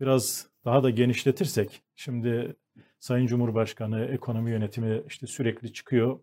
biraz 0.00 0.46
daha 0.64 0.82
da 0.82 0.90
genişletirsek 0.90 1.82
şimdi 1.94 2.56
Sayın 3.00 3.26
Cumhurbaşkanı 3.26 4.04
ekonomi 4.04 4.50
yönetimi 4.50 5.02
işte 5.08 5.26
sürekli 5.26 5.72
çıkıyor. 5.72 6.18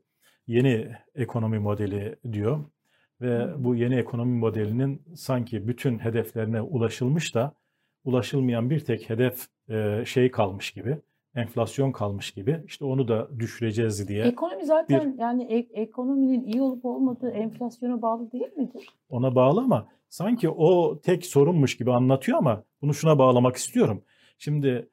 Yeni 0.49 0.87
ekonomi 1.15 1.59
modeli 1.59 2.15
diyor 2.31 2.59
ve 3.21 3.63
bu 3.63 3.75
yeni 3.75 3.95
ekonomi 3.95 4.37
modelinin 4.37 5.01
sanki 5.15 5.67
bütün 5.67 5.99
hedeflerine 5.99 6.61
ulaşılmış 6.61 7.35
da 7.35 7.53
ulaşılmayan 8.03 8.69
bir 8.69 8.79
tek 8.79 9.09
hedef 9.09 9.47
e, 9.69 10.05
şey 10.05 10.31
kalmış 10.31 10.71
gibi, 10.71 10.97
enflasyon 11.35 11.91
kalmış 11.91 12.31
gibi. 12.31 12.63
İşte 12.65 12.85
onu 12.85 13.07
da 13.07 13.39
düşüreceğiz 13.39 14.07
diye 14.07 14.25
Ekonomi 14.25 14.65
zaten 14.65 15.15
yani 15.19 15.43
ek- 15.43 15.73
ekonominin 15.81 16.43
iyi 16.43 16.61
olup 16.61 16.85
olmadığı 16.85 17.29
enflasyona 17.29 18.01
bağlı 18.01 18.31
değil 18.31 18.57
midir? 18.57 18.89
ona 19.09 19.35
bağlı 19.35 19.61
ama 19.61 19.87
sanki 20.09 20.49
o 20.49 20.99
tek 21.01 21.25
sorunmuş 21.25 21.77
gibi 21.77 21.91
anlatıyor 21.91 22.37
ama 22.37 22.63
bunu 22.81 22.93
şuna 22.93 23.19
bağlamak 23.19 23.55
istiyorum. 23.55 24.03
Şimdi 24.37 24.89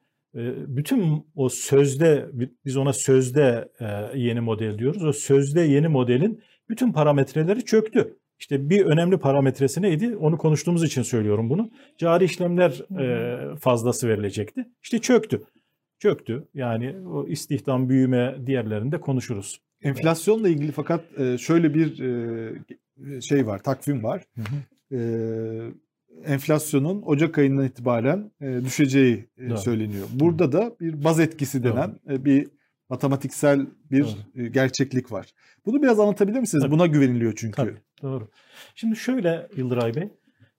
bütün 0.67 1.25
o 1.35 1.49
sözde 1.49 2.29
biz 2.65 2.77
ona 2.77 2.93
sözde 2.93 3.69
yeni 4.15 4.39
model 4.39 4.77
diyoruz. 4.79 5.03
O 5.03 5.13
sözde 5.13 5.61
yeni 5.61 5.87
modelin 5.87 6.41
bütün 6.69 6.91
parametreleri 6.91 7.65
çöktü. 7.65 8.17
İşte 8.39 8.69
bir 8.69 8.85
önemli 8.85 9.17
parametresi 9.17 9.81
neydi? 9.81 10.15
Onu 10.15 10.37
konuştuğumuz 10.37 10.83
için 10.83 11.01
söylüyorum 11.01 11.49
bunu. 11.49 11.71
Cari 11.97 12.23
işlemler 12.23 12.81
fazlası 13.59 14.07
verilecekti. 14.07 14.65
İşte 14.83 14.99
çöktü. 14.99 15.43
Çöktü. 15.99 16.47
Yani 16.53 16.95
o 17.07 17.27
istihdam, 17.27 17.89
büyüme 17.89 18.35
diğerlerinde 18.45 18.99
konuşuruz. 18.99 19.61
Enflasyonla 19.81 20.49
ilgili 20.49 20.71
fakat 20.71 21.03
şöyle 21.39 21.73
bir 21.73 21.97
şey 23.21 23.47
var, 23.47 23.63
takvim 23.63 24.03
var. 24.03 24.23
Hı 24.35 24.41
hı. 24.41 24.55
E, 24.95 24.99
enflasyonun 26.25 27.01
Ocak 27.05 27.37
ayından 27.37 27.65
itibaren 27.65 28.31
e, 28.41 28.65
düşeceği 28.65 29.29
e, 29.37 29.49
Doğru. 29.49 29.57
söyleniyor. 29.57 30.07
Burada 30.13 30.51
da 30.51 30.75
bir 30.79 31.03
baz 31.03 31.19
etkisi 31.19 31.63
denen 31.63 31.99
e, 32.09 32.25
bir 32.25 32.47
matematiksel 32.89 33.67
bir 33.91 34.17
e, 34.35 34.47
gerçeklik 34.47 35.11
var. 35.11 35.33
Bunu 35.65 35.81
biraz 35.81 35.99
anlatabilir 35.99 36.39
misiniz? 36.39 36.63
Tabii. 36.63 36.71
Buna 36.71 36.87
güveniliyor 36.87 37.33
çünkü. 37.35 37.55
Tabii, 37.55 37.77
doğru. 38.01 38.27
Şimdi 38.75 38.95
şöyle 38.95 39.47
Yıldıray 39.55 39.95
Bey, 39.95 40.09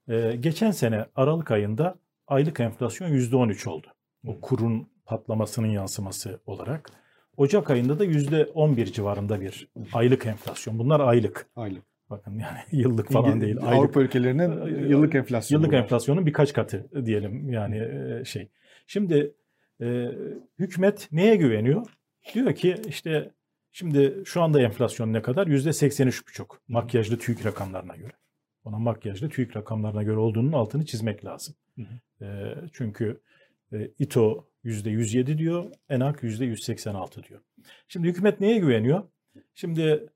e, 0.08 0.36
geçen 0.36 0.70
sene 0.70 1.06
Aralık 1.16 1.50
ayında 1.50 1.94
aylık 2.26 2.60
enflasyon 2.60 3.08
%13 3.08 3.68
oldu. 3.68 3.86
O 4.26 4.40
kurun 4.40 4.88
patlamasının 5.04 5.66
yansıması 5.66 6.40
olarak. 6.46 6.90
Ocak 7.36 7.70
ayında 7.70 7.98
da 7.98 8.04
%11 8.04 8.92
civarında 8.92 9.40
bir 9.40 9.68
aylık 9.92 10.26
enflasyon. 10.26 10.78
Bunlar 10.78 11.00
aylık. 11.00 11.46
Aylık. 11.56 11.87
Bakın 12.10 12.38
yani 12.38 12.58
yıllık 12.82 13.12
falan 13.12 13.40
değil. 13.40 13.56
Aylık. 13.60 13.72
Avrupa 13.72 14.00
ülkelerinin 14.00 14.88
yıllık 14.88 15.14
enflasyonu. 15.14 15.62
Yıllık 15.62 15.74
enflasyonun 15.74 16.26
birkaç 16.26 16.52
katı 16.52 17.06
diyelim 17.06 17.50
yani 17.50 17.76
e, 17.76 18.24
şey. 18.24 18.48
Şimdi 18.86 19.34
e, 19.80 20.08
hükümet 20.58 21.08
neye 21.12 21.36
güveniyor? 21.36 21.86
Diyor 22.34 22.54
ki 22.54 22.76
işte 22.88 23.30
şimdi 23.72 24.22
şu 24.24 24.42
anda 24.42 24.60
enflasyon 24.62 25.12
ne 25.12 25.22
kadar? 25.22 25.46
Yüzde 25.46 25.70
83,5 25.70 26.46
makyajlı 26.68 27.18
TÜİK 27.18 27.46
rakamlarına 27.46 27.96
göre. 27.96 28.12
Ona 28.64 28.78
makyajlı 28.78 29.28
TÜİK 29.28 29.56
rakamlarına 29.56 30.02
göre 30.02 30.16
olduğunun 30.16 30.52
altını 30.52 30.86
çizmek 30.86 31.24
lazım. 31.24 31.54
Hı 31.76 31.82
E, 32.22 32.54
çünkü 32.72 33.20
e, 33.72 33.90
İTO 33.98 34.48
yüzde 34.62 34.90
107 34.90 35.38
diyor, 35.38 35.72
ENAK 35.88 36.22
yüzde 36.22 36.44
186 36.44 37.22
diyor. 37.22 37.40
Şimdi 37.88 38.08
hükümet 38.08 38.40
neye 38.40 38.58
güveniyor? 38.58 39.02
Şimdi 39.54 40.08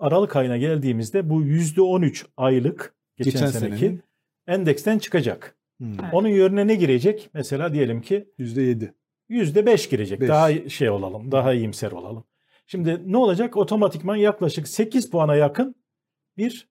Aralık 0.00 0.36
ayına 0.36 0.56
geldiğimizde 0.56 1.30
bu 1.30 1.42
yüzde 1.42 1.82
13 1.82 2.26
aylık 2.36 2.94
geçen, 3.16 3.32
Geçen 3.32 3.46
seneki 3.46 3.78
senenin. 3.78 4.02
endeksten 4.46 4.98
çıkacak. 4.98 5.56
Hmm. 5.78 5.96
Onun 6.12 6.28
yerine 6.28 6.66
ne 6.66 6.74
girecek? 6.74 7.30
Mesela 7.34 7.72
diyelim 7.72 8.00
ki 8.00 8.28
%7. 8.38 8.92
yüzde 9.28 9.66
beş 9.66 9.88
girecek. 9.88 10.20
Beş. 10.20 10.28
Daha 10.28 10.68
şey 10.68 10.90
olalım, 10.90 11.32
daha 11.32 11.52
iyimser 11.52 11.92
olalım. 11.92 12.24
Şimdi 12.66 13.12
ne 13.12 13.16
olacak? 13.16 13.56
Otomatikman 13.56 14.16
yaklaşık 14.16 14.68
8 14.68 15.10
puana 15.10 15.34
yakın 15.36 15.74
bir 16.36 16.68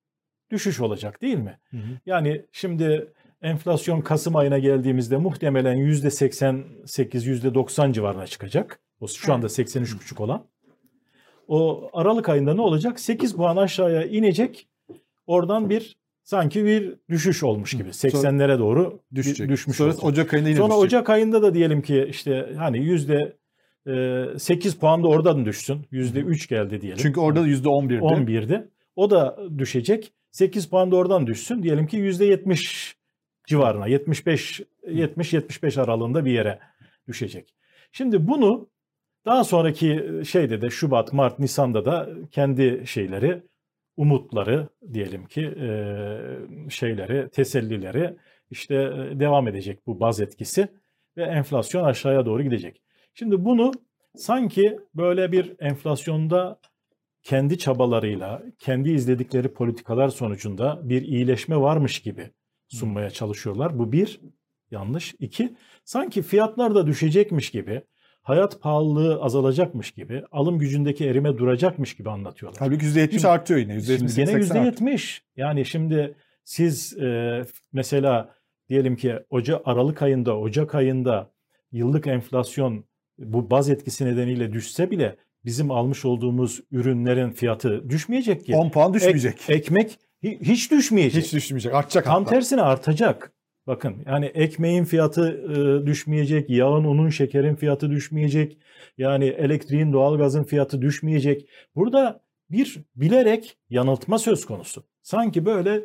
düşüş 0.51 0.79
olacak 0.79 1.21
değil 1.21 1.37
mi? 1.37 1.59
Hı 1.71 1.77
hı. 1.77 1.99
Yani 2.05 2.45
şimdi 2.51 3.13
enflasyon 3.41 4.01
Kasım 4.01 4.35
ayına 4.35 4.59
geldiğimizde 4.59 5.17
muhtemelen 5.17 5.73
yüzde 5.75 6.11
88, 6.11 7.25
yüzde 7.25 7.53
90 7.53 7.91
civarına 7.91 8.27
çıkacak. 8.27 8.79
O 8.99 9.07
şu 9.07 9.33
anda 9.33 9.47
83,5 9.47 10.21
olan. 10.23 10.47
O 11.51 11.89
Aralık 11.93 12.29
ayında 12.29 12.53
ne 12.53 12.61
olacak? 12.61 12.99
8 12.99 13.35
puan 13.35 13.57
aşağıya 13.57 14.05
inecek. 14.05 14.67
Oradan 15.27 15.69
bir 15.69 15.97
sanki 16.23 16.65
bir 16.65 16.93
düşüş 17.09 17.43
olmuş 17.43 17.77
gibi. 17.77 17.89
80'lere 17.89 18.59
doğru 18.59 18.99
Düşecek. 19.15 19.49
düşmüş 19.49 19.77
Sonra 19.77 19.89
olacak. 19.89 20.03
Ocak 20.05 20.33
ayında 20.33 20.49
yine 20.49 20.57
Sonra 20.57 20.73
düşecek. 20.73 20.87
Ocak 20.87 21.09
ayında 21.09 21.41
da 21.41 21.53
diyelim 21.53 21.81
ki 21.81 22.07
işte 22.09 22.53
hani 22.57 22.77
yüzde 22.77 23.37
e, 23.87 24.25
8 24.39 24.75
puan 24.75 25.03
da 25.03 25.07
oradan 25.07 25.45
düşsün. 25.45 25.85
Yüzde 25.91 26.19
3 26.19 26.49
geldi 26.49 26.81
diyelim. 26.81 26.99
Çünkü 27.01 27.19
orada 27.19 27.41
da 27.43 27.47
%11'di. 27.47 27.95
11'di. 27.95 28.67
O 28.95 29.09
da 29.09 29.39
düşecek. 29.57 30.13
8 30.31 30.65
puan 30.65 30.91
da 30.91 30.95
oradan 30.95 31.27
düşsün. 31.27 31.63
Diyelim 31.63 31.87
ki 31.87 31.97
%70 31.97 32.93
civarına 33.47 33.87
75 33.87 34.61
70 34.87 35.33
75 35.33 35.77
aralığında 35.77 36.25
bir 36.25 36.31
yere 36.31 36.59
düşecek. 37.07 37.53
Şimdi 37.91 38.27
bunu 38.27 38.70
daha 39.25 39.43
sonraki 39.43 40.21
şeyde 40.25 40.61
de 40.61 40.69
Şubat, 40.69 41.13
Mart, 41.13 41.39
Nisan'da 41.39 41.85
da 41.85 42.09
kendi 42.31 42.83
şeyleri, 42.85 43.43
umutları 43.97 44.69
diyelim 44.93 45.25
ki 45.25 45.41
e, 45.41 45.69
şeyleri, 46.69 47.29
tesellileri 47.29 48.17
işte 48.49 48.75
e, 48.75 49.19
devam 49.19 49.47
edecek 49.47 49.87
bu 49.87 49.99
baz 49.99 50.21
etkisi 50.21 50.67
ve 51.17 51.23
enflasyon 51.23 51.83
aşağıya 51.83 52.25
doğru 52.25 52.43
gidecek. 52.43 52.81
Şimdi 53.13 53.45
bunu 53.45 53.71
sanki 54.15 54.79
böyle 54.95 55.31
bir 55.31 55.55
enflasyonda 55.59 56.59
kendi 57.23 57.57
çabalarıyla, 57.57 58.43
kendi 58.59 58.91
izledikleri 58.91 59.53
politikalar 59.53 60.09
sonucunda 60.09 60.79
bir 60.83 61.01
iyileşme 61.01 61.57
varmış 61.57 62.01
gibi 62.01 62.31
sunmaya 62.69 63.09
çalışıyorlar. 63.09 63.79
Bu 63.79 63.91
bir, 63.91 64.21
yanlış. 64.71 65.15
İki, 65.19 65.55
sanki 65.83 66.21
fiyatlar 66.21 66.75
da 66.75 66.87
düşecekmiş 66.87 67.51
gibi, 67.51 67.81
hayat 68.21 68.61
pahalılığı 68.61 69.21
azalacakmış 69.21 69.91
gibi, 69.91 70.23
alım 70.31 70.59
gücündeki 70.59 71.05
erime 71.05 71.37
duracakmış 71.37 71.95
gibi 71.95 72.09
anlatıyorlar. 72.09 72.59
Halbuki 72.59 72.85
%70 72.85 73.11
Şimdi- 73.11 73.27
artıyor 73.27 73.59
yine. 73.59 73.73
%70, 73.73 73.97
Şimdi 73.97 74.15
gene 74.15 74.25
80 74.41 74.55
artıyor. 74.55 74.65
%70. 74.73 75.21
Yani 75.37 75.65
şimdi 75.65 76.15
siz 76.43 76.97
e, 76.97 77.41
mesela 77.73 78.29
diyelim 78.69 78.95
ki 78.95 79.15
Oca 79.29 79.61
Aralık 79.65 80.01
ayında, 80.01 80.37
Ocak 80.37 80.75
ayında 80.75 81.31
yıllık 81.71 82.07
enflasyon 82.07 82.85
bu 83.19 83.49
baz 83.51 83.69
etkisi 83.69 84.05
nedeniyle 84.05 84.53
düşse 84.53 84.91
bile 84.91 85.15
bizim 85.45 85.71
almış 85.71 86.05
olduğumuz 86.05 86.61
ürünlerin 86.71 87.31
fiyatı 87.31 87.89
düşmeyecek 87.89 88.45
ki. 88.45 88.55
10 88.55 88.69
puan 88.69 88.93
düşmeyecek. 88.93 89.33
Ek- 89.33 89.53
ekmek 89.53 89.99
hi- 90.23 90.39
hiç 90.41 90.71
düşmeyecek. 90.71 91.23
Hiç 91.23 91.33
düşmeyecek. 91.33 91.73
Artacak 91.73 92.05
Tam 92.05 92.23
hatta. 92.23 92.29
tersine 92.35 92.61
artacak. 92.61 93.31
Bakın 93.67 93.95
yani 94.05 94.25
ekmeğin 94.25 94.83
fiyatı 94.83 95.29
e, 95.31 95.85
düşmeyecek, 95.85 96.49
yağın, 96.49 96.83
unun, 96.83 97.09
şekerin 97.09 97.55
fiyatı 97.55 97.91
düşmeyecek. 97.91 98.57
Yani 98.97 99.25
elektriğin, 99.25 99.93
doğalgazın 99.93 100.43
fiyatı 100.43 100.81
düşmeyecek. 100.81 101.49
Burada 101.75 102.21
bir 102.49 102.77
bilerek 102.95 103.57
yanıltma 103.69 104.19
söz 104.19 104.45
konusu. 104.45 104.83
Sanki 105.01 105.45
böyle 105.45 105.75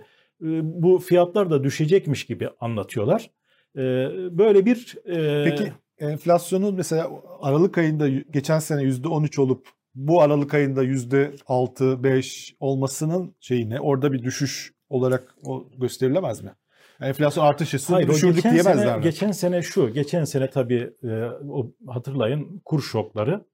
e, 0.43 0.49
bu 0.63 0.99
fiyatlar 0.99 1.51
da 1.51 1.65
düşecekmiş 1.65 2.27
gibi 2.27 2.49
anlatıyorlar. 2.61 3.31
E, 3.77 3.83
böyle 4.39 4.67
bir 4.67 4.97
Peki 5.45 5.73
enflasyonun 5.99 6.75
mesela 6.75 7.11
Aralık 7.41 7.79
ayında 7.79 8.09
geçen 8.09 8.59
sene 8.59 8.83
%13 8.83 9.41
olup 9.41 9.69
bu 9.95 10.23
Aralık 10.23 10.55
ayında 10.55 10.85
%6, 10.85 12.03
5 12.03 12.57
olmasının 12.61 13.35
şeyi 13.41 13.71
ne? 13.71 13.81
Orada 13.81 14.13
bir 14.13 14.23
düşüş 14.23 14.73
olarak 14.89 15.35
o 15.45 15.69
gösterilemez 15.79 16.43
mi? 16.43 16.51
Enflasyon 17.01 17.45
artış 17.45 17.89
Hayır, 17.89 18.09
o 18.09 18.13
düşürdük 18.13 18.35
geçen 18.35 18.53
diyemezler 18.53 18.85
sene, 18.85 18.97
mi? 18.97 19.03
Geçen 19.03 19.33
sene 19.33 19.63
şu, 19.63 19.93
geçen 19.93 20.25
sene 20.25 20.51
tabii 20.51 20.91
e, 21.03 21.25
o 21.49 21.73
hatırlayın 21.87 22.63
kur 22.65 22.83
şokları 22.83 23.45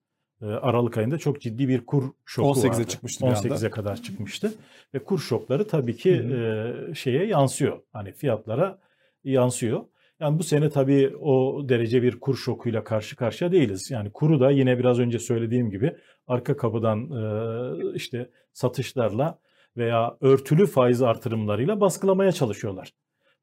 e, 0.43 0.47
Aralık 0.47 0.99
ayında 0.99 1.18
çok 1.18 1.40
ciddi 1.40 1.68
bir 1.68 1.86
kur 1.86 2.11
şoku 2.24 2.61
18'e 2.61 2.68
vardı. 2.68 2.84
çıkmıştı 2.84 3.26
bir 3.26 3.30
anda. 3.30 3.49
18'e 3.49 3.70
kadar 3.70 4.03
çıkmıştı 4.03 4.53
ve 4.95 4.99
kur 5.05 5.18
şokları 5.18 5.68
tabii 5.68 5.97
ki 5.97 6.11
e, 6.11 6.95
şeye 6.95 7.26
yansıyor. 7.26 7.80
Hani 7.93 8.12
fiyatlara 8.12 8.78
yansıyor. 9.24 9.84
Yani 10.20 10.38
bu 10.38 10.43
sene 10.43 10.70
tabii 10.70 11.16
o 11.16 11.64
derece 11.68 12.03
bir 12.03 12.20
kur 12.20 12.36
şokuyla 12.36 12.84
karşı 12.84 13.16
karşıya 13.16 13.53
değiliz. 13.53 13.90
Yani 13.90 14.11
kuru 14.11 14.40
da 14.40 14.51
yine 14.51 14.78
biraz 14.78 14.99
önce 14.99 15.18
söylediğim 15.18 15.70
gibi 15.70 15.97
arka 16.26 16.57
kapıdan 16.57 17.11
e, 17.11 17.95
işte 17.95 18.30
satışlarla 18.53 19.38
veya 19.76 20.16
örtülü 20.20 20.66
faiz 20.66 21.03
artırımlarıyla 21.03 21.80
baskılamaya 21.80 22.32
çalışıyorlar. 22.32 22.93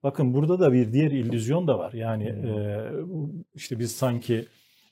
Bakın 0.04 0.34
burada 0.34 0.60
da 0.60 0.74
bir 0.74 0.94
diğer 0.94 1.12
illüzyon 1.12 1.68
da 1.68 1.80
var. 1.80 1.94
Yani 1.94 2.34
Hmm. 2.34 2.50
e, 2.50 2.90
işte 3.56 3.80
biz 3.80 3.92
sanki 3.92 4.46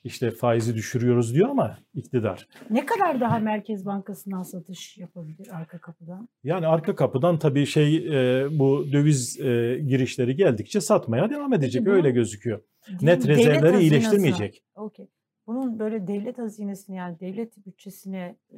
işte 0.04 0.30
faizi 0.30 0.74
düşürüyoruz 0.74 1.34
diyor 1.34 1.48
ama 1.48 1.78
iktidar. 1.94 2.48
Ne 2.70 2.86
kadar 2.86 3.20
daha 3.20 3.38
Merkez 3.38 3.86
Bankası'ndan 3.86 4.42
satış 4.42 4.98
yapabilir 4.98 5.48
arka 5.52 5.78
kapıdan? 5.78 6.28
Yani 6.44 6.66
arka 6.66 6.94
kapıdan 6.94 7.38
tabii 7.38 7.66
şey 7.66 7.96
e, 7.96 8.46
bu 8.58 8.86
döviz 8.92 9.40
e, 9.40 9.78
girişleri 9.86 10.36
geldikçe 10.36 10.80
satmaya 10.80 11.30
devam 11.30 11.52
edecek 11.52 11.86
bunu- 11.86 11.94
öyle 11.94 12.10
gözüküyor. 12.10 12.60
Net 13.02 13.26
rezervleri 13.28 13.80
iyileştirmeyecek. 13.82 14.62
Okey. 14.74 15.06
Bunun 15.46 15.78
böyle 15.78 16.06
devlet 16.06 16.38
hazinesine 16.38 16.96
yani 16.96 17.20
devlet 17.20 17.66
bütçesine 17.66 18.36
e, 18.52 18.56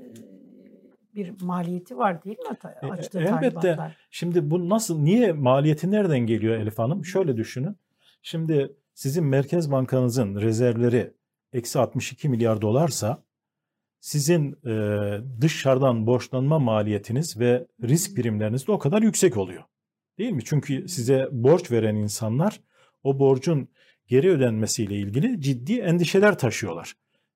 bir 1.14 1.42
maliyeti 1.42 1.98
var 1.98 2.24
değil 2.24 2.38
mi 2.38 2.56
ta- 2.60 2.78
E, 2.82 2.86
açtığı 2.86 3.18
elbette. 3.18 3.30
tahribatlar? 3.30 3.96
Şimdi 4.10 4.50
bu 4.50 4.68
nasıl, 4.68 4.98
niye 5.00 5.32
maliyeti 5.32 5.90
nereden 5.90 6.18
geliyor 6.18 6.54
Elif 6.56 6.78
Hanım? 6.78 7.04
Şöyle 7.04 7.36
düşünün. 7.36 7.76
Şimdi 8.22 8.72
sizin 8.94 9.24
Merkez 9.24 9.70
Bankanızın 9.70 10.34
rezervleri 10.40 11.12
eksi 11.52 11.78
62 11.78 12.28
milyar 12.28 12.62
dolarsa 12.62 13.22
sizin 14.00 14.52
e, 14.66 14.70
dışarıdan 15.40 16.06
borçlanma 16.06 16.58
maliyetiniz 16.58 17.40
ve 17.40 17.66
risk 17.82 18.16
primleriniz 18.16 18.66
de 18.66 18.72
o 18.72 18.78
kadar 18.78 19.02
yüksek 19.02 19.36
oluyor. 19.36 19.62
Değil 20.18 20.32
mi? 20.32 20.42
Çünkü 20.44 20.88
size 20.88 21.28
borç 21.32 21.70
veren 21.72 21.94
insanlar 21.96 22.60
o 23.02 23.18
borcun 23.18 23.68
geri 24.06 24.30
ödenmesiyle 24.30 24.96
ilgili 24.96 25.40
ciddi 25.40 25.78
endişeler 25.80 26.38
taşıyorlar. 26.38 26.94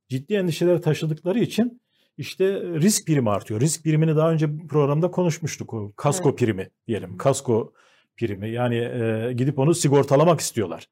Ciddi 0.08 0.34
endişeler 0.34 0.82
taşıdıkları 0.82 1.38
için 1.38 1.80
işte 2.16 2.44
risk 2.62 3.06
primi 3.06 3.30
artıyor. 3.30 3.60
Risk 3.60 3.84
primini 3.84 4.16
daha 4.16 4.32
önce 4.32 4.48
programda 4.68 5.10
konuşmuştuk. 5.10 5.74
O 5.74 5.92
kasko 5.96 6.28
Evet. 6.28 6.38
primi 6.38 6.70
diyelim. 6.86 7.16
Kasko 7.16 7.72
primi. 8.16 8.50
Yani 8.50 8.76
e, 8.76 9.32
gidip 9.32 9.58
onu 9.58 9.74
sigortalamak 9.74 10.40
istiyorlar. 10.40 10.88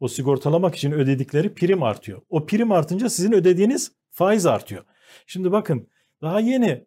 O 0.00 0.08
sigortalamak 0.08 0.74
için 0.74 0.92
ödedikleri 0.92 1.54
prim 1.54 1.82
artıyor. 1.82 2.22
O 2.28 2.46
prim 2.46 2.72
artınca 2.72 3.10
sizin 3.10 3.32
ödediğiniz 3.32 3.92
faiz 4.10 4.46
artıyor. 4.46 4.84
Şimdi 5.26 5.52
bakın 5.52 5.88
daha 6.22 6.40
yeni 6.40 6.86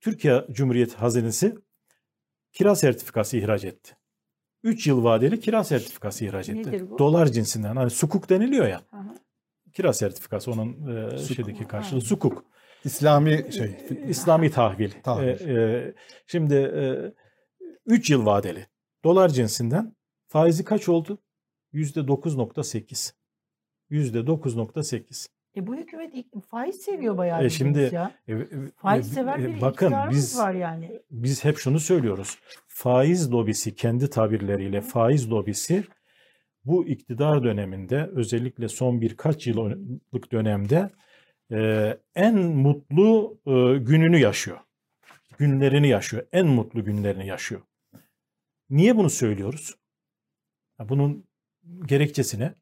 Türkiye 0.00 0.44
Cumhuriyeti 0.52 0.96
Hazinesi 0.96 1.54
kira 2.52 2.74
sertifikası 2.76 3.36
ihraç 3.36 3.64
etti. 3.64 3.96
3 4.62 4.86
yıl 4.86 5.04
vadeli 5.04 5.40
kira 5.40 5.64
sertifikası 5.64 6.24
ihraç 6.24 6.48
etti. 6.48 6.68
Nedir 6.68 6.90
bu? 6.90 6.98
Dolar 6.98 7.26
cinsinden. 7.26 7.76
Hani 7.76 7.90
sukuk 7.90 8.28
deniliyor 8.30 8.66
ya. 8.66 8.80
Aha. 8.92 9.14
Kira 9.72 9.92
sertifikası 9.92 10.50
onun 10.52 10.96
e, 10.96 11.18
Sukuk. 11.18 11.36
şeydeki 11.36 11.64
karşılığı 11.64 12.00
sukuk. 12.00 12.44
İslami 12.86 13.52
şey. 13.52 13.76
İslami 14.08 14.50
tahvil. 14.50 14.90
Tahvil. 15.02 15.48
E, 15.48 15.62
e, 15.62 15.94
şimdi 16.26 16.54
3 17.86 18.10
yıl 18.10 18.26
vadeli. 18.26 18.66
Dolar 19.04 19.28
cinsinden 19.28 19.96
faizi 20.28 20.64
kaç 20.64 20.88
oldu? 20.88 21.18
%9.8. 21.72 23.12
%9.8. 23.90 25.28
E 25.56 25.66
bu 25.66 25.76
hükümet 25.76 26.14
faiz 26.50 26.76
seviyor 26.76 27.18
bayağı. 27.18 27.44
E 27.44 27.50
şimdi- 27.50 27.90
ya. 27.92 28.14
E, 28.28 28.32
e, 28.32 28.46
Faiz 28.76 29.10
e, 29.12 29.14
sever 29.14 29.38
e, 29.38 29.54
bir 29.54 29.60
bakın 29.60 29.94
biz 30.10 30.38
var 30.38 30.54
yani. 30.54 31.02
biz 31.10 31.44
hep 31.44 31.58
şunu 31.58 31.80
söylüyoruz. 31.80 32.38
Faiz 32.68 33.32
lobisi 33.32 33.74
kendi 33.74 34.10
tabirleriyle 34.10 34.80
faiz 34.80 35.30
lobisi 35.30 35.84
bu 36.64 36.86
iktidar 36.86 37.44
döneminde 37.44 38.10
özellikle 38.14 38.68
son 38.68 39.00
birkaç 39.00 39.46
yıllık 39.46 40.32
dönemde 40.32 40.90
e, 41.52 41.98
en 42.14 42.36
mutlu 42.36 43.38
e, 43.46 43.78
gününü 43.78 44.18
yaşıyor. 44.18 44.58
Günlerini 45.38 45.88
yaşıyor. 45.88 46.26
En 46.32 46.46
mutlu 46.46 46.84
günlerini 46.84 47.26
yaşıyor. 47.26 47.60
Niye 48.70 48.96
bunu 48.96 49.10
söylüyoruz? 49.10 49.74
Bunun 50.78 51.24
gerekçesine 51.86 52.54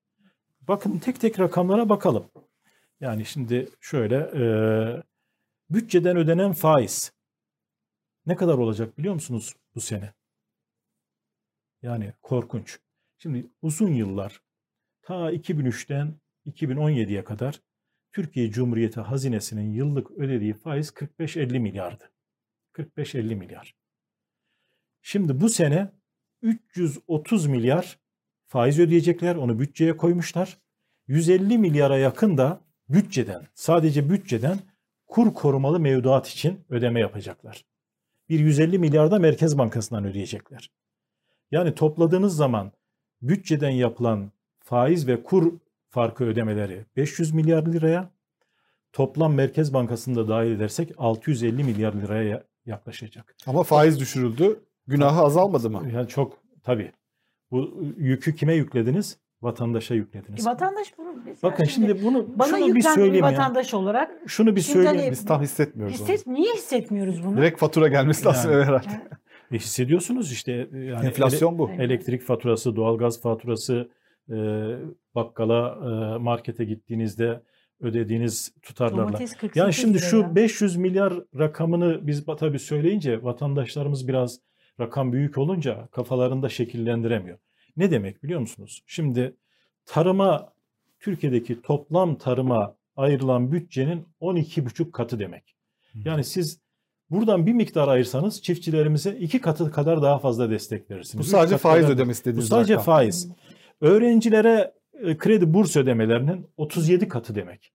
bakın 0.60 0.98
tek 0.98 1.20
tek 1.20 1.40
rakamlara 1.40 1.88
bakalım. 1.88 2.30
Yani 3.00 3.24
şimdi 3.26 3.68
şöyle 3.80 4.16
e, 4.16 4.44
bütçeden 5.70 6.16
ödenen 6.16 6.52
faiz 6.52 7.12
ne 8.26 8.36
kadar 8.36 8.54
olacak 8.54 8.98
biliyor 8.98 9.14
musunuz 9.14 9.56
bu 9.74 9.80
sene? 9.80 10.14
Yani 11.82 12.12
korkunç. 12.22 12.78
Şimdi 13.18 13.46
uzun 13.62 13.92
yıllar 13.92 14.42
ta 15.02 15.32
2003'ten 15.32 16.14
2017'ye 16.46 17.24
kadar 17.24 17.60
Türkiye 18.14 18.50
Cumhuriyeti 18.50 19.00
hazinesinin 19.00 19.72
yıllık 19.72 20.10
ödediği 20.10 20.54
faiz 20.54 20.90
45-50 20.90 21.58
milyardı. 21.58 22.10
45-50 22.72 23.34
milyar. 23.34 23.74
Şimdi 25.02 25.40
bu 25.40 25.48
sene 25.48 25.92
330 26.42 27.46
milyar 27.46 27.98
faiz 28.46 28.78
ödeyecekler. 28.78 29.36
Onu 29.36 29.58
bütçeye 29.58 29.96
koymuşlar. 29.96 30.58
150 31.06 31.58
milyara 31.58 31.98
yakın 31.98 32.38
da 32.38 32.60
bütçeden, 32.88 33.46
sadece 33.54 34.10
bütçeden 34.10 34.58
kur 35.06 35.34
korumalı 35.34 35.80
mevduat 35.80 36.28
için 36.28 36.60
ödeme 36.68 37.00
yapacaklar. 37.00 37.64
Bir 38.28 38.40
150 38.40 38.78
milyarda 38.78 39.18
Merkez 39.18 39.58
Bankası'ndan 39.58 40.04
ödeyecekler. 40.04 40.70
Yani 41.50 41.74
topladığınız 41.74 42.36
zaman 42.36 42.72
bütçeden 43.22 43.70
yapılan 43.70 44.32
faiz 44.58 45.06
ve 45.06 45.22
kur 45.22 45.52
farkı 45.94 46.24
ödemeleri 46.24 46.84
500 46.96 47.34
milyar 47.34 47.66
liraya, 47.66 48.10
toplam 48.92 49.34
Merkez 49.34 49.74
Bankası'nda 49.74 50.28
dahil 50.28 50.50
edersek 50.50 50.92
650 50.98 51.64
milyar 51.64 51.92
liraya 51.92 52.44
yaklaşacak. 52.66 53.34
Ama 53.46 53.62
faiz 53.62 54.00
düşürüldü. 54.00 54.60
Günahı 54.86 55.20
azalmadı 55.20 55.70
mı? 55.70 55.82
Yani 55.94 56.08
çok 56.08 56.38
tabii. 56.62 56.92
Bu 57.50 57.84
yükü 57.98 58.34
kime 58.34 58.54
yüklediniz? 58.54 59.18
Vatandaşa 59.42 59.94
yüklediniz. 59.94 60.46
E, 60.46 60.50
vatandaş 60.50 60.98
bunu 60.98 61.14
Bakın 61.42 61.64
şimdi 61.64 62.02
bunu 62.04 62.26
bana 62.38 62.58
şunu 62.58 62.74
bir 62.74 62.82
söyleyeyim 62.82 63.24
ya. 63.24 63.32
vatandaş 63.32 63.74
olarak 63.74 64.10
Şunu 64.26 64.56
bir 64.56 64.60
Şimdi 64.60 64.72
söyleyeyim. 64.74 64.98
hani- 65.00 65.10
Biz 65.10 65.24
tam 65.26 65.42
hissetmiyoruz 65.42 66.00
onu. 66.00 66.08
hisset, 66.08 66.26
niye 66.26 66.54
hissetmiyoruz 66.54 67.24
bunu? 67.24 67.36
Direkt 67.36 67.58
fatura 67.60 67.88
gelmesi 67.88 68.24
lazım 68.24 68.52
Yani. 68.52 68.64
herhalde. 68.64 68.88
Yani 68.90 69.02
E, 69.52 69.56
hissediyorsunuz 69.56 70.32
işte 70.32 70.52
yani 70.72 71.06
Enflasyon 71.06 71.58
bu. 71.58 71.70
ele- 71.70 71.82
elektrik 71.84 72.22
faturası, 72.22 72.76
doğalgaz 72.76 73.20
faturası, 73.22 73.90
e, 74.30 74.34
bakkala, 75.14 75.78
e, 76.14 76.18
markete 76.18 76.64
gittiğinizde 76.64 77.42
ödediğiniz 77.80 78.54
tutarlarla. 78.62 79.02
domates 79.08 79.30
48 79.30 79.56
Yani 79.56 79.72
şimdi 79.74 79.98
şu 79.98 80.16
ya. 80.16 80.34
500 80.34 80.76
milyar 80.76 81.14
rakamını 81.38 82.06
biz 82.06 82.24
tabii 82.38 82.58
söyleyince 82.58 83.22
vatandaşlarımız 83.22 84.08
biraz 84.08 84.40
rakam 84.80 85.12
büyük 85.12 85.38
olunca 85.38 85.88
kafalarında 85.92 86.48
şekillendiremiyor. 86.48 87.38
Ne 87.76 87.90
demek 87.90 88.22
biliyor 88.22 88.40
musunuz? 88.40 88.82
Şimdi 88.86 89.36
tarıma 89.86 90.52
Türkiye'deki 91.00 91.62
toplam 91.62 92.18
tarıma 92.18 92.76
ayrılan 92.96 93.52
bütçenin 93.52 94.06
12,5 94.20 94.90
katı 94.90 95.18
demek. 95.18 95.54
Yani 95.94 96.24
siz 96.24 96.60
buradan 97.10 97.46
bir 97.46 97.52
miktar 97.52 97.88
ayırsanız 97.88 98.42
çiftçilerimize 98.42 99.10
iki 99.10 99.40
katı 99.40 99.70
kadar 99.70 100.02
daha 100.02 100.18
fazla 100.18 100.50
destek 100.50 100.90
verirsiniz. 100.90 101.26
Bu 101.26 101.30
sadece 101.30 101.58
faiz 101.58 101.90
ödemesi 101.90 102.22
Bu 102.22 102.24
dediğiniz 102.24 102.48
sadece 102.48 102.74
rakam. 102.74 102.84
faiz. 102.84 103.28
Öğrencilere 103.80 104.72
kredi 105.18 105.54
burs 105.54 105.76
ödemelerinin 105.76 106.46
37 106.56 107.08
katı 107.08 107.34
demek. 107.34 107.72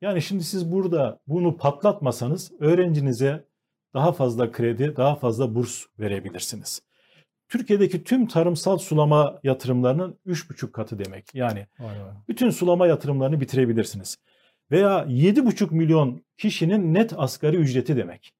Yani 0.00 0.22
şimdi 0.22 0.44
siz 0.44 0.72
burada 0.72 1.18
bunu 1.26 1.56
patlatmasanız 1.56 2.52
öğrencinize 2.60 3.44
daha 3.94 4.12
fazla 4.12 4.52
kredi, 4.52 4.96
daha 4.96 5.16
fazla 5.16 5.54
burs 5.54 5.84
verebilirsiniz. 5.98 6.82
Türkiye'deki 7.48 8.04
tüm 8.04 8.26
tarımsal 8.26 8.78
sulama 8.78 9.40
yatırımlarının 9.42 10.18
3,5 10.26 10.72
katı 10.72 10.98
demek. 10.98 11.34
Yani 11.34 11.66
vay. 11.78 11.94
bütün 12.28 12.50
sulama 12.50 12.86
yatırımlarını 12.86 13.40
bitirebilirsiniz. 13.40 14.16
Veya 14.70 15.04
7,5 15.04 15.74
milyon 15.74 16.22
kişinin 16.38 16.94
net 16.94 17.12
asgari 17.18 17.56
ücreti 17.56 17.96
demek. 17.96 18.32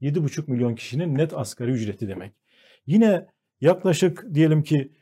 7,5 0.00 0.50
milyon 0.50 0.74
kişinin 0.74 1.18
net 1.18 1.34
asgari 1.34 1.70
ücreti 1.70 2.08
demek. 2.08 2.32
Yine 2.86 3.26
yaklaşık 3.60 4.26
diyelim 4.34 4.62
ki 4.62 4.92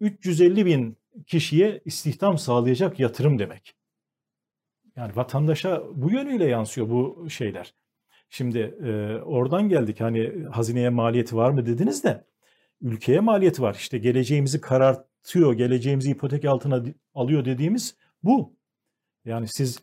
350 0.00 0.66
bin 0.66 0.96
kişiye 1.26 1.80
istihdam 1.84 2.38
sağlayacak 2.38 3.00
yatırım 3.00 3.38
demek. 3.38 3.74
Yani 4.96 5.16
vatandaşa 5.16 5.82
bu 5.94 6.10
yönüyle 6.10 6.44
yansıyor 6.44 6.88
bu 6.88 7.30
şeyler. 7.30 7.74
Şimdi 8.30 8.58
e, 8.58 9.20
oradan 9.22 9.68
geldik 9.68 10.00
hani 10.00 10.32
hazineye 10.52 10.88
maliyeti 10.88 11.36
var 11.36 11.50
mı 11.50 11.66
dediniz 11.66 12.04
de 12.04 12.24
ülkeye 12.80 13.20
maliyeti 13.20 13.62
var. 13.62 13.74
İşte 13.74 13.98
geleceğimizi 13.98 14.60
karartıyor, 14.60 15.52
geleceğimizi 15.52 16.10
ipotek 16.10 16.44
altına 16.44 16.84
alıyor 17.14 17.44
dediğimiz 17.44 17.96
bu. 18.22 18.56
Yani 19.24 19.48
siz 19.48 19.80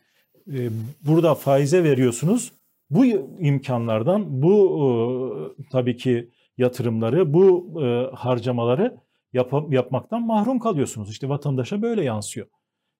e, 0.52 0.70
burada 1.06 1.34
faize 1.34 1.84
veriyorsunuz. 1.84 2.52
Bu 2.90 3.04
imkanlardan, 3.40 4.42
bu 4.42 5.56
e, 5.58 5.68
tabii 5.72 5.96
ki 5.96 6.30
yatırımları, 6.58 7.34
bu 7.34 7.74
e, 7.84 8.16
harcamaları 8.16 8.96
yap- 9.34 9.72
yapmaktan 9.72 10.22
mahrum 10.22 10.58
kalıyorsunuz. 10.58 11.10
İşte 11.10 11.28
vatandaşa 11.28 11.82
böyle 11.82 12.04
yansıyor. 12.04 12.46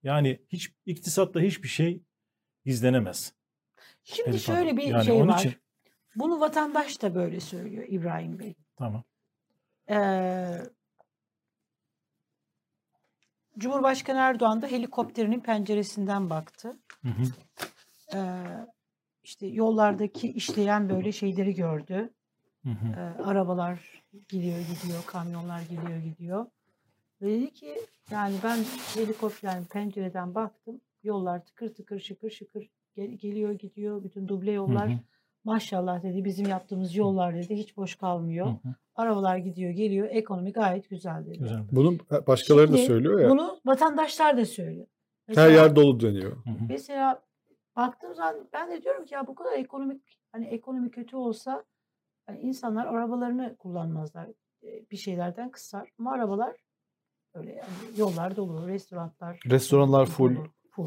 Yani 0.02 0.40
hiç 0.48 0.72
iktisatta 0.86 1.40
hiçbir 1.40 1.68
şey 1.68 2.02
gizlenemez. 2.64 3.34
Şimdi 4.04 4.30
Elif 4.30 4.48
Hanım. 4.48 4.58
şöyle 4.60 4.76
bir 4.76 4.82
Yani 4.82 5.04
şey 5.04 5.14
onun 5.22 5.28
var. 5.28 5.38
için- 5.38 5.54
Bunu 6.16 6.40
vatandaş 6.40 7.02
da 7.02 7.14
böyle 7.14 7.40
söylüyor 7.40 7.84
İbrahim 7.88 8.38
Bey. 8.38 8.54
Tamam. 8.76 9.04
Ee, 9.90 10.58
Cumhurbaşkanı 13.58 14.18
Erdoğan 14.18 14.62
da 14.62 14.66
helikopterinin 14.66 15.40
penceresinden 15.40 16.30
baktı. 16.30 16.76
Hı 17.02 17.08
hı. 17.08 17.22
Ee, 18.14 18.18
işte 19.22 19.46
yollardaki 19.46 20.32
işleyen 20.32 20.88
böyle 20.88 21.12
şeyleri 21.12 21.54
gördü. 21.54 22.14
Hı 22.64 22.70
hı. 22.70 23.00
Ee, 23.00 23.22
arabalar 23.22 24.02
gidiyor 24.28 24.58
gidiyor, 24.58 25.02
kamyonlar 25.06 25.60
gidiyor 25.60 25.98
gidiyor. 25.98 26.46
Ve 27.22 27.26
dedi 27.30 27.50
ki 27.52 27.74
yani 28.10 28.34
ben 28.44 28.58
helikopterin 28.96 29.64
pencereden 29.64 30.34
baktım. 30.34 30.80
Yollar 31.02 31.44
tıkır 31.44 31.74
tıkır 31.74 32.00
şıkır 32.00 32.30
şıkır 32.30 32.70
gel- 32.96 33.10
geliyor 33.18 33.52
gidiyor. 33.52 34.04
Bütün 34.04 34.28
duble 34.28 34.50
Hı 34.50 34.54
yollar. 34.54 34.90
hı. 34.92 34.98
Maşallah 35.44 36.02
dedi 36.02 36.24
bizim 36.24 36.46
yaptığımız 36.48 36.96
yollar 36.96 37.34
dedi 37.34 37.56
hiç 37.56 37.76
boş 37.76 37.94
kalmıyor. 37.94 38.46
Hı 38.46 38.50
hı. 38.50 38.74
Arabalar 38.96 39.36
gidiyor 39.36 39.70
geliyor. 39.70 40.08
Ekonomi 40.10 40.52
gayet 40.52 40.90
güzel 40.90 41.26
dedi. 41.26 41.38
Güzel. 41.38 41.62
Bunu 41.72 41.98
başkaları 42.26 42.72
da 42.72 42.76
Şimdi 42.76 42.86
söylüyor 42.86 43.20
ya. 43.20 43.30
Bunu 43.30 43.60
vatandaşlar 43.66 44.36
da 44.36 44.44
söylüyor. 44.46 44.86
Her 45.26 45.28
Mesela- 45.36 45.50
yer 45.50 45.76
dolu 45.76 46.00
dönüyor. 46.00 46.32
Hı 46.44 46.50
hı. 46.50 46.54
Mesela 46.68 47.22
baktığım 47.76 48.14
zaman 48.14 48.36
ben 48.52 48.70
de 48.70 48.82
diyorum 48.82 49.04
ki 49.04 49.14
ya 49.14 49.26
bu 49.26 49.34
kadar 49.34 49.52
ekonomik 49.52 50.02
hani 50.32 50.46
ekonomi 50.46 50.90
kötü 50.90 51.16
olsa 51.16 51.64
hani 52.26 52.40
insanlar 52.40 52.86
arabalarını 52.86 53.56
kullanmazlar. 53.56 54.28
Bir 54.90 54.96
şeylerden 54.96 55.50
kısar. 55.50 55.88
Ama 55.98 56.12
arabalar 56.12 56.56
öyle 57.34 57.50
yani 57.52 57.98
yollar 57.98 58.36
dolu, 58.36 58.68
restoranlar 58.68 59.40
Restoranlar 59.50 60.06
full. 60.06 60.36
full. 60.70 60.86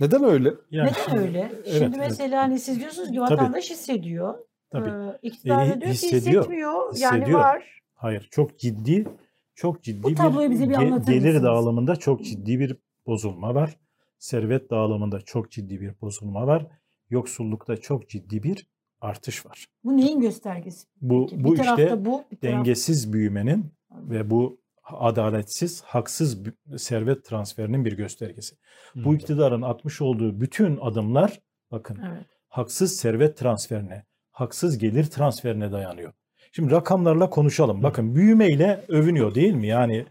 Neden 0.00 0.24
öyle? 0.24 0.54
Yani 0.70 0.90
Neden 0.90 1.00
şimdi- 1.04 1.18
öyle? 1.18 1.38
evet, 1.54 1.66
Şimdi 1.66 1.96
evet. 1.96 2.08
mesela 2.10 2.42
hani 2.42 2.58
siz 2.58 2.80
diyorsunuz 2.80 3.08
ki 3.08 3.14
Tabii. 3.16 3.32
vatandaş 3.32 3.70
hissediyor. 3.70 4.38
Tabii. 4.70 4.88
Ee, 4.88 5.18
iktidar 5.22 5.62
E, 5.62 5.66
diyor 5.68 5.80
ki 5.80 5.88
hissediyor, 5.88 6.42
hissetmiyor. 6.42 6.96
Yani 6.98 7.14
hissediyor. 7.16 7.40
var. 7.40 7.82
Hayır, 7.94 8.28
çok 8.30 8.58
ciddi, 8.58 9.08
çok 9.54 9.82
ciddi 9.82 10.02
Bu 10.02 10.14
tabloyu 10.14 10.50
bize 10.50 10.68
bir 10.68 10.74
ge- 10.74 11.12
gelir 11.12 11.42
dağılımında 11.42 11.96
çok 11.96 12.24
ciddi 12.24 12.60
bir 12.60 12.76
bozulma 13.06 13.54
var. 13.54 13.76
Servet 14.18 14.70
dağılımında 14.70 15.20
çok 15.20 15.50
ciddi 15.50 15.80
bir 15.80 16.00
bozulma 16.00 16.46
var. 16.46 16.66
Yoksullukta 17.10 17.76
çok 17.76 18.08
ciddi 18.08 18.42
bir 18.42 18.66
artış 19.06 19.46
var. 19.46 19.66
Bu 19.84 19.96
neyin 19.96 20.20
göstergesi? 20.20 20.86
Bu 21.00 21.26
Peki, 21.30 21.44
bu 21.44 21.54
bir 21.54 21.58
işte 21.58 22.04
bu, 22.04 22.24
bir 22.32 22.36
taraf- 22.36 22.42
dengesiz 22.42 23.12
büyümenin 23.12 23.72
ve 23.90 24.30
bu 24.30 24.60
adaletsiz, 24.84 25.82
haksız 25.82 26.38
servet 26.76 27.24
transferinin 27.24 27.84
bir 27.84 27.92
göstergesi. 27.96 28.56
Bu 28.94 29.14
iktidarın 29.14 29.62
atmış 29.62 30.00
olduğu 30.00 30.40
bütün 30.40 30.78
adımlar 30.80 31.40
bakın 31.70 31.98
Evet. 32.12 32.26
haksız 32.48 32.96
servet 32.96 33.36
transferine, 33.36 34.04
haksız 34.30 34.78
gelir 34.78 35.04
transferine 35.04 35.72
dayanıyor. 35.72 36.12
Şimdi 36.52 36.70
rakamlarla 36.70 37.30
konuşalım. 37.30 37.82
Bakın 37.82 38.14
büyümeyle 38.14 38.84
övünüyor 38.88 39.34
değil 39.34 39.54
mi? 39.54 39.66
Yani 39.66 40.06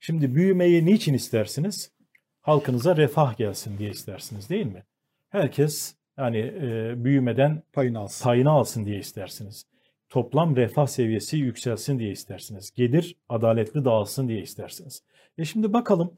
şimdi 0.00 0.34
büyümeyi 0.34 0.86
niçin 0.86 1.14
istersiniz? 1.14 1.92
Halkınıza 2.40 2.96
refah 2.96 3.36
gelsin 3.36 3.78
diye 3.78 3.90
istersiniz 3.90 4.50
değil 4.50 4.66
mi? 4.66 4.84
Herkes 5.30 5.94
yani 6.18 6.38
e, 6.38 6.94
büyümeden 7.04 7.62
Payını 7.72 7.98
alsın. 7.98 8.24
payını 8.24 8.50
alsın 8.50 8.84
diye 8.84 8.98
istersiniz. 8.98 9.66
Toplam 10.08 10.56
refah 10.56 10.86
seviyesi 10.86 11.36
yükselsin 11.36 11.98
diye 11.98 12.10
istersiniz. 12.10 12.70
Gelir 12.74 13.16
adaletli 13.28 13.84
dağılsın 13.84 14.28
diye 14.28 14.42
istersiniz. 14.42 15.02
E 15.38 15.44
şimdi 15.44 15.72
bakalım. 15.72 16.12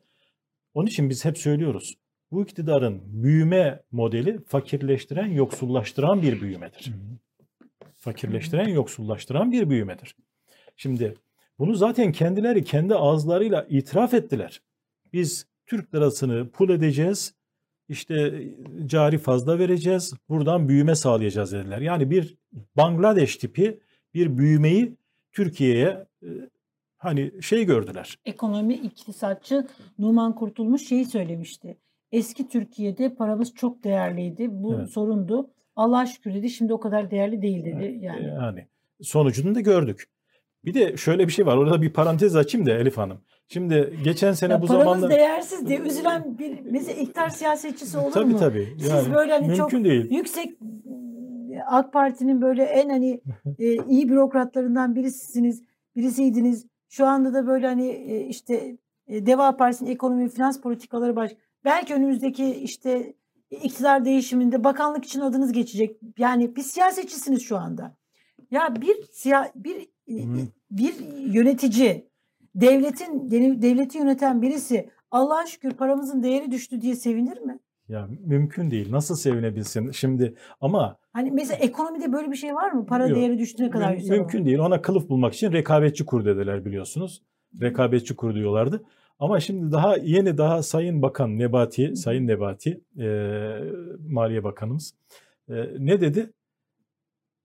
Onun 0.75 0.87
için 0.87 1.11
biz 1.11 1.25
hep 1.25 1.39
söylüyoruz. 1.39 1.95
Bu 2.33 2.43
iktidarın 2.43 3.03
büyüme 3.07 3.83
modeli 3.93 4.45
fakirleştiren, 4.47 5.27
yoksullaştıran 5.27 6.23
bir 6.23 6.41
büyümedir. 6.41 6.93
Fakirleştiren, 7.97 8.69
yoksullaştıran 8.69 9.53
bir 9.53 9.71
büyümedir. 9.71 10.17
Şimdi 10.77 11.15
bunu 11.59 11.75
zaten 11.75 12.13
kendileri 12.13 12.65
kendi 12.65 12.95
ağızlarıyla 12.95 13.67
itiraf 13.69 14.15
ettiler. 14.15 14.61
Biz 15.13 15.47
Türk 15.67 15.95
lirasını 15.95 16.51
pul 16.51 16.71
edeceğiz, 16.71 17.35
işte 17.91 18.43
cari 18.87 19.19
fazla 19.19 19.59
vereceğiz, 19.59 20.15
buradan 20.29 20.69
büyüme 20.69 20.95
sağlayacağız 20.95 21.53
dediler. 21.53 21.79
Yani 21.79 22.11
bir 22.11 22.37
Bangladeş 22.77 23.37
tipi 23.37 23.81
bir 24.15 24.39
büyümeyi 24.39 24.97
Türkiye'ye 25.33 26.07
e, 26.23 26.29
hani 26.97 27.33
şey 27.43 27.65
gördüler. 27.65 28.19
ekonomi 28.25 28.75
iktisatçı 28.75 29.67
Numan 29.99 30.35
Kurtulmuş 30.35 30.89
şeyi 30.89 31.05
söylemişti. 31.05 31.77
Eski 32.13 32.49
Türkiye'de 32.49 33.15
paramız 33.15 33.55
çok 33.55 33.85
değerliydi. 33.85 34.47
Bu 34.51 34.75
Evet. 34.75 34.89
sorundu. 34.91 35.51
Allah 35.77 36.07
şükür 36.07 36.35
dedi 36.35 36.51
şimdi 36.51 36.73
o 36.73 36.81
kadar 36.81 37.11
değerli 37.11 37.43
değil 37.43 37.65
dedi. 37.65 37.99
Yani 38.01 38.27
Yani 38.27 38.67
sonucunu 39.03 39.55
da 39.55 39.61
gördük. 39.61 40.07
Bir 40.65 40.75
de 40.75 40.97
şöyle 40.97 41.27
bir 41.27 41.33
şey 41.33 41.47
var. 41.47 41.57
Orada 41.57 41.83
bir 41.83 41.93
parantez 41.93 42.37
açayım 42.37 42.67
da 42.67 42.71
Elif 42.71 42.97
Hanım. 42.99 43.21
Şimdi 43.49 43.99
geçen 44.05 44.33
sene 44.33 44.53
Ya 44.53 44.63
bu 44.63 44.67
paranız 44.67 44.85
zamanlar 44.85 45.11
değersiz 45.11 45.69
diye 45.69 45.79
üzülen 45.79 46.39
bir 46.39 46.61
mesela 46.65 47.01
iktidar 47.01 47.29
siyasetçisi 47.29 47.99
olur 47.99 48.13
tabii 48.13 48.33
mu? 48.33 48.39
tabii. 48.39 48.69
Siz 48.79 48.89
Yani 48.89 49.15
böyle 49.15 49.33
hani 49.33 49.47
mümkün 49.47 49.57
çok 49.57 49.85
değil. 49.85 50.11
yüksek 50.11 50.59
AK 51.67 51.93
Parti'nin 51.93 52.43
böyle 52.43 52.63
en 52.63 52.89
hani 52.89 53.21
e, 53.59 53.75
iyi 53.75 54.09
bürokratlarından 54.09 54.95
birisisiniz, 54.95 55.63
birisiydiniz. 55.97 56.67
Şu 56.89 57.07
anda 57.07 57.35
da 57.35 57.47
böyle 57.47 57.67
hani 57.67 57.87
e, 57.89 58.27
işte 58.27 58.77
e, 59.09 59.27
Deva 59.27 59.57
Partisi'nin 59.57 59.91
ekonomi 59.91 60.29
finans 60.29 60.61
politikaları 60.61 61.17
baş. 61.17 61.31
Belki 61.65 61.95
önümüzdeki 61.95 62.55
işte 62.55 63.15
iktidar 63.51 64.05
değişiminde 64.05 64.65
bakanlık 64.65 65.05
için 65.05 65.21
adınız 65.21 65.53
geçecek. 65.53 65.97
Yani 66.19 66.57
bir 66.57 66.63
siyasetçisiniz 66.63 67.43
şu 67.43 67.57
anda. 67.57 67.97
Ya 68.51 68.75
bir 68.81 68.97
siya 69.13 69.53
bir 69.55 69.89
bir 70.71 70.95
yönetici, 71.35 72.07
devletin 72.55 73.31
devleti 73.63 73.99
yöneten 73.99 74.43
birisi 74.43 74.91
Allah'a 75.11 75.47
şükür 75.47 75.73
paramızın 75.73 76.23
değeri 76.23 76.51
düştü 76.51 76.81
diye 76.81 76.97
sevinir 76.97 77.39
mi? 77.39 77.59
Ya 77.89 78.09
mümkün 78.27 78.71
değil. 78.71 78.93
Nasıl 78.93 79.15
sevinebilsin? 79.15 79.91
Şimdi 79.91 80.35
ama 80.61 80.97
Hani 81.13 81.31
mesela 81.31 81.59
ekonomide 81.59 82.13
böyle 82.13 82.31
bir 82.31 82.37
şey 82.37 82.55
var 82.55 82.71
mı? 82.71 82.87
Para 82.87 83.07
Yok. 83.07 83.17
değeri 83.17 83.39
düştüğüne 83.39 83.71
kadar 83.71 83.93
yüksek 83.93 84.11
mümkün 84.11 84.45
değil. 84.45 84.59
Ona 84.59 84.83
kılıf 84.83 85.09
bulmak 85.09 85.35
için 85.35 85.53
rekabetçi 85.53 86.07
kur 86.07 86.25
dediler 86.25 86.65
biliyorsunuz. 86.65 87.23
Rekabetçi 87.61 88.17
kur 88.17 88.35
diyorlardı. 88.35 88.85
Ama 89.19 89.41
şimdi 89.41 89.73
daha 89.73 89.97
yeni 89.97 90.39
daha 90.39 90.63
Sayın 90.63 91.03
Bakan 91.03 91.39
Nebati, 91.39 91.97
Sayın 91.97 92.27
Nebati, 92.27 92.81
e, 92.99 93.07
Maliye 94.09 94.45
Bakanımız 94.45 94.95
e, 95.49 95.55
ne 95.79 96.01
dedi? 96.01 96.33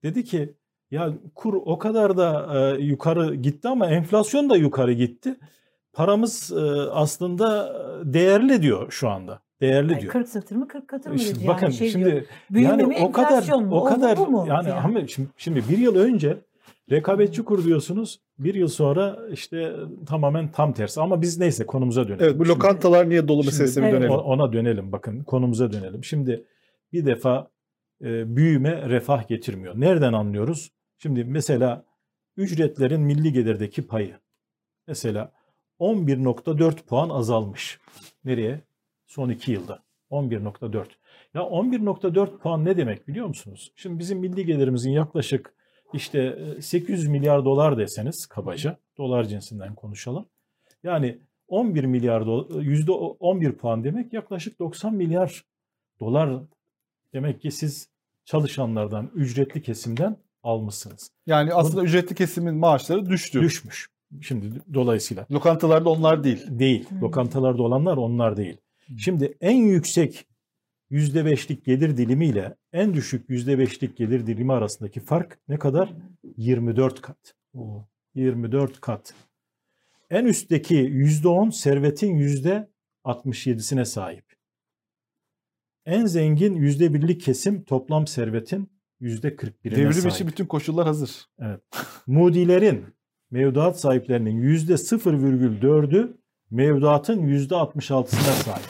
Dedi 0.02 0.24
ki 0.24 0.54
ya 0.90 1.12
kur 1.34 1.54
o 1.54 1.78
kadar 1.78 2.16
da 2.16 2.52
e, 2.54 2.82
yukarı 2.82 3.34
gitti 3.34 3.68
ama 3.68 3.86
enflasyon 3.86 4.50
da 4.50 4.56
yukarı 4.56 4.92
gitti. 4.92 5.36
Paramız 5.92 6.52
e, 6.52 6.60
aslında 6.90 7.72
değerli 8.04 8.62
diyor 8.62 8.90
şu 8.90 9.08
anda. 9.08 9.40
Değerli 9.60 9.94
Ay, 9.94 10.00
diyor. 10.00 10.12
40 10.12 10.28
satır 10.28 10.56
mı 10.56 10.68
40 10.68 10.88
katır 10.88 11.10
mı 11.10 11.18
Şimdi 11.18 11.38
dedi 11.38 11.48
bakın 11.48 11.66
yani. 11.66 11.74
Şey 11.74 11.90
şimdi 11.90 12.04
diyor, 12.04 12.22
mi, 12.50 12.62
yani 12.62 12.98
o 13.02 13.12
kadar 13.12 13.54
mu? 13.54 13.80
o 13.80 13.84
kadar 13.84 14.16
mu? 14.16 14.44
yani 14.48 14.64
filan. 14.64 14.84
ama 14.84 15.06
şimdi, 15.06 15.28
şimdi 15.36 15.62
bir 15.68 15.78
yıl 15.78 15.96
önce 15.96 16.38
rekabetçi 16.90 17.44
kur 17.44 17.64
diyorsunuz. 17.64 18.20
Bir 18.38 18.54
yıl 18.54 18.68
sonra 18.68 19.18
işte 19.32 19.72
tamamen 20.06 20.52
tam 20.52 20.72
tersi. 20.72 21.00
Ama 21.00 21.22
biz 21.22 21.38
neyse 21.38 21.66
konumuza 21.66 22.08
dönelim. 22.08 22.24
Evet 22.24 22.38
bu 22.38 22.44
Şimdi- 22.44 22.58
lokantalar 22.58 23.08
niye 23.08 23.28
dolu 23.28 23.44
meselesine 23.44 23.92
dönelim. 23.92 24.10
ona 24.10 24.52
dönelim 24.52 24.92
bakın 24.92 25.20
konumuza 25.24 25.72
dönelim. 25.72 26.04
Şimdi 26.04 26.44
bir 26.92 27.06
defa 27.06 27.48
e, 28.04 28.36
büyüme 28.36 28.88
refah 28.88 29.28
getirmiyor. 29.28 29.74
Nereden 29.76 30.12
anlıyoruz? 30.12 30.70
Şimdi 30.98 31.24
mesela 31.24 31.84
ücretlerin 32.36 33.00
milli 33.00 33.32
gelirdeki 33.32 33.86
payı 33.86 34.18
mesela 34.86 35.32
11.4 35.80 36.82
puan 36.82 37.08
azalmış. 37.08 37.80
Nereye? 38.24 38.60
Son 39.06 39.28
iki 39.28 39.52
yılda. 39.52 39.82
11.4. 40.10 40.86
Ya 41.34 41.40
11.4 41.40 42.38
puan 42.38 42.64
ne 42.64 42.76
demek 42.76 43.08
biliyor 43.08 43.26
musunuz? 43.26 43.72
Şimdi 43.76 43.98
bizim 43.98 44.18
milli 44.18 44.46
gelirimizin 44.46 44.90
yaklaşık 44.90 45.54
işte 45.92 46.18
e, 46.58 46.62
800 46.62 47.08
milyar 47.08 47.44
dolar 47.44 47.78
deseniz 47.78 48.26
kabaca 48.26 48.78
dolar 48.98 49.24
cinsinden 49.24 49.74
konuşalım. 49.74 50.28
Yani 50.82 51.18
11 51.48 51.84
milyar 51.84 52.26
dolar, 52.26 52.60
yüzde 52.60 52.92
11 52.92 53.52
puan 53.52 53.84
demek 53.84 54.12
yaklaşık 54.12 54.58
90 54.58 54.94
milyar 54.94 55.44
dolar 56.00 56.42
demek 57.12 57.40
ki 57.40 57.50
siz 57.50 57.90
çalışanlardan, 58.24 59.10
ücretli 59.14 59.62
kesimden 59.62 60.16
almışsınız. 60.46 61.10
Yani 61.26 61.54
aslında 61.54 61.82
ücretli 61.84 62.14
kesimin 62.14 62.54
maaşları 62.54 63.06
düştü. 63.06 63.40
Düşmüş. 63.40 63.88
Şimdi 64.20 64.46
dolayısıyla 64.74 65.26
Lokantalarda 65.30 65.90
onlar 65.90 66.24
değil. 66.24 66.46
değil. 66.48 66.90
Hmm. 66.90 67.00
Lokantalarda 67.00 67.62
olanlar 67.62 67.96
onlar 67.96 68.36
değil. 68.36 68.56
Şimdi 68.98 69.36
en 69.40 69.56
yüksek 69.56 70.26
%5'lik 70.90 71.64
gelir 71.64 71.96
dilimiyle 71.96 72.56
en 72.72 72.94
düşük 72.94 73.30
%5'lik 73.30 73.96
gelir 73.96 74.26
dilimi 74.26 74.52
arasındaki 74.52 75.00
fark 75.00 75.38
ne 75.48 75.58
kadar? 75.58 75.92
24 76.36 77.00
kat. 77.00 77.34
24 78.14 78.80
kat. 78.80 79.14
En 80.10 80.24
üstteki 80.24 80.76
%10 80.76 81.52
servetin 81.52 82.18
%67'sine 82.18 83.84
sahip. 83.84 84.24
En 85.86 86.06
zengin 86.06 86.56
%1'lik 86.56 87.20
kesim 87.20 87.64
toplam 87.64 88.06
servetin 88.06 88.75
%41'ine 89.00 89.76
Devrim 89.76 89.92
sahip. 89.92 90.12
için 90.12 90.26
bütün 90.26 90.46
koşullar 90.46 90.86
hazır. 90.86 91.26
Mudilerin 92.06 92.84
mevduat 93.30 93.80
sahiplerinin 93.80 94.42
%0,4'ü 94.42 96.16
mevduatın 96.50 97.26
%66'sına 97.26 98.32
sahip. 98.44 98.66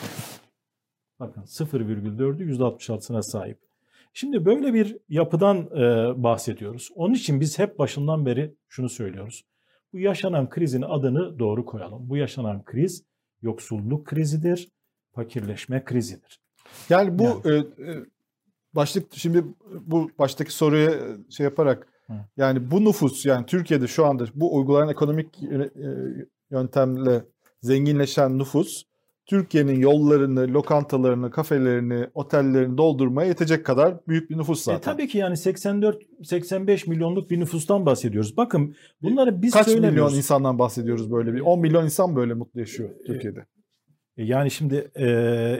Bakın 1.20 1.42
0,4'ü 1.42 2.56
%66'sına 2.56 3.22
sahip. 3.22 3.58
Şimdi 4.12 4.44
böyle 4.44 4.74
bir 4.74 4.96
yapıdan 5.08 5.56
e, 5.56 6.22
bahsediyoruz. 6.22 6.90
Onun 6.94 7.14
için 7.14 7.40
biz 7.40 7.58
hep 7.58 7.78
başından 7.78 8.26
beri 8.26 8.54
şunu 8.68 8.88
söylüyoruz. 8.88 9.44
Bu 9.92 9.98
yaşanan 9.98 10.48
krizin 10.48 10.82
adını 10.82 11.38
doğru 11.38 11.64
koyalım. 11.64 12.08
Bu 12.08 12.16
yaşanan 12.16 12.64
kriz 12.64 13.04
yoksulluk 13.42 14.06
krizidir, 14.06 14.68
fakirleşme 15.12 15.84
krizidir. 15.84 16.40
Yani 16.88 17.18
bu 17.18 17.24
e, 17.24 17.54
e, 17.54 17.64
başlık 18.76 19.06
şimdi 19.14 19.44
bu 19.86 20.10
baştaki 20.18 20.52
soruya 20.52 20.90
e, 20.90 20.98
şey 21.30 21.44
yaparak 21.44 21.86
Hı. 22.06 22.12
yani 22.36 22.70
bu 22.70 22.84
nüfus 22.84 23.26
yani 23.26 23.46
Türkiye'de 23.46 23.86
şu 23.86 24.06
anda 24.06 24.24
bu 24.34 24.56
uygulanan 24.56 24.88
ekonomik 24.88 25.42
yöne- 25.42 25.64
e, 25.64 25.88
yöntemle 26.50 27.24
zenginleşen 27.62 28.38
nüfus 28.38 28.82
Türkiye'nin 29.26 29.78
yollarını, 29.80 30.40
lokantalarını, 30.54 31.30
kafelerini, 31.30 32.06
otellerini 32.14 32.78
doldurmaya 32.78 33.28
yetecek 33.28 33.66
kadar 33.66 33.94
büyük 34.08 34.30
bir 34.30 34.38
nüfus 34.38 34.60
E, 34.60 34.62
zaten. 34.64 34.92
tabii 34.92 35.08
ki 35.08 35.18
yani 35.18 35.36
84-85 35.36 36.86
milyonluk 36.90 37.30
bir 37.30 37.40
nüfustan 37.40 37.86
bahsediyoruz. 37.86 38.36
Bakın 38.36 38.74
bunları 39.02 39.42
biz 39.42 39.52
Kaç 39.52 39.66
milyon 39.66 39.80
söylemiyoruz. 39.82 40.16
insandan 40.16 40.58
bahsediyoruz 40.58 41.12
böyle 41.12 41.34
bir? 41.34 41.40
10 41.40 41.60
milyon 41.60 41.84
insan 41.84 42.16
böyle 42.16 42.34
mutlu 42.34 42.60
yaşıyor 42.60 42.90
Türkiye'de. 43.06 43.46
E, 44.16 44.24
Yani 44.24 44.50
şimdi 44.50 44.90
e, 44.94 45.06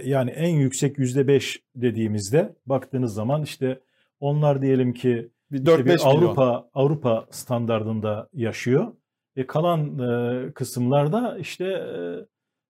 yani 0.05 0.31
en 0.31 0.55
yüksek 0.57 0.99
yüzde 0.99 1.29
beş 1.29 1.63
dediğimizde 1.77 2.55
baktığınız 2.67 3.15
zaman 3.15 3.43
işte 3.43 3.81
onlar 4.21 4.63
diyelim 4.63 4.93
ki 4.93 5.29
Bir 5.53 5.59
işte 5.59 5.71
4-5 5.73 5.79
bir 5.79 5.91
milyon. 5.91 5.99
Avrupa 6.05 6.69
Avrupa 6.75 7.27
standardında 7.31 8.29
yaşıyor. 8.33 8.93
E 9.37 9.47
kalan 9.47 9.99
e, 9.99 10.53
kısımlarda 10.53 11.39
işte 11.39 11.65
e, 11.65 11.99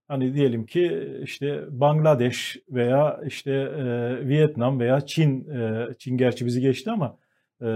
hani 0.08 0.34
diyelim 0.34 0.66
ki 0.66 1.08
işte 1.22 1.64
Bangladeş 1.70 2.56
veya 2.70 3.20
işte 3.26 3.52
e, 3.52 4.28
Vietnam 4.28 4.80
veya 4.80 5.00
Çin 5.00 5.48
e, 5.50 5.88
Çin 5.98 6.16
gerçi 6.16 6.46
bizi 6.46 6.60
geçti 6.60 6.90
ama 6.90 7.18
e, 7.62 7.68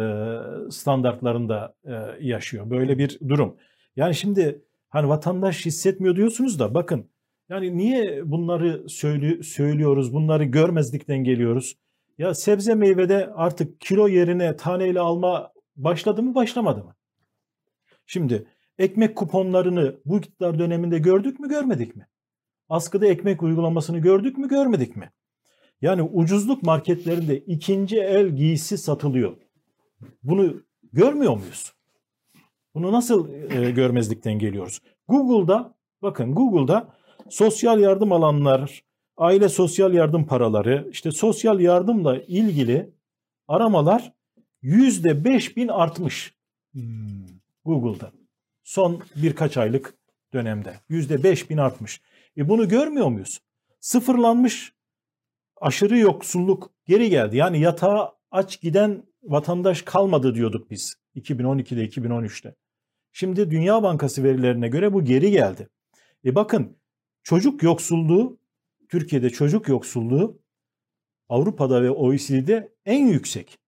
standartlarında 0.70 1.74
e, 1.84 1.92
yaşıyor. 2.20 2.70
Böyle 2.70 2.98
bir 2.98 3.18
durum. 3.28 3.56
Yani 3.96 4.14
şimdi 4.14 4.62
hani 4.88 5.08
vatandaş 5.08 5.66
hissetmiyor 5.66 6.16
diyorsunuz 6.16 6.58
da 6.58 6.74
bakın 6.74 7.10
yani 7.50 7.76
niye 7.76 8.30
bunları 8.30 8.88
söylü- 8.88 9.42
söylüyoruz, 9.44 10.14
bunları 10.14 10.44
görmezlikten 10.44 11.24
geliyoruz? 11.24 11.76
Ya 12.18 12.34
sebze 12.34 12.74
meyvede 12.74 13.30
artık 13.34 13.80
kilo 13.80 14.08
yerine 14.08 14.56
taneyle 14.56 15.00
alma 15.00 15.52
başladı 15.76 16.22
mı 16.22 16.34
başlamadı 16.34 16.84
mı? 16.84 16.94
Şimdi 18.06 18.46
ekmek 18.78 19.16
kuponlarını 19.16 20.00
bu 20.04 20.18
iktidar 20.18 20.58
döneminde 20.58 20.98
gördük 20.98 21.40
mü 21.40 21.48
görmedik 21.48 21.96
mi? 21.96 22.06
Askıda 22.68 23.06
ekmek 23.06 23.42
uygulamasını 23.42 23.98
gördük 23.98 24.38
mü 24.38 24.48
görmedik 24.48 24.96
mi? 24.96 25.10
Yani 25.82 26.02
ucuzluk 26.02 26.62
marketlerinde 26.62 27.38
ikinci 27.38 28.00
el 28.00 28.28
giysi 28.28 28.78
satılıyor. 28.78 29.36
Bunu 30.22 30.62
görmüyor 30.92 31.36
muyuz? 31.36 31.72
Bunu 32.74 32.92
nasıl 32.92 33.28
e, 33.50 33.70
görmezlikten 33.70 34.38
geliyoruz? 34.38 34.80
Google'da 35.08 35.74
bakın 36.02 36.34
Google'da 36.34 36.99
sosyal 37.30 37.80
yardım 37.80 38.12
alanlar, 38.12 38.82
aile 39.16 39.48
sosyal 39.48 39.94
yardım 39.94 40.26
paraları, 40.26 40.88
işte 40.90 41.10
sosyal 41.10 41.60
yardımla 41.60 42.18
ilgili 42.18 42.90
aramalar 43.48 44.12
yüzde 44.62 45.24
beş 45.24 45.56
bin 45.56 45.68
artmış 45.68 46.40
Hmm. 46.72 47.26
Google'da. 47.64 48.12
Son 48.64 49.02
birkaç 49.16 49.56
aylık 49.56 49.94
dönemde 50.32 50.74
yüzde 50.88 51.22
beş 51.22 51.50
bin 51.50 51.56
artmış. 51.56 52.00
E 52.36 52.48
bunu 52.48 52.68
görmüyor 52.68 53.08
muyuz? 53.08 53.40
Sıfırlanmış 53.80 54.72
aşırı 55.60 55.98
yoksulluk 55.98 56.70
geri 56.86 57.10
geldi. 57.10 57.36
Yani 57.36 57.60
yatağa 57.60 58.12
aç 58.30 58.60
giden 58.60 59.02
vatandaş 59.22 59.82
kalmadı 59.82 60.34
diyorduk 60.34 60.70
biz 60.70 60.94
2012'de 61.16 61.84
2013'te. 61.84 62.54
Şimdi 63.12 63.50
Dünya 63.50 63.82
Bankası 63.82 64.24
verilerine 64.24 64.68
göre 64.68 64.92
bu 64.92 65.04
geri 65.04 65.30
geldi. 65.30 65.68
E 66.24 66.34
bakın 66.34 66.76
çocuk 67.22 67.62
yoksulluğu 67.62 68.38
Türkiye'de 68.88 69.30
çocuk 69.30 69.68
yoksulluğu 69.68 70.38
Avrupa'da 71.28 71.82
ve 71.82 71.90
OECD'de 71.90 72.72
en 72.86 73.06
yüksek. 73.06 73.58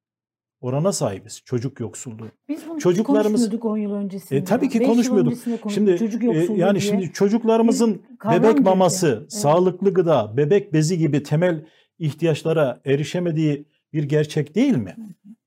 orana 0.60 0.92
sahibiz 0.92 1.42
çocuk 1.44 1.80
yoksulluğu. 1.80 2.28
Biz 2.48 2.68
bunu 2.68 2.78
Çocuklarımız- 2.80 3.22
konuşmuyorduk 3.40 3.64
10 3.64 3.76
yıl 3.76 3.92
öncesinde. 3.92 4.38
E, 4.40 4.44
tabii 4.44 4.68
ki 4.68 4.82
konuşmuyorduk. 4.82 5.34
Şimdi 5.70 5.98
çocuk 5.98 6.22
e, 6.24 6.26
yani 6.26 6.56
diye. 6.56 6.80
şimdi 6.80 7.12
çocuklarımızın 7.12 8.02
bebek 8.30 8.60
maması, 8.60 9.18
Evet. 9.20 9.32
sağlıklı 9.32 9.94
gıda, 9.94 10.36
bebek 10.36 10.72
bezi 10.72 10.98
gibi 10.98 11.22
temel 11.22 11.66
ihtiyaçlara 11.98 12.80
erişemediği 12.84 13.64
bir 13.92 14.02
gerçek 14.04 14.54
değil 14.54 14.76
mi? 14.76 14.96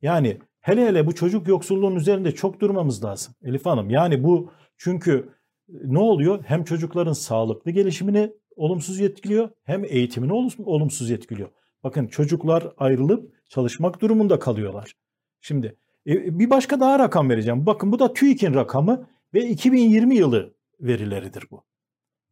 Yani 0.01 0.37
hele 0.61 0.85
hele 0.87 1.07
bu 1.07 1.15
çocuk 1.15 1.47
yoksulluğunun 1.47 1.95
üzerinde 1.95 2.31
çok 2.31 2.59
durmamız 2.59 3.03
lazım 3.03 3.33
Elif 3.43 3.65
Hanım. 3.65 3.89
Yani 3.89 4.23
bu 4.23 4.51
çünkü 4.77 5.29
ne 5.70 5.99
oluyor? 5.99 6.43
Hem 6.47 6.63
çocukların 6.63 7.13
sağlıklı 7.13 7.72
gelişimini 7.72 8.32
olumsuz 8.55 9.01
etkiliyor 9.01 9.49
hem 9.63 9.86
eğitimini 9.86 10.34
olum- 10.34 10.66
olumsuz 10.66 11.11
etkiliyor. 11.11 11.49
Bakın 11.84 12.07
çocuklar 12.07 12.74
ayrılıp 12.78 13.34
çalışmak 13.49 14.01
durumunda 14.01 14.39
kalıyorlar. 14.39 14.93
Şimdi 15.41 15.78
e, 16.07 16.39
bir 16.39 16.49
başka 16.49 16.80
daha 16.80 16.99
rakam 16.99 17.30
vereceğim. 17.30 17.66
Bakın 17.66 17.91
bu 17.91 17.99
da 17.99 18.13
TÜİK'in 18.13 18.53
rakamı 18.53 19.07
ve 19.34 19.49
2020 19.49 20.16
yılı 20.16 20.55
verileridir 20.80 21.43
bu. 21.51 21.63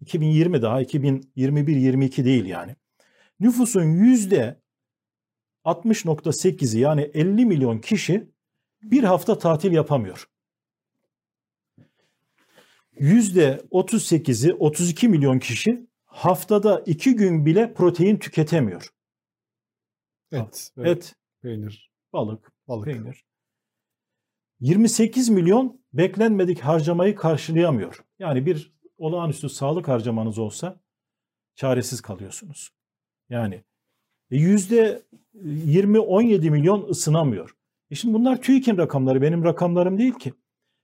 2020 0.02 0.62
daha 0.62 0.82
2021-22 0.82 2.26
değil 2.26 2.46
yani. 2.46 2.76
Nüfusun 3.40 3.84
yüzde 3.84 4.62
60.8'i 5.66 6.80
yani 6.80 7.02
50 7.02 7.46
milyon 7.46 7.80
kişi 7.80 8.30
bir 8.84 9.04
hafta 9.04 9.38
tatil 9.38 9.72
yapamıyor. 9.72 10.28
Yüzde 13.00 13.62
38'i 13.72 14.54
32 14.54 15.08
milyon 15.08 15.39
kişi 15.39 15.88
haftada 16.06 16.84
iki 16.86 17.16
gün 17.16 17.46
bile 17.46 17.74
protein 17.74 18.18
tüketemiyor. 18.18 18.89
Et, 20.32 20.72
ve 20.78 20.89
Et, 20.89 21.16
peynir, 21.41 21.91
balık, 22.14 22.52
balık. 22.68 22.86
peynir. 22.86 23.26
28 24.60 25.30
milyon 25.30 25.82
beklenmedik 25.94 26.60
harcamayı 26.60 27.16
karşılayamıyor. 27.16 28.04
Yani 28.20 28.46
bir 28.46 28.74
olağanüstü 28.98 29.50
sağlık 29.50 29.88
harcamanız 29.88 30.39
olsa 30.39 30.80
çaresiz 31.56 32.02
kalıyorsunuz. 32.02 32.70
Yani 33.30 33.64
e, 34.32 34.38
yüzde 34.38 35.02
20-17 35.36 36.50
milyon 36.50 36.89
ısınamıyor. 36.89 37.56
E 37.91 37.96
şimdi 37.96 38.14
bunlar 38.14 38.41
TÜİK'in 38.41 38.78
rakamları, 38.78 39.22
benim 39.22 39.44
rakamlarım 39.44 39.98
değil 39.98 40.14
ki. 40.14 40.34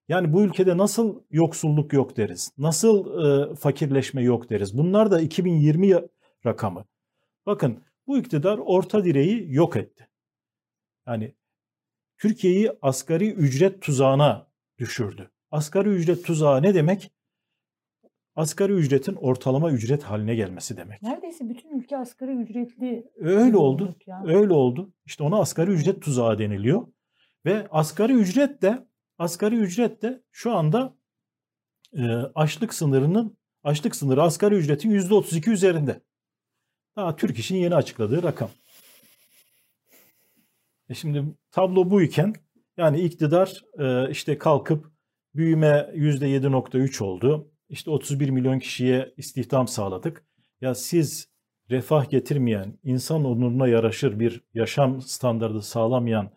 Yani 0.10 0.34
bu 0.34 0.42
ülkede 0.44 0.78
nasıl 0.78 1.22
yoksulluk 1.32 1.94
yok 1.94 2.18
deriz, 2.18 2.52
nasıl 2.58 3.22
e, 3.52 3.56
fakirleşme 3.56 4.24
yok 4.24 4.50
deriz. 4.50 4.78
Bunlar 4.78 5.12
da 5.12 5.22
2020 5.22 5.88
ya- 5.88 6.08
rakamı. 6.46 6.86
Bakın 7.46 7.80
bu 8.08 8.18
iktidar 8.18 8.58
orta 8.58 9.04
direği 9.06 9.46
yok 9.54 9.76
etti. 9.76 10.08
Yani 11.08 11.36
Türkiye'yi 12.18 12.72
asgari 12.82 13.32
ücret 13.32 13.82
tuzağına 13.82 14.48
düşürdü. 14.80 15.32
Asgari 15.52 15.90
ücret 15.90 16.26
tuzağı 16.26 16.62
ne 16.64 16.74
demek? 16.74 17.12
Asgari 18.36 18.74
ücretin 18.74 19.16
ortalama 19.16 19.72
ücret 19.72 20.04
haline 20.04 20.36
gelmesi 20.36 20.78
demek. 20.78 21.02
Neredeyse 21.02 21.50
bütün 21.50 21.80
ülke 21.80 21.98
asgari 21.98 22.32
ücretli. 22.32 23.12
Öyle 23.18 23.58
oldu. 23.58 23.84
olduk 23.84 24.08
ya. 24.08 24.24
Öyle 24.26 24.54
oldu. 24.54 24.94
İşte 25.06 25.24
ona 25.24 25.40
asgari 25.40 25.72
ücret 25.72 26.02
tuzağı 26.02 26.38
deniliyor. 26.40 26.88
Ve 27.46 27.68
asgari 27.72 28.14
ücret 28.14 28.62
de 28.62 28.89
asgari 29.20 29.56
ücret 29.56 30.02
de 30.02 30.24
şu 30.32 30.52
anda 30.52 30.98
e, 31.94 32.04
açlık 32.36 32.74
sınırının 32.74 33.38
açlık 33.64 33.96
sınırı 33.96 34.22
asgari 34.22 34.56
ücretin 34.56 34.92
%32 34.92 35.52
üzerinde. 35.52 36.02
Daha 36.96 37.16
Türk 37.16 37.40
İş'in 37.40 37.56
yeni 37.56 37.76
açıkladığı 37.76 38.24
rakam. 38.24 38.50
E 40.90 40.94
şimdi 40.94 41.24
tablo 41.52 41.90
bu 41.90 42.02
iken 42.02 42.36
yani 42.78 43.02
iktidar 43.02 43.64
e, 43.80 44.12
işte 44.12 44.38
kalkıp 44.38 44.92
büyüme 45.36 45.92
%7.3 45.96 47.04
oldu. 47.04 47.52
İşte 47.70 47.92
31 47.92 48.30
milyon 48.30 48.60
kişiye 48.60 49.14
istihdam 49.18 49.68
sağladık. 49.68 50.26
Ya 50.62 50.76
siz 50.76 51.30
refah 51.70 52.10
getirmeyen, 52.10 52.80
insan 52.84 53.26
onuruna 53.26 53.68
yaraşır 53.68 54.20
bir 54.20 54.44
yaşam 54.54 55.02
standardı 55.02 55.62
sağlamayan 55.62 56.32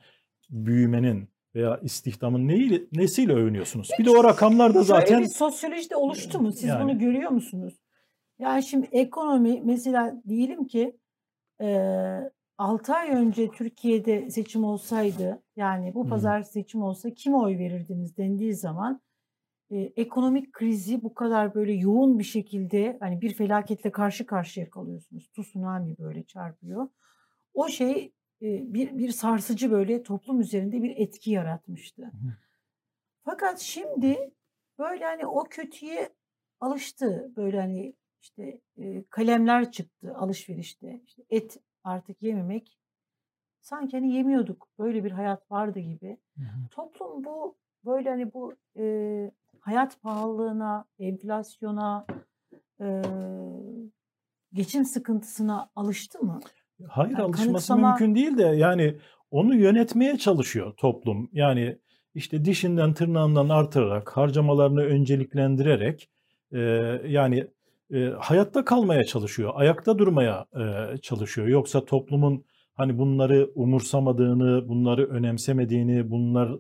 büyümenin 0.50 1.31
veya 1.54 1.80
istihdamın 1.82 2.48
neyle, 2.48 2.80
nesiyle 2.92 3.32
övünüyorsunuz? 3.32 3.90
Bir 3.98 4.04
de 4.04 4.10
o 4.10 4.24
rakamlar 4.24 4.74
da 4.74 4.82
zaten 4.82 5.22
bir 5.22 5.28
sosyolojide 5.28 5.96
oluştu 5.96 6.40
mu? 6.40 6.52
Siz 6.52 6.64
Yani. 6.64 6.84
bunu 6.84 6.98
görüyor 6.98 7.30
musunuz? 7.30 7.74
Yani 8.38 8.62
şimdi 8.62 8.88
ekonomi 8.92 9.62
mesela 9.64 10.22
diyelim 10.28 10.66
ki 10.66 10.96
eee 11.60 12.30
6 12.58 12.94
ay 12.94 13.10
önce 13.10 13.50
Türkiye'de 13.50 14.30
seçim 14.30 14.64
olsaydı 14.64 15.42
yani 15.56 15.94
bu 15.94 16.08
pazar 16.08 16.42
seçim 16.42 16.82
olsa 16.82 17.10
kime 17.10 17.36
oy 17.36 17.58
verirdiniz 17.58 18.16
dendiği 18.16 18.54
zaman 18.54 19.00
e, 19.70 19.76
ekonomik 19.78 20.52
krizi 20.52 21.02
bu 21.02 21.14
kadar 21.14 21.54
böyle 21.54 21.72
yoğun 21.72 22.18
bir 22.18 22.24
şekilde 22.24 22.96
hani 23.00 23.20
bir 23.20 23.34
felaketle 23.34 23.92
karşı 23.92 24.26
karşıya 24.26 24.70
kalıyorsunuz. 24.70 25.30
Tsunami 25.30 25.98
böyle 25.98 26.22
çarpıyor. 26.22 26.88
O 27.54 27.68
şey 27.68 27.92
e, 27.92 28.12
bir, 28.42 28.98
bir 28.98 29.10
sarsıcı 29.10 29.70
böyle 29.70 30.02
toplum 30.02 30.40
üzerinde 30.40 30.82
bir 30.82 30.96
etki 30.96 31.30
yaratmıştı. 31.30 32.12
Fakat 33.24 33.58
şimdi 33.58 34.32
böyle 34.78 35.04
hani 35.04 35.26
o 35.26 35.44
kötüye 35.44 36.08
alıştı. 36.60 37.32
Böyle 37.36 37.60
hani 37.60 37.94
işte 38.20 38.60
kalemler 39.10 39.70
çıktı 39.70 40.14
alışverişte. 40.14 41.00
İşte 41.06 41.22
et 41.30 41.56
artık 41.84 42.22
yememek. 42.22 42.78
Sanki 43.60 43.96
hani 43.96 44.12
yemiyorduk. 44.12 44.68
Böyle 44.78 45.04
bir 45.04 45.10
hayat 45.10 45.50
vardı 45.50 45.78
gibi. 45.78 46.18
Toplum 46.70 47.24
bu 47.24 47.56
böyle 47.84 48.08
hani 48.08 48.32
bu 48.32 48.54
e, 48.76 49.30
hayat 49.60 50.02
pahalılığına, 50.02 50.84
enflasyona, 50.98 52.06
e, 52.80 53.02
geçim 54.52 54.84
sıkıntısına 54.84 55.70
alıştı 55.76 56.24
mı? 56.24 56.40
Hayır 56.88 57.12
Yani 57.12 57.22
alışması 57.22 57.48
kanıksama- 57.48 57.88
mümkün 57.88 58.14
değil 58.14 58.38
de 58.38 58.42
yani 58.42 58.96
onu 59.30 59.54
yönetmeye 59.56 60.18
çalışıyor 60.18 60.72
toplum. 60.76 61.28
Yani 61.32 61.78
işte 62.14 62.44
dişinden 62.44 62.94
tırnağından 62.94 63.48
artırarak, 63.48 64.16
harcamalarını 64.16 64.82
önceliklendirerek 64.82 66.08
e, 66.52 66.60
yani 67.06 67.46
e, 67.94 68.06
hayatta 68.18 68.64
kalmaya 68.64 69.04
çalışıyor, 69.04 69.52
ayakta 69.54 69.98
durmaya 69.98 70.46
e, 70.56 70.96
çalışıyor. 70.98 71.46
Yoksa 71.48 71.84
toplumun 71.84 72.44
hani 72.74 72.98
bunları 72.98 73.50
umursamadığını, 73.54 74.68
bunları 74.68 75.06
önemsemediğini, 75.06 76.10
bunlar 76.10 76.52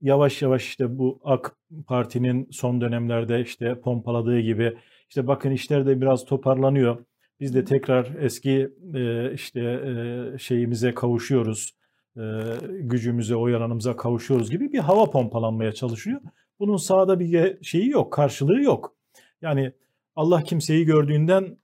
yavaş 0.00 0.42
yavaş 0.42 0.64
işte 0.66 0.98
bu 0.98 1.20
AK 1.24 1.56
Parti'nin 1.86 2.48
son 2.50 2.80
dönemlerde 2.80 3.40
işte 3.40 3.80
pompaladığı 3.80 4.40
gibi 4.40 4.76
işte 5.08 5.26
bakın 5.26 5.50
işler 5.50 5.86
de 5.86 6.00
biraz 6.00 6.24
toparlanıyor. 6.24 6.98
Biz 7.40 7.54
de 7.54 7.64
tekrar 7.64 8.14
eski 8.20 8.68
e, 8.94 9.32
işte 9.32 9.60
e, 9.60 10.38
şeyimize 10.38 10.94
kavuşuyoruz. 10.94 11.76
E, 12.16 12.22
gücümüze, 12.80 13.36
oyalanımıza 13.36 13.96
kavuşuyoruz 13.96 14.50
gibi 14.50 14.72
bir 14.72 14.78
hava 14.78 15.10
pompalanmaya 15.10 15.72
çalışıyor. 15.72 16.20
Bunun 16.58 16.76
sahada 16.76 17.20
bir 17.20 17.62
şeyi 17.62 17.88
yok, 17.88 18.12
karşılığı 18.12 18.62
yok. 18.62 18.96
Yani 19.42 19.72
Allah 20.16 20.42
kimseyi 20.42 20.84
gördüğünden 20.84 21.58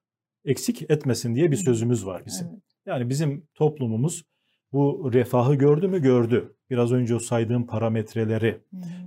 eksik 0.45 0.91
etmesin 0.91 1.35
diye 1.35 1.51
bir 1.51 1.57
sözümüz 1.57 2.07
var 2.07 2.23
bizim. 2.27 2.47
Yani 2.87 3.09
bizim 3.09 3.47
toplumumuz 3.55 4.25
bu 4.73 5.11
refahı 5.13 5.55
gördü 5.55 5.89
mü 5.89 6.03
gördü. 6.03 6.55
Biraz 6.71 6.93
önce 6.93 7.15
o 7.15 7.19
saydığım 7.19 7.67
parametreleri 7.67 8.61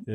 e, 0.08 0.14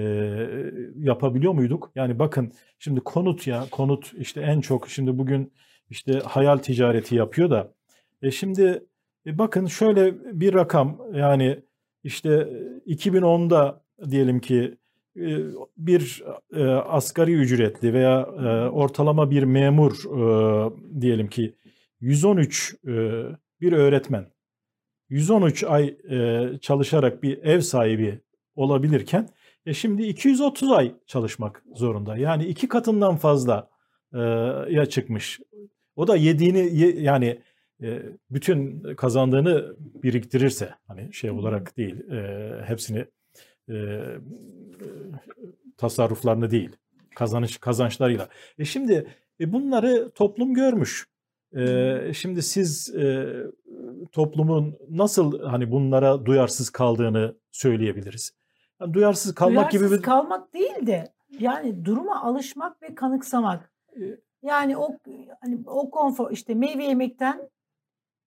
yapabiliyor 0.97 1.53
muyduk? 1.53 1.93
Yani 1.95 2.19
bakın 2.19 2.53
şimdi 2.79 3.01
konut 3.01 3.47
ya 3.47 3.67
konut 3.71 4.13
işte 4.19 4.41
en 4.41 4.61
çok 4.61 4.89
şimdi 4.89 5.19
bugün 5.19 5.53
işte 5.91 6.13
hayal 6.13 6.59
ticareti 6.59 7.15
yapıyor 7.15 7.51
da 7.51 7.73
e 8.23 8.31
şimdi 8.31 8.85
e 9.27 9.39
bakın 9.39 9.67
şöyle 9.67 10.15
bir 10.41 10.55
rakam 10.55 10.99
yani 11.15 11.63
işte 12.05 12.31
2010'da 12.87 13.83
diyelim 14.11 14.41
ki 14.41 14.77
e, 15.17 15.39
bir 15.77 16.25
e, 16.53 16.65
asgari 16.67 17.33
ücretli 17.33 17.93
veya 17.93 18.21
e, 18.21 18.69
ortalama 18.69 19.31
bir 19.31 19.43
memur 19.43 19.93
e, 19.93 21.01
diyelim 21.01 21.29
ki 21.29 21.55
113 22.01 22.75
e, 22.85 22.89
bir 23.61 23.73
öğretmen 23.73 24.27
113 25.09 25.65
ay 25.65 25.97
e, 26.11 26.49
çalışarak 26.61 27.23
bir 27.23 27.39
ev 27.39 27.61
sahibi 27.61 28.21
olabilirken 28.55 29.29
e 29.67 29.75
şimdi 29.75 30.03
230 30.03 30.71
ay 30.71 30.95
çalışmak 31.07 31.63
zorunda. 31.75 32.17
Yani 32.17 32.45
iki 32.45 32.69
katından 32.69 33.17
fazla 33.17 33.71
e, 34.13 34.19
ya 34.69 34.87
çıkmış. 34.87 35.41
O 36.01 36.07
da 36.07 36.17
yediğini 36.17 36.77
ye- 36.77 37.01
yani 37.01 37.41
e, 37.83 38.03
bütün 38.31 38.83
kazandığını 38.95 39.77
biriktirirse 39.79 40.75
hani 40.87 41.15
şey 41.15 41.31
olarak 41.31 41.77
değil 41.77 42.11
e, 42.11 42.51
hepsini 42.65 43.05
e, 43.71 44.01
tasarruflarını 45.77 46.51
değil 46.51 46.71
kazanış 47.15 47.59
kazançlarıyla. 47.59 48.29
E 48.59 48.65
şimdi 48.65 49.07
e 49.41 49.53
bunları 49.53 50.11
toplum 50.11 50.55
görmüş. 50.55 51.07
Şimdi 52.15 52.43
siz 52.43 52.95
e, 52.95 53.29
toplumun 54.13 54.77
nasıl 54.91 55.41
hani 55.43 55.71
bunlara 55.71 56.27
duyarsız 56.27 56.71
kaldığını 56.71 57.35
söyleyebiliriz. 57.51 58.33
Yani 58.81 58.95
duyarsız 58.95 59.35
kalmak 59.35 59.55
Duyarsız 59.73 59.91
gibi 59.91 59.99
bir 59.99 60.03
kalmak 60.03 60.55
değil 60.55 60.87
de 60.87 61.13
yani 61.41 61.85
duruma 61.85 62.23
alışmak 62.23 62.83
ve 62.83 62.95
kanıksamak. 62.95 63.73
Yani 64.43 64.77
o 64.77 64.99
hani 65.41 65.59
o 65.67 65.91
konfor 65.91 66.31
işte 66.31 66.55
meyve 66.55 66.85
yemekten 66.85 67.51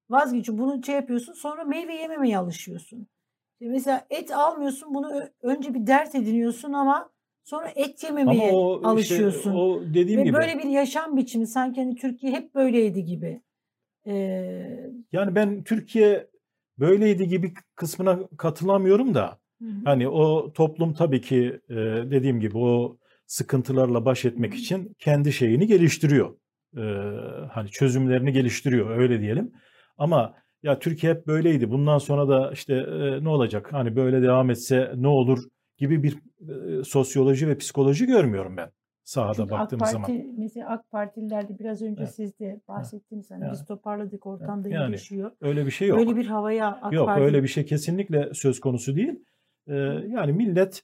vazgeçiyor. 0.10 0.58
Bunu 0.58 0.84
şey 0.84 0.96
yapıyorsun 0.96 1.34
sonra 1.34 1.64
meyve 1.64 1.96
yememeye 1.96 2.38
alışıyorsun. 2.38 3.08
İşte 3.54 3.72
mesela 3.72 4.06
et 4.10 4.32
almıyorsun 4.32 4.94
bunu 4.94 5.24
önce 5.42 5.74
bir 5.74 5.88
dert 5.88 6.16
ediniyorsun 6.16 6.74
ama 6.74 7.10
sonra 7.44 7.70
et 7.76 8.04
ama 8.04 8.10
yememeye 8.10 8.52
o 8.54 8.76
işte 8.76 8.88
alışıyorsun. 8.88 9.56
o 9.56 9.82
dediğim 9.94 10.20
Ve 10.20 10.24
gibi 10.24 10.34
böyle 10.34 10.58
bir 10.58 10.64
yaşam 10.64 11.18
biçimi 11.18 11.48
sanki 11.48 11.82
hani 11.82 11.96
Türkiye 11.96 12.34
hep 12.34 12.56
böyleydi 12.56 13.06
gibi. 13.06 13.42
Ee, 14.08 14.92
yani 15.12 15.36
ben 15.36 15.64
Türkiye 15.64 16.28
böyleydi 16.80 17.28
gibi 17.28 17.54
kısmına 17.76 18.20
katılamıyorum 18.38 19.14
da 19.14 19.40
hı 19.62 19.66
hı. 19.66 19.72
Hani 19.86 20.08
o 20.08 20.54
toplum 20.54 20.94
tabii 20.94 21.22
ki 21.22 21.60
dediğim 22.12 22.40
gibi 22.40 22.58
o 22.58 22.98
sıkıntılarla 23.26 24.06
baş 24.06 24.26
etmek 24.26 24.54
için 24.54 24.96
kendi 25.00 25.34
şeyini 25.34 25.68
geliştiriyor. 25.68 26.36
E, 26.78 26.84
hani 27.52 27.70
çözümlerini 27.70 28.32
geliştiriyor 28.34 28.98
öyle 28.98 29.22
diyelim. 29.22 29.52
Ama 29.98 30.34
ya 30.64 30.80
Türkiye 30.80 31.14
hep 31.14 31.28
böyleydi. 31.28 31.72
Bundan 31.72 31.98
sonra 31.98 32.28
da 32.28 32.52
işte 32.52 32.74
e, 32.74 33.24
ne 33.24 33.30
olacak? 33.30 33.74
Hani 33.74 33.96
böyle 33.96 34.22
devam 34.22 34.50
etse 34.50 34.92
ne 34.96 35.08
olur 35.08 35.44
gibi 35.78 36.04
bir 36.04 36.14
e, 36.14 36.84
sosyoloji 36.84 37.48
ve 37.48 37.58
psikoloji 37.58 38.06
görmüyorum 38.06 38.58
ben 38.58 38.70
sahada 39.04 39.34
Çünkü 39.34 39.54
AK 39.54 39.62
baktığımız 39.62 39.94
Parti 39.94 40.18
zaman. 40.18 40.36
mesela 40.38 40.70
AK 40.70 40.92
Partililerde 40.92 41.60
biraz 41.60 41.82
önce 41.82 42.02
Evet. 42.04 42.16
siz 42.16 42.40
de 42.40 42.62
bahsettiniz 42.68 43.32
hani 43.32 43.44
Yani. 43.44 43.52
biz 43.52 43.66
toparladık 43.66 44.26
ortam 44.26 44.64
da 44.64 44.70
Yani 44.70 44.88
iyileşiyor. 44.90 45.32
Öyle 45.42 45.66
bir 45.66 45.72
şey 45.72 45.88
yok. 45.88 46.00
Böyle 46.00 46.16
bir 46.16 46.26
havaya 46.26 46.80
AK 46.82 46.94
Yok 46.94 47.06
Parti 47.06 47.22
öyle 47.24 47.44
bir 47.44 47.48
şey 47.48 47.66
kesinlikle 47.66 48.34
söz 48.34 48.60
konusu 48.60 48.96
değil. 48.96 49.26
E, 49.68 49.74
yani 50.08 50.34
millet 50.34 50.84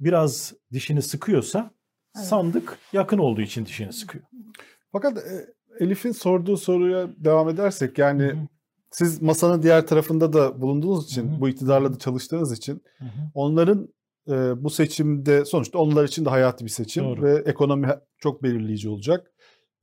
biraz 0.00 0.54
dişini 0.72 1.02
sıkıyorsa 1.02 1.70
Evet. 2.16 2.26
sandık 2.26 2.78
yakın 2.92 3.18
olduğu 3.18 3.40
için 3.40 3.66
dişini 3.66 3.92
sıkıyor. 3.92 4.24
Fakat 4.92 5.18
e, 5.18 5.46
Elif'in 5.80 6.12
sorduğu 6.12 6.56
soruya 6.56 7.08
devam 7.16 7.48
edersek 7.48 7.98
yani 7.98 8.22
Hı 8.22 8.30
hı. 8.30 8.46
siz 8.90 9.22
masanın 9.22 9.62
diğer 9.62 9.86
tarafında 9.86 10.32
da 10.32 10.60
bulunduğunuz 10.60 11.04
için, 11.04 11.30
Hı 11.32 11.36
hı. 11.36 11.40
bu 11.40 11.48
iktidarla 11.48 11.94
da 11.94 11.98
çalıştığınız 11.98 12.52
için 12.52 12.82
Hı 12.98 13.04
hı. 13.04 13.30
onların 13.34 13.88
e, 14.28 14.64
bu 14.64 14.70
seçimde 14.70 15.44
sonuçta 15.44 15.78
onlar 15.78 16.04
için 16.04 16.24
de 16.24 16.28
hayati 16.28 16.64
bir 16.64 16.70
seçim 16.70 17.04
Doğru. 17.04 17.22
ve 17.22 17.42
ekonomi 17.46 17.88
çok 18.18 18.42
belirleyici 18.42 18.88
olacak. 18.88 19.32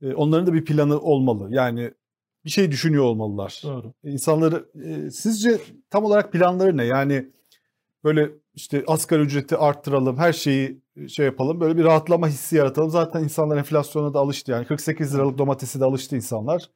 E, 0.02 0.14
onların 0.14 0.46
da 0.46 0.52
bir 0.52 0.64
planı 0.64 1.00
olmalı. 1.00 1.48
Yani 1.50 1.90
bir 2.44 2.50
şey 2.50 2.70
düşünüyor 2.70 3.04
olmalılar. 3.04 3.60
Doğru. 3.64 3.92
İnsanları 4.04 4.68
e, 4.84 5.10
sizce 5.10 5.60
tam 5.90 6.04
olarak 6.04 6.32
planları 6.32 6.76
ne? 6.76 6.84
Yani 6.84 7.30
böyle 8.06 8.30
işte 8.54 8.84
asgari 8.86 9.22
ücreti 9.22 9.56
arttıralım, 9.56 10.16
her 10.16 10.32
şeyi 10.32 10.80
e, 10.96 11.08
şey 11.08 11.26
yapalım, 11.26 11.60
böyle 11.60 11.78
bir 11.78 11.84
rahatlama 11.84 12.28
hissi 12.28 12.56
yaratalım. 12.56 12.90
Zaten 12.90 13.24
insanlar 13.24 13.56
enflasyona 13.56 14.14
da 14.14 14.18
alıştı 14.18 14.52
yani 14.52 14.66
48 14.66 15.14
liralık 15.14 15.38
domatesi 15.38 15.80
de 15.80 15.84
alıştı 15.84 16.16
insanlar. 16.16 16.70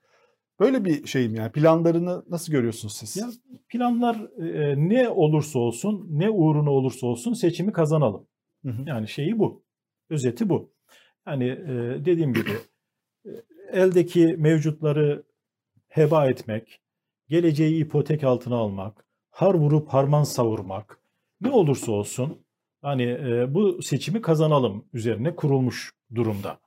Böyle 0.60 0.84
bir 0.84 1.06
şeyim 1.06 1.34
yani 1.34 1.52
planlarını 1.52 2.24
nasıl 2.28 2.52
görüyorsunuz 2.52 2.96
siz? 2.96 3.16
Ya 3.16 3.26
planlar 3.68 4.16
e, 4.42 4.74
ne 4.88 5.08
olursa 5.08 5.58
olsun, 5.58 6.06
ne 6.10 6.30
uğruna 6.30 6.70
olursa 6.70 7.06
olsun 7.06 7.32
seçimi 7.32 7.72
kazanalım. 7.72 8.26
Hı 8.64 8.70
hı. 8.70 8.82
Yani 8.86 9.08
şeyi 9.08 9.38
bu. 9.38 9.64
Özeti 10.10 10.48
bu. 10.48 10.72
Yani 11.26 11.48
e, 11.48 12.04
dediğim 12.04 12.32
gibi 12.32 12.50
e, 13.26 13.30
eldeki 13.72 14.26
mevcutları 14.38 15.22
heba 15.88 16.26
etmek, 16.26 16.80
geleceği 17.28 17.84
ipotek 17.84 18.24
altına 18.24 18.56
almak, 18.56 19.06
har 19.30 19.54
vurup 19.54 19.88
harman 19.88 20.22
savurmak, 20.22 20.99
ne 21.40 21.50
olursa 21.50 21.92
olsun 21.92 22.44
hani 22.82 23.02
e, 23.02 23.54
bu 23.54 23.82
seçimi 23.82 24.22
kazanalım 24.22 24.84
üzerine 24.92 25.36
kurulmuş 25.36 25.92
durumda. 26.14 26.58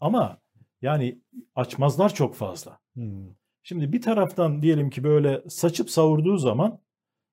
Ama 0.00 0.38
yani 0.82 1.20
açmazlar 1.54 2.14
çok 2.14 2.34
fazla. 2.34 2.78
Hmm. 2.94 3.28
Şimdi 3.62 3.92
bir 3.92 4.02
taraftan 4.02 4.62
diyelim 4.62 4.90
ki 4.90 5.04
böyle 5.04 5.42
saçıp 5.48 5.90
savurduğu 5.90 6.36
zaman 6.38 6.80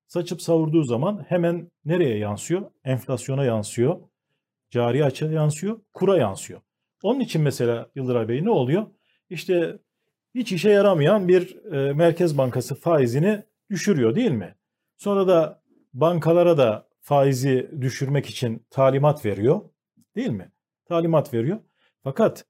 saçıp 0.06 0.42
savurduğu 0.42 0.82
zaman 0.82 1.24
hemen 1.28 1.70
nereye 1.84 2.18
yansıyor? 2.18 2.70
Enflasyona 2.84 3.44
yansıyor. 3.44 4.00
Cari 4.70 5.04
açığa 5.04 5.30
yansıyor. 5.30 5.80
Kura 5.92 6.18
yansıyor. 6.18 6.60
Onun 7.02 7.20
için 7.20 7.42
mesela 7.42 7.90
Yıldıray 7.94 8.28
Bey 8.28 8.44
ne 8.44 8.50
oluyor? 8.50 8.86
İşte 9.30 9.78
hiç 10.34 10.52
işe 10.52 10.70
yaramayan 10.70 11.28
bir 11.28 11.64
e, 11.72 11.92
Merkez 11.92 12.38
Bankası 12.38 12.74
faizini 12.74 13.42
düşürüyor 13.70 14.14
değil 14.14 14.30
mi? 14.30 14.54
Sonra 14.96 15.28
da 15.28 15.62
bankalara 15.94 16.58
da 16.58 16.87
faizi 17.08 17.70
düşürmek 17.80 18.26
için 18.26 18.66
talimat 18.70 19.24
veriyor. 19.24 19.60
Değil 20.16 20.30
mi? 20.30 20.52
Talimat 20.88 21.34
veriyor. 21.34 21.58
Fakat 22.04 22.44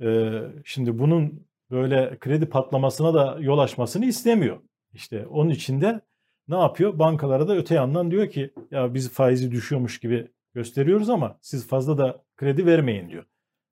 e, 0.00 0.30
şimdi 0.64 0.98
bunun 0.98 1.46
böyle 1.70 2.18
kredi 2.18 2.46
patlamasına 2.46 3.14
da 3.14 3.38
yol 3.40 3.58
açmasını 3.58 4.06
istemiyor. 4.06 4.60
İşte 4.92 5.26
onun 5.26 5.50
için 5.50 5.80
de 5.80 6.00
ne 6.48 6.56
yapıyor? 6.56 6.98
Bankalara 6.98 7.48
da 7.48 7.56
öte 7.56 7.74
yandan 7.74 8.10
diyor 8.10 8.30
ki 8.30 8.50
ya 8.70 8.94
biz 8.94 9.12
faizi 9.12 9.50
düşüyormuş 9.50 10.00
gibi 10.00 10.28
gösteriyoruz 10.54 11.10
ama 11.10 11.38
siz 11.40 11.68
fazla 11.68 11.98
da 11.98 12.24
kredi 12.36 12.66
vermeyin 12.66 13.08
diyor. 13.08 13.24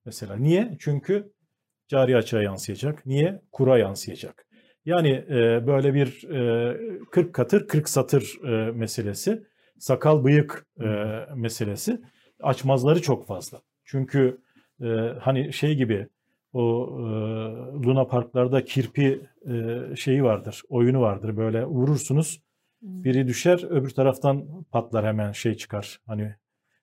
Mesela 0.04 0.36
niye? 0.36 0.76
Çünkü 0.80 1.32
cari 1.88 2.16
açığa 2.16 2.42
yansıyacak. 2.42 3.06
Niye? 3.06 3.42
Kura 3.52 3.78
yansıyacak. 3.78 4.46
Yani 4.84 5.10
e, 5.10 5.66
böyle 5.66 5.94
bir 5.94 6.30
e, 6.30 7.06
40 7.10 7.34
katır 7.34 7.68
40 7.68 7.88
satır 7.88 8.38
e, 8.44 8.72
meselesi, 8.72 9.46
sakal 9.78 10.24
bıyık 10.24 10.66
e, 10.80 10.86
meselesi 11.34 12.00
açmazları 12.42 13.02
çok 13.02 13.26
fazla. 13.26 13.60
Çünkü 13.84 14.38
e, 14.80 14.86
hani 15.20 15.52
şey 15.52 15.74
gibi 15.74 16.08
o 16.52 16.88
e, 16.98 17.04
Luna 17.86 18.06
Parklarda 18.06 18.64
kirpi 18.64 19.20
e, 19.48 19.80
şeyi 19.96 20.24
vardır, 20.24 20.62
oyunu 20.68 21.00
vardır. 21.00 21.36
Böyle 21.36 21.64
vurursunuz, 21.64 22.42
biri 22.82 23.26
düşer, 23.26 23.70
öbür 23.70 23.90
taraftan 23.90 24.64
patlar 24.72 25.06
hemen 25.06 25.32
şey 25.32 25.54
çıkar. 25.54 26.00
Hani 26.06 26.34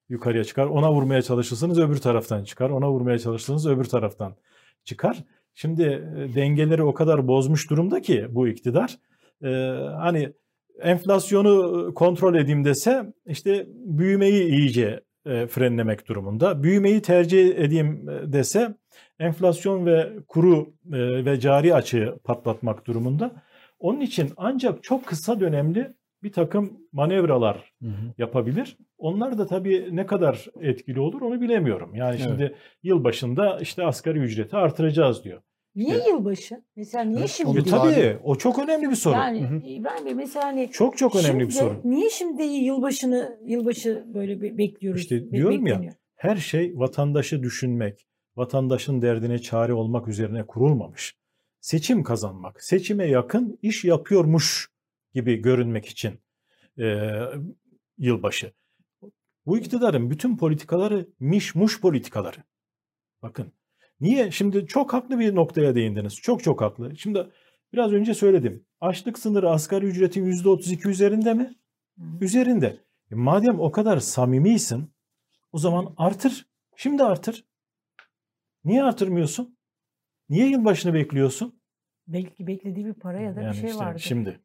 yukarıya 0.10 0.44
çıkar. 0.44 0.66
Ona 0.66 0.94
vurmaya 0.94 1.22
çalışırsınız 1.22 1.80
öbür 1.80 1.98
taraftan 1.98 2.44
çıkar. 2.44 2.70
Ona 2.70 2.92
vurmaya 2.92 3.20
çalışırsınız 3.20 3.68
öbür 3.68 3.86
taraftan 3.86 4.36
çıkar. 4.84 5.24
Şimdi 5.56 5.84
e, 5.84 6.36
dengeleri 6.36 6.84
o 6.84 6.94
kadar 6.94 7.28
bozmuş 7.28 7.70
durumda 7.70 8.02
ki 8.02 8.28
bu 8.30 8.48
iktidar. 8.48 8.98
E, 9.44 9.50
hani 10.00 10.34
enflasyonu 10.82 11.94
kontrol 11.94 12.36
edeyim 12.36 12.66
dese 12.66 13.14
işte 13.26 13.68
büyümeyi 13.70 14.44
iyice 14.44 15.02
e, 15.26 15.48
frenlemek 15.48 16.08
durumunda. 16.08 16.64
Büyümeyi 16.64 17.02
tercih 17.02 17.56
edeyim 17.58 18.10
e, 18.10 18.34
dese 18.34 18.76
enflasyon 19.20 19.86
ve 19.86 20.10
kuru 20.28 20.74
e, 20.94 21.26
ve 21.26 21.40
cari 21.40 21.74
açığı 21.74 22.20
patlatmak 22.24 22.88
durumunda. 22.88 23.32
Onun 23.80 24.00
için 24.02 24.30
ancak 24.38 24.84
çok 24.84 25.06
kısa 25.06 25.40
dönemli 25.40 25.94
bir 26.24 26.32
takım 26.32 26.74
manevralar 26.94 27.74
Hı 27.82 27.88
hı. 27.88 28.14
yapabilir. 28.18 28.78
Onlar 28.98 29.38
da 29.38 29.46
tabii 29.46 29.90
ne 29.92 30.06
kadar 30.06 30.46
etkili 30.62 31.00
olur 31.00 31.22
onu 31.22 31.42
bilemiyorum. 31.42 31.96
Yani 31.96 32.16
Evet. 32.16 32.22
şimdi 32.24 32.56
yıl 32.84 33.04
başında 33.04 33.60
işte 33.60 33.86
asgari 33.86 34.20
ücreti 34.20 34.58
artıracağız 34.58 35.24
diyor. 35.24 35.42
Niye 35.76 35.98
İşte- 35.98 36.10
yılbaşı? 36.10 36.64
Mesela 36.76 37.04
niye 37.04 37.20
Evet, 37.20 37.30
şimdi 37.30 37.58
bir 37.58 37.64
tabii 37.64 38.18
o 38.24 38.36
çok 38.36 38.60
önemli 38.60 38.90
bir 38.90 38.96
soru. 38.96 39.14
Yani 39.14 39.42
Hı 39.42 39.56
hı. 39.56 39.62
İbrahim 39.66 40.06
Bey 40.06 40.14
mesela 40.14 40.46
hani 40.46 40.72
Çok 40.72 40.98
çok 40.98 41.16
önemli 41.16 41.48
bir 41.48 41.52
şimdi 41.52 41.54
soru. 41.54 41.82
Niye 41.84 42.10
şimdi 42.10 42.44
yılbaşını 42.44 43.40
yılbaşı 43.46 44.06
böyle 44.14 44.42
be- 44.42 44.58
bekliyoruz? 44.58 45.02
İşte 45.02 45.32
diyorum 45.32 45.68
ya, 45.68 45.74
bekleniyor? 45.74 45.94
Her 46.16 46.36
şey 46.36 46.74
vatandaşı 46.76 47.44
düşünmek, 47.44 48.08
vatandaşın 48.36 49.02
derdine 49.02 49.40
çare 49.40 49.74
olmak 49.74 50.08
üzerine 50.08 50.46
kurulmamış. 50.46 51.16
Seçim 51.60 52.04
kazanmak, 52.04 52.64
seçime 52.64 53.06
yakın 53.08 53.60
iş 53.62 53.86
yapıyormuş 53.86 54.70
gibi 55.14 55.36
görünmek 55.36 55.86
için 55.86 56.20
e, 56.80 57.10
yılbaşı. 57.98 58.52
Bu 59.46 59.58
iktidarın 59.58 60.10
bütün 60.12 60.38
politikaları 60.38 61.08
miş-muş 61.20 61.82
politikaları. 61.82 62.38
Bakın 63.22 63.52
niye? 64.02 64.32
Şimdi 64.32 64.68
çok 64.68 64.94
haklı 64.94 65.20
bir 65.20 65.36
noktaya 65.36 65.76
değindiniz. 65.76 66.16
Çok 66.16 66.44
çok 66.44 66.62
haklı. 66.62 66.98
Şimdi 66.98 67.28
biraz 67.74 67.94
önce 67.94 68.14
söyledim. 68.14 68.66
Açlık 68.82 69.20
sınırı 69.20 69.50
asgari 69.50 69.86
ücretin 69.86 70.26
%32 70.26 70.90
üzerinde 70.90 71.34
mi? 71.34 71.56
Hı. 71.98 72.04
Üzerinde. 72.22 72.78
E 73.12 73.16
madem 73.16 73.60
o 73.60 73.72
kadar 73.72 74.00
samimiysin 74.00 74.94
o 75.52 75.58
zaman 75.58 75.94
artır. 75.98 76.46
Şimdi 76.76 77.04
artır. 77.04 77.46
Niye 78.64 78.84
artırmıyorsun? 78.84 79.58
Niye 80.30 80.50
yılbaşını 80.50 80.94
bekliyorsun? 80.94 81.62
Belki 82.08 82.48
beklediği 82.48 82.86
bir 82.86 82.94
para 82.94 83.20
ya 83.22 83.36
da 83.36 83.42
Yani 83.42 83.52
bir 83.52 83.58
şey 83.58 83.70
işte 83.70 83.80
vardı. 83.80 84.00
Şimdi 84.00 84.40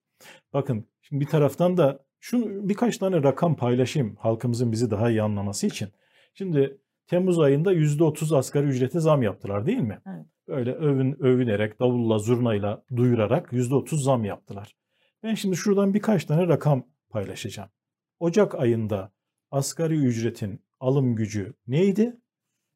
bakın 0.53 0.85
şimdi 1.03 1.25
bir 1.25 1.31
taraftan 1.31 1.77
da 1.77 2.07
şunu 2.21 2.69
birkaç 2.69 2.99
tane 2.99 3.23
rakam 3.23 3.57
paylaşayım 3.57 4.17
halkımızın 4.17 4.73
bizi 4.73 4.91
daha 4.91 5.11
iyi 5.11 5.23
anlaması 5.23 5.67
için. 5.67 5.89
Şimdi 6.35 6.79
Temmuz 7.07 7.39
ayında 7.41 7.73
%30 7.73 8.37
asgari 8.37 8.67
ücrete 8.67 9.01
zam 9.01 9.23
yaptılar 9.23 9.67
değil 9.67 9.79
mi? 9.79 10.01
Evet. 10.07 10.27
böyle 10.49 10.73
övün, 10.73 11.13
övünerek, 11.13 11.81
davulla, 11.81 12.19
zurnayla 12.19 12.85
duyurarak 12.97 13.53
%30 13.53 14.03
zam 14.03 14.25
yaptılar. 14.25 14.77
Ben 15.23 15.35
şimdi 15.35 15.57
şuradan 15.57 15.95
birkaç 15.95 16.25
tane 16.25 16.49
rakam 16.49 16.87
paylaşacağım. 17.09 17.71
Ocak 18.19 18.55
ayında 18.55 19.13
asgari 19.51 19.95
ücretin 19.95 20.61
alım 20.81 21.17
gücü 21.17 21.55
neydi? 21.67 22.17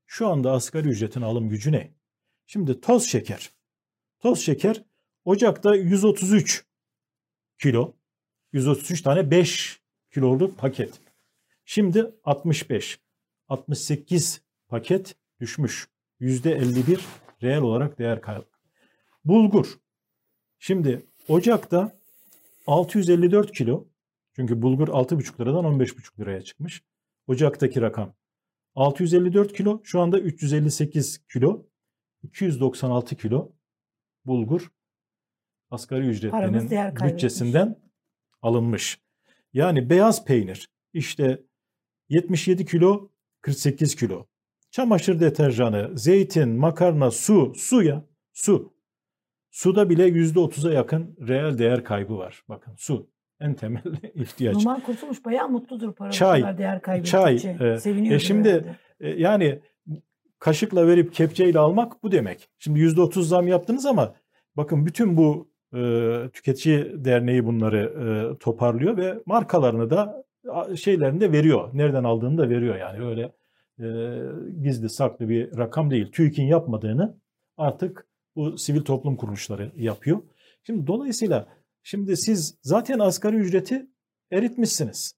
Şu 0.06 0.26
anda 0.28 0.52
asgari 0.52 0.88
ücretin 0.88 1.22
alım 1.22 1.48
gücü 1.48 1.72
ne? 1.72 1.94
Şimdi 2.46 2.80
toz 2.80 3.04
şeker. 3.04 3.50
Toz 4.18 4.40
şeker 4.40 4.84
Ocak'ta 5.24 5.74
133 5.74 6.64
kilo. 7.58 7.92
133 8.52 9.02
tane 9.02 9.30
5 9.30 9.80
kiloluk 10.10 10.58
paket. 10.58 11.00
Şimdi 11.64 12.10
65. 12.24 13.00
68 13.50 14.42
paket 14.68 15.16
düşmüş. 15.40 15.88
%51 16.20 17.00
reel 17.42 17.60
olarak 17.60 17.98
değer 17.98 18.20
kaybı. 18.20 18.44
Bulgur. 19.24 19.78
Şimdi 20.58 21.06
Ocak'ta 21.28 21.92
654 22.66 23.52
kilo. 23.52 23.86
Çünkü 24.36 24.62
bulgur 24.62 24.88
6,5 24.88 25.40
liradan 25.40 25.64
15,5 25.64 26.20
liraya 26.20 26.42
çıkmış. 26.42 26.82
Ocak'taki 27.26 27.80
rakam 27.80 28.14
654 28.74 29.52
kilo. 29.52 29.80
Şu 29.84 30.00
anda 30.00 30.18
358 30.20 31.26
kilo. 31.32 31.66
296 32.22 33.16
kilo 33.16 33.52
bulgur 34.24 34.70
asgari 35.70 36.06
ücretlinin 36.06 36.70
bütçesinden 37.04 37.76
alınmış. 38.42 39.00
Yani 39.52 39.90
beyaz 39.90 40.24
peynir 40.24 40.68
işte 40.92 41.42
77 42.08 42.66
kilo 42.66 43.10
48 43.42 43.94
kilo. 43.94 44.26
Çamaşır 44.70 45.20
deterjanı, 45.20 45.98
zeytin, 45.98 46.48
makarna, 46.48 47.10
su, 47.10 47.52
su 47.56 47.82
ya, 47.82 48.04
su. 48.32 48.74
Suda 49.50 49.90
bile 49.90 50.08
%30'a 50.08 50.72
yakın 50.72 51.16
reel 51.28 51.58
değer 51.58 51.84
kaybı 51.84 52.18
var. 52.18 52.42
Bakın 52.48 52.74
su 52.76 53.10
en 53.40 53.54
temel 53.54 53.82
ihtiyaç. 54.14 54.56
Numan 54.56 54.80
Kurtulmuş 54.80 55.24
bayağı 55.24 55.48
mutludur 55.48 55.92
para 55.92 56.10
çay, 56.10 56.58
değer 56.58 57.04
Çay. 57.04 57.34
E, 57.60 57.78
Seviniyor. 57.78 58.14
E 58.14 58.18
şimdi 58.18 58.76
e, 59.00 59.08
yani 59.08 59.60
kaşıkla 60.38 60.86
verip 60.86 61.14
kepçeyle 61.14 61.58
almak 61.58 62.02
bu 62.02 62.12
demek. 62.12 62.48
Şimdi 62.58 62.80
%30 62.80 63.22
zam 63.22 63.48
yaptınız 63.48 63.86
ama 63.86 64.14
bakın 64.56 64.86
bütün 64.86 65.16
bu 65.16 65.50
e, 65.74 65.80
tüketici 66.32 67.04
derneği 67.04 67.46
bunları 67.46 67.78
e, 67.78 68.38
toparlıyor 68.38 68.96
ve 68.96 69.18
markalarını 69.26 69.90
da 69.90 70.24
şeylerini 70.76 71.20
de 71.20 71.32
veriyor. 71.32 71.70
Nereden 71.72 72.04
aldığını 72.04 72.38
da 72.38 72.48
veriyor 72.48 72.76
yani 72.76 73.06
öyle 73.06 73.32
e, 73.78 73.86
gizli 74.62 74.88
saklı 74.88 75.28
bir 75.28 75.58
rakam 75.58 75.90
değil. 75.90 76.12
TÜİK'in 76.12 76.46
yapmadığını 76.46 77.20
artık 77.56 78.06
bu 78.36 78.58
sivil 78.58 78.82
toplum 78.82 79.16
kuruluşları 79.16 79.72
yapıyor. 79.76 80.22
Şimdi 80.62 80.86
dolayısıyla 80.86 81.48
şimdi 81.82 82.16
siz 82.16 82.58
zaten 82.62 82.98
asgari 82.98 83.36
ücreti 83.36 83.86
eritmişsiniz. 84.30 85.14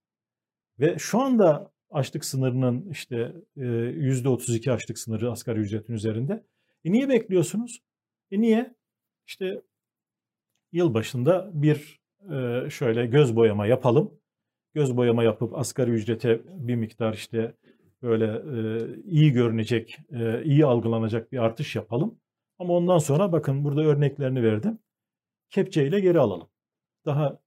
Ve 0.81 0.99
şu 0.99 1.21
anda 1.21 1.73
açlık 1.91 2.25
sınırının 2.25 2.91
işte 2.91 3.33
yüzde 3.97 4.29
32 4.29 4.73
açlık 4.73 4.99
sınırı 4.99 5.31
asgari 5.31 5.59
ücretin 5.59 5.93
üzerinde. 5.93 6.45
E 6.85 6.93
niye 6.93 7.09
bekliyorsunuz? 7.09 7.83
E 8.31 8.41
niye? 8.41 8.75
İşte 9.27 9.63
yıl 10.73 10.95
başında 10.95 11.51
bir 11.55 12.01
şöyle 12.71 13.07
göz 13.07 13.37
boyama 13.37 13.67
yapalım. 13.67 14.22
Göz 14.75 14.97
boyama 14.97 15.25
yapıp 15.25 15.59
asgari 15.59 15.91
ücrete 15.91 16.41
bir 16.47 16.75
miktar 16.75 17.15
işte 17.15 17.55
böyle 18.03 18.43
iyi 19.05 19.33
görünecek, 19.33 19.99
iyi 20.45 20.67
algılanacak 20.67 21.33
bir 21.33 21.39
artış 21.39 21.77
yapalım. 21.77 22.19
Ama 22.59 22.75
ondan 22.75 22.99
sonra 22.99 23.33
bakın 23.33 23.65
burada 23.65 23.83
örneklerini 23.83 24.43
verdim. 24.43 24.79
Kepçeyle 25.51 26.01
geri 26.01 26.21
alalım. 26.21 26.49
Daha 27.07 27.39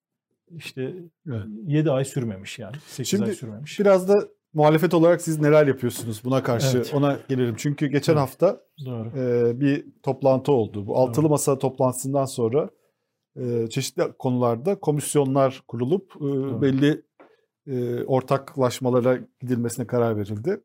işte 0.51 0.93
evet. 1.27 1.45
7 1.65 1.91
ay 1.91 2.05
sürmemiş 2.05 2.59
yani. 2.59 2.75
8 2.87 3.09
Şimdi, 3.09 3.25
ay 3.25 3.33
sürmemiş. 3.33 3.79
Biraz 3.79 4.09
da 4.09 4.13
muhalefet 4.53 4.93
olarak 4.93 5.21
siz 5.21 5.39
neler 5.39 5.67
yapıyorsunuz 5.67 6.21
buna 6.25 6.43
karşı 6.43 6.77
evet. 6.77 6.93
ona 6.93 7.19
gelelim. 7.29 7.55
Çünkü 7.57 7.87
geçen 7.87 8.13
evet. 8.13 8.21
hafta 8.21 8.61
Doğru. 8.85 9.19
E, 9.19 9.59
bir 9.59 9.85
toplantı 10.03 10.51
oldu. 10.51 10.87
Bu 10.87 10.97
altılı 10.97 11.23
Doğru. 11.23 11.29
masa 11.29 11.59
toplantısından 11.59 12.25
sonra 12.25 12.69
e, 13.35 13.67
çeşitli 13.69 14.03
konularda 14.19 14.79
komisyonlar 14.79 15.63
kurulup 15.67 16.13
e, 16.15 16.61
belli 16.61 17.01
e, 17.67 18.03
ortaklaşmalara 18.03 19.19
gidilmesine 19.39 19.87
karar 19.87 20.17
verildi. 20.17 20.61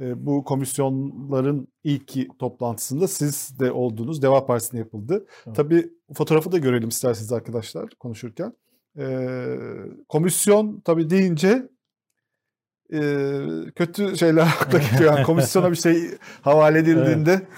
E, 0.00 0.26
bu 0.26 0.44
komisyonların 0.44 1.68
ilk 1.84 2.38
toplantısında 2.38 3.08
siz 3.08 3.60
de 3.60 3.72
olduğunuz 3.72 4.22
Deva 4.22 4.46
Partisi'ne 4.46 4.80
yapıldı. 4.80 5.26
Evet. 5.46 5.56
Tabii 5.56 5.90
fotoğrafı 6.14 6.52
da 6.52 6.58
görelim 6.58 6.88
isterseniz 6.88 7.32
arkadaşlar 7.32 7.90
konuşurken. 7.90 8.52
E, 8.98 9.36
komisyon 10.08 10.80
tabii 10.84 11.10
deyince 11.10 11.68
e, 12.92 13.00
kötü 13.74 14.16
şeyler 14.16 14.42
akla 14.60 14.78
geliyor. 14.78 15.16
Yani 15.16 15.26
komisyona 15.26 15.70
bir 15.70 15.76
şey 15.76 16.10
havale 16.42 16.78
edildiğinde 16.78 17.32
evet. 17.32 17.48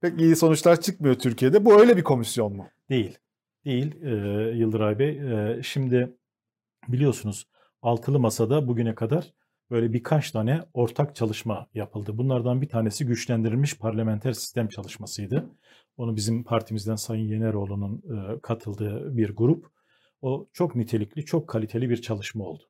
pek 0.00 0.20
iyi 0.20 0.36
sonuçlar 0.36 0.80
çıkmıyor 0.80 1.14
Türkiye'de. 1.14 1.64
Bu 1.64 1.80
öyle 1.80 1.96
bir 1.96 2.04
komisyon 2.04 2.56
mu? 2.56 2.68
Değil. 2.90 3.18
Değil 3.64 4.02
e, 4.02 4.10
Yıldıray 4.56 4.98
Bey. 4.98 5.08
E, 5.08 5.62
şimdi 5.62 6.16
biliyorsunuz 6.88 7.46
altılı 7.84 8.18
masada 8.18 8.68
bugüne 8.68 8.94
kadar 8.94 9.34
böyle 9.70 9.92
birkaç 9.92 10.30
tane 10.30 10.62
ortak 10.74 11.16
çalışma 11.16 11.66
yapıldı. 11.74 12.18
Bunlardan 12.18 12.62
bir 12.62 12.68
tanesi 12.68 13.06
güçlendirilmiş 13.06 13.78
parlamenter 13.78 14.32
sistem 14.32 14.68
çalışmasıydı. 14.68 15.50
Onu 15.96 16.16
bizim 16.16 16.44
partimizden 16.44 16.96
Sayın 16.96 17.28
Yeneroğlu'nun 17.28 17.96
e, 17.96 18.40
katıldığı 18.40 19.16
bir 19.16 19.36
grup. 19.36 19.66
O 20.22 20.48
çok 20.52 20.76
nitelikli, 20.76 21.24
çok 21.24 21.48
kaliteli 21.48 21.90
bir 21.90 22.02
çalışma 22.02 22.44
oldu. 22.44 22.62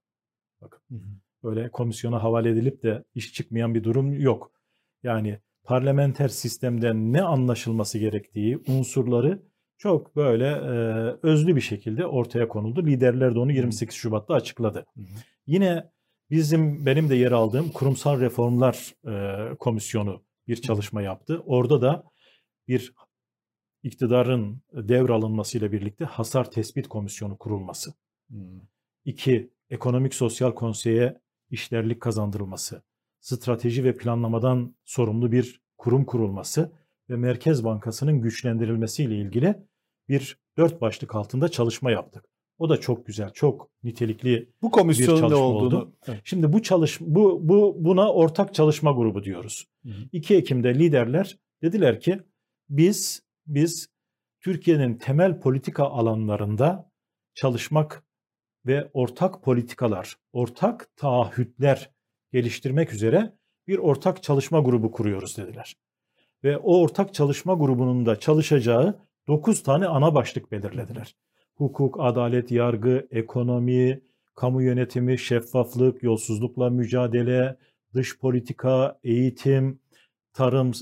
Bakın. 0.61 0.81
Hı 0.91 0.95
hı. 0.95 1.09
Böyle 1.43 1.69
komisyona 1.69 2.23
havale 2.23 2.51
edilip 2.51 2.83
de 2.83 3.05
iş 3.15 3.33
çıkmayan 3.33 3.75
bir 3.75 3.85
durum 3.85 4.13
yok. 4.21 4.53
Yani 5.03 5.41
parlamenter 5.65 6.29
sistemden 6.29 7.13
ne 7.13 7.23
anlaşılması 7.23 7.99
gerektiği 7.99 8.59
unsurları 8.69 9.43
çok 9.79 10.17
böyle 10.17 10.47
e, 10.47 10.73
özlü 11.23 11.57
bir 11.57 11.61
şekilde 11.61 12.07
ortaya 12.07 12.49
konuldu. 12.49 12.87
Liderler 12.87 13.35
de 13.35 13.39
onu 13.39 13.53
28 13.53 13.97
Şubat'ta 13.97 14.35
açıkladı. 14.35 14.87
Hı 14.97 15.01
hı. 15.01 15.05
Yine 15.47 15.91
bizim 16.31 16.87
benim 16.87 17.11
de 17.11 17.15
yer 17.15 17.33
aldığım 17.33 17.69
Kurumsal 17.69 18.21
Reformlar 18.21 18.95
e, 19.07 19.55
Komisyonu 19.55 20.23
bir 20.49 20.57
çalışma 20.57 21.03
yaptı. 21.03 21.43
Orada 21.47 21.83
da 21.83 22.05
bir 22.69 22.95
iktidarın 23.83 24.63
devralınmasıyla 24.73 25.73
birlikte 25.73 26.05
hasar 26.05 26.51
tespit 26.51 26.89
komisyonu 26.89 27.39
kurulması. 27.39 27.95
Hmm. 28.29 28.61
İki, 29.05 29.51
ekonomik 29.71 30.15
sosyal 30.15 30.53
konseye 30.53 31.21
işlerlik 31.51 32.01
kazandırılması. 32.01 32.83
Strateji 33.21 33.85
ve 33.85 33.97
planlamadan 33.97 34.77
sorumlu 34.85 35.33
bir 35.33 35.61
kurum 35.79 36.05
kurulması 36.05 36.73
ve 37.11 37.17
Merkez 37.17 37.65
Bankası'nın 37.65 38.21
güçlendirilmesiyle 38.21 39.17
ilgili 39.17 39.57
bir 40.09 40.39
dört 40.57 40.81
başlık 40.81 41.15
altında 41.15 41.49
çalışma 41.49 41.91
yaptık. 41.91 42.25
O 42.59 42.69
da 42.69 42.81
çok 42.81 43.07
güzel, 43.07 43.31
çok 43.33 43.71
nitelikli 43.83 44.53
bu 44.63 44.71
komisyonun 44.71 45.17
bir 45.17 45.21
çalışma 45.21 45.39
ne 45.39 45.45
olduğunu. 45.45 45.77
Oldu. 45.79 45.93
Evet. 46.07 46.21
Şimdi 46.25 46.53
bu 46.53 46.63
çalış 46.63 47.01
bu 47.01 47.49
bu 47.49 47.77
buna 47.79 48.13
ortak 48.13 48.55
çalışma 48.55 48.93
grubu 48.93 49.25
diyoruz. 49.25 49.67
Hı 49.83 49.89
hı. 49.89 50.09
2 50.13 50.37
Ekim'de 50.37 50.75
liderler 50.79 51.39
dediler 51.63 52.01
ki 52.01 52.21
biz 52.69 53.23
biz 53.47 53.89
Türkiye'nin 54.41 54.95
temel 54.99 55.41
politika 55.41 55.85
alanlarında 55.85 56.91
çalışmak 57.35 58.05
ve 58.67 58.91
ortak 58.93 59.43
politikalar, 59.43 60.17
ortak 60.33 60.97
taahhütler 60.97 61.91
geliştirmek 62.33 62.93
üzere 62.93 63.33
bir 63.67 63.79
ortak 63.79 64.23
çalışma 64.23 64.61
grubu 64.61 64.91
kuruyoruz 64.91 65.37
dediler. 65.37 65.75
Ve 66.45 66.59
o 66.59 66.81
ortak 66.81 67.15
çalışma 67.15 67.55
grubunun 67.55 68.07
da 68.07 68.21
çalışacağı 68.21 68.99
9 69.29 69.63
tane 69.63 69.87
ana 69.87 70.15
başlık 70.15 70.53
belirlediler. 70.53 71.17
Hukuk, 71.55 71.97
adalet, 72.01 72.51
yargı, 72.51 73.07
ekonomi, 73.11 74.01
kamu 74.35 74.63
yönetimi, 74.63 75.19
şeffaflık, 75.19 76.03
yolsuzlukla 76.03 76.71
mücadele, 76.71 77.57
dış 77.95 78.19
politika, 78.19 78.99
eğitim, 79.05 79.81
tarım, 80.33 80.75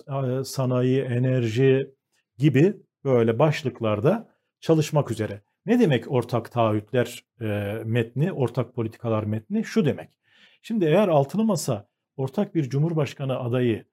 sanayi, 0.44 1.00
enerji 1.00 1.90
gibi 2.38 2.76
böyle 3.04 3.38
başlıklarda 3.38 4.28
çalışmak 4.60 5.10
üzere. 5.10 5.42
Ne 5.66 5.80
demek 5.80 6.12
ortak 6.12 6.52
taahhütler 6.52 7.24
e, 7.40 7.46
metni, 7.84 8.32
ortak 8.32 8.74
politikalar 8.74 9.24
metni? 9.24 9.64
Şu 9.64 9.84
demek. 9.84 10.18
Şimdi 10.62 10.84
eğer 10.84 11.08
altılı 11.08 11.44
masa 11.44 11.88
ortak 12.16 12.54
bir 12.54 12.70
cumhurbaşkanı 12.70 13.40
adayı 13.40 13.84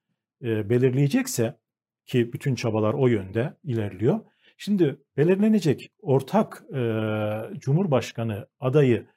e, 0.44 0.70
belirleyecekse 0.70 1.60
ki 2.06 2.34
bütün 2.34 2.56
çabalar 2.56 2.94
o 2.94 3.08
yönde 3.08 3.58
ilerliyor. 3.64 4.20
Şimdi 4.58 5.02
belirlenecek 5.18 5.92
ortak 6.02 6.64
e, 6.74 6.80
cumhurbaşkanı 7.60 8.48
adayı 8.60 9.08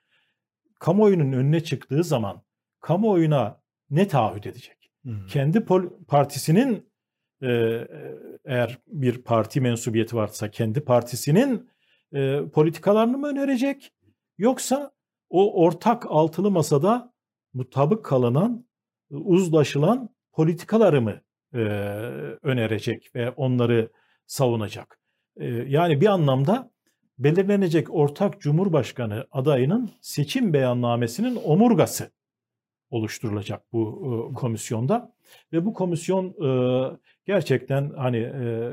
kamuoyunun 0.80 1.32
önüne 1.32 1.60
çıktığı 1.60 2.04
zaman 2.04 2.42
kamuoyuna 2.80 3.62
ne 3.90 4.08
taahhüt 4.08 4.46
edecek? 4.46 4.90
Hmm. 5.02 5.26
Kendi 5.26 5.64
partisinin 6.08 6.92
e, 7.42 7.48
eğer 8.44 8.78
bir 8.86 9.22
parti 9.22 9.60
mensubiyeti 9.60 10.16
varsa 10.16 10.50
kendi 10.50 10.80
partisinin 10.80 11.70
e, 12.14 12.40
politikalarını 12.52 13.18
mı 13.18 13.26
önerecek 13.28 13.92
yoksa 14.38 14.92
o 15.30 15.62
ortak 15.62 16.06
altılı 16.08 16.50
masada 16.50 17.12
mutabık 17.54 18.04
kalınan, 18.04 18.66
uzlaşılan 19.10 20.08
politikaları 20.32 21.02
mı 21.02 21.20
e, 21.54 21.58
önerecek 22.42 23.10
ve 23.14 23.30
onları 23.30 23.90
savunacak? 24.26 24.98
E, 25.36 25.46
yani 25.46 26.00
bir 26.00 26.06
anlamda 26.06 26.70
belirlenecek 27.18 27.94
ortak 27.94 28.40
cumhurbaşkanı 28.40 29.26
adayının 29.32 29.90
seçim 30.00 30.52
beyannamesinin 30.52 31.38
omurgası 31.44 32.10
oluşturulacak 32.90 33.72
bu 33.72 34.02
e, 34.30 34.34
komisyonda 34.34 35.12
ve 35.52 35.64
bu 35.64 35.74
komisyon 35.74 36.26
e, 36.26 36.48
gerçekten 37.26 37.92
hani 37.96 38.16
e, 38.16 38.72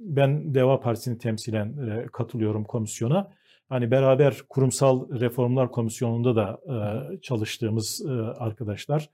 ben 0.00 0.54
Deva 0.54 0.80
Partisi'ni 0.80 1.18
temsilen 1.18 1.66
e, 1.88 2.06
katılıyorum 2.06 2.64
komisyona. 2.64 3.30
Hani 3.68 3.90
beraber 3.90 4.42
kurumsal 4.48 5.20
reformlar 5.20 5.70
komisyonunda 5.70 6.36
da 6.36 6.60
e, 6.68 7.20
çalıştığımız 7.20 8.02
e, 8.06 8.10
arkadaşlar. 8.38 9.10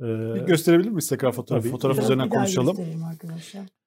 Bir 0.00 0.40
gösterebilir 0.40 0.90
miyiz 0.90 1.08
tekrar 1.08 1.32
fotoğrafı? 1.32 1.62
Tabii. 1.62 1.72
Fotoğraf 1.72 1.98
üzerinden 1.98 2.28
konuşalım. 2.28 2.76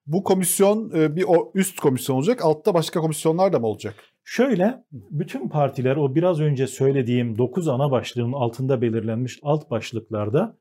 Bu 0.06 0.24
komisyon 0.24 0.90
e, 0.94 1.16
bir 1.16 1.24
üst 1.54 1.80
komisyon 1.80 2.16
olacak. 2.16 2.44
Altta 2.44 2.74
başka 2.74 3.00
komisyonlar 3.00 3.52
da 3.52 3.58
mı 3.58 3.66
olacak? 3.66 3.94
Şöyle, 4.24 4.84
bütün 4.92 5.48
partiler 5.48 5.96
o 5.96 6.14
biraz 6.14 6.40
önce 6.40 6.66
söylediğim 6.66 7.38
9 7.38 7.68
ana 7.68 7.90
başlığın 7.90 8.32
altında 8.32 8.82
belirlenmiş 8.82 9.38
alt 9.42 9.70
başlıklarda 9.70 10.56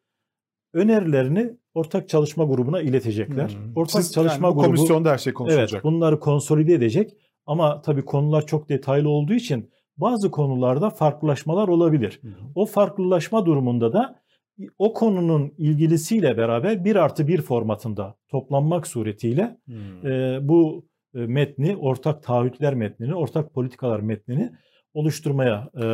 önerilerini 0.74 1.58
ortak 1.74 2.10
çalışma 2.10 2.44
grubuna 2.44 2.82
iletecekler. 2.82 3.50
Hmm. 3.50 3.76
Ortak 3.76 4.04
Siz, 4.04 4.14
çalışma 4.14 4.48
yani 4.48 4.56
bu 4.56 4.60
grubu 4.60 4.76
komisyonda 4.76 5.12
her 5.12 5.18
şey 5.18 5.34
konuşulacak. 5.34 5.74
evet, 5.74 5.84
bunları 5.84 6.20
konsolide 6.20 6.74
edecek 6.74 7.18
ama 7.46 7.82
tabii 7.82 8.06
konular 8.06 8.46
çok 8.46 8.70
detaylı 8.70 9.10
olduğu 9.10 9.34
için 9.34 9.70
bazı 9.98 10.32
konularda 10.32 10.90
farklılaşmalar 10.90 11.68
olabilir. 11.68 12.20
Hı. 12.22 12.28
O 12.56 12.66
farklılaşma 12.66 13.46
durumunda 13.46 13.94
da 13.94 14.23
o 14.78 14.94
konunun 14.94 15.54
ilgilisiyle 15.58 16.38
beraber 16.38 16.86
bir 16.86 16.96
artı 16.96 17.28
bir 17.28 17.42
formatında 17.42 18.16
toplanmak 18.30 18.88
suretiyle 18.88 19.58
Hmm. 19.66 20.08
e, 20.12 20.40
bu 20.48 20.86
metni, 21.14 21.76
ortak 21.78 22.24
taahhütler 22.24 22.74
metnini, 22.76 23.16
ortak 23.16 23.54
politikalar 23.54 24.00
metnini 24.00 24.52
oluşturmaya 24.94 25.70
e, 25.76 25.86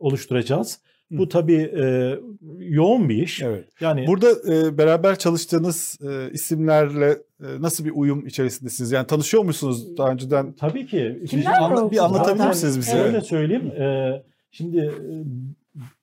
oluşturacağız. 0.00 0.80
Hı. 1.12 1.18
Bu 1.18 1.28
tabii 1.28 1.70
e, 1.78 2.14
yoğun 2.58 3.08
bir 3.08 3.22
iş. 3.22 3.42
Evet. 3.42 3.68
Yani 3.80 4.06
Burada 4.06 4.30
e, 4.54 4.78
beraber 4.78 5.18
çalıştığınız 5.18 5.98
e, 6.10 6.30
isimlerle 6.32 7.10
e, 7.40 7.46
nasıl 7.60 7.84
bir 7.84 7.92
uyum 7.94 8.26
içerisindesiniz? 8.26 8.92
Yani 8.92 9.06
tanışıyor 9.06 9.42
musunuz 9.44 9.96
daha 9.96 10.10
önceden? 10.12 10.52
tabii 10.52 10.86
ki 10.86 11.22
Kimler 11.28 11.52
Anla- 11.60 11.76
var 11.76 11.82
o 11.82 11.90
bir 11.90 12.04
anlatabilir 12.04 12.46
misiniz 12.48 12.78
bize? 12.78 12.90
Şöyle 12.92 13.20
söyleyeyim. 13.20 13.66
e, 13.66 14.22
şimdi 14.50 14.92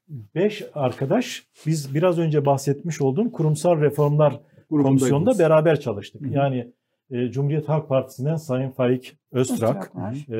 e, 0.10 0.14
beş 0.36 0.64
arkadaş 0.74 1.48
biz 1.66 1.96
biraz 1.96 2.20
önce 2.20 2.46
bahsetmiş 2.46 3.02
olduğum 3.02 3.32
kurumsal 3.32 3.82
reformlar 3.82 4.40
komisyonda 4.70 5.00
Grubundaydınız. 5.02 5.40
beraber 5.40 5.80
çalıştık. 5.80 6.22
Hı 6.22 6.30
hı. 6.30 6.34
Yani 6.34 6.72
e, 7.12 7.32
Cumhuriyet 7.32 7.70
Halk 7.70 7.90
Partisi'nden 7.90 8.36
Sayın 8.36 8.72
Faik 8.72 9.18
Öztrak, 9.32 9.92
e, 10.30 10.40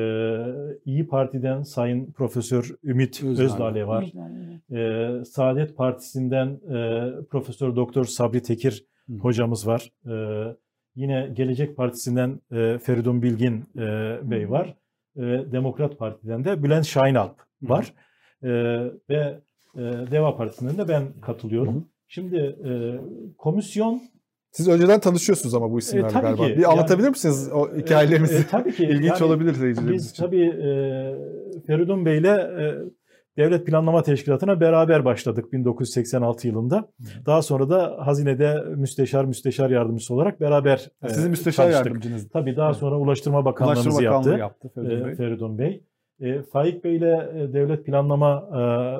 İyi 0.84 1.06
Parti'den 1.06 1.62
Sayın 1.62 2.12
Profesör 2.12 2.70
Ümit 2.84 3.24
Özdağ. 3.24 3.42
Özdağ 3.42 3.88
var. 3.88 4.12
E, 4.72 5.24
Saadet 5.24 5.76
Partisi'nden 5.76 6.48
e, 6.48 7.10
Profesör 7.30 7.76
Doktor 7.76 8.04
Sabri 8.04 8.42
Tekir 8.42 8.84
Hı. 9.08 9.12
hocamız 9.12 9.66
var. 9.66 9.92
E, 10.06 10.14
yine 10.94 11.30
Gelecek 11.32 11.76
Partisi'nden 11.76 12.40
e, 12.52 12.78
Feridun 12.78 13.22
Bilgin 13.22 13.64
e, 13.76 13.80
Bey 14.30 14.44
Hı. 14.44 14.50
var. 14.50 14.74
E, 15.16 15.22
Demokrat 15.52 15.98
Parti'den 15.98 16.44
de 16.44 16.62
Bülent 16.62 16.86
Şahinalp 16.86 17.38
Hı. 17.38 17.68
var. 17.68 17.94
E, 18.42 18.48
ve 19.10 19.40
e, 19.76 20.10
Deva 20.10 20.36
Partisi'nden 20.36 20.78
de 20.78 20.88
ben 20.88 21.02
katılıyorum. 21.22 21.74
Hı 21.74 21.78
hı. 21.78 21.82
Şimdi 22.08 22.36
e, 22.36 22.70
komisyon 23.38 24.00
Siz 24.50 24.68
önceden 24.68 25.00
tanışıyorsunuz 25.00 25.54
ama 25.54 25.70
bu 25.70 25.78
isimlerle 25.78 26.18
E, 26.18 26.20
galiba. 26.20 26.46
ki. 26.46 26.56
Bir 26.58 26.70
anlatabilir 26.72 27.04
Yani- 27.04 27.10
misiniz 27.10 27.50
o 27.54 27.76
hikayelerinizi? 27.76 28.34
E, 28.34 28.38
e, 28.38 28.42
tabii 28.50 28.72
ki. 28.72 28.84
İlginç 28.90 29.04
Yani 29.20 29.24
olabilir 29.24 29.54
seyircilerimiz 29.54 30.02
Biz 30.04 30.10
için. 30.10 30.24
tabii 30.24 30.42
e, 30.44 30.70
Feridun 31.66 32.06
Bey'le 32.06 32.24
e, 32.24 32.74
Devlet 33.36 33.66
Planlama 33.66 34.02
Teşkilatı'na 34.02 34.60
beraber 34.60 35.04
başladık 35.04 35.52
1986 35.52 36.48
yılında. 36.48 36.88
Daha 37.26 37.42
sonra 37.42 37.70
da 37.70 37.96
hazinede 38.00 38.54
müsteşar 38.76 39.24
müsteşar 39.24 39.70
yardımcısı 39.70 40.14
olarak 40.14 40.40
beraber 40.40 40.90
e, 41.04 41.08
Sizin 41.08 41.30
müsteşar 41.30 41.64
çalıştık. 41.64 41.86
yardımcınız. 41.86 42.28
Tabii 42.28 42.56
daha 42.56 42.74
sonra 42.74 42.98
Ulaştırma 42.98 43.44
Bakanlığımızı 43.44 43.88
Ulaştırma 43.88 44.10
Bakanlığı 44.10 44.38
yaptı 44.38 44.66
yaptı 44.66 44.80
Feridun 44.80 45.00
e, 45.00 45.06
Bey. 45.06 45.14
Feridun 45.14 45.58
Bey. 45.58 45.82
E, 46.20 46.42
Faik 46.42 46.84
Bey'le 46.84 47.02
e, 47.02 47.52
Devlet 47.52 47.86
Planlama 47.86 48.48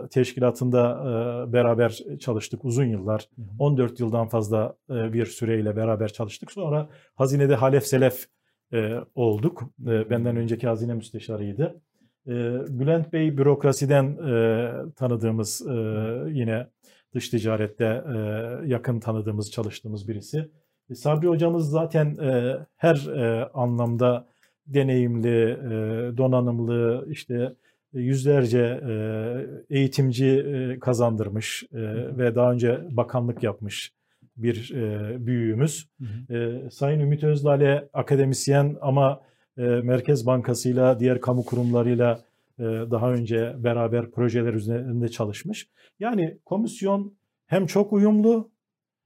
e, 0.05 0.09
Teşkilatı'nda 0.09 1.03
e, 1.03 1.53
beraber 1.53 2.03
çalıştık 2.21 2.65
uzun 2.65 2.85
yıllar. 2.85 3.29
Hı 3.37 3.43
hı. 3.43 3.47
14 3.59 4.01
yıldan 4.01 4.29
fazla 4.29 4.77
e, 4.91 5.13
bir 5.13 5.27
süreyle 5.27 5.77
beraber 5.77 6.09
çalıştık. 6.09 6.53
Sonra 6.53 6.89
hazinede 7.15 7.55
Halef 7.55 7.87
Selef 7.87 8.27
e, 8.73 8.95
olduk. 9.15 9.63
E, 9.87 10.11
benden 10.11 10.37
önceki 10.37 10.67
hazine 10.67 10.95
müsteşarıydı. 10.95 11.81
E, 12.27 12.33
Bülent 12.69 13.13
Bey 13.13 13.39
bürokrasiden 13.39 14.05
e, 14.05 14.73
tanıdığımız 14.97 15.67
e, 15.67 15.73
yine 16.31 16.67
dış 17.15 17.29
ticarette 17.29 17.85
e, 17.85 18.19
yakın 18.67 19.01
tanıdığımız, 19.01 19.51
çalıştığımız 19.51 20.09
birisi. 20.09 20.51
E, 20.91 20.95
Sabri 20.95 21.29
hocamız 21.29 21.71
zaten 21.71 22.17
e, 22.17 22.57
her 22.77 23.07
e, 23.07 23.51
anlamda 23.55 24.27
deneyimli, 24.67 25.51
e, 25.51 26.17
donanımlı, 26.17 27.07
işte 27.11 27.53
e, 27.95 28.01
yüzlerce 28.01 28.81
e, 28.89 29.77
eğitimci 29.79 30.27
e, 30.27 30.79
kazandırmış 30.81 31.65
e, 31.73 31.79
ve 32.19 32.35
daha 32.35 32.53
önce 32.53 32.81
bakanlık 32.91 33.43
yapmış 33.43 33.93
bir 34.37 34.75
e, 34.75 35.27
büyüğümüz. 35.27 35.89
Hı 36.01 36.05
hı. 36.05 36.37
E, 36.37 36.71
Sayın 36.71 37.01
Ümit 37.01 37.25
Özdağ'le 37.25 37.89
akademisyen 37.93 38.77
ama 38.81 39.21
e, 39.59 39.63
Merkez 39.63 40.27
Bankası'yla, 40.27 41.01
diğer 41.01 41.21
kamu 41.21 41.45
kurumlarıyla 41.45 42.21
e, 42.59 42.63
daha 42.65 43.13
önce 43.13 43.55
beraber 43.59 44.11
projeler 44.11 44.55
üzerinde 44.55 45.09
çalışmış. 45.09 45.69
Yani 46.01 46.39
komisyon 46.45 47.15
hem 47.47 47.67
çok 47.67 47.93
uyumlu, 47.93 48.51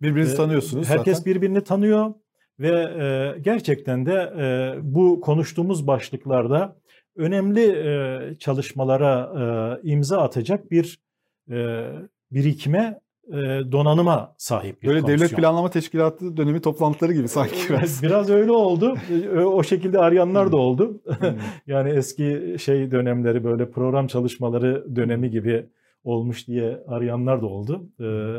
Birbirinizi 0.02 0.32
e, 0.32 0.36
tanıyorsunuz 0.36 0.88
herkes 0.88 1.18
zaten. 1.18 1.34
birbirini 1.34 1.64
tanıyor 1.64 2.14
ve 2.60 2.68
e, 2.68 3.38
gerçekten 3.40 4.06
de 4.06 4.32
e, 4.38 4.74
bu 4.82 5.20
konuştuğumuz 5.20 5.86
başlıklarda 5.86 6.76
önemli 7.16 7.64
e, 7.64 8.34
çalışmalara 8.38 9.32
e, 9.84 9.88
imza 9.90 10.18
atacak 10.20 10.70
bir 10.70 10.98
e, 11.50 11.86
birikime, 12.32 13.00
e, 13.28 13.36
donanıma 13.72 14.34
sahip 14.38 14.82
bir 14.82 14.88
Böyle 14.88 15.00
komisyon. 15.00 15.18
devlet 15.20 15.36
planlama 15.36 15.70
teşkilatı 15.70 16.36
dönemi 16.36 16.60
toplantıları 16.60 17.12
gibi 17.12 17.28
sanki 17.28 17.56
biraz. 17.70 18.02
Biraz 18.02 18.30
öyle 18.30 18.52
oldu. 18.52 18.96
E, 19.34 19.38
O 19.40 19.62
şekilde 19.62 19.98
arayanlar 19.98 20.52
da 20.52 20.56
oldu. 20.56 21.00
Hmm. 21.04 21.28
yani 21.66 21.90
eski 21.90 22.56
şey 22.58 22.90
dönemleri 22.90 23.44
böyle 23.44 23.70
program 23.70 24.06
çalışmaları 24.06 24.96
dönemi 24.96 25.30
gibi 25.30 25.66
olmuş 26.04 26.46
diye 26.48 26.80
arayanlar 26.88 27.42
da 27.42 27.46
oldu. 27.46 27.82
Ee, 28.00 28.36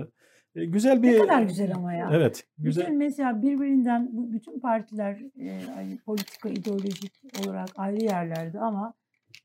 güzel 0.56 1.04
bir 1.04 1.12
Ne 1.14 1.18
kadar 1.18 1.42
güzel 1.44 1.76
ama 1.76 1.94
ya. 1.94 2.10
Evet, 2.14 2.48
güzel. 2.58 2.84
Bütün 2.86 2.98
mesela 2.98 3.42
birbirinden 3.42 4.10
bu 4.12 4.34
bütün 4.34 4.60
partiler 4.60 5.20
e, 5.40 5.62
hani 5.76 5.98
politika 5.98 6.50
ideolojik 6.50 7.14
olarak 7.46 7.70
ayrı 7.76 8.04
yerlerde 8.04 8.60
ama 8.60 8.94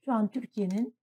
şu 0.04 0.12
an 0.12 0.28
Türkiye'nin 0.28 0.94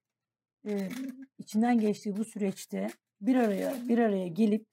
e, 0.68 0.90
içinden 1.38 1.80
geçtiği 1.80 2.18
bu 2.18 2.26
süreçte 2.26 2.88
bir 3.22 3.36
araya 3.36 3.74
bir 3.88 3.98
araya 3.98 4.28
gelip 4.28 4.66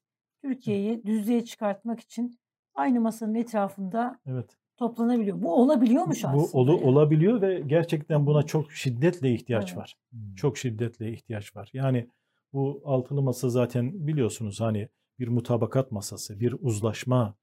Türkiye'yi 0.43 1.03
düzlüğe 1.05 1.45
çıkartmak 1.45 1.99
için 1.99 2.39
aynı 2.75 3.01
masanın 3.01 3.35
etrafında 3.35 4.19
Evet. 4.25 4.57
toplanabiliyor. 4.77 5.41
Bu 5.41 5.53
olabiliyormuş 5.53 6.23
Bu 6.23 6.27
aslında. 6.27 6.57
olu- 6.57 6.71
yani. 6.75 6.83
olabiliyor 6.83 7.41
ve 7.41 7.59
gerçekten 7.67 8.25
buna 8.25 8.43
çok 8.43 8.71
şiddetle 8.71 9.33
ihtiyaç 9.33 9.67
Evet. 9.69 9.77
var. 9.77 9.95
Çok 10.35 10.57
şiddetle 10.57 11.11
ihtiyaç 11.13 11.55
var. 11.55 11.69
Yani 11.73 12.07
bu 12.53 12.81
altılı 12.85 13.21
masa 13.21 13.49
zaten 13.49 14.07
biliyorsunuz 14.07 14.61
hani 14.61 14.87
bir 15.21 15.27
mutabakat 15.27 15.91
masası, 15.91 16.39
bir 16.39 16.55
uzlaşma 16.59 17.35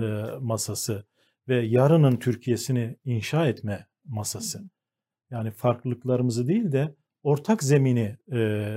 e, 0.00 0.24
masası 0.40 1.04
ve 1.48 1.66
yarının 1.66 2.16
Türkiye'sini 2.16 2.96
inşa 3.04 3.46
etme 3.46 3.86
masası. 4.04 4.70
Yani 5.30 5.50
farklılıklarımızı 5.50 6.48
değil 6.48 6.72
de 6.72 6.94
ortak 7.22 7.62
zemini 7.62 8.16
e, 8.32 8.74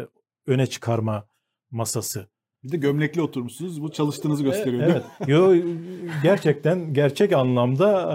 öne 0.48 0.68
çıkarma 0.68 1.28
masası. 1.72 2.28
Bir 2.64 2.72
de 2.72 2.78
gömlekli 2.78 3.22
oturmuşsunuz. 3.22 3.82
Bu 3.82 3.92
çalıştığınızı 3.92 4.44
gösteriyor. 4.44 4.84
E, 4.84 4.88
mi? 4.88 4.92
Evet. 4.92 5.30
Yo 5.30 5.56
gerçekten 6.24 6.94
gerçek 6.94 7.34
anlamda 7.34 8.12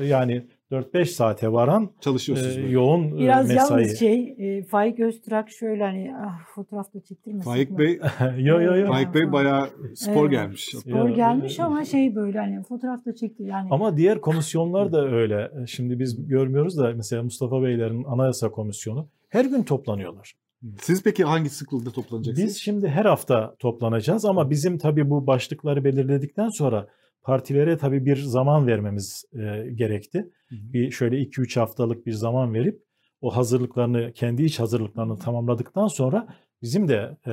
e, 0.00 0.04
yani 0.06 0.46
4-5 0.72 1.04
saate 1.04 1.52
varan 1.52 1.84
e, 1.84 2.00
Çalışıyorsunuz. 2.00 2.56
böyle. 2.56 2.70
yoğun 2.70 3.16
e, 3.16 3.18
Biraz 3.18 3.48
mesai. 3.48 3.56
yalnız 3.82 3.98
şey 3.98 4.34
e, 4.38 4.62
Faik 4.62 5.00
Öztürk 5.00 5.50
şöyle 5.50 5.82
hani 5.82 6.12
ah, 6.16 6.38
fotoğrafta 6.54 7.00
çektirmesin. 7.00 7.50
Faik 7.50 7.78
Bey, 7.78 8.00
yo 8.38 8.60
yo 8.60 8.76
yo. 8.76 8.86
Faik 8.86 9.14
Bey 9.14 9.32
bayağı 9.32 9.68
spor 9.94 10.22
Evet. 10.22 10.30
gelmiş. 10.30 10.70
Spor 10.78 11.08
Ya, 11.08 11.14
gelmiş 11.14 11.58
e, 11.58 11.62
ama 11.62 11.84
şey 11.84 12.14
böyle 12.14 12.38
hani 12.38 12.62
fotoğrafta 12.62 13.14
çekti 13.14 13.42
yani. 13.42 13.68
Ama 13.70 13.96
diğer 13.96 14.20
komisyonlar 14.20 14.92
da 14.92 15.06
öyle. 15.08 15.50
Şimdi 15.66 15.98
biz 15.98 16.28
görmüyoruz 16.28 16.78
da 16.78 16.92
mesela 16.96 17.22
Mustafa 17.22 17.62
Beylerin 17.62 18.04
Anayasa 18.04 18.50
Komisyonu 18.50 19.08
her 19.28 19.44
gün 19.44 19.62
toplanıyorlar. 19.62 20.32
Siz 20.80 21.02
peki 21.02 21.24
hangi 21.24 21.50
sıklıkta 21.50 21.90
toplanacaksınız? 21.90 22.48
Biz 22.48 22.56
şimdi 22.60 22.88
her 22.88 23.04
hafta 23.04 23.54
toplanacağız 23.58 24.24
ama 24.24 24.50
bizim 24.50 24.78
tabii 24.78 25.10
bu 25.10 25.26
başlıkları 25.26 25.84
belirledikten 25.84 26.48
sonra 26.48 26.86
partilere 27.22 27.76
tabii 27.76 28.06
bir 28.06 28.16
zaman 28.16 28.66
vermemiz 28.66 29.24
e, 29.34 29.70
gerekti. 29.74 30.18
Hı 30.48 30.54
hı. 30.54 30.72
Bir 30.72 30.90
şöyle 30.90 31.22
2-3 31.22 31.60
haftalık 31.60 32.06
bir 32.06 32.12
zaman 32.12 32.54
verip 32.54 32.82
o 33.20 33.36
hazırlıklarını, 33.36 34.12
kendi 34.12 34.42
iç 34.42 34.60
hazırlıklarını 34.60 35.18
tamamladıktan 35.18 35.86
sonra 35.86 36.26
bizim 36.62 36.88
de 36.88 37.16
e, 37.26 37.32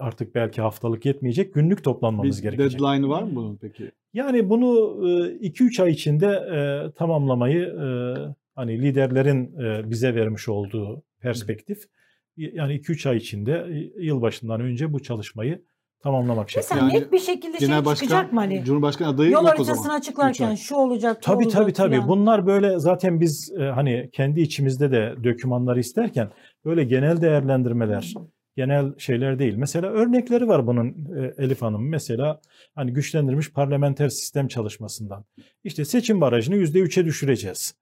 artık 0.00 0.34
belki 0.34 0.60
haftalık 0.60 1.06
yetmeyecek 1.06 1.54
günlük 1.54 1.84
toplanmamız 1.84 2.38
bir 2.38 2.42
gerekecek. 2.42 2.80
deadline'ı 2.80 3.08
var 3.08 3.22
mı 3.22 3.34
bunun 3.34 3.56
peki? 3.56 3.90
Yani 4.14 4.50
bunu 4.50 4.66
2-3 5.40 5.82
ay 5.82 5.90
içinde 5.90 6.26
e, 6.26 6.90
tamamlamayı 6.92 7.62
e, 7.62 7.86
hani 8.54 8.82
liderlerin 8.82 9.58
e, 9.60 9.90
bize 9.90 10.14
vermiş 10.14 10.48
olduğu 10.48 11.02
perspektif 11.20 11.78
yani 12.36 12.74
2-3 12.74 13.08
ay 13.08 13.16
içinde 13.16 13.66
e, 13.70 14.04
yılbaşından 14.04 14.60
önce 14.60 14.92
bu 14.92 15.02
çalışmayı 15.02 15.62
tamamlamak 16.04 16.50
şeklinde. 16.50 16.74
Mesela 16.74 16.88
Yani 16.88 17.00
net 17.02 17.12
bir 17.12 17.18
şekilde 17.18 17.58
şey 17.58 17.68
Genel 17.68 17.78
çıkacak 17.84 18.10
Başkan, 18.10 18.34
mı 18.34 18.40
hani? 18.40 18.64
Cumhurbaşkanı 18.64 19.08
adayı 19.08 19.30
Yol 19.30 19.42
yok 19.42 19.44
o 19.44 19.48
haritasını 19.48 19.82
zaman. 19.82 19.98
Açıklarken 19.98 20.54
şu 20.54 20.74
olacak, 20.74 21.16
bu 21.16 21.20
Tabii 21.20 21.44
olacak 21.44 21.60
tabii 21.62 21.72
tabii. 21.72 21.94
filan. 21.94 22.08
Bunlar 22.08 22.46
böyle 22.46 22.78
zaten 22.78 23.20
biz 23.20 23.52
e, 23.58 23.62
hani 23.62 24.10
kendi 24.12 24.40
içimizde 24.40 24.90
de 24.90 25.14
dokümanları 25.24 25.80
isterken 25.80 26.30
böyle 26.64 26.84
genel 26.84 27.20
değerlendirmeler, 27.20 28.14
genel 28.56 28.98
şeyler 28.98 29.38
değil. 29.38 29.54
Mesela 29.56 29.88
örnekleri 29.88 30.48
var 30.48 30.66
bunun 30.66 30.88
e, 30.88 31.44
Elif 31.44 31.62
Hanım. 31.62 31.88
Mesela 31.88 32.40
hani 32.74 32.92
güçlendirilmiş 32.92 33.52
parlamenter 33.52 34.08
sistem 34.08 34.48
çalışmasından. 34.48 35.24
İşte 35.64 35.84
seçim 35.84 36.20
barajını 36.20 36.56
%3'e 36.56 37.04
düşüreceğiz. 37.04 37.74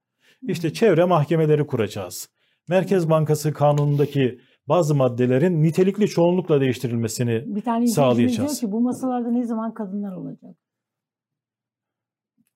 İşte 0.48 0.72
çevre 0.72 1.04
mahkemeleri 1.04 1.66
kuracağız. 1.66 2.28
Merkez 2.68 3.10
Bankası 3.10 3.52
kanunundaki 3.52 4.40
bazı 4.68 4.94
maddelerin 4.94 5.62
nitelikli 5.62 6.08
çoğunlukla 6.08 6.60
değiştirilmesini 6.60 7.30
Bir 7.56 7.60
tane 7.62 7.84
izleyicimiz 7.84 7.96
diyor 7.96 8.28
sağlayacağız. 8.28 8.60
ki 8.60 8.72
bu 8.72 8.80
masalarda 8.80 9.30
ne 9.30 9.44
zaman 9.44 9.74
kadınlar 9.74 10.16
olacak? 10.16 10.56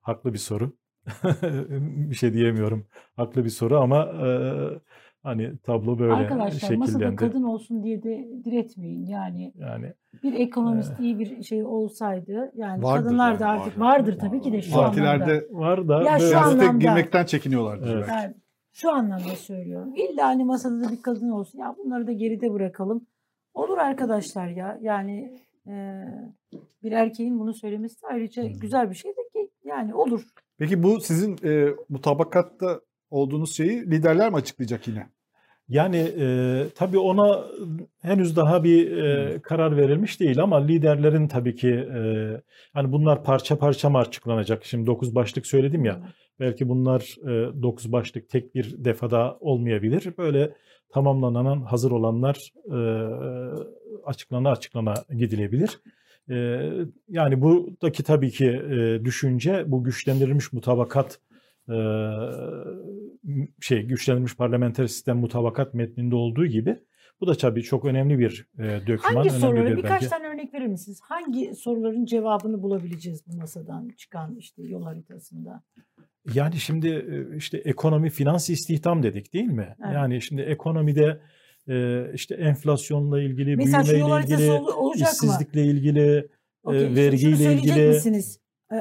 Haklı 0.01 0.33
bir 0.33 0.39
soru. 0.39 0.77
bir 2.11 2.15
şey 2.15 2.33
diyemiyorum. 2.33 2.87
Haklı 3.17 3.45
bir 3.45 3.51
soru 3.51 3.81
ama 3.81 4.05
e, 4.05 4.29
hani 5.23 5.59
tablo 5.59 5.99
böyle 5.99 6.13
Arkadaşlar 6.13 6.77
masada 6.77 6.93
şekillendi. 6.99 7.17
kadın 7.17 7.43
olsun 7.43 7.83
diye 7.83 8.03
de 8.03 8.29
diretmeyin. 8.45 9.07
Yani 9.07 9.53
Yani 9.59 9.93
bir 10.23 10.33
ekonomist 10.35 10.91
Evet. 10.91 11.01
iyi 11.01 11.19
bir 11.19 11.43
şey 11.43 11.65
olsaydı 11.65 12.53
yani 12.55 12.83
Vardır 12.83 13.05
kadınlar 13.05 13.31
yani, 13.31 13.41
da 13.41 13.47
artık 13.47 13.81
vardır. 13.81 13.81
vardır 14.07 14.19
tabii 14.19 14.41
ki 14.41 14.53
de 14.53 14.63
şu 14.63 14.73
Partilerde 14.75 15.25
anlamda. 15.25 15.43
var 15.67 15.89
da 15.89 15.95
Ya 16.03 16.05
şu 16.05 16.11
böyle 16.11 16.19
siyasete 16.29 16.65
anlamda- 16.65 16.79
girmekten 16.79 17.25
çekiniyorlardı. 17.25 17.91
Evet. 17.93 18.05
belki. 18.09 18.13
Yani 18.25 18.35
şu 18.77 18.91
anlamda 18.91 19.37
söylüyorum. 19.37 19.95
İlla 19.97 20.27
hani 20.27 20.45
masada 20.45 20.85
da 20.85 20.93
bir 20.93 21.03
kadın 21.03 21.31
olsun. 21.31 21.59
Ya 21.59 21.75
bunları 21.79 22.07
da 22.07 22.13
geride 22.13 22.53
bırakalım. 22.53 23.07
Olur 23.55 23.79
arkadaşlar 23.79 24.49
ya. 24.49 24.79
Yani 24.83 25.39
e, 25.67 26.05
bir 26.83 26.93
erkeğin 26.93 27.39
bunu 27.39 27.55
söylemesi 27.55 28.03
de 28.03 28.07
ayrıca 28.07 28.47
güzel 28.47 28.91
bir 28.91 28.95
şey 28.95 29.11
de 29.11 29.29
ki 29.33 29.51
yani 29.65 29.95
olur. 29.95 30.23
Peki 30.59 30.83
bu 30.83 31.01
sizin 31.01 31.37
e, 31.45 31.75
mutabakatta 31.89 32.81
olduğunuz 33.11 33.57
şeyi 33.57 33.91
liderler 33.91 34.31
mi 34.31 34.37
açıklayacak 34.37 34.89
yine? 34.89 35.07
Yani 35.69 35.97
e, 35.97 36.67
tabii 36.75 36.99
ona 36.99 37.45
henüz 38.03 38.37
daha 38.37 38.65
bir 38.65 38.97
e, 38.97 39.39
karar 39.43 39.77
verilmiş 39.77 40.21
değil 40.21 40.43
ama 40.43 40.57
liderlerin 40.65 41.29
tabii 41.29 41.55
ki 41.55 41.69
e, 41.69 42.01
hani 42.73 42.93
bunlar 42.93 43.25
parça 43.25 43.59
parça 43.59 43.91
mı 43.91 43.99
açıklanacak? 43.99 44.65
Şimdi 44.65 44.87
9 44.87 45.15
başlık 45.15 45.47
söyledim 45.47 45.85
ya. 45.85 46.01
Belki 46.41 46.69
bunlar 46.69 47.17
9 47.63 47.93
başlık 47.93 48.29
tek 48.29 48.55
bir 48.55 48.85
defada 48.85 49.37
olmayabilir. 49.41 50.15
Böyle 50.19 50.53
tamamlanan 50.93 51.63
hazır 51.63 51.91
olanlar 51.91 52.53
e, 52.67 52.79
açıklana 54.05 54.51
açıklana 54.51 54.95
gidilebilir. 55.19 55.81
E, 56.31 56.61
yani 57.09 57.41
buradaki 57.41 58.03
tabii 58.03 58.31
ki 58.31 58.47
e, 58.47 59.05
düşünce 59.05 59.65
bu 59.67 59.85
güçlendirilmiş 59.85 60.53
mutabakat 60.53 61.15
e, 61.15 61.36
şey 63.61 63.83
güçlendirilmiş 63.83 64.37
parlamenter 64.37 64.87
sistem 64.87 65.19
mutabakat 65.19 65.75
metninde 65.75 66.15
olduğu 66.17 66.47
gibi 66.47 66.79
bu 67.21 67.27
da 67.27 67.35
tabii 67.35 67.63
çok 67.63 67.85
önemli 67.85 68.19
bir 68.19 68.49
e, 68.59 68.63
döküman, 68.87 69.15
Hangi 69.15 69.31
soruları 69.31 69.67
bir 69.73 69.77
birkaç 69.77 70.07
tane 70.09 70.27
örnek 70.29 70.55
verir 70.55 70.67
misiniz? 70.67 71.01
Hangi 71.03 71.55
soruların 71.55 72.05
cevabını 72.05 72.63
bulabileceğiz 72.63 73.27
bu 73.27 73.37
masadan 73.37 73.89
çıkan 73.97 74.37
işte 74.37 74.63
yol 74.63 74.83
haritasında? 74.83 75.63
Yani 76.35 76.57
şimdi 76.57 76.89
e, 76.89 77.37
işte 77.37 77.59
ekonomi, 77.59 78.11
finans, 78.11 78.51
istihdam 78.51 79.03
dedik 79.03 79.33
değil 79.33 79.45
mi? 79.49 79.77
Evet. 79.85 79.95
Yani 79.95 80.23
şimdi 80.23 80.43
ekonomide 80.43 81.21
e, 81.69 82.05
işte 82.15 82.35
enflasyonla 82.35 83.23
ilgili, 83.23 83.57
Mesela 83.57 83.85
büyümeyle 83.85 84.25
ilgili, 84.35 84.53
ol- 84.53 84.67
olacak 84.77 85.09
mı? 85.09 85.13
işsizlikle 85.13 85.65
ilgili, 85.65 86.01
e, 86.09 86.27
şunu- 86.65 86.97
vergiyle 86.97 87.55
ilgili. 87.55 87.87
misiniz? 87.89 88.41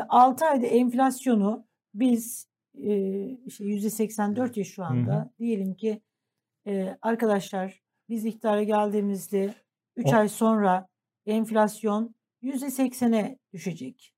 6 0.09 0.45
ayda 0.45 0.65
enflasyonu 0.65 1.65
biz 1.93 2.47
e, 2.83 3.27
işte 3.45 3.63
%84 3.65 4.57
ya 4.59 4.63
şu 4.63 4.83
anda. 4.83 5.33
Diyelim 5.39 5.73
ki 5.73 6.01
e, 6.67 6.97
arkadaşlar 7.01 7.81
biz 8.09 8.25
iktidara 8.25 8.63
geldiğimizde 8.63 9.53
3 9.95 10.05
O- 10.07 10.15
ay 10.15 10.29
sonra 10.29 10.87
enflasyon 11.25 12.15
%80'e 12.43 13.37
düşecek. 13.53 14.11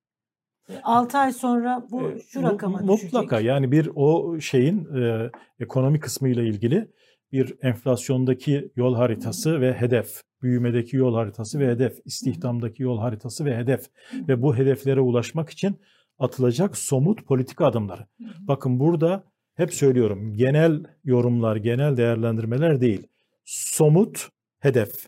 6 0.84 1.18
ay 1.18 1.34
sonra 1.34 1.88
bu 1.92 2.12
E, 2.12 2.20
şu 2.20 2.44
rakama 2.44 2.78
Mutlaka 2.80 3.22
düşecek. 3.38 3.46
yani 3.46 3.72
bir 3.72 3.90
o 3.96 4.40
şeyin 4.40 4.96
e, 4.96 5.32
ekonomi 5.60 6.00
kısmıyla 6.00 6.44
ilgili 6.44 6.88
bir 7.32 7.56
enflasyondaki 7.62 8.72
yol 8.76 8.96
haritası 8.96 9.62
ve 9.62 9.74
hedef, 9.74 10.22
büyümedeki 10.42 10.96
yol 10.98 11.16
haritası 11.16 11.60
ve 11.60 11.68
hedef, 11.68 12.00
istihdamdaki 12.06 12.84
yol 12.84 13.00
haritası 13.00 13.46
ve 13.46 13.58
hedef 13.58 13.86
ve 14.14 14.42
bu 14.42 14.56
hedeflere 14.56 15.00
ulaşmak 15.02 15.50
için 15.50 15.76
atılacak 16.20 16.78
somut 16.78 17.26
politika 17.26 17.66
adımları. 17.66 18.08
Bakın 18.40 18.80
burada 18.80 19.24
hep 19.56 19.74
söylüyorum 19.74 20.34
genel 20.34 20.84
yorumlar, 21.04 21.56
genel 21.56 21.98
değerlendirmeler 21.98 22.82
değil. 22.82 23.08
Somut 23.46 24.30
hedef, 24.60 25.08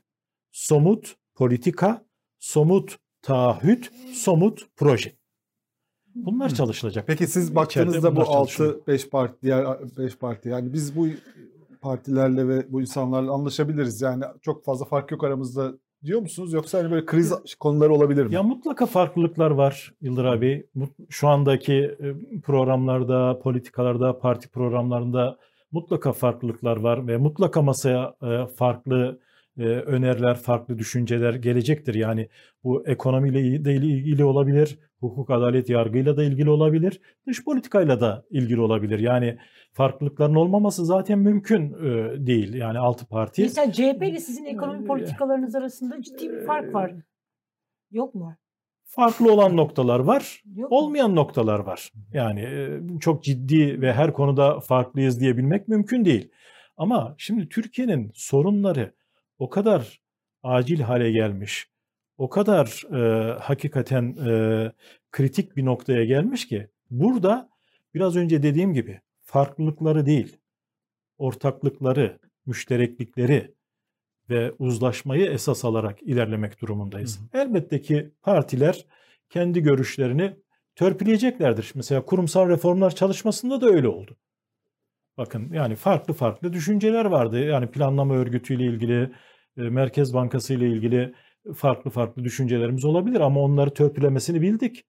somut 0.52 1.16
politika, 1.36 2.06
somut 2.40 2.98
taahhüt, 3.22 3.92
somut 4.14 4.68
proje. 4.76 5.20
Bunlar 6.16 6.54
çalışılacak. 6.54 7.08
Peki 7.08 7.28
siz 7.28 7.56
baktığınızda 7.56 8.12
bu 8.12 8.16
bunlar 8.16 8.26
çalışıyor. 8.26 8.74
6 8.74 8.88
5 8.88 9.10
parti 9.10 9.42
diğer 9.42 9.66
5 9.98 10.16
parti 10.18 10.50
yani 10.50 10.74
biz 10.74 10.96
bu 10.96 11.08
partilerle 11.82 12.48
ve 12.48 12.72
bu 12.72 12.82
insanlarla 12.82 13.32
anlaşabiliriz. 13.32 14.02
Yani 14.02 14.24
çok 14.42 14.66
fazla 14.66 14.86
fark 14.86 15.12
yok 15.12 15.24
aramızda 15.24 15.74
diyor 16.06 16.22
musunuz 16.22 16.54
yoksa 16.54 16.78
hani 16.80 16.92
böyle 16.92 17.06
kriz 17.06 17.34
konuları 17.60 17.94
olabilir 17.94 18.26
mi? 18.26 18.36
Ya 18.36 18.44
mutlaka 18.44 18.86
farklılıklar 18.86 19.52
var 19.52 19.94
Yıldıray 20.02 20.42
Bey. 20.42 20.66
Mut- 20.76 21.06
Şu 21.10 21.28
andaki 21.28 21.74
e, 21.76 22.14
programlarda, 22.44 23.40
politikalarda, 23.40 24.20
parti 24.20 24.50
programlarında 24.50 25.38
mutlaka 25.72 26.12
farklılıklar 26.14 26.78
var 26.78 27.08
ve 27.08 27.18
mutlaka 27.18 27.62
masaya 27.62 28.14
e, 28.24 28.56
farklı 28.56 29.20
e, 29.58 29.64
öneriler, 29.64 30.36
farklı 30.36 30.78
düşünceler 30.78 31.34
gelecektir. 31.34 31.94
Yani 31.94 32.30
bu 32.64 32.88
ekonomiyle 32.88 33.42
ilgili 33.42 34.24
olabilir, 34.24 34.80
hukuk, 35.00 35.30
adalet, 35.30 35.70
yargıyla 35.70 36.18
da 36.18 36.24
ilgili 36.24 36.50
olabilir, 36.50 37.02
dış 37.28 37.44
politikayla 37.44 38.02
da 38.02 38.26
ilgili 38.30 38.62
olabilir. 38.62 39.00
Yani 39.00 39.38
farklılıkların 39.74 40.36
olmaması 40.36 40.86
zaten 40.86 41.20
mümkün 41.20 41.74
e, 41.74 42.28
değil. 42.28 42.54
Yani 42.54 42.80
altı 42.80 43.06
parti. 43.06 43.42
Mesela 43.42 43.72
CHP 43.72 44.04
ile 44.04 44.20
sizin 44.20 44.46
ekonomi 44.46 44.84
Ee, 44.84 44.88
politikalarınız 44.88 45.56
arasında 45.56 46.02
ciddi 46.02 46.30
bir 46.30 46.46
fark 46.46 46.74
var. 46.74 46.92
Yok 47.92 48.16
mu? 48.16 48.36
Farklı 48.84 49.34
olan 49.34 49.58
noktalar 49.58 50.00
var. 50.00 50.44
Yok? 50.56 50.72
Olmayan 50.72 51.16
noktalar 51.16 51.60
var. 51.60 51.92
Yani 52.14 52.42
e, 52.42 52.80
çok 53.00 53.24
ciddi 53.24 53.82
ve 53.82 53.94
her 53.94 54.14
konuda 54.14 54.60
farklıyız 54.60 55.20
diyebilmek 55.20 55.68
mümkün 55.68 56.06
değil. 56.06 56.32
Ama 56.78 57.16
şimdi 57.18 57.50
Türkiye'nin 57.50 58.12
sorunları 58.16 58.94
o 59.40 59.50
kadar 59.50 60.02
acil 60.44 60.80
hale 60.80 61.12
gelmiş, 61.12 61.68
o 62.20 62.30
kadar 62.30 62.84
e, 62.94 63.32
hakikaten 63.40 64.16
e, 64.28 64.72
kritik 65.12 65.58
bir 65.58 65.66
noktaya 65.66 66.06
gelmiş 66.06 66.48
ki 66.48 66.68
burada 66.90 67.50
biraz 67.94 68.16
önce 68.16 68.44
dediğim 68.44 68.74
gibi 68.74 69.02
farklılıkları 69.22 70.06
değil, 70.06 70.38
ortaklıkları, 71.18 72.20
müştereklikleri 72.46 73.54
ve 74.30 74.52
uzlaşmayı 74.60 75.26
esas 75.26 75.66
alarak 75.66 76.04
ilerlemek 76.04 76.62
durumundayız. 76.62 77.20
Elbette 77.34 77.82
ki 77.82 78.12
partiler 78.22 78.86
kendi 79.30 79.62
görüşlerini 79.62 80.36
törpüleyeceklerdir. 80.76 81.72
Mesela 81.76 82.06
kurumsal 82.06 82.50
reformlar 82.50 82.96
çalışmasında 82.96 83.62
da 83.62 83.68
öyle 83.70 83.88
oldu. 83.88 84.18
Bakın 85.18 85.54
yani 85.54 85.76
farklı 85.76 86.14
farklı 86.14 86.54
düşünceler 86.54 87.06
vardı. 87.06 87.40
Yani 87.40 87.68
planlama 87.72 88.16
örgütüyle 88.16 88.66
ilgili, 88.66 89.12
Merkez 89.56 90.14
Bankası 90.14 90.54
ile 90.54 90.70
ilgili 90.70 91.14
farklı 91.56 91.92
farklı 91.92 92.24
düşüncelerimiz 92.24 92.86
olabilir 92.86 93.20
ama 93.20 93.40
onları 93.40 93.74
törpülemesini 93.74 94.42
bildik. 94.42 94.84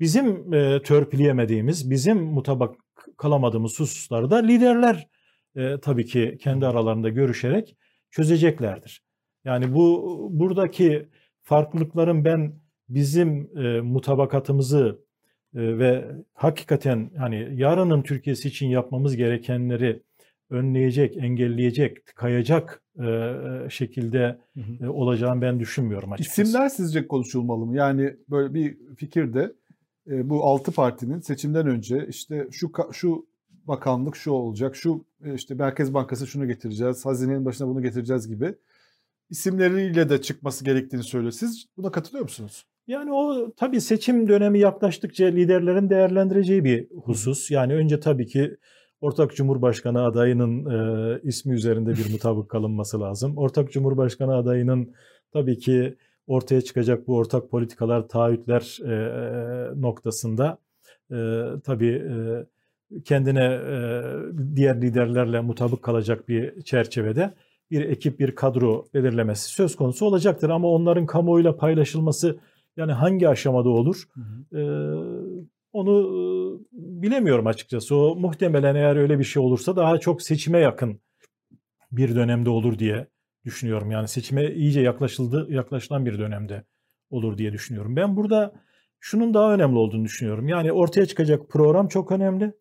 Bizim 0.00 0.54
e, 0.54 0.82
törpüleyemediğimiz, 0.82 1.90
bizim 1.90 2.22
mutabak 2.22 2.74
kalamadığımız 3.16 3.80
hususlarda 3.80 4.36
liderler 4.36 5.08
e, 5.56 5.80
tabii 5.80 6.04
ki 6.06 6.38
kendi 6.40 6.66
aralarında 6.66 7.08
görüşerek 7.08 7.76
çözeceklerdir. 8.10 9.02
Yani 9.44 9.74
bu 9.74 10.18
buradaki 10.32 11.08
farklılıkların 11.42 12.24
ben 12.24 12.60
bizim 12.88 13.58
e, 13.58 13.80
mutabakatımızı 13.80 15.04
e, 15.54 15.78
ve 15.78 16.04
hakikaten 16.34 17.10
hani 17.18 17.48
yarının 17.60 18.02
Türkiye'si 18.02 18.48
için 18.48 18.68
yapmamız 18.68 19.16
gerekenleri 19.16 20.02
önleyecek, 20.50 21.16
engelleyecek, 21.16 22.06
kayacak 22.16 22.82
e, 22.98 23.34
şekilde 23.70 24.38
e, 24.80 24.86
olacağını 24.86 25.42
ben 25.42 25.60
düşünmüyorum 25.60 26.12
açıkçası. 26.12 26.42
İsimler 26.42 26.68
sizce 26.68 27.08
konuşulmalı 27.08 27.66
mı? 27.66 27.76
Yani 27.76 28.16
böyle 28.30 28.54
bir 28.54 28.78
fikir 28.96 29.34
de 29.34 29.52
e, 30.10 30.30
bu 30.30 30.44
altı 30.44 30.72
partinin 30.72 31.20
seçimden 31.20 31.66
önce 31.66 32.06
işte 32.08 32.48
şu 32.50 32.72
şu 32.92 33.26
bakanlık 33.64 34.16
şu 34.16 34.30
olacak, 34.30 34.76
şu 34.76 35.04
işte 35.34 35.54
Merkez 35.54 35.94
Bankası 35.94 36.26
şunu 36.26 36.48
getireceğiz, 36.48 37.06
hazinenin 37.06 37.44
başına 37.44 37.68
bunu 37.68 37.82
getireceğiz 37.82 38.28
gibi 38.28 38.54
isimleriyle 39.30 40.08
de 40.08 40.22
çıkması 40.22 40.64
gerektiğini 40.64 41.02
söylüyor. 41.02 41.32
Siz 41.32 41.66
buna 41.76 41.90
katılıyor 41.90 42.22
musunuz? 42.22 42.66
Yani 42.86 43.12
o 43.12 43.52
tabii 43.56 43.80
seçim 43.80 44.28
dönemi 44.28 44.58
yaklaştıkça 44.58 45.26
liderlerin 45.26 45.90
değerlendireceği 45.90 46.64
bir 46.64 46.90
husus. 46.90 47.50
Yani 47.50 47.74
önce 47.74 48.00
tabii 48.00 48.26
ki 48.26 48.56
ortak 49.04 49.36
cumhurbaşkanı 49.36 50.04
adayının 50.04 50.70
e, 50.70 51.20
ismi 51.22 51.54
üzerinde 51.54 51.90
bir 51.90 52.10
mutabık 52.12 52.48
kalınması 52.48 53.00
lazım. 53.00 53.36
Ortak 53.38 53.72
cumhurbaşkanı 53.72 54.36
adayının 54.36 54.94
tabii 55.32 55.58
ki 55.58 55.96
ortaya 56.26 56.60
çıkacak 56.60 57.06
bu 57.08 57.16
ortak 57.16 57.50
politikalar, 57.50 58.08
taahhütler 58.08 58.78
e, 58.84 59.80
noktasında 59.80 60.58
e, 61.10 61.16
tabii 61.64 62.04
e, 62.10 62.14
kendine 63.04 63.44
e, 63.44 64.02
diğer 64.56 64.82
liderlerle 64.82 65.40
mutabık 65.40 65.82
kalacak 65.82 66.28
bir 66.28 66.62
çerçevede 66.62 67.34
bir 67.70 67.84
ekip, 67.84 68.20
bir 68.20 68.34
kadro 68.34 68.86
belirlemesi 68.94 69.50
söz 69.50 69.76
konusu 69.76 70.06
olacaktır. 70.06 70.50
Ama 70.50 70.68
onların 70.68 71.06
kamuoyuyla 71.06 71.56
paylaşılması 71.56 72.38
yani 72.76 72.92
hangi 72.92 73.28
aşamada 73.28 73.68
olur? 73.68 74.02
Ee, 74.52 74.58
onu 74.58 75.40
e, 75.40 75.53
bilemiyorum 76.72 77.46
açıkçası. 77.46 77.96
O 77.96 78.16
muhtemelen 78.16 78.74
eğer 78.74 78.96
öyle 78.96 79.18
bir 79.18 79.24
şey 79.24 79.42
olursa 79.42 79.76
daha 79.76 79.98
çok 79.98 80.22
seçime 80.22 80.58
yakın 80.58 81.00
bir 81.92 82.14
dönemde 82.14 82.50
olur 82.50 82.78
diye 82.78 83.06
düşünüyorum. 83.44 83.90
Yani 83.90 84.08
seçime 84.08 84.50
iyice 84.50 84.80
yaklaşıldı, 84.80 85.46
yaklaşılan 85.50 86.06
bir 86.06 86.18
dönemde 86.18 86.64
olur 87.10 87.38
diye 87.38 87.52
düşünüyorum. 87.52 87.96
Ben 87.96 88.16
burada 88.16 88.54
şunun 89.00 89.34
daha 89.34 89.54
önemli 89.54 89.78
olduğunu 89.78 90.04
düşünüyorum. 90.04 90.48
Yani 90.48 90.72
ortaya 90.72 91.06
çıkacak 91.06 91.48
program 91.48 91.88
çok 91.88 92.12
önemli. 92.12 92.52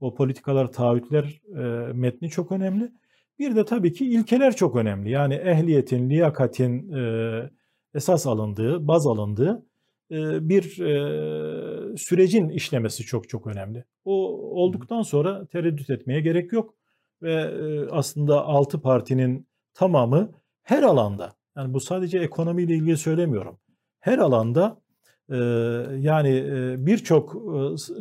O 0.00 0.14
politikalar, 0.14 0.72
taahhütler 0.72 1.40
e, 1.58 1.92
metni 1.92 2.30
çok 2.30 2.52
önemli. 2.52 2.92
Bir 3.38 3.56
de 3.56 3.64
tabii 3.64 3.92
ki 3.92 4.06
ilkeler 4.06 4.56
çok 4.56 4.76
önemli. 4.76 5.10
Yani 5.10 5.34
ehliyetin, 5.34 6.10
liyakatin 6.10 6.92
e, 6.92 7.50
esas 7.94 8.26
alındığı, 8.26 8.88
baz 8.88 9.06
alındığı 9.06 9.65
bir 10.10 10.62
sürecin 11.96 12.48
işlemesi 12.48 13.02
çok 13.02 13.28
çok 13.28 13.46
önemli. 13.46 13.84
O 14.04 14.12
olduktan 14.62 15.02
sonra 15.02 15.46
tereddüt 15.46 15.90
etmeye 15.90 16.20
gerek 16.20 16.52
yok 16.52 16.74
ve 17.22 17.50
aslında 17.90 18.44
altı 18.44 18.80
partinin 18.80 19.46
tamamı 19.74 20.30
her 20.62 20.82
alanda, 20.82 21.32
yani 21.56 21.74
bu 21.74 21.80
sadece 21.80 22.18
ekonomiyle 22.18 22.74
ilgili 22.74 22.96
söylemiyorum, 22.96 23.58
her 24.00 24.18
alanda 24.18 24.80
yani 25.98 26.44
birçok 26.86 27.36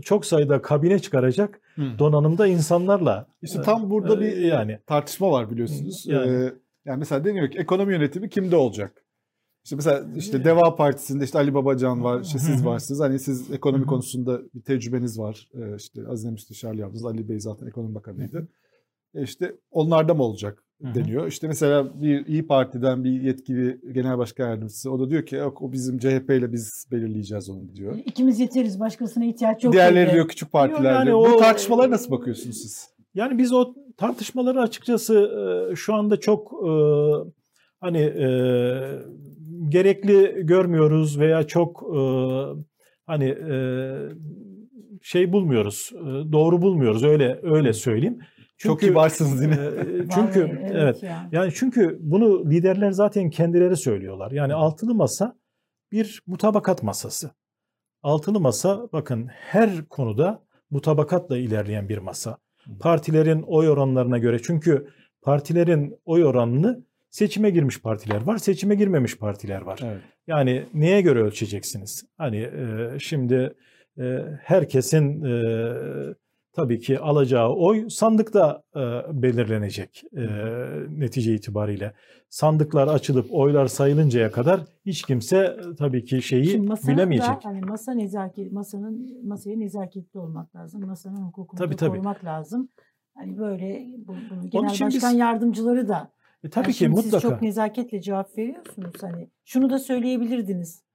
çok 0.04 0.26
sayıda 0.26 0.62
kabine 0.62 1.00
çıkaracak 1.00 1.62
donanımda 2.00 2.48
insanlarla. 2.48 3.28
İşte 3.42 3.62
tam 3.62 3.90
burada 3.90 4.20
bir 4.20 4.38
yani 4.38 4.80
tartışma 4.86 5.32
var 5.32 5.52
biliyorsunuz. 5.52 6.06
Yani. 6.06 6.52
Yani 6.86 7.00
mesela 7.00 7.26
deniyor 7.26 7.52
ki 7.52 7.58
ekonomi 7.58 7.94
yönetimi 7.94 8.30
kimde 8.30 8.56
olacak? 8.56 9.05
İşte 9.66 9.76
mesela 9.76 10.06
işte 10.18 10.44
Deva 10.46 10.76
Partisi'nde 10.76 11.24
işte 11.24 11.38
Ali 11.38 11.54
Babacan 11.54 12.04
var, 12.04 12.22
işte 12.22 12.40
siz 12.40 12.66
varsınız. 12.66 13.00
Hani 13.02 13.20
siz 13.20 13.52
ekonomi 13.52 13.86
konusunda 13.86 14.42
bir 14.56 14.62
tecrübeniz 14.62 15.20
var. 15.20 15.50
Ee, 15.54 15.76
işte 15.78 16.02
Azine 16.08 16.32
Müsteşar 16.32 16.74
yaptınız. 16.74 17.06
Ali 17.06 17.30
Bey 17.30 17.40
zaten 17.40 17.68
ekonomi 17.68 17.96
bakanıydı. 17.96 18.48
E 19.16 19.24
işte 19.24 19.56
onlarda 19.72 20.14
mı 20.14 20.24
olacak 20.24 20.64
deniyor. 20.82 21.28
İşte 21.28 21.48
mesela 21.48 22.02
bir 22.02 22.26
İyi 22.26 22.48
Parti'den 22.48 23.04
bir 23.04 23.22
yetkili 23.22 23.80
genel 23.94 24.18
başkan 24.18 24.48
yardımcısı 24.50 24.92
o 24.92 25.00
da 25.00 25.10
diyor 25.10 25.26
ki 25.26 25.36
yok 25.36 25.62
o 25.62 25.72
bizim 25.72 26.00
CHP 26.00 26.30
ile 26.30 26.52
biz 26.54 26.88
belirleyeceğiz 26.92 27.50
onu 27.50 27.76
diyor. 27.76 27.96
İkimiz 28.06 28.40
yeteriz. 28.40 28.80
Başkasına 28.80 29.26
ihtiyaç 29.26 29.64
yok. 29.64 29.74
Diğerleri 29.74 30.12
diyor 30.12 30.28
küçük 30.28 30.52
partiler 30.52 30.94
yani 30.94 31.06
diyor. 31.06 31.18
o- 31.18 31.34
Bu 31.34 31.38
tartışmalara 31.38 31.92
nasıl 31.92 32.12
bakıyorsunuz 32.12 32.58
siz? 32.58 32.90
Yani 33.16 33.38
biz 33.38 33.54
o 33.54 33.74
tartışmaları 33.98 34.62
açıkçası 34.62 35.16
e, 35.72 35.76
şu 35.76 35.94
anda 35.94 36.20
çok 36.20 36.54
e, 36.54 36.70
hani 37.80 37.98
e, 38.00 38.28
gerekli 39.70 40.46
görmüyoruz 40.46 41.20
veya 41.20 41.44
çok 41.44 41.84
e, 41.96 42.00
hani 43.06 43.26
e, 43.26 43.58
şey 45.02 45.34
bulmuyoruz, 45.34 45.92
e, 45.94 46.32
doğru 46.32 46.62
bulmuyoruz 46.62 47.04
öyle 47.04 47.40
öyle 47.44 47.74
söyleyeyim. 47.74 48.20
Çok 48.58 48.80
kibarsınız 48.80 49.44
yine. 49.44 49.54
e, 49.54 50.10
çünkü 50.16 50.46
Vallahi 50.46 50.72
evet 50.74 51.04
ya. 51.04 51.30
yani 51.32 51.52
çünkü 51.56 51.98
bunu 52.02 52.50
liderler 52.52 52.92
zaten 52.92 53.30
kendileri 53.30 53.78
söylüyorlar. 53.78 54.32
Yani 54.32 54.54
altılı 54.54 54.96
masa 54.96 55.36
bir 55.92 56.24
mutabakat 56.28 56.84
masası. 56.84 57.32
Altılı 58.04 58.40
masa 58.40 58.88
bakın 58.94 59.28
her 59.28 59.86
konuda 59.86 60.44
mutabakatla 60.70 61.38
ilerleyen 61.38 61.90
bir 61.90 61.98
masa. 61.98 62.38
Partilerin 62.80 63.42
oy 63.42 63.70
oranlarına 63.70 64.18
göre 64.18 64.40
çünkü 64.42 64.88
partilerin 65.22 65.96
oy 66.06 66.26
oranını 66.26 66.86
seçime 67.16 67.50
girmiş 67.50 67.82
partiler 67.82 68.22
var, 68.22 68.38
seçime 68.38 68.76
girmemiş 68.76 69.18
partiler 69.18 69.62
var. 69.62 69.80
Evet. 69.84 70.02
Yani 70.28 70.66
neye 70.74 71.02
göre 71.02 71.22
ölçeceksiniz? 71.22 72.06
Hani 72.18 72.38
e, 72.38 72.90
şimdi 73.00 73.56
e, 74.00 74.04
herkesin 74.42 75.24
e, 75.24 75.34
tabii 76.54 76.80
ki 76.80 77.00
alacağı 77.00 77.50
oy 77.50 77.90
sandıkta 77.90 78.64
e, 78.76 78.82
belirlenecek 79.22 80.04
e, 80.18 80.24
netice 80.90 81.34
itibariyle. 81.34 81.94
Sandıklar 82.30 82.88
açılıp 82.88 83.28
oylar 83.30 83.68
sayılıncaya 83.68 84.32
kadar 84.32 84.62
hiç 84.86 85.02
kimse 85.04 85.38
e, 85.38 85.76
tabii 85.76 86.06
ki 86.06 86.22
şeyi 86.22 86.64
bilemeyecek. 86.88 87.30
da 87.30 87.40
hani 87.44 87.62
masa 87.62 87.94
nezaket, 87.94 88.52
masanın 88.52 89.28
masaya 89.28 89.58
nezaketli 89.58 90.20
olmak 90.20 90.56
lazım. 90.56 90.86
Masanın 90.88 91.22
hukukunu 91.22 91.58
Tabii, 91.58 91.76
tabii. 91.76 91.90
korumak 91.90 92.26
lazım. 92.26 92.70
Hani 93.18 93.38
böyle 93.38 93.86
bu, 93.98 94.16
bunu 94.30 94.50
genel 94.50 94.70
için 94.70 94.88
biz- 94.88 94.96
başkan 94.96 95.12
yardımcıları 95.12 95.88
da 95.88 96.15
E, 96.46 96.50
tabii 96.50 96.66
Yani 96.66 96.76
ki 96.76 96.88
mutlaka. 96.88 97.20
Siz 97.20 97.22
çok 97.22 97.42
nezaketle 97.42 98.02
cevap 98.02 98.38
veriyorsunuz. 98.38 99.04
Hani 99.04 99.30
şunu 99.46 99.70
da 99.70 99.80
söyleyebilirdiniz. 99.80 100.86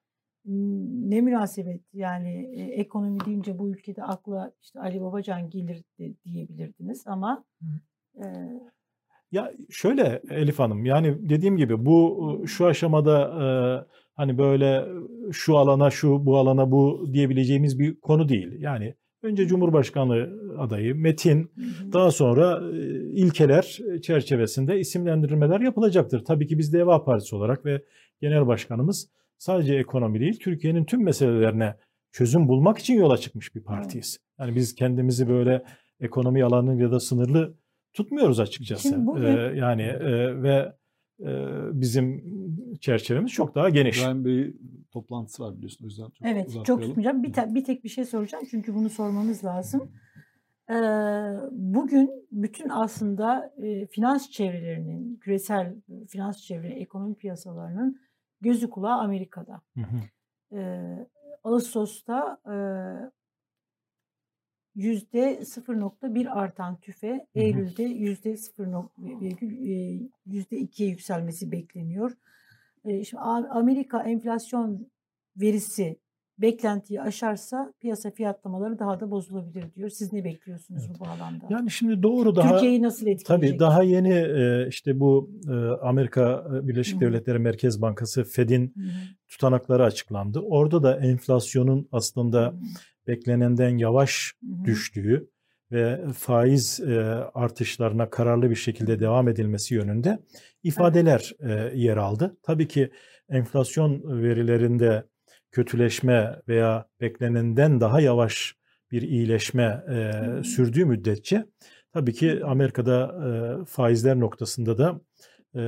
Ne 0.44 1.20
münasebet 1.20 1.82
yani 1.92 2.50
e, 2.56 2.62
ekonomi 2.62 3.20
deyince 3.26 3.58
bu 3.58 3.70
ülkede 3.70 4.02
akla 4.02 4.52
işte 4.62 4.80
Ali 4.80 5.00
Babacan 5.00 5.50
gelir 5.50 5.84
diyebilirdiniz 6.24 7.02
ama 7.06 7.44
e, 8.16 8.24
Ya 9.32 9.52
şöyle 9.70 10.22
Elif 10.30 10.58
Hanım 10.58 10.84
yani 10.84 11.28
dediğim 11.28 11.56
gibi 11.56 11.86
bu 11.86 12.42
şu 12.46 12.66
aşamada 12.66 13.22
e, 13.22 13.46
hani 14.14 14.38
böyle 14.38 14.84
şu 15.32 15.56
alana 15.56 15.90
şu 15.90 16.26
bu 16.26 16.38
alana 16.38 16.70
bu 16.70 17.08
diyebileceğimiz 17.12 17.78
bir 17.78 18.00
konu 18.00 18.28
değil. 18.28 18.60
Yani 18.60 18.94
önce 19.22 19.46
Cumhurbaşkanlığı 19.46 20.40
adayı 20.58 20.94
Metin 20.94 21.50
daha 21.92 22.10
sonra 22.10 22.60
e, 22.72 22.78
ilkeler 23.12 23.78
çerçevesinde 24.02 24.80
isimlendirmeler 24.80 25.60
yapılacaktır. 25.60 26.24
Tabii 26.24 26.46
ki 26.46 26.58
biz 26.58 26.72
Deva 26.72 27.04
Partisi 27.04 27.36
olarak 27.36 27.64
ve 27.64 27.82
Genel 28.20 28.46
Başkanımız 28.46 29.08
sadece 29.38 29.74
ekonomi 29.74 30.20
değil 30.20 30.38
Türkiye'nin 30.38 30.84
tüm 30.84 31.04
meselelerine 31.04 31.76
çözüm 32.12 32.48
bulmak 32.48 32.78
için 32.78 32.94
yola 32.94 33.16
çıkmış 33.16 33.54
bir 33.54 33.62
partiyiz. 33.62 34.18
Yani 34.38 34.54
biz 34.56 34.74
kendimizi 34.74 35.28
böyle 35.28 35.62
ekonomi 36.00 36.44
alanıyla 36.44 36.92
da 36.92 37.00
sınırlı 37.00 37.54
tutmuyoruz 37.92 38.40
açıkçası. 38.40 38.88
Şimdi 38.88 39.06
bu 39.06 39.18
Ee, 39.18 39.52
yani 39.56 39.82
e, 39.82 40.42
ve 40.42 40.72
bizim 41.72 42.24
çerçevemiz 42.80 43.32
çok 43.32 43.54
daha 43.54 43.68
geniş. 43.68 44.02
İbrahim 44.02 44.24
Bey 44.24 44.56
toplantısı 44.90 45.42
var 45.42 45.56
biliyorsun 45.56 45.84
o 45.84 45.88
yüzden 45.88 46.04
çok 46.04 46.26
evet 46.26 46.64
çok 46.64 46.82
tutmayacağım. 46.82 47.22
Bir, 47.22 47.32
te- 47.32 47.54
bir 47.54 47.64
tek 47.64 47.84
bir 47.84 47.88
şey 47.88 48.04
soracağım 48.04 48.44
çünkü 48.50 48.74
bunu 48.74 48.90
sormamız 48.90 49.44
lazım. 49.44 49.92
E, 50.70 50.74
bugün 51.52 52.10
bütün 52.32 52.68
aslında 52.68 53.54
e, 53.62 53.86
finans 53.86 54.30
çevrelerinin, 54.30 55.16
küresel 55.16 55.74
finans 56.08 56.42
çevre, 56.42 56.68
ekonomi 56.68 57.14
piyasalarının 57.14 58.00
gözü 58.40 58.70
kulağı 58.70 58.98
Amerika'da. 58.98 59.60
Hı 59.74 59.80
hı. 59.80 59.96
Ee, 60.52 61.06
Ağustos'ta 61.44 62.38
yüzde 62.46 63.19
0.1 64.76 66.28
artan 66.28 66.80
tüfe 66.80 67.26
Eylül'de 67.34 67.82
yüzde 67.82 68.32
0.2'ye 68.32 70.00
yüzde 70.26 70.84
yükselmesi 70.84 71.52
bekleniyor. 71.52 72.12
Şimdi 72.84 73.22
Amerika 73.50 74.02
enflasyon 74.02 74.86
verisi 75.36 75.96
beklentiyi 76.38 77.00
aşarsa 77.02 77.72
piyasa 77.80 78.10
fiyatlamaları 78.10 78.78
daha 78.78 79.00
da 79.00 79.10
bozulabilir 79.10 79.74
diyor. 79.74 79.88
Siz 79.90 80.12
ne 80.12 80.24
bekliyorsunuz 80.24 80.82
Evet. 80.86 80.96
bu 81.00 81.04
bağlamda? 81.04 81.46
Yani 81.50 81.70
şimdi 81.70 82.02
doğru 82.02 82.36
daha 82.36 82.52
Türkiye'yi 82.52 82.82
nasıl 82.82 83.06
etkileyecek? 83.06 83.26
tabii 83.26 83.58
daha 83.58 83.82
yeni 83.82 84.14
e, 84.14 84.66
işte 84.68 85.00
bu 85.00 85.30
e, 85.48 85.54
Amerika 85.82 86.46
Birleşik. 86.62 87.00
Devletleri 87.00 87.38
Merkez 87.38 87.82
Bankası 87.82 88.24
Fed'in 88.24 88.74
tutanakları 89.28 89.84
açıklandı. 89.84 90.40
Orada 90.40 90.82
da 90.82 90.96
enflasyonun 91.00 91.88
aslında 91.92 92.54
beklenenden 93.06 93.78
yavaş 93.78 94.32
hı. 94.42 94.64
düştüğü 94.64 95.30
ve 95.72 96.00
faiz 96.16 96.80
e, 96.80 97.00
artışlarına 97.34 98.10
kararlı 98.10 98.50
bir 98.50 98.56
şekilde 98.56 99.00
devam 99.00 99.28
edilmesi 99.28 99.74
yönünde 99.74 100.18
ifadeler 100.62 101.32
e, 101.40 101.72
yer 101.74 101.96
aldı. 101.96 102.36
Tabii 102.42 102.68
ki 102.68 102.90
enflasyon 103.28 104.22
verilerinde 104.22 105.04
kötüleşme 105.52 106.42
veya 106.48 106.86
beklenenden 107.00 107.80
daha 107.80 108.00
yavaş 108.00 108.54
bir 108.90 109.02
iyileşme 109.02 109.84
e, 109.88 109.92
Hı. 109.92 110.44
sürdüğü 110.44 110.84
müddetçe 110.84 111.44
tabii 111.92 112.12
ki 112.12 112.40
Amerika'da 112.44 113.14
e, 113.26 113.64
faizler 113.64 114.20
noktasında 114.20 114.78
da 114.78 115.00
e, 115.54 115.60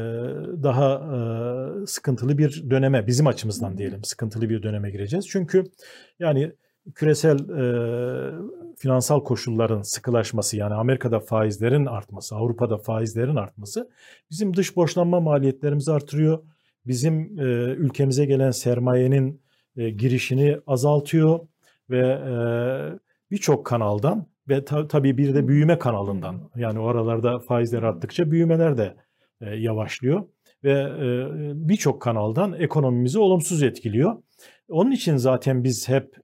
daha 0.62 0.94
e, 0.94 1.86
sıkıntılı 1.86 2.38
bir 2.38 2.70
döneme 2.70 3.06
bizim 3.06 3.26
açımızdan 3.26 3.72
Hı. 3.72 3.78
diyelim 3.78 4.04
sıkıntılı 4.04 4.48
bir 4.48 4.62
döneme 4.62 4.90
gireceğiz. 4.90 5.28
Çünkü 5.28 5.64
yani 6.18 6.52
küresel 6.94 7.38
e, 7.38 7.64
finansal 8.78 9.24
koşulların 9.24 9.82
sıkılaşması 9.82 10.56
yani 10.56 10.74
Amerika'da 10.74 11.20
faizlerin 11.20 11.86
artması, 11.86 12.36
Avrupa'da 12.36 12.78
faizlerin 12.78 13.36
artması 13.36 13.90
bizim 14.30 14.56
dış 14.56 14.76
borçlanma 14.76 15.20
maliyetlerimizi 15.20 15.92
artırıyor. 15.92 16.42
Bizim 16.86 17.38
e, 17.38 17.42
ülkemize 17.72 18.24
gelen 18.24 18.50
sermayenin 18.50 19.42
e, 19.76 19.90
girişini 19.90 20.58
azaltıyor 20.66 21.40
ve 21.90 22.08
e, 22.08 22.34
birçok 23.30 23.66
kanaldan 23.66 24.26
ve 24.48 24.64
ta, 24.64 24.88
tabii 24.88 25.18
bir 25.18 25.34
de 25.34 25.48
büyüme 25.48 25.78
kanalından 25.78 26.50
yani 26.56 26.78
o 26.78 26.86
aralarda 26.86 27.38
faizler 27.38 27.82
arttıkça 27.82 28.30
büyümeler 28.30 28.78
de 28.78 28.96
e, 29.40 29.50
yavaşlıyor 29.50 30.24
ve 30.64 30.72
e, 30.72 31.28
birçok 31.68 32.02
kanaldan 32.02 32.52
ekonomimizi 32.52 33.18
olumsuz 33.18 33.62
etkiliyor. 33.62 34.22
Onun 34.68 34.90
için 34.90 35.16
zaten 35.16 35.64
biz 35.64 35.88
hep 35.88 36.16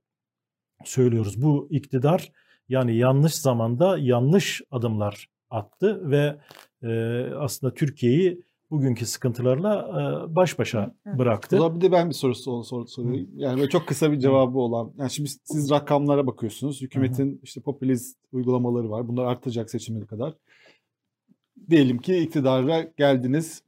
söylüyoruz 0.85 1.43
bu 1.43 1.69
iktidar 1.71 2.33
yani 2.69 2.97
yanlış 2.97 3.35
zamanda 3.35 3.99
yanlış 3.99 4.63
adımlar 4.71 5.29
attı 5.51 6.11
ve 6.11 6.39
e, 6.83 6.91
aslında 7.35 7.75
Türkiye'yi 7.75 8.43
bugünkü 8.71 9.07
sıkıntılarla 9.07 9.89
e, 9.89 10.35
baş 10.35 10.59
başa 10.59 10.95
Evet. 11.07 11.19
bıraktı. 11.19 11.57
O 11.57 11.59
zaman 11.59 11.77
bir 11.77 11.81
de 11.81 11.93
ben 11.93 12.09
bir 12.09 12.15
soru 12.15 12.35
sor, 12.35 12.65
sor, 12.65 12.87
sorayım. 12.87 13.31
Yani 13.37 13.59
böyle 13.59 13.69
çok 13.71 13.87
kısa 13.87 14.13
bir 14.13 14.19
cevabı 14.19 14.59
olan. 14.59 14.93
Yani 14.99 15.11
şimdi 15.11 15.29
siz 15.45 15.71
rakamlara 15.71 16.27
bakıyorsunuz. 16.27 16.83
Hükümetin 16.83 17.41
işte 17.43 17.61
popülist 17.61 18.19
uygulamaları 18.33 18.91
var. 18.91 19.09
Bunlar 19.09 19.25
artacak 19.25 19.71
seçimine 19.71 20.07
kadar. 20.07 20.35
Diyelim 21.71 21.99
ki 21.99 22.17
iktidara 22.17 22.81
geldiniz. 22.97 23.63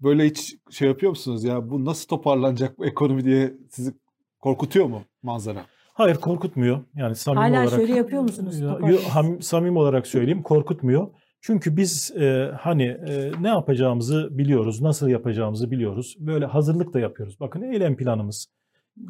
Böyle 0.00 0.26
hiç 0.26 0.56
şey 0.70 0.88
yapıyor 0.88 1.10
musunuz 1.10 1.44
ya 1.44 1.70
bu 1.70 1.84
nasıl 1.84 2.08
toparlanacak 2.08 2.78
bu 2.78 2.86
ekonomi 2.86 3.24
diye 3.24 3.54
sizi 3.70 3.94
korkutuyor 4.40 4.86
mu 4.86 5.02
manzara? 5.22 5.66
Hayır 5.94 6.16
korkutmuyor. 6.16 6.80
Yani 6.94 7.14
samimi 7.14 7.40
Hala 7.40 7.62
olarak 7.62 7.70
şöyle 7.70 7.94
yapıyor 7.94 8.22
musunuz? 8.22 8.60
Yo, 8.60 8.96
ham- 8.96 9.42
samimi 9.42 9.78
olarak 9.78 10.06
söyleyeyim 10.06 10.42
korkutmuyor. 10.42 11.06
Çünkü 11.40 11.76
biz 11.76 12.12
e, 12.16 12.50
hani 12.60 12.84
e, 12.84 13.32
ne 13.40 13.48
yapacağımızı 13.48 14.28
biliyoruz, 14.30 14.82
nasıl 14.82 15.08
yapacağımızı 15.08 15.70
biliyoruz. 15.70 16.16
Böyle 16.18 16.46
hazırlık 16.46 16.94
da 16.94 17.00
yapıyoruz. 17.00 17.40
Bakın 17.40 17.62
eylem 17.62 17.96
planımız. 17.96 18.46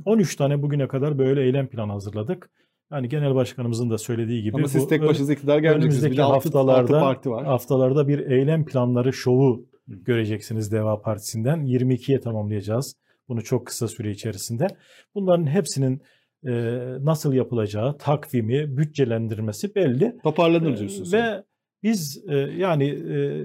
13 0.05 0.37
tane 0.37 0.63
bugüne 0.63 0.89
kadar 0.89 1.19
böyle 1.19 1.43
eylem 1.43 1.67
planı 1.67 1.93
hazırladık. 1.93 2.51
Yani 2.93 3.09
genel 3.09 3.35
başkanımızın 3.35 3.91
da 3.91 3.99
söylediği 3.99 4.43
gibi 4.43 4.57
Ama 4.57 4.69
siz 4.69 4.89
tek 4.89 5.03
başınıza 5.03 5.33
iktidar 5.33 5.59
gelmeyeceksiniz. 5.59 6.03
Bir 6.03 6.07
önümüzdeki 6.07 6.17
de 6.17 6.23
altı, 6.23 6.37
altı 6.37 6.59
haftalarda 6.59 7.01
parti 7.01 7.31
var. 7.31 7.45
haftalarda 7.45 8.09
bir 8.09 8.19
eylem 8.19 8.65
planları 8.65 9.13
şovu 9.13 9.67
göreceksiniz 9.87 10.73
Deva 10.73 11.01
Partisi'nden. 11.01 11.67
22'ye 11.67 12.21
tamamlayacağız 12.21 12.97
bunu 13.29 13.45
çok 13.45 13.67
kısa 13.67 13.89
süre 13.89 14.11
içerisinde. 14.11 14.67
Bunların 15.15 15.47
hepsinin 15.47 16.03
e, 16.47 16.53
nasıl 17.05 17.33
yapılacağı, 17.33 17.99
takvimi, 17.99 18.77
bütçelendirmesi 18.77 19.75
belli. 19.75 20.17
Toparlanır 20.23 20.79
diyorsunuz. 20.79 21.13
yani. 21.13 21.25
Ve 21.25 21.45
biz 21.85 22.25
e, 22.29 22.37
yani 22.37 22.85
e, 22.89 23.45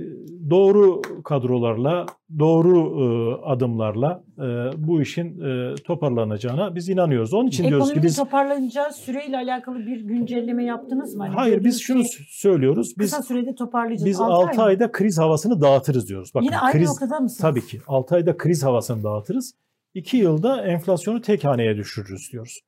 doğru 0.49 1.01
kadrolarla, 1.23 2.05
doğru 2.39 2.77
e, 2.77 3.05
adımlarla 3.45 4.23
e, 4.38 4.43
bu 4.77 5.01
işin 5.01 5.41
e, 5.41 5.76
toparlanacağına 5.76 6.76
biz 6.76 6.89
inanıyoruz. 6.89 7.34
Onun 7.34 7.47
için 7.47 7.67
diyoruz 7.67 7.85
ki 7.85 7.91
Ekonominin 7.91 8.07
biz 8.07 8.17
toparlanacağı 8.17 8.93
süreyle 8.93 9.38
alakalı 9.38 9.80
bir 9.80 10.01
güncelleme 10.01 10.63
yaptınız 10.63 11.15
mı? 11.15 11.23
Hani 11.23 11.35
hayır 11.35 11.63
biz 11.63 11.81
şunu 11.81 12.03
şey, 12.05 12.26
söylüyoruz. 12.30 12.93
Biz 12.99 13.11
kısa 13.11 13.23
sürede 13.23 13.55
toparlayacağız. 13.55 14.05
biz 14.05 14.21
Altı 14.21 14.49
6 14.49 14.61
ay 14.61 14.69
ayda 14.69 14.91
kriz 14.91 15.17
havasını 15.17 15.61
dağıtırız 15.61 16.09
diyoruz. 16.09 16.31
Bakın 16.35 16.45
Yine 16.45 16.57
aynı 16.57 16.73
kriz 16.73 16.89
noktada 16.89 17.19
mısınız? 17.19 17.41
tabii 17.41 17.65
ki 17.67 17.80
6 17.88 18.15
ayda 18.15 18.38
kriz 18.38 18.63
havasını 18.63 19.03
dağıtırız. 19.03 19.53
2 19.94 20.18
yılda 20.18 20.66
enflasyonu 20.66 21.22
tek 21.22 21.45
haneye 21.45 21.78
düşürürüz 21.78 22.32
diyoruz. 22.32 22.60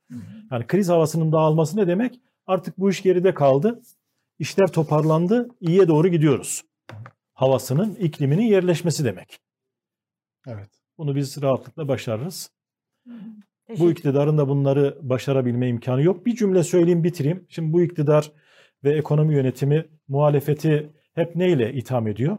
Yani 0.52 0.68
kriz 0.68 0.90
havasının 0.90 1.32
dağılması 1.32 1.78
ne 1.78 1.88
demek? 1.88 2.20
Artık 2.48 2.78
bu 2.78 2.90
iş 2.90 3.04
geride 3.04 3.34
kaldı. 3.34 3.82
İşler 4.40 4.68
toparlandı. 4.68 5.50
iyiye 5.60 5.88
doğru 5.88 6.08
gidiyoruz. 6.08 6.64
Havasının, 7.34 7.96
ikliminin 7.96 8.46
yerleşmesi 8.46 9.06
demek. 9.06 9.40
Evet. 10.48 10.70
Bunu 10.98 11.16
biz 11.16 11.42
rahatlıkla 11.42 11.88
başarırız. 11.88 12.52
Bu 13.80 13.92
iktidarın 13.92 14.38
da 14.38 14.50
bunları 14.50 14.98
başarabilme 15.02 15.68
imkanı 15.68 16.02
yok. 16.02 16.26
Bir 16.26 16.36
cümle 16.36 16.64
söyleyeyim 16.64 17.04
bitireyim. 17.04 17.46
Şimdi 17.50 17.74
bu 17.74 17.82
iktidar 17.82 18.32
ve 18.84 18.98
ekonomi 18.98 19.36
yönetimi 19.36 19.86
muhalefeti 20.08 20.94
hep 21.14 21.36
neyle 21.36 21.74
itham 21.74 22.08
ediyor? 22.08 22.38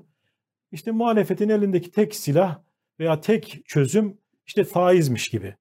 İşte 0.72 0.90
muhalefetin 0.90 1.48
elindeki 1.48 1.90
tek 1.90 2.14
silah 2.14 2.58
veya 3.00 3.20
tek 3.20 3.62
çözüm 3.64 4.18
işte 4.46 4.64
faizmiş 4.64 5.28
gibi 5.28 5.56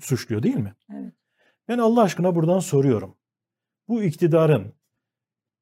suçluyor 0.00 0.42
değil 0.42 0.56
mi? 0.56 0.74
Evet. 0.94 1.12
Ben 1.68 1.78
Allah 1.78 2.02
aşkına 2.02 2.34
buradan 2.34 2.58
soruyorum. 2.58 3.16
Bu 3.88 4.02
iktidarın 4.02 4.72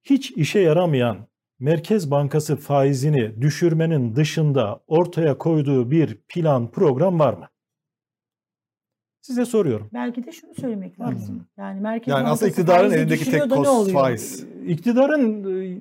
hiç 0.03 0.31
işe 0.31 0.61
yaramayan 0.61 1.27
Merkez 1.59 2.11
Bankası 2.11 2.57
faizini 2.57 3.41
düşürmenin 3.43 4.17
dışında 4.17 4.81
ortaya 4.87 5.39
koyduğu 5.39 5.91
bir 5.91 6.19
plan 6.29 6.71
program 6.71 7.19
var 7.19 7.35
mı? 7.35 7.49
Size 9.21 9.45
soruyorum. 9.45 9.91
Belki 9.93 10.25
de 10.27 10.33
şunu 10.33 10.55
söylemek 10.55 11.01
Var 11.01 11.07
mı? 11.13 11.15
lazım. 11.15 11.47
Yani 11.59 11.81
Merkez 11.81 12.13
Yani 12.13 12.19
Bankası 12.25 12.33
aslında 12.35 12.51
iktidarın 12.51 12.91
elindeki 12.91 13.31
tek 13.31 13.53
oluyor? 13.53 13.93
faiz. 13.93 14.47
İktidarın 14.67 15.45
e, 15.63 15.81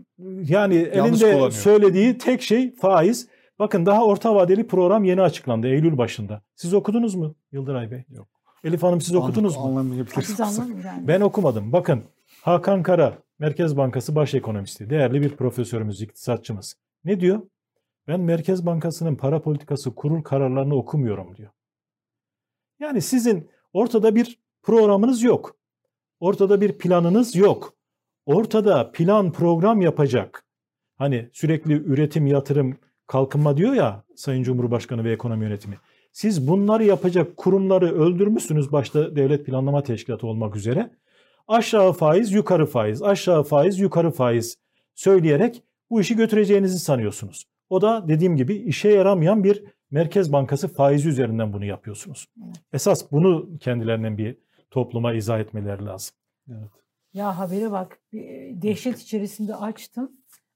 yani 0.53 0.75
Yanlış 0.95 1.21
elinde 1.21 1.31
kullanıyor. 1.33 1.51
söylediği 1.51 2.17
tek 2.17 2.41
şey 2.41 2.75
faiz. 2.75 3.27
Bakın 3.61 3.85
daha 3.85 4.05
orta 4.05 4.35
vadeli 4.35 4.67
program 4.67 5.03
yeni 5.03 5.21
açıklandı 5.21 5.67
Eylül 5.67 5.97
başında. 5.97 6.41
Siz 6.55 6.73
okudunuz 6.73 7.15
mu 7.15 7.35
Yıldıray 7.51 7.91
Bey? 7.91 8.03
Yok. 8.09 8.27
Elif 8.63 8.83
Hanım 8.83 9.01
siz 9.01 9.15
okudunuz 9.15 9.57
mu? 9.57 9.85
Siz 10.21 10.41
anladın 10.41 10.75
mı 10.75 10.81
yani? 10.85 11.07
Ben 11.07 11.21
okumadım. 11.21 11.71
Bakın 11.71 12.03
Hakan 12.41 12.83
Kara, 12.83 13.17
Merkez 13.39 13.77
Bankası 13.77 14.15
baş 14.15 14.33
ekonomisti, 14.33 14.89
değerli 14.89 15.21
bir 15.21 15.35
profesörümüz, 15.35 16.01
iktisatçımız. 16.01 16.77
Ne 17.05 17.19
diyor? 17.19 17.41
Ben 18.07 18.19
Merkez 18.19 18.65
Bankası'nın 18.65 19.15
para 19.15 19.41
politikası 19.41 19.95
kurul 19.95 20.21
kararlarını 20.21 20.75
okumuyorum 20.75 21.35
diyor. 21.35 21.51
Yani 22.79 23.01
sizin 23.01 23.49
ortada 23.73 24.15
bir 24.15 24.39
programınız 24.63 25.23
yok. 25.23 25.55
Ortada 26.19 26.61
bir 26.61 26.77
planınız 26.77 27.35
yok. 27.35 27.73
Ortada 28.25 28.91
plan 28.91 29.31
program 29.31 29.81
yapacak. 29.81 30.45
Hani 30.97 31.29
sürekli 31.33 31.73
üretim, 31.73 32.27
yatırım, 32.27 32.77
kalkınma 33.07 33.57
diyor 33.57 33.73
ya 33.73 34.03
Sayın 34.15 34.43
Cumhurbaşkanı 34.43 35.03
ve 35.03 35.11
ekonomi 35.11 35.45
yönetimi. 35.45 35.77
Siz 36.11 36.47
bunları 36.47 36.83
yapacak 36.83 37.37
kurumları 37.37 38.01
öldürmüşsünüz 38.01 38.71
başta 38.71 39.15
Devlet 39.15 39.45
Planlama 39.45 39.83
Teşkilatı 39.83 40.27
olmak 40.27 40.55
üzere. 40.55 40.91
Aşağı 41.47 41.93
faiz, 41.93 42.31
yukarı 42.31 42.65
faiz, 42.65 43.01
aşağı 43.01 43.43
faiz, 43.43 43.79
yukarı 43.79 44.11
faiz 44.11 44.57
söyleyerek 44.95 45.63
bu 45.89 46.01
işi 46.01 46.15
götüreceğinizi 46.15 46.79
sanıyorsunuz. 46.79 47.45
O 47.69 47.81
da 47.81 48.07
dediğim 48.07 48.35
gibi 48.35 48.55
işe 48.55 48.89
yaramayan 48.89 49.43
bir 49.43 49.63
Merkez 49.91 50.33
Bankası 50.33 50.67
faizi 50.67 51.09
üzerinden 51.09 51.53
bunu 51.53 51.65
yapıyorsunuz. 51.65 52.27
Esas 52.73 53.11
bunu 53.11 53.57
kendilerinin 53.59 54.17
bir 54.17 54.37
topluma 54.71 55.13
izah 55.13 55.39
etmeleri 55.39 55.85
lazım. 55.85 56.15
Evet. 56.49 56.69
Ya 57.13 57.37
habere 57.37 57.71
bak. 57.71 57.99
Dehşet 58.51 58.99
içerisinde 58.99 59.55
açtım. 59.55 60.11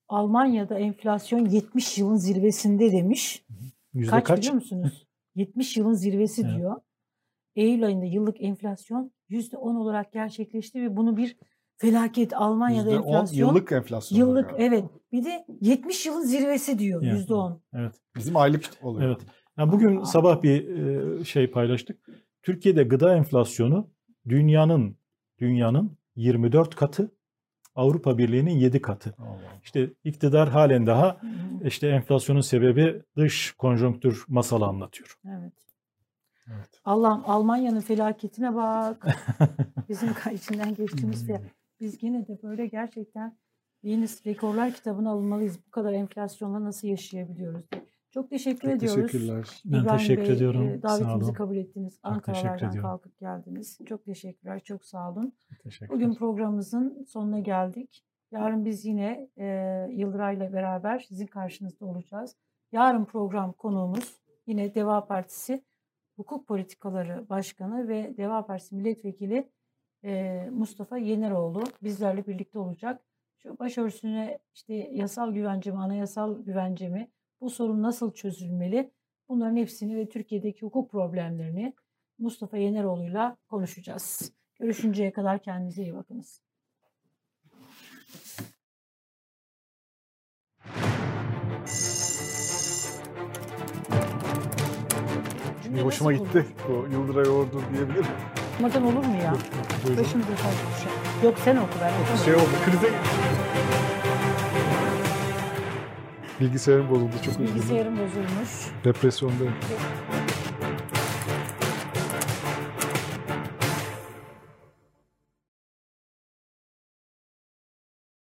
Almanya'da 0.07 0.79
enflasyon 0.79 1.45
70 1.45 1.97
yılın 1.97 2.15
zirvesinde 2.15 2.91
demiş. 2.91 3.45
Yüzde 3.93 4.11
Kaç, 4.11 4.23
kaç? 4.25 4.39
biliyor 4.39 4.53
musunuz? 4.53 5.07
70 5.35 5.77
yılın 5.77 5.93
zirvesi 5.93 6.41
Evet. 6.45 6.55
diyor. 6.57 6.75
Eylül 7.55 7.85
ayında 7.85 8.05
yıllık 8.05 8.41
enflasyon 8.41 9.11
%10 9.29 9.55
olarak 9.77 10.13
gerçekleşti 10.13 10.81
ve 10.81 10.97
bunu 10.97 11.17
bir 11.17 11.37
felaket 11.77 12.33
Almanya'da 12.33 12.89
%10 12.91 12.97
enflasyon 12.97 13.47
yıllık 13.47 13.71
enflasyon. 13.71 14.19
yıllık 14.19 14.49
galiba. 14.49 14.63
evet 14.65 14.83
bir 15.11 15.25
de 15.25 15.45
70 15.61 16.05
yılın 16.05 16.21
zirvesi 16.21 16.79
diyor 16.79 17.01
Yani. 17.01 17.19
%10. 17.19 17.59
Evet. 17.73 17.95
Bizim 18.15 18.37
aylık 18.37 18.69
oluyor. 18.81 19.09
Evet. 19.09 19.21
Yani 19.57 19.71
bugün 19.71 19.97
Aa. 20.01 20.05
sabah 20.05 20.41
bir 20.43 20.67
e, 20.69 21.23
şey 21.23 21.51
paylaştık. 21.51 21.99
Türkiye'de 22.43 22.83
gıda 22.83 23.15
enflasyonu 23.15 23.89
dünyanın 24.29 24.97
dünyanın 25.39 25.97
24 26.15 26.75
katı, 26.75 27.14
Avrupa 27.75 28.17
Birliği'nin 28.17 28.51
7 28.51 28.81
katı. 28.81 29.15
Allah. 29.19 29.59
İşte 29.63 29.89
iktidar 30.03 30.49
halen 30.49 30.87
daha 30.87 31.17
işte 31.63 31.87
enflasyonun 31.87 32.41
sebebi 32.41 33.01
dış 33.17 33.51
konjonktür 33.51 34.25
masalı 34.27 34.65
anlatıyor. 34.65 35.17
Evet. 35.25 35.53
Evet. 36.47 36.81
Allah'ım 36.85 37.23
Almanya'nın 37.25 37.81
felaketine 37.81 38.55
bak. 38.55 39.07
Bizim 39.89 40.09
içinden 40.33 40.75
geçtiğimiz 40.75 41.27
felaket. 41.27 41.51
Biz 41.79 42.03
yine 42.03 42.27
de 42.27 42.39
böyle 42.43 42.67
gerçekten 42.67 43.37
Guinness 43.83 44.25
Rekorlar 44.25 44.73
kitabına 44.73 45.11
alınmalıyız. 45.11 45.59
Bu 45.67 45.71
kadar 45.71 45.93
enflasyonla 45.93 46.63
nasıl 46.63 46.87
yaşayabiliyoruz 46.87 47.71
diye. 47.71 47.85
Çok 48.15 48.29
teşekkür 48.29 48.67
Çok 48.67 48.77
ediyoruz. 48.77 49.11
teşekkürler. 49.11 49.61
Ben 49.65 49.81
İbrahim 49.81 49.97
teşekkür 49.97 50.23
Bey, 50.23 50.35
ediyorum. 50.35 50.67
e, 50.67 50.79
Sağ 50.79 50.89
davetimizi 50.89 51.33
kabul 51.33 51.57
ettiniz. 51.57 51.99
ediyorum. 52.57 52.81
kalkıp 52.81 53.19
geldiniz. 53.19 53.79
Çok 53.85 54.05
teşekkürler. 54.05 54.59
Çok 54.59 54.85
sağ 54.85 55.11
olun. 55.11 55.33
Teşekkürler. 55.63 55.95
Bugün 55.95 56.13
programımızın 56.13 57.03
sonuna 57.07 57.39
geldik. 57.39 58.03
Yarın 58.31 58.65
biz 58.65 58.85
yine 58.85 59.29
e, 59.37 59.45
Yıldıray'la 59.91 60.53
beraber 60.53 60.99
sizin 60.99 61.27
karşınızda 61.27 61.85
olacağız. 61.85 62.35
Yarın 62.71 63.05
program 63.05 63.53
konuğumuz 63.53 64.21
yine 64.47 64.75
Deva 64.75 65.05
Partisi 65.05 65.63
Hukuk 66.15 66.47
Politikaları 66.47 67.29
Başkanı 67.29 67.87
ve 67.87 68.17
Deva 68.17 68.45
Partisi 68.45 68.75
Milletvekili 68.75 69.49
e, 70.03 70.43
Mustafa 70.51 70.97
Yeneroğlu 70.97 71.63
bizlerle 71.83 72.27
birlikte 72.27 72.59
olacak. 72.59 73.01
Şu 73.37 73.59
başörtüsüne 73.59 74.39
işte 74.53 74.73
yasal 74.73 75.31
güvence 75.31 75.71
mi, 75.71 75.77
anayasal 75.77 76.39
güvence 76.43 76.89
mi, 76.89 77.11
bu 77.41 77.49
sorun 77.49 77.83
nasıl 77.83 78.13
çözülmeli? 78.13 78.91
Bunların 79.29 79.55
hepsini 79.55 79.97
ve 79.97 80.09
Türkiye'deki 80.09 80.61
hukuk 80.61 80.91
problemlerini 80.91 81.73
Mustafa 82.19 82.57
Yeneroğlu'yla 82.57 83.37
konuşacağız. 83.49 84.31
Görüşünceye 84.59 85.11
kadar 85.11 85.41
kendinize 85.41 85.83
iyi 85.83 85.95
bakınız. 85.95 86.41
Şimdi 95.63 95.81
hoşuma 95.81 96.13
gitti. 96.13 96.45
O 96.69 96.85
Yıldıray 96.85 97.29
Ordu 97.29 97.61
diyebilirim. 97.73 98.05
Okumadan 98.53 98.83
olur 98.83 99.05
mu 99.05 99.15
ya? 99.15 99.35
Başımıza 99.83 100.31
düşer. 100.31 100.53
Yok 101.23 101.39
sen 101.39 101.55
oku 101.57 101.73
ben 101.81 102.15
şey 102.25 102.35
oldu. 102.35 102.43
Krize 102.65 102.89
Bilgisayarım 106.39 106.89
bozuldu. 106.89 107.11
Çok 107.25 107.33
üzüldüm. 107.33 107.55
Bilgisayarım 107.55 107.93
bozulmuş. 107.93 108.49
Depresyondayım. 108.83 109.53
Ve- 109.53 110.24